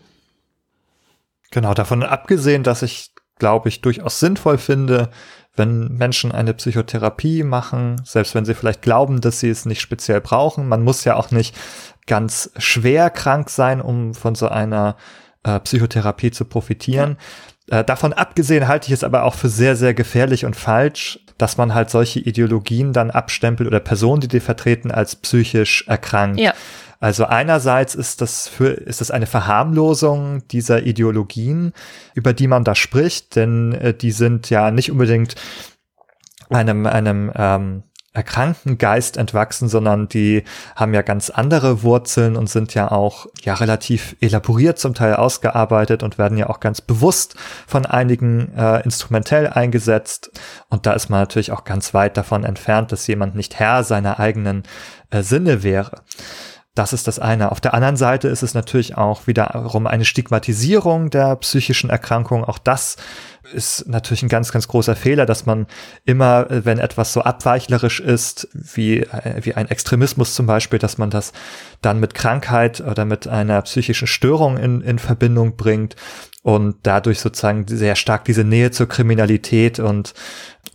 Genau, 1.55 1.72
davon 1.72 2.02
abgesehen, 2.02 2.64
dass 2.64 2.82
ich, 2.82 3.12
glaube 3.39 3.68
ich, 3.68 3.81
durchaus 3.81 4.18
sinnvoll 4.18 4.59
finde, 4.59 5.10
wenn 5.55 5.86
Menschen 5.97 6.32
eine 6.32 6.52
Psychotherapie 6.52 7.44
machen, 7.44 8.02
selbst 8.05 8.35
wenn 8.35 8.44
sie 8.44 8.55
vielleicht 8.55 8.82
glauben, 8.82 9.20
dass 9.20 9.39
sie 9.39 9.51
es 9.51 9.64
nicht 9.64 9.81
speziell 9.81 10.20
brauchen. 10.20 10.66
Man 10.66 10.82
muss 10.82 11.05
ja 11.05 11.14
auch 11.14 11.31
nicht 11.31 11.55
ganz 12.09 12.51
schwer 12.59 13.09
krank 13.09 13.51
sein, 13.51 13.81
um 13.81 14.14
von 14.14 14.35
so 14.35 14.48
einer 14.48 14.97
äh, 15.44 15.60
Psychotherapie 15.60 16.32
zu 16.32 16.44
profitieren. 16.44 17.18
Ja. 17.70 17.78
Äh, 17.78 17.85
davon 17.85 18.12
abgesehen 18.12 18.66
halte 18.66 18.89
ich 18.89 18.93
es 18.93 19.05
aber 19.05 19.22
auch 19.22 19.35
für 19.35 19.48
sehr, 19.48 19.76
sehr 19.76 19.94
gefährlich 19.94 20.44
und 20.44 20.56
falsch, 20.56 21.20
dass 21.39 21.56
man 21.56 21.72
halt 21.72 21.89
solche 21.89 22.18
Ideologien 22.18 22.93
dann 22.93 23.12
abstempelt 23.12 23.68
oder 23.68 23.78
Personen, 23.78 24.22
die 24.22 24.28
die 24.28 24.40
vertreten, 24.40 24.90
als 24.90 25.14
psychisch 25.14 25.86
erkrankt. 25.86 26.40
Ja. 26.40 26.52
Also 27.01 27.25
einerseits 27.25 27.95
ist 27.95 28.21
das 28.21 28.49
für, 28.49 28.69
ist 28.69 29.01
das 29.01 29.11
eine 29.11 29.27
Verharmlosung 29.27 30.47
dieser 30.49 30.83
Ideologien, 30.85 31.73
über 32.15 32.33
die 32.33 32.47
man 32.47 32.65
da 32.65 32.75
spricht, 32.75 33.37
denn 33.37 33.73
äh, 33.73 33.95
die 33.95 34.12
sind 34.12 34.51
ja 34.51 34.71
nicht 34.71 34.91
unbedingt 34.91 35.35
einem, 36.51 36.87
einem 36.87 37.33
ähm, 37.35 37.83
erkrankten 38.15 38.79
Geist 38.79 39.16
entwachsen, 39.16 39.69
sondern 39.69 40.09
die 40.09 40.45
haben 40.77 40.95
ja 40.95 41.03
ganz 41.03 41.31
andere 41.31 41.83
Wurzeln 41.83 42.37
und 42.37 42.49
sind 42.49 42.73
ja 42.73 42.93
auch 42.93 43.27
ja 43.43 43.55
relativ 43.55 44.16
elaboriert 44.21 44.79
zum 44.79 44.95
Teil 44.95 45.15
ausgearbeitet 45.16 46.05
und 46.05 46.16
werden 46.16 46.39
ja 46.39 46.49
auch 46.49 46.61
ganz 46.61 46.81
bewusst 46.81 47.35
von 47.66 47.85
einigen 47.85 48.55
äh, 48.57 48.83
instrumentell 48.85 49.49
eingesetzt. 49.49 50.31
Und 50.69 50.87
da 50.87 50.93
ist 50.93 51.09
man 51.09 51.21
natürlich 51.21 51.51
auch 51.51 51.65
ganz 51.65 51.93
weit 51.93 52.16
davon 52.16 52.45
entfernt, 52.45 52.93
dass 52.93 53.07
jemand 53.09 53.35
nicht 53.35 53.59
Herr 53.59 53.83
seiner 53.83 54.21
eigenen 54.21 54.62
äh, 55.11 55.23
Sinne 55.23 55.65
wäre. 55.65 56.03
Das 56.74 56.92
ist 56.92 57.06
das 57.06 57.20
eine. 57.20 57.52
Auf 57.52 57.60
der 57.60 57.72
anderen 57.72 57.96
Seite 57.96 58.26
ist 58.26 58.42
es 58.42 58.55
natürlich 58.55 58.96
auch 58.96 59.28
wiederum 59.28 59.86
eine 59.86 60.05
Stigmatisierung 60.05 61.09
der 61.09 61.36
psychischen 61.36 61.88
Erkrankung. 61.88 62.42
Auch 62.44 62.59
das 62.59 62.96
ist 63.52 63.86
natürlich 63.86 64.24
ein 64.24 64.28
ganz, 64.28 64.51
ganz 64.51 64.66
großer 64.66 64.96
Fehler, 64.96 65.24
dass 65.24 65.46
man 65.46 65.68
immer, 66.05 66.46
wenn 66.48 66.78
etwas 66.78 67.12
so 67.12 67.22
abweichlerisch 67.22 68.01
ist, 68.01 68.48
wie, 68.52 69.01
äh, 69.01 69.40
wie 69.42 69.55
ein 69.55 69.68
Extremismus 69.68 70.34
zum 70.34 70.46
Beispiel, 70.46 70.80
dass 70.80 70.98
man 70.98 71.10
das 71.10 71.32
dann 71.80 72.01
mit 72.01 72.14
Krankheit 72.14 72.80
oder 72.80 73.05
mit 73.05 73.28
einer 73.28 73.62
psychischen 73.62 74.09
Störung 74.09 74.56
in, 74.56 74.80
in 74.80 74.98
Verbindung 74.98 75.56
bringt 75.56 75.94
und 76.45 76.77
dadurch 76.83 77.21
sozusagen 77.21 77.66
sehr 77.66 77.97
stark 77.97 78.27
diese 78.27 78.45
Nähe 78.45 78.71
zur 78.71 78.87
Kriminalität 78.87 79.81
und 79.81 80.12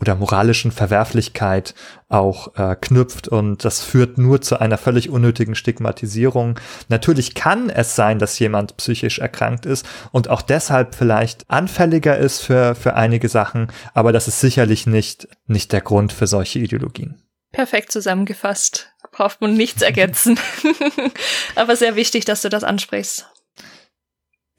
oder 0.02 0.16
moralischen 0.16 0.72
Verwerflichkeit 0.72 1.76
auch 2.08 2.56
äh, 2.56 2.76
knüpft 2.76 3.28
und 3.28 3.64
das 3.66 3.82
führt 3.82 4.18
nur 4.18 4.42
zu 4.42 4.60
einer 4.60 4.78
völlig 4.78 5.10
unnötigen 5.10 5.56
Stigmatisierung. 5.56 6.60
Natürlich 6.88 7.36
kann 7.36 7.70
es 7.70 7.96
sein, 7.96 8.18
dass 8.18 8.40
jemand 8.40 8.78
psychisch 8.78 9.20
erkrankt 9.20 9.66
ist 9.68 9.86
und 10.12 10.30
auch 10.30 10.42
deshalb 10.42 10.96
vielleicht 10.96 11.50
anfälliger 11.50 12.18
ist 12.18 12.42
für, 12.42 12.74
für 12.74 12.96
einige 12.96 13.30
Sachen, 13.30 13.68
aber 13.94 14.12
das 14.12 14.28
ist 14.28 14.40
sicherlich 14.40 14.88
nicht, 14.88 15.28
nicht 15.46 15.72
der 15.72 15.82
Grund 15.82 16.14
für 16.14 16.26
solche 16.26 16.60
Ideologien. 16.60 17.22
Perfekt 17.52 17.92
zusammengefasst. 17.92 18.92
Braucht 19.12 19.42
man 19.42 19.56
nichts 19.56 19.82
ergänzen. 19.82 20.40
aber 21.56 21.76
sehr 21.76 21.96
wichtig, 21.96 22.26
dass 22.26 22.42
du 22.42 22.50
das 22.50 22.64
ansprichst. 22.64 23.28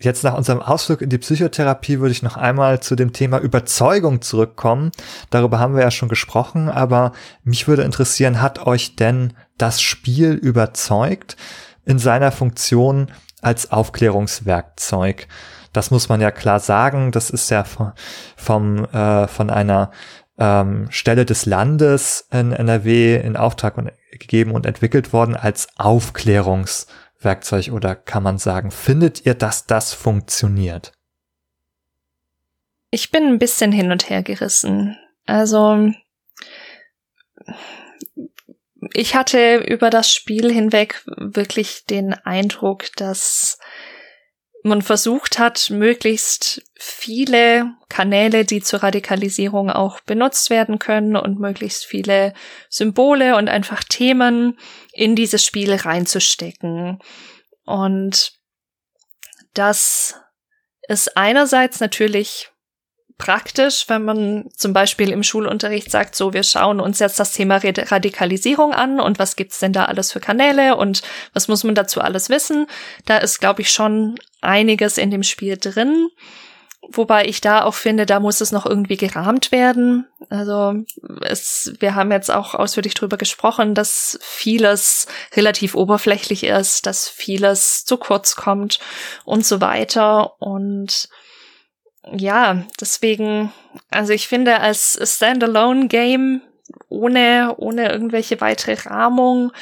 Jetzt 0.03 0.25
nach 0.25 0.35
unserem 0.35 0.63
Ausflug 0.63 1.03
in 1.03 1.11
die 1.11 1.19
Psychotherapie 1.19 2.01
würde 2.01 2.13
ich 2.13 2.23
noch 2.23 2.39
einmal 2.39 2.81
zu 2.81 2.97
dem 2.97 3.13
Thema 3.13 3.39
Überzeugung 3.39 4.23
zurückkommen. 4.23 4.93
Darüber 5.29 5.59
haben 5.59 5.75
wir 5.75 5.83
ja 5.83 5.91
schon 5.91 6.09
gesprochen, 6.09 6.71
aber 6.71 7.13
mich 7.45 7.69
würde 7.69 7.83
interessieren, 7.83 8.41
hat 8.41 8.67
euch 8.67 8.97
denn 8.97 9.35
das 9.59 9.83
Spiel 9.83 10.33
überzeugt 10.33 11.37
in 11.85 11.99
seiner 11.99 12.33
Funktion 12.33 13.09
als 13.43 13.73
Aufklärungswerkzeug? 13.73 15.29
Das 15.75 15.91
muss 15.91 16.09
man 16.09 16.23
ja 16.23 16.31
klar 16.31 16.61
sagen. 16.61 17.13
Das 17.13 17.29
ist 17.29 17.51
ja 17.51 17.65
vom, 17.65 17.93
vom 18.37 18.85
äh, 18.87 19.29
von 19.29 19.51
einer 19.51 19.91
ähm, 20.39 20.87
Stelle 20.91 21.27
des 21.27 21.45
Landes 21.45 22.27
in 22.33 22.53
NRW 22.53 23.17
in 23.17 23.37
Auftrag 23.37 23.75
gegeben 24.13 24.53
und 24.53 24.65
entwickelt 24.65 25.13
worden 25.13 25.37
als 25.37 25.69
Aufklärungswerkzeug. 25.77 26.97
Werkzeug 27.21 27.71
oder 27.73 27.95
kann 27.95 28.23
man 28.23 28.39
sagen, 28.39 28.71
findet 28.71 29.27
ihr, 29.27 29.35
dass 29.35 29.67
das 29.67 29.93
funktioniert? 29.93 30.93
Ich 32.91 33.11
bin 33.11 33.25
ein 33.25 33.39
bisschen 33.39 33.73
hin 33.73 33.93
und 33.93 34.11
her 34.11 34.23
gerissen. 34.23 34.97
Also, 35.27 35.93
ich 38.95 39.15
hatte 39.15 39.57
über 39.69 39.91
das 39.91 40.13
Spiel 40.13 40.53
hinweg 40.53 41.03
wirklich 41.07 41.85
den 41.85 42.15
Eindruck, 42.15 42.87
dass 42.97 43.59
man 44.63 44.83
versucht 44.83 45.39
hat, 45.39 45.71
möglichst 45.71 46.63
viele 46.75 47.73
Kanäle, 47.89 48.45
die 48.45 48.61
zur 48.61 48.83
Radikalisierung 48.83 49.71
auch 49.71 50.01
benutzt 50.01 50.51
werden 50.51 50.79
können 50.79 51.17
und 51.17 51.39
möglichst 51.39 51.87
viele 51.87 52.35
Symbole 52.69 53.37
und 53.37 53.49
einfach 53.49 53.83
Themen 53.85 54.59
in 55.01 55.17
dieses 55.17 55.43
Spiel 55.43 55.73
reinzustecken. 55.73 56.99
Und 57.65 58.33
das 59.55 60.15
ist 60.89 61.17
einerseits 61.17 61.81
natürlich 61.81 62.51
praktisch, 63.17 63.87
wenn 63.89 64.05
man 64.05 64.51
zum 64.55 64.75
Beispiel 64.75 65.11
im 65.11 65.23
Schulunterricht 65.23 65.91
sagt, 65.91 66.15
so, 66.15 66.35
wir 66.35 66.43
schauen 66.43 66.81
uns 66.81 66.99
jetzt 66.99 67.19
das 67.19 67.33
Thema 67.33 67.63
Radikalisierung 67.63 68.75
an 68.75 69.01
und 69.01 69.19
was 69.19 69.37
gibt's 69.37 69.59
denn 69.59 69.73
da 69.73 69.87
alles 69.87 70.13
für 70.13 70.21
Kanäle 70.21 70.77
und 70.77 71.01
was 71.33 71.49
muss 71.49 71.65
man 71.65 71.75
dazu 71.75 72.03
alles 72.03 72.29
wissen. 72.29 72.67
Da 73.07 73.17
ist, 73.19 73.41
glaube 73.41 73.63
ich, 73.63 73.71
schon 73.71 74.19
einiges 74.43 74.99
in 74.99 75.11
dem 75.11 75.23
Spiel 75.23 75.57
drin. 75.57 76.09
Wobei 76.89 77.27
ich 77.27 77.41
da 77.41 77.65
auch 77.65 77.75
finde, 77.75 78.07
da 78.07 78.21
muss 78.21 78.41
es 78.41 78.53
noch 78.53 78.65
irgendwie 78.67 78.97
gerahmt 78.97 79.53
werden. 79.53 80.07
Also 80.29 80.75
es, 81.21 81.75
wir 81.79 81.95
haben 81.95 82.11
jetzt 82.11 82.31
auch 82.31 82.55
ausführlich 82.55 82.95
drüber 82.95 83.17
gesprochen, 83.17 83.75
dass 83.75 84.19
vieles 84.23 85.07
relativ 85.37 85.75
oberflächlich 85.75 86.45
ist, 86.45 86.87
dass 86.87 87.09
vieles 87.09 87.85
zu 87.85 87.97
kurz 87.97 88.35
kommt 88.35 88.81
und 89.25 89.45
so 89.45 89.61
weiter. 89.61 90.41
Und 90.41 91.09
ja, 92.13 92.65
deswegen, 92.81 93.53
also 93.91 94.13
ich 94.13 94.27
finde 94.27 94.61
als 94.61 94.99
Standalone-Game 95.03 96.41
ohne, 96.89 97.55
ohne 97.59 97.91
irgendwelche 97.93 98.41
weitere 98.41 98.89
Rahmung 98.89 99.53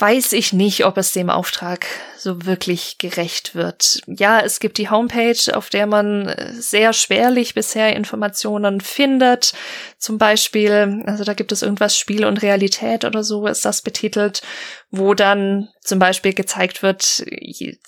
weiß 0.00 0.32
ich 0.32 0.52
nicht, 0.52 0.84
ob 0.84 0.96
es 0.96 1.12
dem 1.12 1.30
Auftrag 1.30 1.86
so 2.16 2.44
wirklich 2.44 2.98
gerecht 2.98 3.54
wird. 3.54 4.02
Ja, 4.06 4.40
es 4.40 4.60
gibt 4.60 4.78
die 4.78 4.90
Homepage, 4.90 5.56
auf 5.56 5.70
der 5.70 5.86
man 5.86 6.28
äh, 6.28 6.52
sehr 6.52 6.92
schwerlich 6.92 7.54
bisher 7.54 7.94
Informationen 7.96 8.80
findet. 8.80 9.52
Zum 9.98 10.18
Beispiel, 10.18 11.02
also 11.06 11.24
da 11.24 11.34
gibt 11.34 11.52
es 11.52 11.62
irgendwas 11.62 11.98
Spiel 11.98 12.24
und 12.24 12.42
Realität 12.42 13.04
oder 13.04 13.24
so 13.24 13.46
ist 13.46 13.64
das 13.64 13.82
betitelt, 13.82 14.42
wo 14.90 15.14
dann 15.14 15.68
zum 15.80 15.98
Beispiel 15.98 16.34
gezeigt 16.34 16.82
wird, 16.82 17.24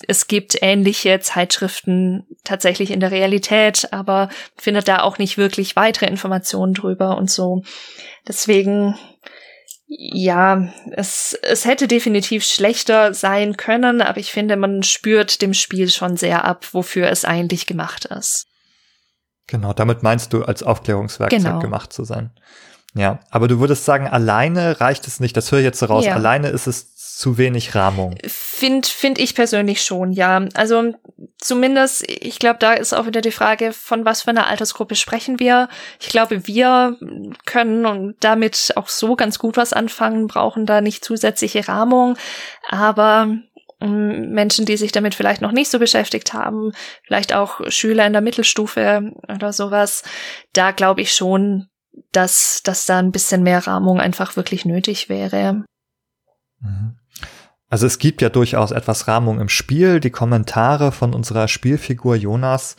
es 0.07 0.29
gibt 0.29 0.59
ähnliche 0.63 1.21
Zeitschriften 1.21 2.27
tatsächlich 2.45 2.91
in 2.91 3.01
der 3.01 3.11
Realität, 3.11 3.93
aber 3.93 4.29
findet 4.57 4.89
da 4.89 5.03
auch 5.03 5.19
nicht 5.19 5.37
wirklich 5.37 5.77
weitere 5.77 6.07
Informationen 6.07 6.75
drüber 6.75 7.17
und 7.17 7.31
so. 7.31 7.63
Deswegen 8.27 8.97
ja, 9.95 10.69
es, 10.93 11.39
es 11.43 11.65
hätte 11.65 11.87
definitiv 11.87 12.45
schlechter 12.45 13.13
sein 13.13 13.57
können, 13.57 14.01
aber 14.01 14.19
ich 14.19 14.33
finde, 14.33 14.57
man 14.57 14.83
spürt 14.83 15.43
dem 15.43 15.53
Spiel 15.53 15.91
schon 15.91 16.17
sehr 16.17 16.45
ab, 16.45 16.67
wofür 16.73 17.09
es 17.09 17.25
eigentlich 17.25 17.67
gemacht 17.67 18.07
ist. 18.07 18.47
Genau, 19.49 19.73
damit 19.75 20.03
meinst 20.03 20.33
du, 20.33 20.45
als 20.45 20.63
Aufklärungswerkzeug 20.63 21.43
genau. 21.43 21.59
gemacht 21.59 21.93
zu 21.93 22.05
sein. 22.05 22.31
Ja, 22.95 23.21
aber 23.31 23.49
du 23.49 23.59
würdest 23.59 23.85
sagen, 23.85 24.07
alleine 24.07 24.81
reicht 24.81 25.07
es 25.07 25.21
nicht, 25.21 25.37
das 25.37 25.51
höre 25.51 25.59
ich 25.59 25.65
jetzt 25.65 25.79
so 25.79 25.87
raus, 25.87 26.05
ja. 26.05 26.15
alleine 26.15 26.49
ist 26.49 26.67
es 26.67 26.92
zu 27.17 27.39
wenig 27.39 27.75
Rahmung. 27.75 28.17
Find, 28.27 28.87
find 28.87 29.19
ich 29.19 29.35
persönlich 29.35 29.83
schon, 29.83 30.13
ja. 30.13 30.45
Also 30.55 30.95
zumindest, 31.39 32.05
ich 32.09 32.39
glaube, 32.39 32.59
da 32.59 32.73
ist 32.73 32.93
auch 32.93 33.07
wieder 33.07 33.21
die 33.21 33.31
Frage, 33.31 33.73
von 33.73 34.05
was 34.05 34.23
für 34.23 34.31
einer 34.31 34.47
Altersgruppe 34.47 34.95
sprechen 34.95 35.39
wir. 35.39 35.69
Ich 36.01 36.09
glaube, 36.09 36.47
wir 36.47 36.97
können 37.45 37.87
und 37.87 38.17
damit 38.21 38.73
auch 38.77 38.89
so 38.89 39.17
ganz 39.17 39.39
gut 39.39 39.57
was 39.57 39.73
anfangen, 39.73 40.27
brauchen 40.27 40.67
da 40.67 40.81
nicht 40.81 41.05
zusätzliche 41.05 41.69
Rahmung. 41.69 42.17
Aber 42.69 43.27
mm, 43.81 44.33
Menschen, 44.33 44.65
die 44.65 44.77
sich 44.77 44.93
damit 44.93 45.15
vielleicht 45.15 45.43
noch 45.43 45.53
nicht 45.53 45.71
so 45.71 45.79
beschäftigt 45.79 46.33
haben, 46.33 46.73
vielleicht 47.05 47.35
auch 47.35 47.61
Schüler 47.71 48.07
in 48.07 48.13
der 48.13 48.23
Mittelstufe 48.23 49.13
oder 49.29 49.53
sowas, 49.53 50.03
da 50.53 50.71
glaube 50.71 51.03
ich 51.03 51.13
schon, 51.13 51.69
dass, 52.13 52.63
dass 52.65 52.87
da 52.87 52.99
ein 52.99 53.13
bisschen 53.13 53.43
mehr 53.43 53.67
Rahmung 53.67 54.01
einfach 54.01 54.37
wirklich 54.37 54.65
nötig 54.65 55.09
wäre. 55.09 55.65
Mhm. 56.63 56.97
Also 57.69 57.87
es 57.87 57.99
gibt 57.99 58.21
ja 58.21 58.29
durchaus 58.29 58.71
etwas 58.71 59.09
Rahmung 59.09 59.41
im 59.41 59.49
Spiel. 59.49 59.99
Die 59.99 60.11
Kommentare 60.11 60.93
von 60.93 61.15
unserer 61.15 61.49
Spielfigur 61.49 62.17
Jonas, 62.17 62.77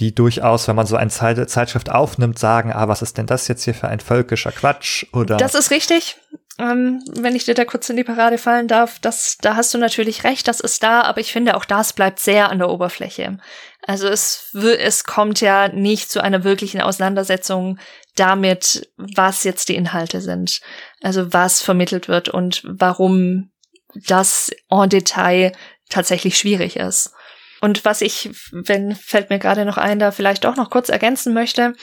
die 0.00 0.12
durchaus, 0.12 0.66
wenn 0.66 0.74
man 0.74 0.86
so 0.86 0.96
eine 0.96 1.10
Zeit 1.10 1.48
Zeitschrift 1.48 1.88
aufnimmt, 1.90 2.38
sagen, 2.38 2.72
ah, 2.72 2.88
was 2.88 3.00
ist 3.00 3.16
denn 3.16 3.26
das 3.26 3.46
jetzt 3.46 3.62
hier 3.62 3.74
für 3.74 3.86
ein 3.86 4.00
völkischer 4.00 4.50
Quatsch? 4.50 5.06
Oder 5.12 5.36
das 5.36 5.54
ist 5.54 5.70
richtig. 5.70 6.16
Ähm, 6.58 7.02
wenn 7.12 7.34
ich 7.34 7.44
dir 7.44 7.54
da 7.54 7.64
kurz 7.64 7.88
in 7.90 7.96
die 7.96 8.04
Parade 8.04 8.38
fallen 8.38 8.68
darf, 8.68 9.00
das, 9.00 9.38
da 9.40 9.56
hast 9.56 9.74
du 9.74 9.78
natürlich 9.78 10.22
recht, 10.22 10.46
das 10.46 10.60
ist 10.60 10.82
da, 10.84 11.02
aber 11.02 11.20
ich 11.20 11.32
finde 11.32 11.56
auch 11.56 11.64
das 11.64 11.92
bleibt 11.92 12.20
sehr 12.20 12.50
an 12.50 12.58
der 12.58 12.70
Oberfläche. 12.70 13.38
Also 13.86 14.08
es, 14.08 14.54
es 14.54 15.04
kommt 15.04 15.40
ja 15.40 15.68
nicht 15.68 16.10
zu 16.10 16.22
einer 16.22 16.44
wirklichen 16.44 16.80
Auseinandersetzung 16.80 17.78
damit, 18.14 18.88
was 18.96 19.44
jetzt 19.44 19.68
die 19.68 19.74
Inhalte 19.74 20.20
sind. 20.20 20.60
Also 21.04 21.34
was 21.34 21.60
vermittelt 21.60 22.08
wird 22.08 22.30
und 22.30 22.62
warum 22.64 23.50
das 23.94 24.50
en 24.70 24.88
Detail 24.88 25.52
tatsächlich 25.90 26.38
schwierig 26.38 26.76
ist. 26.76 27.12
Und 27.60 27.84
was 27.84 28.00
ich, 28.00 28.30
wenn 28.52 28.96
fällt 28.96 29.28
mir 29.28 29.38
gerade 29.38 29.66
noch 29.66 29.76
ein, 29.76 29.98
da 29.98 30.12
vielleicht 30.12 30.46
auch 30.46 30.56
noch 30.56 30.70
kurz 30.70 30.88
ergänzen 30.88 31.34
möchte, 31.34 31.74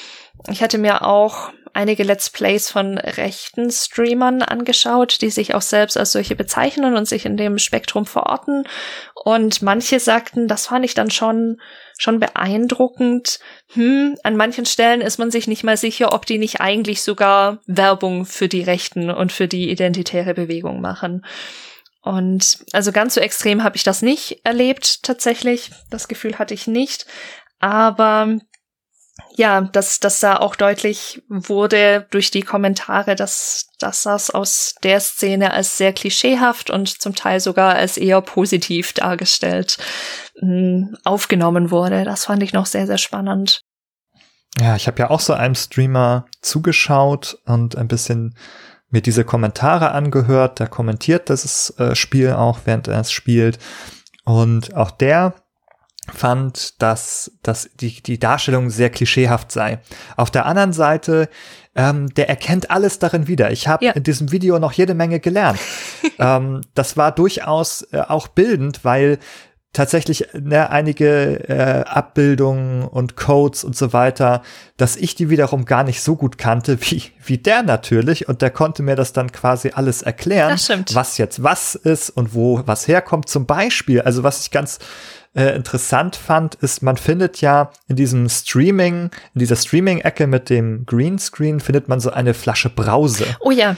ich 0.49 0.61
hatte 0.61 0.77
mir 0.77 1.05
auch 1.05 1.51
einige 1.73 2.03
Let's 2.03 2.29
Plays 2.29 2.69
von 2.69 2.97
rechten 2.97 3.71
Streamern 3.71 4.41
angeschaut, 4.41 5.21
die 5.21 5.29
sich 5.29 5.55
auch 5.55 5.61
selbst 5.61 5.97
als 5.97 6.11
solche 6.11 6.35
bezeichnen 6.35 6.95
und 6.95 7.07
sich 7.07 7.25
in 7.25 7.37
dem 7.37 7.57
Spektrum 7.57 8.05
verorten. 8.05 8.67
Und 9.15 9.61
manche 9.61 9.99
sagten, 9.99 10.47
das 10.47 10.67
fand 10.67 10.85
ich 10.85 10.93
dann 10.93 11.11
schon, 11.11 11.61
schon 11.97 12.19
beeindruckend. 12.19 13.39
Hm, 13.73 14.17
an 14.23 14.35
manchen 14.35 14.65
Stellen 14.65 15.01
ist 15.01 15.17
man 15.17 15.31
sich 15.31 15.47
nicht 15.47 15.63
mal 15.63 15.77
sicher, 15.77 16.13
ob 16.13 16.25
die 16.25 16.37
nicht 16.37 16.59
eigentlich 16.59 17.01
sogar 17.01 17.59
Werbung 17.67 18.25
für 18.25 18.47
die 18.47 18.63
Rechten 18.63 19.09
und 19.09 19.31
für 19.31 19.47
die 19.47 19.69
identitäre 19.69 20.33
Bewegung 20.33 20.81
machen. 20.81 21.25
Und 22.01 22.65
also 22.73 22.91
ganz 22.91 23.13
so 23.13 23.21
extrem 23.21 23.63
habe 23.63 23.75
ich 23.77 23.83
das 23.83 24.01
nicht 24.01 24.41
erlebt 24.43 25.03
tatsächlich. 25.03 25.69
Das 25.89 26.07
Gefühl 26.07 26.39
hatte 26.39 26.55
ich 26.55 26.65
nicht. 26.65 27.05
Aber 27.59 28.39
ja, 29.35 29.61
dass, 29.61 29.99
dass 29.99 30.19
da 30.19 30.37
auch 30.37 30.55
deutlich 30.55 31.23
wurde 31.29 32.05
durch 32.11 32.31
die 32.31 32.41
Kommentare, 32.41 33.15
dass, 33.15 33.69
dass 33.79 34.03
das 34.03 34.29
aus 34.29 34.75
der 34.83 34.99
Szene 34.99 35.51
als 35.51 35.77
sehr 35.77 35.93
klischeehaft 35.93 36.69
und 36.69 37.01
zum 37.01 37.15
Teil 37.15 37.39
sogar 37.39 37.75
als 37.75 37.97
eher 37.97 38.21
positiv 38.21 38.93
dargestellt 38.93 39.77
mh, 40.41 40.47
hm, 40.47 40.97
aufgenommen 41.03 41.71
wurde. 41.71 42.03
Das 42.03 42.25
fand 42.25 42.43
ich 42.43 42.53
noch 42.53 42.65
sehr, 42.65 42.87
sehr 42.87 42.97
spannend. 42.97 43.61
Ja, 44.59 44.75
ich 44.75 44.87
habe 44.87 44.99
ja 44.99 45.09
auch 45.09 45.21
so 45.21 45.33
einem 45.33 45.55
Streamer 45.55 46.25
zugeschaut 46.41 47.37
und 47.45 47.77
ein 47.77 47.87
bisschen 47.87 48.35
mir 48.89 49.01
diese 49.01 49.23
Kommentare 49.23 49.91
angehört. 49.91 50.59
Der 50.59 50.67
kommentiert 50.67 51.29
das 51.29 51.73
äh, 51.79 51.95
Spiel 51.95 52.33
auch, 52.33 52.59
während 52.65 52.87
er 52.87 52.99
es 52.99 53.11
spielt. 53.11 53.59
Und 54.25 54.75
auch 54.75 54.91
der 54.91 55.33
fand, 56.09 56.81
dass, 56.81 57.31
dass 57.43 57.69
die, 57.79 58.01
die 58.01 58.19
Darstellung 58.19 58.69
sehr 58.69 58.89
klischeehaft 58.89 59.51
sei. 59.51 59.79
Auf 60.17 60.31
der 60.31 60.45
anderen 60.45 60.73
Seite, 60.73 61.29
ähm, 61.75 62.13
der 62.15 62.27
erkennt 62.27 62.71
alles 62.71 62.99
darin 62.99 63.27
wieder. 63.27 63.51
Ich 63.51 63.67
habe 63.67 63.85
ja. 63.85 63.91
in 63.91 64.03
diesem 64.03 64.31
Video 64.31 64.59
noch 64.59 64.73
jede 64.73 64.93
Menge 64.93 65.19
gelernt. 65.19 65.59
ähm, 66.19 66.61
das 66.73 66.97
war 66.97 67.11
durchaus 67.11 67.83
äh, 67.91 67.99
auch 67.99 68.27
bildend, 68.27 68.83
weil 68.83 69.19
tatsächlich 69.73 70.27
ne, 70.33 70.69
einige 70.69 71.47
äh, 71.47 71.83
Abbildungen 71.87 72.83
und 72.83 73.15
Codes 73.15 73.63
und 73.63 73.75
so 73.77 73.93
weiter, 73.93 74.41
dass 74.75 74.97
ich 74.97 75.15
die 75.15 75.29
wiederum 75.29 75.63
gar 75.63 75.83
nicht 75.83 76.01
so 76.01 76.17
gut 76.17 76.37
kannte 76.37 76.77
wie, 76.81 77.03
wie 77.23 77.37
der 77.37 77.63
natürlich. 77.63 78.27
Und 78.27 78.41
der 78.41 78.49
konnte 78.49 78.83
mir 78.83 78.95
das 78.95 79.13
dann 79.13 79.31
quasi 79.31 79.71
alles 79.73 80.01
erklären, 80.01 80.59
was 80.91 81.17
jetzt 81.17 81.43
was 81.43 81.75
ist 81.75 82.09
und 82.09 82.33
wo 82.35 82.61
was 82.65 82.87
herkommt. 82.87 83.29
Zum 83.29 83.45
Beispiel, 83.45 84.01
also 84.01 84.23
was 84.23 84.41
ich 84.41 84.51
ganz 84.51 84.79
äh, 85.33 85.55
interessant 85.55 86.15
fand, 86.15 86.55
ist, 86.55 86.81
man 86.81 86.97
findet 86.97 87.41
ja 87.41 87.71
in 87.87 87.95
diesem 87.95 88.27
Streaming, 88.29 89.11
in 89.33 89.39
dieser 89.39 89.55
Streaming-Ecke 89.55 90.27
mit 90.27 90.49
dem 90.49 90.85
Greenscreen, 90.85 91.59
findet 91.59 91.87
man 91.87 91.99
so 91.99 92.11
eine 92.11 92.33
Flasche 92.33 92.69
Brause. 92.69 93.25
Oh 93.39 93.51
ja. 93.51 93.77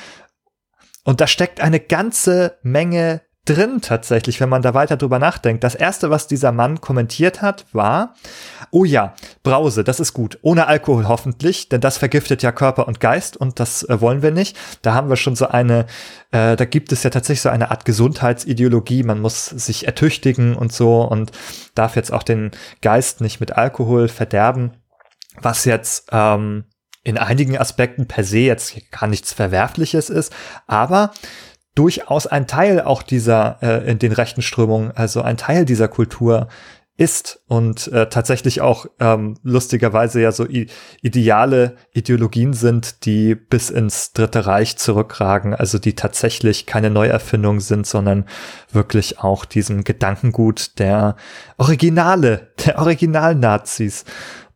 Und 1.03 1.21
da 1.21 1.27
steckt 1.27 1.59
eine 1.59 1.79
ganze 1.79 2.57
Menge 2.63 3.21
drin 3.45 3.81
tatsächlich, 3.81 4.39
wenn 4.39 4.47
man 4.47 4.61
da 4.61 4.73
weiter 4.73 4.95
drüber 4.95 5.19
nachdenkt. 5.19 5.63
Das 5.63 5.75
erste, 5.75 6.09
was 6.09 6.27
dieser 6.27 6.53
Mann 6.53 6.79
kommentiert 6.79 7.41
hat, 7.41 7.65
war, 7.73 8.15
oh 8.71 8.85
ja, 8.85 9.15
Brause, 9.43 9.83
das 9.83 9.99
ist 9.99 10.13
gut. 10.13 10.39
Ohne 10.41 10.67
Alkohol 10.67 11.07
hoffentlich, 11.09 11.67
denn 11.67 11.81
das 11.81 11.97
vergiftet 11.97 12.41
ja 12.41 12.53
Körper 12.53 12.87
und 12.87 13.01
Geist 13.01 13.35
und 13.35 13.59
das 13.59 13.83
äh, 13.83 13.99
wollen 13.99 14.21
wir 14.21 14.31
nicht. 14.31 14.57
Da 14.81 14.93
haben 14.93 15.09
wir 15.09 15.17
schon 15.17 15.35
so 15.35 15.47
eine, 15.47 15.87
äh, 16.31 16.55
da 16.55 16.63
gibt 16.63 16.93
es 16.93 17.03
ja 17.03 17.09
tatsächlich 17.09 17.41
so 17.41 17.49
eine 17.49 17.69
Art 17.69 17.83
Gesundheitsideologie. 17.83 19.03
Man 19.03 19.19
muss 19.19 19.45
sich 19.45 19.87
ertüchtigen 19.87 20.55
und 20.55 20.71
so 20.71 21.01
und 21.01 21.33
darf 21.75 21.97
jetzt 21.97 22.13
auch 22.13 22.23
den 22.23 22.51
Geist 22.81 23.19
nicht 23.19 23.41
mit 23.41 23.51
Alkohol 23.57 24.07
verderben. 24.07 24.71
Was 25.41 25.65
jetzt 25.65 26.09
ähm, 26.11 26.63
in 27.03 27.17
einigen 27.17 27.57
Aspekten 27.57 28.07
per 28.07 28.23
se 28.23 28.39
jetzt 28.39 28.75
gar 28.91 29.07
nichts 29.07 29.33
Verwerfliches 29.33 30.09
ist, 30.09 30.33
aber 30.67 31.11
durchaus 31.75 32.27
ein 32.27 32.47
Teil 32.47 32.81
auch 32.81 33.03
dieser 33.03 33.57
äh, 33.61 33.89
in 33.89 33.99
den 33.99 34.11
rechten 34.11 34.41
Strömungen, 34.41 34.91
also 34.91 35.21
ein 35.21 35.37
Teil 35.37 35.65
dieser 35.65 35.87
Kultur 35.87 36.47
ist 36.95 37.41
und 37.47 37.87
äh, 37.87 38.07
tatsächlich 38.07 38.61
auch 38.61 38.85
ähm, 38.99 39.35
lustigerweise 39.41 40.21
ja 40.21 40.31
so 40.31 40.45
ideale 41.01 41.75
Ideologien 41.91 42.53
sind, 42.53 43.05
die 43.05 43.33
bis 43.33 43.71
ins 43.71 44.13
Dritte 44.13 44.45
Reich 44.45 44.77
zurückragen, 44.77 45.55
also 45.55 45.79
die 45.79 45.95
tatsächlich 45.95 46.67
keine 46.67 46.91
Neuerfindung 46.91 47.61
sind, 47.61 47.87
sondern 47.87 48.25
wirklich 48.71 49.19
auch 49.19 49.43
diesem 49.45 49.83
Gedankengut 49.83 50.77
der 50.77 51.15
Originale, 51.57 52.51
der 52.63 52.77
Original-Nazis 52.77 54.05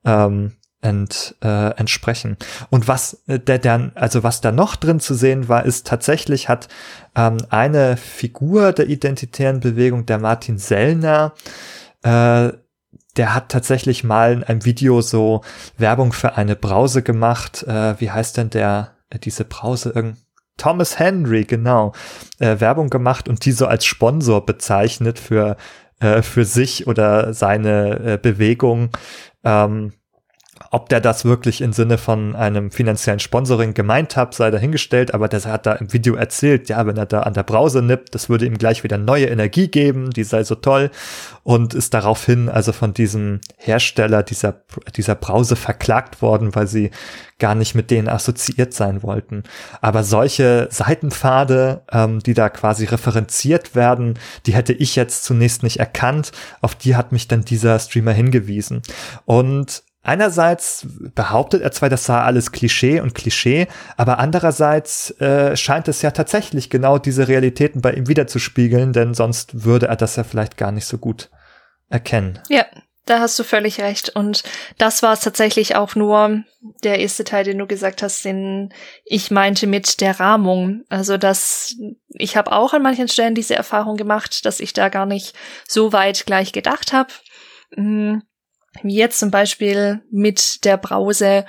ähm, 0.05 0.53
ent, 0.81 1.35
äh, 1.43 1.71
entsprechen. 1.77 2.37
Und 2.69 2.87
was 2.87 3.23
äh, 3.27 3.39
der 3.39 3.59
dann, 3.59 3.91
also 3.95 4.23
was 4.23 4.41
da 4.41 4.51
noch 4.51 4.75
drin 4.75 4.99
zu 4.99 5.13
sehen 5.13 5.49
war, 5.49 5.65
ist 5.65 5.87
tatsächlich 5.87 6.49
hat 6.49 6.67
ähm, 7.15 7.37
eine 7.49 7.97
Figur 7.97 8.73
der 8.73 8.87
identitären 8.87 9.59
Bewegung, 9.59 10.05
der 10.05 10.19
Martin 10.19 10.57
Sellner, 10.57 11.33
äh, 12.03 12.51
der 13.17 13.33
hat 13.33 13.49
tatsächlich 13.49 14.03
mal 14.03 14.33
in 14.33 14.43
einem 14.43 14.63
Video 14.63 15.01
so 15.01 15.41
Werbung 15.77 16.13
für 16.13 16.37
eine 16.37 16.55
Brause 16.55 17.01
gemacht. 17.01 17.63
Äh, 17.63 17.99
wie 17.99 18.11
heißt 18.11 18.37
denn 18.37 18.51
der, 18.51 18.91
äh, 19.09 19.17
diese 19.17 19.43
Brause? 19.43 20.15
Thomas 20.57 20.99
Henry, 20.99 21.43
genau, 21.43 21.93
äh, 22.39 22.59
Werbung 22.59 22.89
gemacht 22.89 23.27
und 23.27 23.45
die 23.45 23.51
so 23.51 23.65
als 23.67 23.85
Sponsor 23.85 24.45
bezeichnet 24.45 25.19
für 25.19 25.57
äh, 25.99 26.21
für 26.21 26.45
sich 26.45 26.87
oder 26.87 27.33
seine 27.33 28.13
äh, 28.13 28.19
Bewegung. 28.21 28.89
Ähm, 29.43 29.93
ob 30.71 30.89
der 30.89 31.01
das 31.01 31.25
wirklich 31.25 31.61
im 31.61 31.73
Sinne 31.73 31.97
von 31.97 32.35
einem 32.35 32.71
finanziellen 32.71 33.19
Sponsoring 33.19 33.73
gemeint 33.73 34.15
hat, 34.15 34.33
sei 34.33 34.51
dahingestellt, 34.51 35.13
aber 35.13 35.27
der 35.27 35.43
hat 35.45 35.65
da 35.65 35.73
im 35.73 35.93
Video 35.93 36.15
erzählt, 36.15 36.69
ja, 36.69 36.85
wenn 36.85 36.97
er 36.97 37.05
da 37.05 37.21
an 37.21 37.33
der 37.33 37.43
Brause 37.43 37.81
nippt, 37.81 38.15
das 38.15 38.29
würde 38.29 38.45
ihm 38.45 38.57
gleich 38.57 38.83
wieder 38.83 38.97
neue 38.97 39.27
Energie 39.27 39.67
geben, 39.67 40.09
die 40.11 40.23
sei 40.23 40.43
so 40.43 40.55
toll 40.55 40.91
und 41.43 41.73
ist 41.73 41.93
daraufhin 41.93 42.49
also 42.49 42.73
von 42.73 42.93
diesem 42.93 43.39
Hersteller 43.57 44.23
dieser, 44.23 44.61
dieser 44.95 45.15
Brause 45.15 45.55
verklagt 45.55 46.21
worden, 46.21 46.55
weil 46.55 46.67
sie 46.67 46.91
gar 47.39 47.55
nicht 47.55 47.75
mit 47.75 47.91
denen 47.91 48.07
assoziiert 48.07 48.73
sein 48.73 49.03
wollten. 49.03 49.43
Aber 49.81 50.03
solche 50.03 50.67
Seitenpfade, 50.71 51.83
ähm, 51.91 52.19
die 52.19 52.33
da 52.33 52.49
quasi 52.49 52.85
referenziert 52.85 53.75
werden, 53.75 54.17
die 54.45 54.55
hätte 54.55 54.73
ich 54.73 54.95
jetzt 54.95 55.23
zunächst 55.23 55.63
nicht 55.63 55.77
erkannt. 55.77 56.31
Auf 56.61 56.75
die 56.75 56.95
hat 56.95 57.11
mich 57.11 57.27
dann 57.27 57.45
dieser 57.45 57.77
Streamer 57.79 58.13
hingewiesen. 58.13 58.81
Und 59.25 59.83
Einerseits 60.07 60.87
behauptet 61.15 61.61
er 61.61 61.73
zwar, 61.73 61.89
das 61.89 62.05
sei 62.05 62.17
alles 62.17 62.53
Klischee 62.53 63.01
und 63.01 63.13
Klischee, 63.13 63.67
aber 63.97 64.19
andererseits 64.19 65.11
äh, 65.19 65.57
scheint 65.57 65.89
es 65.89 66.01
ja 66.01 66.11
tatsächlich 66.11 66.69
genau 66.69 66.97
diese 66.97 67.27
Realitäten 67.27 67.81
bei 67.81 67.91
ihm 67.91 68.07
wiederzuspiegeln, 68.07 68.93
denn 68.93 69.13
sonst 69.13 69.65
würde 69.65 69.87
er 69.87 69.97
das 69.97 70.15
ja 70.15 70.23
vielleicht 70.23 70.55
gar 70.55 70.71
nicht 70.71 70.85
so 70.85 70.97
gut 70.97 71.29
erkennen. 71.89 72.39
Ja, 72.47 72.65
da 73.05 73.19
hast 73.19 73.37
du 73.37 73.43
völlig 73.43 73.81
recht. 73.81 74.07
Und 74.07 74.43
das 74.77 75.03
war 75.03 75.11
es 75.11 75.19
tatsächlich 75.19 75.75
auch 75.75 75.95
nur 75.95 76.41
der 76.83 76.99
erste 76.99 77.25
Teil, 77.25 77.43
den 77.43 77.57
du 77.57 77.67
gesagt 77.67 78.01
hast, 78.01 78.23
den 78.23 78.73
ich 79.03 79.29
meinte 79.29 79.67
mit 79.67 79.99
der 79.99 80.21
Rahmung. 80.21 80.85
Also, 80.87 81.17
dass 81.17 81.75
ich 82.07 82.37
habe 82.37 82.53
auch 82.53 82.71
an 82.71 82.81
manchen 82.81 83.09
Stellen 83.09 83.35
diese 83.35 83.55
Erfahrung 83.55 83.97
gemacht, 83.97 84.45
dass 84.45 84.61
ich 84.61 84.71
da 84.71 84.87
gar 84.87 85.05
nicht 85.05 85.35
so 85.67 85.91
weit 85.91 86.25
gleich 86.25 86.53
gedacht 86.53 86.93
habe. 86.93 87.09
Hm, 87.75 88.23
wie 88.83 88.95
jetzt 88.95 89.19
zum 89.19 89.31
Beispiel 89.31 90.01
mit 90.11 90.63
der 90.65 90.77
Brause. 90.77 91.45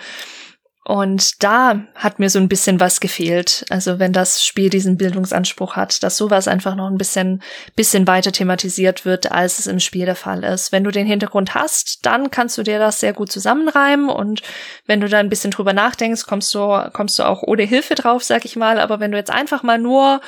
Und 0.89 1.43
da 1.43 1.83
hat 1.95 2.19
mir 2.19 2.31
so 2.31 2.39
ein 2.39 2.49
bisschen 2.49 2.81
was 2.81 3.01
gefehlt. 3.01 3.67
Also 3.69 3.99
wenn 3.99 4.15
das 4.15 4.43
Spiel 4.43 4.71
diesen 4.71 4.97
Bildungsanspruch 4.97 5.77
hat, 5.77 6.03
dass 6.03 6.17
sowas 6.17 6.49
einfach 6.49 6.75
noch 6.77 6.87
ein 6.87 6.97
bisschen, 6.97 7.43
bisschen 7.77 8.07
weiter 8.07 8.33
thematisiert 8.33 9.05
wird, 9.05 9.31
als 9.31 9.59
es 9.59 9.67
im 9.67 9.81
Spiel 9.81 10.07
der 10.07 10.17
Fall 10.17 10.45
ist. 10.45 10.73
Wenn 10.73 10.85
du 10.85 10.91
den 10.91 11.07
Hintergrund 11.07 11.55
hast, 11.55 12.07
dann 12.07 12.31
kannst 12.31 12.57
du 12.57 12.63
dir 12.63 12.79
das 12.79 13.01
sehr 13.01 13.13
gut 13.13 13.31
zusammenreimen 13.31 14.09
und 14.09 14.41
wenn 14.87 15.03
du 15.03 15.11
da 15.11 15.19
ein 15.19 15.29
bisschen 15.29 15.51
drüber 15.51 15.75
nachdenkst, 15.75 16.25
kommst 16.25 16.55
du, 16.55 16.91
kommst 16.95 17.19
du 17.19 17.25
auch 17.25 17.43
ohne 17.43 17.65
Hilfe 17.65 17.95
drauf, 17.95 18.25
sag 18.25 18.47
ich 18.47 18.57
mal. 18.57 18.81
Aber 18.81 18.99
wenn 18.99 19.11
du 19.13 19.19
jetzt 19.19 19.31
einfach 19.31 19.63
mal 19.63 19.79
nur 19.79 20.23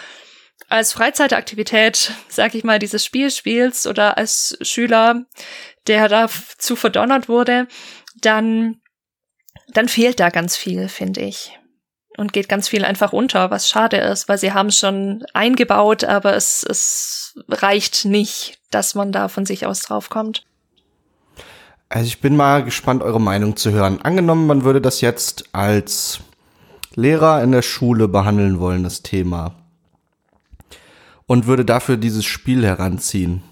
als 0.71 0.93
Freizeitaktivität, 0.93 2.13
sag 2.29 2.55
ich 2.55 2.65
mal, 2.65 2.79
dieses 2.79 3.05
Spiel 3.05 3.31
spielst 3.31 3.87
oder 3.87 4.17
als 4.17 4.57
Schüler, 4.63 5.25
der 5.87 6.09
dazu 6.09 6.77
verdonnert 6.77 7.29
wurde, 7.29 7.67
dann, 8.21 8.77
dann 9.75 9.89
fehlt 9.89 10.21
da 10.21 10.31
ganz 10.31 10.57
viel, 10.57 10.89
finde 10.89 11.23
ich. 11.23 11.59
Und 12.17 12.33
geht 12.33 12.49
ganz 12.49 12.69
viel 12.69 12.85
einfach 12.85 13.13
unter, 13.13 13.51
was 13.51 13.69
schade 13.69 13.97
ist, 13.97 14.29
weil 14.29 14.39
sie 14.39 14.53
haben 14.53 14.71
schon 14.71 15.25
eingebaut, 15.35 16.05
aber 16.05 16.35
es, 16.35 16.65
es 16.69 17.35
reicht 17.49 18.05
nicht, 18.05 18.59
dass 18.71 18.95
man 18.95 19.11
da 19.11 19.29
von 19.29 19.47
sich 19.47 19.67
aus 19.67 19.83
draufkommt. 19.83 20.45
Also 21.89 22.07
ich 22.07 22.21
bin 22.21 22.37
mal 22.37 22.63
gespannt, 22.63 23.03
eure 23.03 23.21
Meinung 23.21 23.57
zu 23.57 23.73
hören. 23.73 24.01
Angenommen, 24.03 24.47
man 24.47 24.63
würde 24.63 24.81
das 24.81 25.01
jetzt 25.01 25.47
als 25.53 26.21
Lehrer 26.95 27.43
in 27.43 27.51
der 27.51 27.63
Schule 27.63 28.07
behandeln 28.07 28.61
wollen, 28.61 28.85
das 28.85 29.03
Thema 29.03 29.60
und 31.31 31.47
würde 31.47 31.65
dafür 31.65 31.97
dieses 31.97 32.25
Spiel 32.25 32.67
heranziehen. 32.67 33.45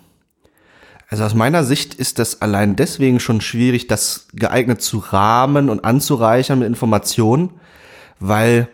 Also 1.09 1.23
aus 1.23 1.35
meiner 1.35 1.63
Sicht 1.63 1.95
ist 1.95 2.19
das 2.19 2.43
allein 2.43 2.75
deswegen 2.75 3.21
schon 3.21 3.41
schwierig, 3.41 3.87
das 3.87 4.27
geeignet 4.33 4.83
zu 4.83 4.99
rahmen 4.99 5.69
und 5.69 5.85
anzureichern 5.85 6.59
mit 6.59 6.67
Informationen, 6.67 7.51
weil, 8.19 8.67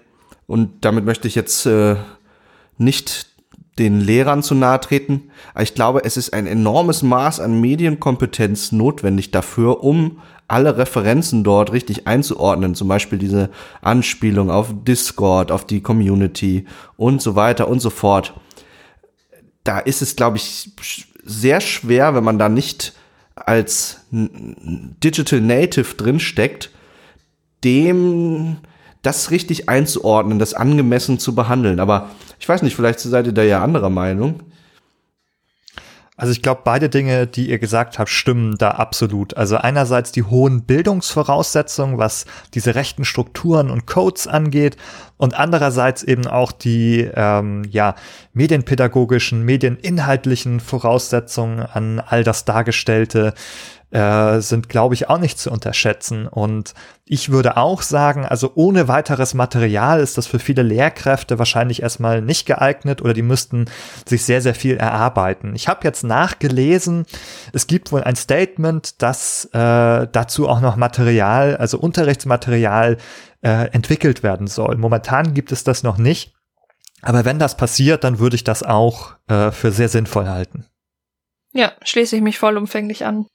und 0.46 0.86
damit 0.86 1.04
möchte 1.04 1.28
ich 1.28 1.34
jetzt 1.34 1.66
äh, 1.66 1.96
nicht 2.78 3.26
den 3.78 4.00
Lehrern 4.00 4.42
zu 4.42 4.54
nahe 4.54 4.80
treten, 4.80 5.24
aber 5.52 5.64
ich 5.64 5.74
glaube, 5.74 6.02
es 6.02 6.16
ist 6.16 6.32
ein 6.32 6.46
enormes 6.46 7.02
Maß 7.02 7.40
an 7.40 7.60
Medienkompetenz 7.60 8.72
notwendig 8.72 9.32
dafür, 9.32 9.84
um 9.84 10.22
alle 10.48 10.78
Referenzen 10.78 11.44
dort 11.44 11.72
richtig 11.72 12.06
einzuordnen, 12.06 12.74
zum 12.74 12.88
Beispiel 12.88 13.18
diese 13.18 13.50
Anspielung 13.82 14.50
auf 14.50 14.72
Discord, 14.88 15.52
auf 15.52 15.66
die 15.66 15.82
Community 15.82 16.64
und 16.96 17.20
so 17.20 17.36
weiter 17.36 17.68
und 17.68 17.80
so 17.80 17.90
fort 17.90 18.32
da 19.64 19.78
ist 19.78 20.02
es, 20.02 20.14
glaube 20.14 20.36
ich, 20.36 20.70
sehr 21.24 21.60
schwer, 21.60 22.14
wenn 22.14 22.24
man 22.24 22.38
da 22.38 22.48
nicht 22.48 22.92
als 23.34 24.00
Digital 24.10 25.40
Native 25.40 25.94
drin 25.96 26.20
steckt, 26.20 26.70
dem 27.64 28.58
das 29.02 29.30
richtig 29.30 29.68
einzuordnen, 29.68 30.38
das 30.38 30.54
angemessen 30.54 31.18
zu 31.18 31.34
behandeln. 31.34 31.80
Aber 31.80 32.10
ich 32.38 32.48
weiß 32.48 32.62
nicht, 32.62 32.76
vielleicht 32.76 33.00
seid 33.00 33.26
ihr 33.26 33.32
da 33.32 33.42
ja 33.42 33.62
anderer 33.62 33.90
Meinung. 33.90 34.40
Also 36.16 36.30
ich 36.30 36.42
glaube, 36.42 36.60
beide 36.64 36.88
Dinge, 36.88 37.26
die 37.26 37.50
ihr 37.50 37.58
gesagt 37.58 37.98
habt, 37.98 38.08
stimmen 38.08 38.56
da 38.56 38.70
absolut. 38.70 39.36
Also 39.36 39.56
einerseits 39.56 40.12
die 40.12 40.22
hohen 40.22 40.62
Bildungsvoraussetzungen, 40.62 41.98
was 41.98 42.24
diese 42.54 42.76
rechten 42.76 43.04
Strukturen 43.04 43.68
und 43.68 43.86
Codes 43.86 44.28
angeht, 44.28 44.76
und 45.16 45.34
andererseits 45.34 46.04
eben 46.04 46.26
auch 46.26 46.52
die 46.52 47.08
ähm, 47.14 47.64
ja, 47.68 47.96
medienpädagogischen, 48.32 49.44
medieninhaltlichen 49.44 50.60
Voraussetzungen 50.60 51.60
an 51.60 52.00
all 52.00 52.22
das 52.22 52.44
Dargestellte, 52.44 53.34
äh, 53.94 54.40
sind, 54.40 54.68
glaube 54.68 54.94
ich, 54.94 55.08
auch 55.08 55.18
nicht 55.18 55.38
zu 55.38 55.52
unterschätzen. 55.52 56.26
Und 56.26 56.74
ich 57.04 57.30
würde 57.30 57.56
auch 57.56 57.80
sagen, 57.80 58.26
also 58.26 58.50
ohne 58.56 58.88
weiteres 58.88 59.34
Material 59.34 60.00
ist 60.00 60.18
das 60.18 60.26
für 60.26 60.40
viele 60.40 60.62
Lehrkräfte 60.62 61.38
wahrscheinlich 61.38 61.80
erstmal 61.80 62.20
nicht 62.20 62.44
geeignet 62.44 63.02
oder 63.02 63.14
die 63.14 63.22
müssten 63.22 63.66
sich 64.04 64.24
sehr, 64.24 64.40
sehr 64.40 64.56
viel 64.56 64.78
erarbeiten. 64.78 65.54
Ich 65.54 65.68
habe 65.68 65.84
jetzt 65.84 66.02
nachgelesen, 66.02 67.06
es 67.52 67.68
gibt 67.68 67.92
wohl 67.92 68.02
ein 68.02 68.16
Statement, 68.16 69.00
dass 69.00 69.44
äh, 69.52 70.08
dazu 70.10 70.48
auch 70.48 70.60
noch 70.60 70.74
Material, 70.74 71.56
also 71.56 71.78
Unterrichtsmaterial 71.78 72.96
äh, 73.42 73.68
entwickelt 73.70 74.24
werden 74.24 74.48
soll. 74.48 74.76
Momentan 74.76 75.34
gibt 75.34 75.52
es 75.52 75.62
das 75.62 75.84
noch 75.84 75.98
nicht. 75.98 76.34
Aber 77.00 77.24
wenn 77.24 77.38
das 77.38 77.56
passiert, 77.56 78.02
dann 78.02 78.18
würde 78.18 78.34
ich 78.34 78.42
das 78.42 78.64
auch 78.64 79.14
äh, 79.28 79.52
für 79.52 79.70
sehr 79.70 79.88
sinnvoll 79.88 80.26
halten. 80.26 80.66
Ja, 81.52 81.72
schließe 81.84 82.16
ich 82.16 82.22
mich 82.22 82.40
vollumfänglich 82.40 83.04
an. 83.04 83.26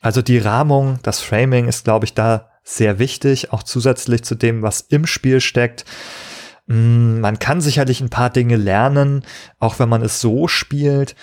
Also 0.00 0.22
die 0.22 0.38
Rahmung, 0.38 0.98
das 1.02 1.20
Framing 1.20 1.66
ist, 1.66 1.84
glaube 1.84 2.06
ich, 2.06 2.14
da 2.14 2.50
sehr 2.62 2.98
wichtig, 2.98 3.52
auch 3.52 3.62
zusätzlich 3.62 4.22
zu 4.22 4.34
dem, 4.34 4.62
was 4.62 4.82
im 4.82 5.06
Spiel 5.06 5.40
steckt. 5.40 5.84
Mm, 6.66 7.20
man 7.20 7.38
kann 7.38 7.60
sicherlich 7.60 8.00
ein 8.00 8.10
paar 8.10 8.30
Dinge 8.30 8.56
lernen, 8.56 9.24
auch 9.58 9.78
wenn 9.78 9.88
man 9.88 10.02
es 10.02 10.20
so 10.20 10.48
spielt. 10.48 11.16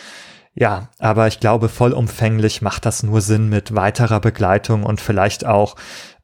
Ja, 0.56 0.90
aber 1.00 1.28
ich 1.28 1.40
glaube, 1.40 1.70
vollumfänglich 1.70 2.62
macht 2.62 2.86
das 2.86 3.04
nur 3.04 3.22
Sinn 3.22 3.50
mit 3.50 3.76
weiterer 3.76 4.20
Begleitung 4.22 4.84
und 4.84 5.02
vielleicht 5.02 5.46
auch 5.46 5.76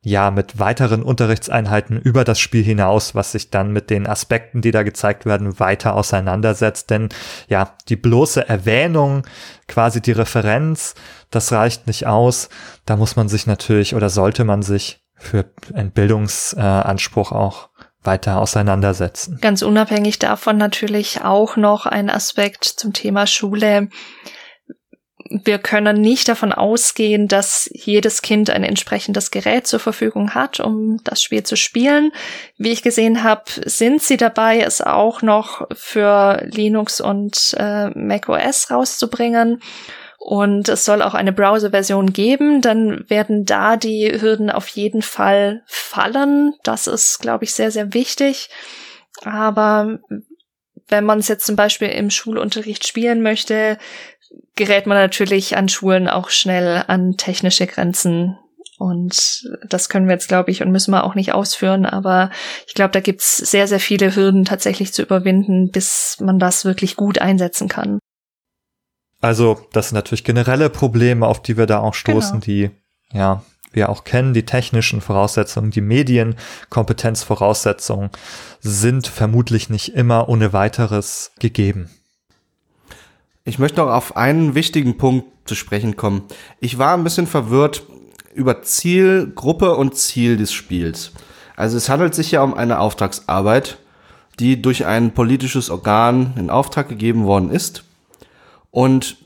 ja 0.03 0.31
mit 0.31 0.57
weiteren 0.59 1.03
Unterrichtseinheiten 1.03 1.99
über 1.99 2.23
das 2.23 2.39
Spiel 2.39 2.63
hinaus, 2.63 3.13
was 3.13 3.31
sich 3.31 3.51
dann 3.51 3.71
mit 3.71 3.89
den 3.89 4.07
Aspekten, 4.07 4.61
die 4.61 4.71
da 4.71 4.83
gezeigt 4.83 5.25
werden, 5.25 5.59
weiter 5.59 5.95
auseinandersetzt. 5.95 6.89
Denn 6.89 7.09
ja, 7.47 7.75
die 7.87 7.95
bloße 7.95 8.47
Erwähnung, 8.47 9.23
quasi 9.67 10.01
die 10.01 10.11
Referenz, 10.11 10.95
das 11.29 11.51
reicht 11.51 11.87
nicht 11.87 12.07
aus. 12.07 12.49
Da 12.85 12.97
muss 12.97 13.15
man 13.15 13.29
sich 13.29 13.45
natürlich 13.45 13.93
oder 13.93 14.09
sollte 14.09 14.43
man 14.43 14.63
sich 14.63 15.03
für 15.15 15.45
einen 15.73 15.91
Bildungsanspruch 15.91 17.31
auch 17.31 17.69
weiter 18.03 18.39
auseinandersetzen. 18.39 19.37
Ganz 19.41 19.61
unabhängig 19.61 20.17
davon 20.17 20.57
natürlich 20.57 21.21
auch 21.23 21.55
noch 21.57 21.85
ein 21.85 22.09
Aspekt 22.09 22.65
zum 22.65 22.93
Thema 22.93 23.27
Schule 23.27 23.89
wir 25.31 25.59
können 25.59 26.01
nicht 26.01 26.27
davon 26.27 26.51
ausgehen, 26.51 27.27
dass 27.27 27.69
jedes 27.73 28.21
Kind 28.21 28.49
ein 28.49 28.63
entsprechendes 28.63 29.31
Gerät 29.31 29.65
zur 29.65 29.79
Verfügung 29.79 30.35
hat, 30.35 30.59
um 30.59 30.99
das 31.03 31.23
Spiel 31.23 31.43
zu 31.43 31.55
spielen. 31.55 32.11
Wie 32.57 32.71
ich 32.71 32.83
gesehen 32.83 33.23
habe, 33.23 33.43
sind 33.65 34.01
sie 34.01 34.17
dabei, 34.17 34.59
es 34.59 34.81
auch 34.81 35.21
noch 35.21 35.67
für 35.73 36.45
Linux 36.45 36.99
und 36.99 37.55
äh, 37.57 37.89
macOS 37.97 38.69
rauszubringen. 38.71 39.61
Und 40.17 40.69
es 40.69 40.85
soll 40.85 41.01
auch 41.01 41.15
eine 41.15 41.33
Browser-Version 41.33 42.13
geben. 42.13 42.61
Dann 42.61 43.09
werden 43.09 43.45
da 43.45 43.75
die 43.75 44.21
Hürden 44.21 44.51
auf 44.51 44.67
jeden 44.67 45.01
Fall 45.01 45.63
fallen. 45.65 46.53
Das 46.63 46.85
ist, 46.85 47.19
glaube 47.19 47.45
ich, 47.45 47.53
sehr, 47.53 47.71
sehr 47.71 47.93
wichtig. 47.95 48.49
Aber 49.23 49.99
wenn 50.91 51.05
man 51.05 51.19
es 51.19 51.27
jetzt 51.27 51.45
zum 51.45 51.55
Beispiel 51.55 51.87
im 51.87 52.11
Schulunterricht 52.11 52.85
spielen 52.85 53.23
möchte, 53.23 53.79
gerät 54.55 54.87
man 54.87 54.97
natürlich 54.97 55.57
an 55.57 55.69
Schulen 55.69 56.07
auch 56.07 56.29
schnell 56.29 56.83
an 56.87 57.17
technische 57.17 57.67
Grenzen. 57.67 58.37
Und 58.77 59.47
das 59.67 59.89
können 59.89 60.07
wir 60.07 60.13
jetzt, 60.13 60.27
glaube 60.27 60.49
ich, 60.49 60.61
und 60.61 60.71
müssen 60.71 60.91
wir 60.91 61.03
auch 61.03 61.13
nicht 61.13 61.33
ausführen. 61.33 61.85
Aber 61.85 62.31
ich 62.67 62.73
glaube, 62.73 62.91
da 62.91 62.99
gibt's 62.99 63.37
sehr, 63.37 63.67
sehr 63.67 63.79
viele 63.79 64.15
Hürden 64.15 64.43
tatsächlich 64.43 64.93
zu 64.93 65.03
überwinden, 65.03 65.69
bis 65.69 66.17
man 66.19 66.39
das 66.39 66.65
wirklich 66.65 66.95
gut 66.95 67.19
einsetzen 67.19 67.67
kann. 67.67 67.99
Also 69.19 69.67
das 69.71 69.89
sind 69.89 69.95
natürlich 69.95 70.23
generelle 70.23 70.71
Probleme, 70.71 71.27
auf 71.27 71.43
die 71.43 71.57
wir 71.57 71.67
da 71.67 71.79
auch 71.79 71.93
stoßen, 71.93 72.39
genau. 72.39 72.45
die 72.45 72.71
ja 73.13 73.43
wir 73.73 73.89
auch 73.89 74.03
kennen, 74.03 74.33
die 74.33 74.45
technischen 74.45 74.99
Voraussetzungen, 75.01 75.71
die 75.71 75.81
Medienkompetenzvoraussetzungen 75.81 78.11
sind 78.59 79.07
vermutlich 79.07 79.69
nicht 79.69 79.95
immer 79.95 80.27
ohne 80.29 80.53
weiteres 80.53 81.31
gegeben. 81.39 81.89
Ich 83.43 83.57
möchte 83.57 83.81
noch 83.81 83.89
auf 83.89 84.17
einen 84.17 84.53
wichtigen 84.53 84.97
Punkt 84.97 85.27
zu 85.45 85.55
sprechen 85.55 85.95
kommen. 85.95 86.23
Ich 86.59 86.77
war 86.77 86.95
ein 86.95 87.03
bisschen 87.03 87.25
verwirrt 87.25 87.83
über 88.35 88.61
Ziel, 88.61 89.31
Gruppe 89.33 89.75
und 89.75 89.97
Ziel 89.97 90.37
des 90.37 90.53
Spiels. 90.53 91.11
Also 91.55 91.75
es 91.77 91.89
handelt 91.89 92.13
sich 92.13 92.31
ja 92.31 92.43
um 92.43 92.53
eine 92.53 92.79
Auftragsarbeit, 92.79 93.79
die 94.39 94.61
durch 94.61 94.85
ein 94.85 95.13
politisches 95.13 95.71
Organ 95.71 96.33
in 96.37 96.49
Auftrag 96.51 96.87
gegeben 96.87 97.25
worden 97.25 97.49
ist. 97.49 97.83
Und 98.69 99.17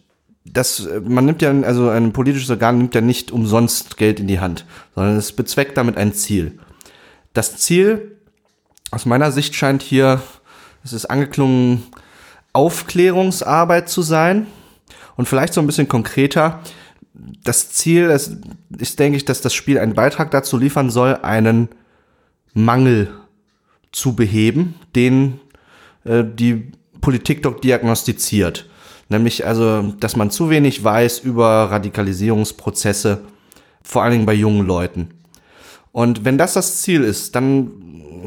das, 0.45 0.87
man 1.03 1.25
nimmt 1.25 1.41
ja, 1.41 1.51
also 1.61 1.89
ein 1.89 2.13
politisches 2.13 2.49
Organ 2.49 2.77
nimmt 2.77 2.95
ja 2.95 3.01
nicht 3.01 3.31
umsonst 3.31 3.97
Geld 3.97 4.21
in 4.21 4.27
die 4.27 4.39
Hand, 4.39 4.65
sondern 4.95 5.17
es 5.17 5.33
bezweckt 5.33 5.77
damit 5.77 5.97
ein 5.97 6.13
Ziel. 6.13 6.59
Das 7.33 7.57
Ziel, 7.57 8.17
aus 8.91 9.05
meiner 9.05 9.31
Sicht 9.31 9.55
scheint 9.55 9.81
hier, 9.81 10.21
es 10.83 10.93
ist 10.93 11.05
angeklungen, 11.05 11.83
Aufklärungsarbeit 12.56 13.90
zu 13.90 14.02
sein 14.02 14.48
und 15.15 15.27
vielleicht 15.27 15.53
so 15.53 15.61
ein 15.61 15.68
bisschen 15.68 15.88
konkreter. 15.88 16.61
Das 17.44 17.72
Ziel 17.72 18.06
ist, 18.06 18.38
ist, 18.77 18.99
denke 18.99 19.18
ich, 19.18 19.26
dass 19.26 19.41
das 19.41 19.53
Spiel 19.53 19.77
einen 19.77 19.94
Beitrag 19.94 20.32
dazu 20.32 20.57
liefern 20.57 20.90
soll, 20.90 21.15
einen 21.22 21.69
Mangel 22.53 23.10
zu 23.91 24.15
beheben, 24.15 24.76
den 24.95 25.40
äh, 26.03 26.23
die 26.23 26.72
Politik 27.02 27.44
doch 27.44 27.60
diagnostiziert. 27.60 28.69
Nämlich 29.10 29.45
also, 29.45 29.94
dass 29.99 30.15
man 30.15 30.32
zu 30.32 30.49
wenig 30.49 30.84
weiß 30.84 31.19
über 31.19 31.69
Radikalisierungsprozesse, 31.69 33.22
vor 33.84 34.02
allen 34.02 34.14
Dingen 34.14 34.26
bei 34.26 34.34
jungen 34.34 34.65
Leuten. 34.65 35.10
Und 35.91 36.26
wenn 36.26 36.38
das 36.38 36.53
das 36.53 36.82
Ziel 36.82 37.03
ist, 37.03 37.36
dann 37.36 37.72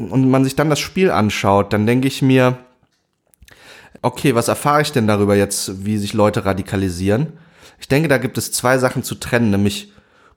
und 0.09 0.29
man 0.29 0.43
sich 0.45 0.55
dann 0.55 0.69
das 0.69 0.79
Spiel 0.79 1.11
anschaut, 1.11 1.73
dann 1.73 1.85
denke 1.85 2.07
ich 2.07 2.21
mir, 2.21 2.57
okay, 4.01 4.35
was 4.35 4.47
erfahre 4.47 4.81
ich 4.81 4.91
denn 4.91 5.07
darüber 5.07 5.35
jetzt, 5.35 5.85
wie 5.85 5.97
sich 5.97 6.13
Leute 6.13 6.45
radikalisieren? 6.45 7.33
Ich 7.79 7.87
denke, 7.87 8.09
da 8.09 8.17
gibt 8.17 8.37
es 8.37 8.51
zwei 8.51 8.77
Sachen 8.77 9.03
zu 9.03 9.15
trennen, 9.15 9.51
nämlich 9.51 9.93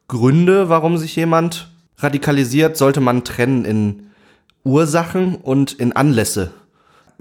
Gründe, 0.09 0.69
warum 0.69 0.99
sich 0.99 1.17
jemand 1.17 1.71
radikalisiert, 1.99 2.77
sollte 2.77 3.01
man 3.01 3.25
trennen 3.25 3.65
in 3.65 4.11
Ursachen 4.65 5.37
und 5.37 5.73
in 5.73 5.93
Anlässe 5.93 6.53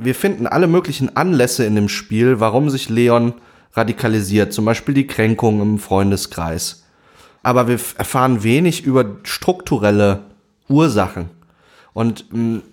wir 0.03 0.15
finden 0.15 0.47
alle 0.47 0.67
möglichen 0.67 1.15
Anlässe 1.15 1.63
in 1.63 1.75
dem 1.75 1.87
Spiel, 1.87 2.39
warum 2.39 2.71
sich 2.71 2.89
Leon 2.89 3.33
radikalisiert, 3.73 4.51
zum 4.51 4.65
Beispiel 4.65 4.95
die 4.95 5.05
Kränkung 5.05 5.61
im 5.61 5.77
Freundeskreis. 5.77 6.83
Aber 7.43 7.67
wir 7.67 7.79
erfahren 7.97 8.43
wenig 8.43 8.83
über 8.83 9.17
strukturelle 9.23 10.23
Ursachen. 10.67 11.29
Und 11.93 12.25
ähm, 12.33 12.63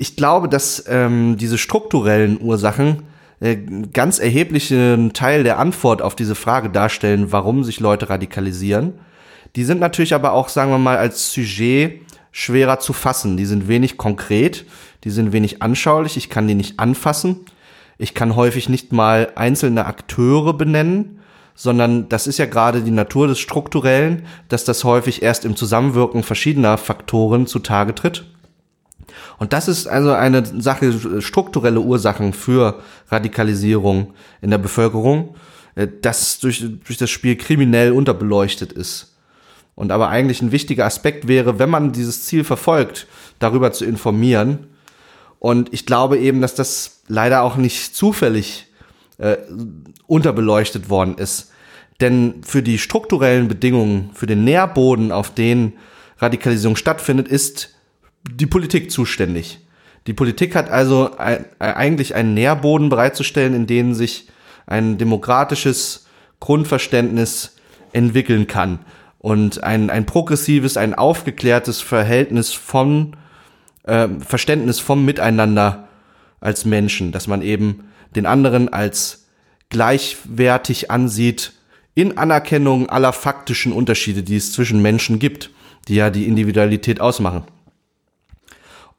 ich 0.00 0.16
glaube, 0.16 0.48
dass 0.48 0.86
ähm, 0.88 1.36
diese 1.36 1.58
strukturellen 1.58 2.40
Ursachen 2.40 3.02
äh, 3.40 3.58
ganz 3.92 4.18
erheblichen 4.18 5.12
Teil 5.12 5.44
der 5.44 5.58
Antwort 5.58 6.00
auf 6.00 6.16
diese 6.16 6.34
Frage 6.34 6.70
darstellen, 6.70 7.32
warum 7.32 7.64
sich 7.64 7.80
Leute 7.80 8.08
radikalisieren. 8.08 8.94
Die 9.56 9.64
sind 9.64 9.78
natürlich 9.78 10.14
aber 10.14 10.32
auch, 10.32 10.48
sagen 10.48 10.70
wir 10.70 10.78
mal, 10.78 10.96
als 10.96 11.30
Sujet 11.30 12.00
schwerer 12.32 12.78
zu 12.78 12.94
fassen. 12.94 13.36
Die 13.36 13.44
sind 13.44 13.68
wenig 13.68 13.98
konkret, 13.98 14.64
die 15.04 15.10
sind 15.10 15.32
wenig 15.32 15.60
anschaulich, 15.60 16.16
ich 16.16 16.30
kann 16.30 16.48
die 16.48 16.54
nicht 16.54 16.80
anfassen. 16.80 17.40
Ich 17.98 18.14
kann 18.14 18.36
häufig 18.36 18.70
nicht 18.70 18.92
mal 18.92 19.30
einzelne 19.34 19.84
Akteure 19.84 20.54
benennen, 20.54 21.20
sondern 21.54 22.08
das 22.08 22.26
ist 22.26 22.38
ja 22.38 22.46
gerade 22.46 22.80
die 22.80 22.90
Natur 22.90 23.28
des 23.28 23.38
Strukturellen, 23.38 24.22
dass 24.48 24.64
das 24.64 24.82
häufig 24.82 25.20
erst 25.20 25.44
im 25.44 25.56
Zusammenwirken 25.56 26.22
verschiedener 26.22 26.78
Faktoren 26.78 27.46
zutage 27.46 27.94
tritt. 27.94 28.24
Und 29.38 29.52
das 29.52 29.68
ist 29.68 29.86
also 29.86 30.12
eine 30.12 30.44
Sache, 30.44 31.20
strukturelle 31.20 31.80
Ursachen 31.80 32.32
für 32.32 32.80
Radikalisierung 33.08 34.14
in 34.40 34.50
der 34.50 34.58
Bevölkerung, 34.58 35.34
äh, 35.74 35.88
das 36.00 36.38
durch, 36.38 36.64
durch 36.84 36.98
das 36.98 37.10
Spiel 37.10 37.36
kriminell 37.36 37.92
unterbeleuchtet 37.92 38.72
ist. 38.72 39.16
Und 39.74 39.92
aber 39.92 40.08
eigentlich 40.08 40.42
ein 40.42 40.52
wichtiger 40.52 40.84
Aspekt 40.84 41.26
wäre, 41.26 41.58
wenn 41.58 41.70
man 41.70 41.92
dieses 41.92 42.24
Ziel 42.24 42.44
verfolgt, 42.44 43.06
darüber 43.38 43.72
zu 43.72 43.84
informieren. 43.84 44.66
Und 45.38 45.72
ich 45.72 45.86
glaube 45.86 46.18
eben, 46.18 46.42
dass 46.42 46.54
das 46.54 47.02
leider 47.08 47.42
auch 47.42 47.56
nicht 47.56 47.96
zufällig 47.96 48.66
äh, 49.16 49.38
unterbeleuchtet 50.06 50.90
worden 50.90 51.16
ist. 51.16 51.50
Denn 52.00 52.42
für 52.42 52.62
die 52.62 52.78
strukturellen 52.78 53.48
Bedingungen, 53.48 54.10
für 54.14 54.26
den 54.26 54.44
Nährboden, 54.44 55.12
auf 55.12 55.34
den 55.34 55.74
Radikalisierung 56.18 56.76
stattfindet, 56.76 57.28
ist 57.28 57.74
die 58.28 58.46
Politik 58.46 58.90
zuständig. 58.90 59.60
Die 60.06 60.12
Politik 60.12 60.54
hat 60.54 60.70
also 60.70 61.16
ein, 61.16 61.44
eigentlich 61.58 62.14
einen 62.14 62.34
Nährboden 62.34 62.88
bereitzustellen, 62.88 63.54
in 63.54 63.66
dem 63.66 63.94
sich 63.94 64.28
ein 64.66 64.98
demokratisches 64.98 66.06
Grundverständnis 66.40 67.56
entwickeln 67.92 68.46
kann 68.46 68.80
und 69.18 69.62
ein, 69.62 69.90
ein 69.90 70.06
progressives, 70.06 70.76
ein 70.76 70.94
aufgeklärtes 70.94 71.80
Verhältnis 71.80 72.52
von 72.52 73.16
äh, 73.84 74.08
Verständnis 74.20 74.80
vom 74.80 75.04
Miteinander 75.04 75.88
als 76.40 76.64
Menschen, 76.64 77.12
dass 77.12 77.26
man 77.26 77.42
eben 77.42 77.84
den 78.16 78.26
anderen 78.26 78.72
als 78.72 79.26
gleichwertig 79.68 80.90
ansieht 80.90 81.52
in 81.94 82.16
Anerkennung 82.16 82.88
aller 82.88 83.12
faktischen 83.12 83.72
Unterschiede, 83.72 84.22
die 84.22 84.36
es 84.36 84.52
zwischen 84.52 84.80
Menschen 84.80 85.18
gibt, 85.18 85.50
die 85.88 85.96
ja 85.96 86.10
die 86.10 86.26
Individualität 86.26 87.00
ausmachen. 87.00 87.44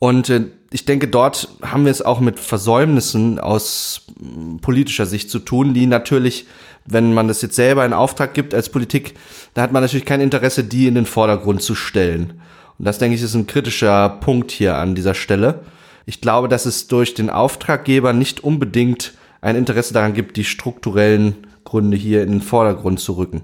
Und 0.02 0.30
äh, 0.30 0.48
ich 0.72 0.86
denke, 0.86 1.08
dort 1.08 1.50
haben 1.62 1.86
wir 1.86 1.92
es 1.92 2.02
auch 2.02 2.20
mit 2.20 2.40
Versäumnissen 2.40 3.40
aus 3.40 4.08
politischer 4.62 5.06
Sicht 5.06 5.30
zu 5.30 5.40
tun, 5.40 5.74
die 5.74 5.86
natürlich 5.86 6.48
wenn 6.86 7.14
man 7.14 7.28
das 7.28 7.42
jetzt 7.42 7.56
selber 7.56 7.86
in 7.86 7.94
Auftrag 7.94 8.34
gibt 8.34 8.54
als 8.54 8.70
Politik, 8.70 9.14
da 9.54 9.62
hat 9.62 9.72
man 9.72 9.84
natürlich 9.84 10.06
kein 10.06 10.22
Interesse, 10.22 10.64
die 10.64 10.88
in 10.88 10.96
den 10.96 11.06
Vordergrund 11.06 11.62
zu 11.62 11.76
stellen. 11.76 12.42
Und 12.78 12.86
das, 12.86 12.98
denke 12.98 13.16
ich, 13.16 13.22
ist 13.22 13.36
ein 13.36 13.48
kritischer 13.48 14.10
Punkt 14.10 14.52
hier 14.52 14.76
an 14.78 14.96
dieser 14.96 15.14
Stelle. 15.14 15.62
Ich 16.06 16.22
glaube, 16.22 16.48
dass 16.48 16.66
es 16.66 16.88
durch 16.88 17.14
den 17.14 17.30
Auftraggeber 17.30 18.14
nicht 18.14 18.44
unbedingt 18.44 19.14
ein 19.42 19.56
Interesse 19.56 19.94
daran 19.94 20.14
gibt, 20.14 20.38
die 20.38 20.44
strukturellen 20.44 21.48
Gründe 21.64 21.98
hier 21.98 22.24
in 22.24 22.32
den 22.32 22.42
Vordergrund 22.42 23.00
zu 23.00 23.14
rücken. 23.14 23.44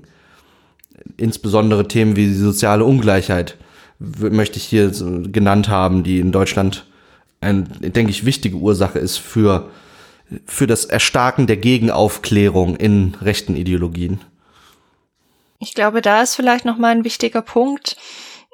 Insbesondere 1.17 1.87
Themen 1.87 2.15
wie 2.15 2.25
die 2.25 2.33
soziale 2.33 2.83
Ungleichheit 2.83 3.57
möchte 3.99 4.57
ich 4.57 4.65
hier 4.65 4.91
genannt 4.91 5.69
haben, 5.69 6.03
die 6.03 6.19
in 6.19 6.31
Deutschland 6.31 6.85
ein, 7.41 7.67
denke 7.79 8.11
ich, 8.11 8.25
wichtige 8.25 8.57
Ursache 8.57 8.99
ist 8.99 9.17
für 9.17 9.69
für 10.45 10.67
das 10.67 10.85
Erstarken 10.85 11.47
der 11.47 11.57
Gegenaufklärung 11.57 12.75
in 12.75 13.15
rechten 13.21 13.55
Ideologien? 13.55 14.19
Ich 15.59 15.73
glaube, 15.73 16.01
da 16.01 16.21
ist 16.21 16.35
vielleicht 16.35 16.65
noch 16.65 16.77
mal 16.77 16.89
ein 16.89 17.03
wichtiger 17.03 17.41
Punkt. 17.41 17.97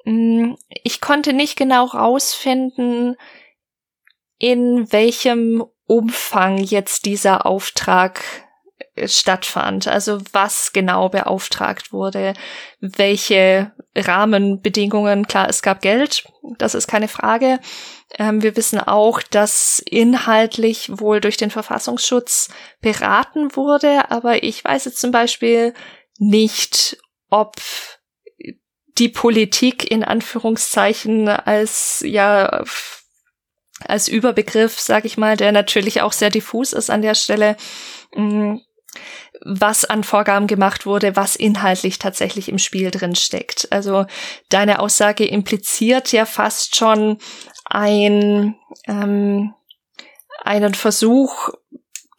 Mm, 0.06 0.54
ich 0.70 1.02
konnte 1.02 1.34
nicht 1.34 1.58
genau 1.58 1.86
rausfinden, 1.86 3.16
in 4.38 4.92
welchem 4.92 5.64
Umfang 5.86 6.60
jetzt 6.60 7.06
dieser 7.06 7.46
Auftrag 7.46 8.24
stattfand. 9.06 9.88
Also 9.88 10.20
was 10.32 10.74
genau 10.74 11.10
beauftragt 11.10 11.92
wurde, 11.92 12.34
welche 12.80 13.72
Rahmenbedingungen. 13.96 15.28
Klar, 15.28 15.50
es 15.50 15.62
gab 15.62 15.82
Geld, 15.82 16.24
das 16.58 16.76
ist 16.76 16.88
keine 16.88 17.08
Frage. 17.08 17.60
Ähm, 18.18 18.44
wir 18.44 18.56
wissen 18.56 18.80
auch, 18.80 19.22
dass 19.22 19.82
inhaltlich 19.86 21.00
wohl 21.00 21.22
durch 21.22 21.38
den 21.38 21.50
Verfassungsschutz 21.50 22.50
beraten 22.82 23.56
wurde, 23.56 24.12
aber 24.12 24.44
ich 24.44 24.64
weiß 24.64 24.86
jetzt 24.86 25.00
zum 25.00 25.12
Beispiel 25.12 25.74
nicht, 26.20 26.98
ob 27.30 27.56
die 29.00 29.10
Politik 29.10 29.90
in 29.90 30.04
Anführungszeichen 30.04 31.28
als 31.28 32.04
ja 32.06 32.64
als 33.86 34.08
Überbegriff, 34.08 34.80
sag 34.80 35.04
ich 35.04 35.18
mal, 35.18 35.36
der 35.36 35.52
natürlich 35.52 36.02
auch 36.02 36.14
sehr 36.14 36.30
diffus 36.30 36.74
ist 36.74 36.90
an 36.90 37.02
der 37.02 37.16
Stelle, 37.16 37.58
was 39.46 39.86
an 39.86 40.04
Vorgaben 40.04 40.48
gemacht 40.48 40.86
wurde, 40.86 41.16
was 41.16 41.36
inhaltlich 41.36 42.00
tatsächlich 42.00 42.50
im 42.50 42.60
Spiel 42.60 42.92
drin 42.92 43.16
steckt. 43.16 43.68
Also 43.72 44.06
deine 44.50 44.80
Aussage 44.80 45.26
impliziert 45.26 46.12
ja 46.12 46.26
fast 46.26 46.76
schon 46.76 47.18
ein, 47.66 48.56
ähm, 48.88 49.54
einen 50.44 50.74
Versuch, 50.74 51.50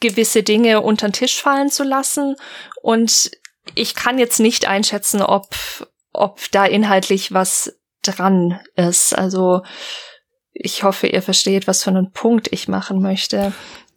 gewisse 0.01 0.43
Dinge 0.43 0.81
unter 0.83 1.09
den 1.09 1.12
Tisch 1.12 1.41
fallen 1.41 1.71
zu 1.71 1.85
lassen. 1.85 2.37
Und 2.83 3.31
ich 3.75 3.95
kann 3.95 4.19
jetzt 4.19 4.41
nicht 4.41 4.66
einschätzen, 4.66 5.23
ob, 5.23 5.49
ob 6.12 6.41
da 6.51 6.66
inhaltlich 6.66 7.33
was 7.33 7.79
dran 8.03 8.61
ist. 8.77 9.15
Also 9.16 9.62
ich 10.53 10.83
hoffe, 10.83 11.07
ihr 11.07 11.23
versteht, 11.23 11.66
was 11.66 11.83
für 11.83 11.91
einen 11.91 12.12
Punkt 12.12 12.53
ich 12.53 12.69
machen 12.69 13.01
möchte. 13.01 13.53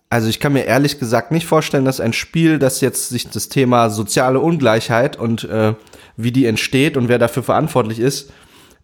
Also 0.09 0.29
ich 0.29 0.39
kann 0.39 0.53
mir 0.53 0.63
ehrlich 0.63 0.99
gesagt 0.99 1.31
nicht 1.31 1.45
vorstellen, 1.45 1.83
dass 1.83 1.99
ein 1.99 2.13
Spiel, 2.13 2.59
das 2.59 2.79
jetzt 2.79 3.09
sich 3.09 3.29
das 3.29 3.49
Thema 3.49 3.89
soziale 3.89 4.39
Ungleichheit 4.39 5.17
und 5.17 5.43
äh, 5.43 5.73
wie 6.15 6.31
die 6.31 6.45
entsteht 6.45 6.95
und 6.95 7.09
wer 7.09 7.19
dafür 7.19 7.43
verantwortlich 7.43 7.99
ist, 7.99 8.31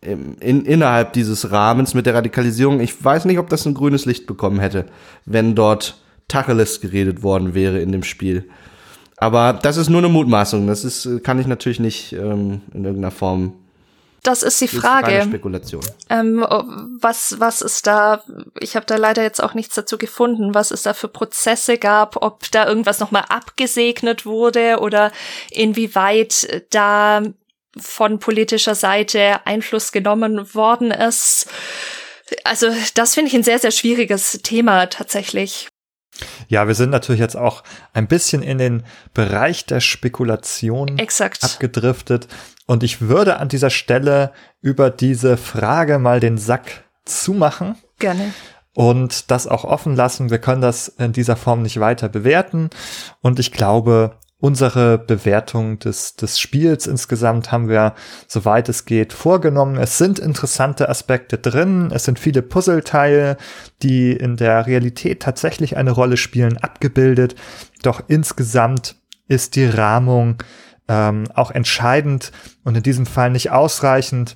in, 0.01 0.65
innerhalb 0.65 1.13
dieses 1.13 1.51
Rahmens 1.51 1.93
mit 1.93 2.05
der 2.05 2.15
Radikalisierung, 2.15 2.81
ich 2.81 3.03
weiß 3.03 3.25
nicht, 3.25 3.39
ob 3.39 3.49
das 3.49 3.65
ein 3.65 3.73
grünes 3.73 4.05
Licht 4.05 4.27
bekommen 4.27 4.59
hätte, 4.59 4.85
wenn 5.25 5.55
dort 5.55 5.97
Tacheles 6.27 6.81
geredet 6.81 7.23
worden 7.23 7.53
wäre 7.53 7.79
in 7.79 7.91
dem 7.91 8.03
Spiel. 8.03 8.49
Aber 9.17 9.53
das 9.53 9.77
ist 9.77 9.89
nur 9.89 9.99
eine 9.99 10.09
Mutmaßung. 10.09 10.67
Das 10.67 10.83
ist, 10.83 11.23
kann 11.23 11.39
ich 11.39 11.47
natürlich 11.47 11.79
nicht 11.79 12.13
ähm, 12.13 12.61
in 12.73 12.83
irgendeiner 12.83 13.11
Form 13.11 13.53
das 14.23 14.41
ist 14.41 14.61
die 14.61 14.69
Frage. 14.69 15.17
Ist 15.17 15.25
Spekulation. 15.25 15.83
Ähm, 16.09 16.45
was, 16.99 17.39
was 17.39 17.61
ist 17.61 17.85
da, 17.85 18.23
ich 18.59 18.75
habe 18.75 18.85
da 18.85 18.95
leider 18.95 19.21
jetzt 19.21 19.43
auch 19.43 19.53
nichts 19.53 19.75
dazu 19.75 19.97
gefunden, 19.97 20.55
was 20.55 20.71
es 20.71 20.83
da 20.83 20.93
für 20.93 21.09
Prozesse 21.09 21.77
gab, 21.77 22.23
ob 22.23 22.49
da 22.51 22.65
irgendwas 22.65 22.99
nochmal 22.99 23.25
abgesegnet 23.27 24.25
wurde 24.25 24.79
oder 24.79 25.11
inwieweit 25.51 26.65
da 26.69 27.21
von 27.77 28.19
politischer 28.19 28.75
Seite 28.75 29.45
Einfluss 29.45 29.91
genommen 29.91 30.53
worden 30.55 30.91
ist. 30.91 31.47
Also 32.45 32.69
das 32.93 33.15
finde 33.15 33.29
ich 33.29 33.35
ein 33.35 33.43
sehr, 33.43 33.59
sehr 33.59 33.71
schwieriges 33.71 34.39
Thema 34.43 34.85
tatsächlich. 34.87 35.67
Ja, 36.47 36.67
wir 36.67 36.75
sind 36.75 36.89
natürlich 36.89 37.21
jetzt 37.21 37.37
auch 37.37 37.63
ein 37.93 38.07
bisschen 38.07 38.43
in 38.43 38.57
den 38.57 38.83
Bereich 39.13 39.65
der 39.65 39.79
Spekulation 39.79 40.97
Exakt. 40.97 41.43
abgedriftet. 41.43 42.27
Und 42.65 42.83
ich 42.83 43.01
würde 43.01 43.37
an 43.37 43.49
dieser 43.49 43.69
Stelle 43.69 44.31
über 44.61 44.89
diese 44.89 45.37
Frage 45.37 45.99
mal 45.99 46.19
den 46.19 46.37
Sack 46.37 46.83
zumachen. 47.05 47.75
Gerne. 47.99 48.33
Und 48.73 49.29
das 49.29 49.47
auch 49.47 49.65
offen 49.65 49.95
lassen. 49.95 50.31
Wir 50.31 50.39
können 50.39 50.61
das 50.61 50.87
in 50.87 51.13
dieser 51.13 51.35
Form 51.35 51.61
nicht 51.61 51.79
weiter 51.79 52.09
bewerten. 52.09 52.69
Und 53.21 53.39
ich 53.39 53.51
glaube, 53.51 54.17
unsere 54.43 54.97
Bewertung 54.97 55.79
des, 55.79 56.17
des 56.17 56.37
Spiels 56.37 56.85
insgesamt 56.85 57.53
haben 57.53 57.69
wir, 57.69 57.93
soweit 58.27 58.67
es 58.67 58.83
geht, 58.83 59.13
vorgenommen. 59.13 59.77
Es 59.77 59.97
sind 59.97 60.19
interessante 60.19 60.89
Aspekte 60.89 61.37
drin. 61.37 61.91
Es 61.93 62.03
sind 62.03 62.19
viele 62.19 62.41
Puzzleteile, 62.41 63.37
die 63.83 64.11
in 64.11 64.35
der 64.35 64.67
Realität 64.67 65.21
tatsächlich 65.21 65.77
eine 65.77 65.91
Rolle 65.91 66.17
spielen, 66.17 66.57
abgebildet. 66.57 67.35
Doch 67.83 68.03
insgesamt 68.09 68.97
ist 69.29 69.55
die 69.55 69.65
Rahmung 69.65 70.43
ähm, 70.89 71.23
auch 71.33 71.51
entscheidend 71.51 72.33
und 72.65 72.75
in 72.75 72.83
diesem 72.83 73.05
Fall 73.05 73.29
nicht 73.29 73.51
ausreichend 73.51 74.35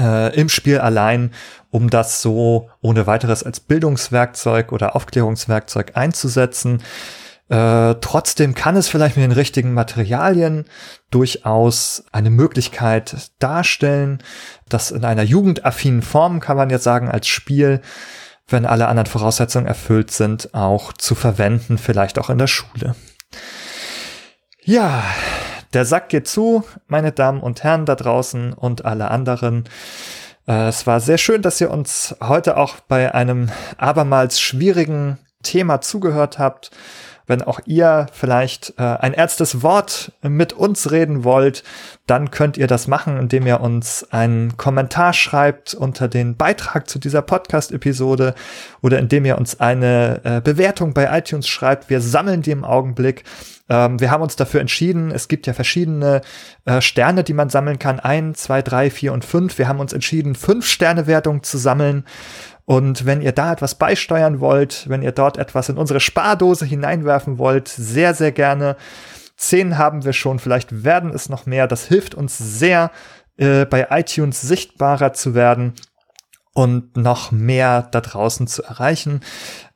äh, 0.00 0.34
im 0.34 0.48
Spiel 0.48 0.78
allein, 0.78 1.30
um 1.70 1.90
das 1.90 2.22
so 2.22 2.70
ohne 2.80 3.06
weiteres 3.06 3.44
als 3.44 3.60
Bildungswerkzeug 3.60 4.72
oder 4.72 4.96
Aufklärungswerkzeug 4.96 5.92
einzusetzen. 5.94 6.82
Äh, 7.48 7.96
trotzdem 8.00 8.54
kann 8.54 8.76
es 8.76 8.88
vielleicht 8.88 9.16
mit 9.16 9.24
den 9.24 9.32
richtigen 9.32 9.74
Materialien 9.74 10.64
durchaus 11.10 12.04
eine 12.12 12.30
Möglichkeit 12.30 13.30
darstellen, 13.38 14.22
das 14.68 14.90
in 14.90 15.04
einer 15.04 15.22
jugendaffinen 15.22 16.02
Form, 16.02 16.40
kann 16.40 16.56
man 16.56 16.70
jetzt 16.70 16.84
sagen, 16.84 17.08
als 17.08 17.26
Spiel, 17.26 17.82
wenn 18.48 18.66
alle 18.66 18.88
anderen 18.88 19.06
Voraussetzungen 19.06 19.66
erfüllt 19.66 20.10
sind, 20.10 20.54
auch 20.54 20.92
zu 20.92 21.14
verwenden, 21.14 21.78
vielleicht 21.78 22.18
auch 22.18 22.30
in 22.30 22.38
der 22.38 22.46
Schule. 22.46 22.94
Ja, 24.64 25.02
der 25.72 25.84
Sack 25.84 26.08
geht 26.08 26.28
zu, 26.28 26.64
meine 26.86 27.12
Damen 27.12 27.40
und 27.40 27.64
Herren 27.64 27.86
da 27.86 27.96
draußen 27.96 28.52
und 28.52 28.84
alle 28.84 29.10
anderen. 29.10 29.64
Äh, 30.46 30.68
es 30.68 30.86
war 30.86 31.00
sehr 31.00 31.18
schön, 31.18 31.42
dass 31.42 31.60
ihr 31.60 31.70
uns 31.70 32.14
heute 32.22 32.56
auch 32.56 32.76
bei 32.80 33.14
einem 33.14 33.50
abermals 33.76 34.40
schwierigen 34.40 35.18
Thema 35.42 35.80
zugehört 35.80 36.38
habt. 36.38 36.70
Wenn 37.26 37.42
auch 37.42 37.60
ihr 37.66 38.06
vielleicht 38.12 38.74
äh, 38.78 38.82
ein 38.82 39.12
erstes 39.12 39.62
Wort 39.62 40.12
mit 40.22 40.52
uns 40.52 40.90
reden 40.90 41.24
wollt, 41.24 41.62
dann 42.06 42.30
könnt 42.30 42.56
ihr 42.56 42.66
das 42.66 42.88
machen, 42.88 43.16
indem 43.18 43.46
ihr 43.46 43.60
uns 43.60 44.06
einen 44.10 44.56
Kommentar 44.56 45.12
schreibt 45.12 45.74
unter 45.74 46.08
den 46.08 46.36
Beitrag 46.36 46.88
zu 46.88 46.98
dieser 46.98 47.22
Podcast-Episode 47.22 48.34
oder 48.80 48.98
indem 48.98 49.24
ihr 49.24 49.38
uns 49.38 49.60
eine 49.60 50.20
äh, 50.24 50.40
Bewertung 50.40 50.94
bei 50.94 51.16
iTunes 51.16 51.48
schreibt. 51.48 51.90
Wir 51.90 52.00
sammeln 52.00 52.42
die 52.42 52.50
im 52.50 52.64
Augenblick. 52.64 53.24
Ähm, 53.68 54.00
wir 54.00 54.10
haben 54.10 54.22
uns 54.22 54.36
dafür 54.36 54.60
entschieden. 54.60 55.10
Es 55.10 55.28
gibt 55.28 55.46
ja 55.46 55.54
verschiedene 55.54 56.20
äh, 56.64 56.80
Sterne, 56.80 57.24
die 57.24 57.32
man 57.32 57.48
sammeln 57.48 57.78
kann. 57.78 58.00
Ein, 58.00 58.34
zwei, 58.34 58.60
drei, 58.60 58.90
vier 58.90 59.12
und 59.12 59.24
fünf. 59.24 59.56
Wir 59.58 59.68
haben 59.68 59.80
uns 59.80 59.92
entschieden, 59.92 60.34
fünf 60.34 60.66
Sterne-Wertungen 60.66 61.42
zu 61.42 61.56
sammeln. 61.56 62.04
Und 62.64 63.06
wenn 63.06 63.22
ihr 63.22 63.32
da 63.32 63.52
etwas 63.52 63.74
beisteuern 63.74 64.40
wollt, 64.40 64.88
wenn 64.88 65.02
ihr 65.02 65.12
dort 65.12 65.36
etwas 65.36 65.68
in 65.68 65.76
unsere 65.76 66.00
Spardose 66.00 66.64
hineinwerfen 66.64 67.38
wollt, 67.38 67.68
sehr, 67.68 68.14
sehr 68.14 68.32
gerne. 68.32 68.76
Zehn 69.36 69.78
haben 69.78 70.04
wir 70.04 70.12
schon, 70.12 70.38
vielleicht 70.38 70.84
werden 70.84 71.10
es 71.12 71.28
noch 71.28 71.46
mehr. 71.46 71.66
Das 71.66 71.86
hilft 71.86 72.14
uns 72.14 72.38
sehr, 72.38 72.90
äh, 73.36 73.64
bei 73.64 73.88
iTunes 73.90 74.40
sichtbarer 74.40 75.12
zu 75.12 75.34
werden 75.34 75.74
und 76.54 76.96
noch 76.96 77.32
mehr 77.32 77.88
da 77.90 78.00
draußen 78.00 78.46
zu 78.46 78.62
erreichen. 78.62 79.20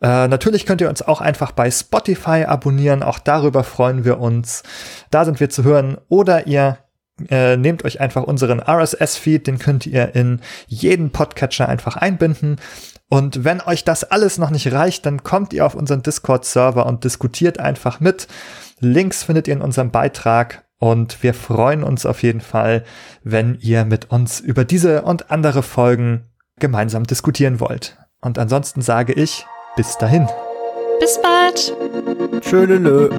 Äh, 0.02 0.28
natürlich 0.28 0.66
könnt 0.66 0.80
ihr 0.80 0.88
uns 0.88 1.02
auch 1.02 1.20
einfach 1.20 1.52
bei 1.52 1.70
Spotify 1.70 2.44
abonnieren, 2.46 3.02
auch 3.02 3.18
darüber 3.18 3.64
freuen 3.64 4.04
wir 4.04 4.20
uns. 4.20 4.62
Da 5.10 5.24
sind 5.24 5.40
wir 5.40 5.48
zu 5.48 5.64
hören. 5.64 5.96
Oder 6.08 6.46
ihr 6.46 6.78
äh, 7.28 7.56
nehmt 7.56 7.84
euch 7.84 8.00
einfach 8.00 8.24
unseren 8.24 8.60
RSS-Feed, 8.60 9.46
den 9.46 9.58
könnt 9.58 9.86
ihr 9.86 10.14
in 10.14 10.40
jeden 10.66 11.10
Podcatcher 11.10 11.68
einfach 11.68 11.96
einbinden. 11.96 12.56
Und 13.08 13.44
wenn 13.44 13.60
euch 13.60 13.84
das 13.84 14.04
alles 14.04 14.38
noch 14.38 14.50
nicht 14.50 14.72
reicht, 14.72 15.06
dann 15.06 15.22
kommt 15.22 15.52
ihr 15.52 15.64
auf 15.64 15.74
unseren 15.74 16.02
Discord-Server 16.02 16.86
und 16.86 17.04
diskutiert 17.04 17.60
einfach 17.60 18.00
mit. 18.00 18.26
Links 18.80 19.22
findet 19.22 19.48
ihr 19.48 19.54
in 19.54 19.62
unserem 19.62 19.90
Beitrag 19.90 20.64
und 20.78 21.22
wir 21.22 21.32
freuen 21.32 21.82
uns 21.82 22.04
auf 22.04 22.22
jeden 22.22 22.40
Fall, 22.40 22.84
wenn 23.22 23.56
ihr 23.60 23.84
mit 23.84 24.10
uns 24.10 24.40
über 24.40 24.64
diese 24.64 25.02
und 25.02 25.30
andere 25.30 25.62
Folgen 25.62 26.24
gemeinsam 26.58 27.04
diskutieren 27.04 27.60
wollt. 27.60 27.96
Und 28.20 28.38
ansonsten 28.38 28.82
sage 28.82 29.12
ich, 29.12 29.46
bis 29.76 29.96
dahin. 29.98 30.28
Bis 31.00 31.20
bald. 31.20 31.74
Schöne 32.44 32.76
Lö. 32.76 33.10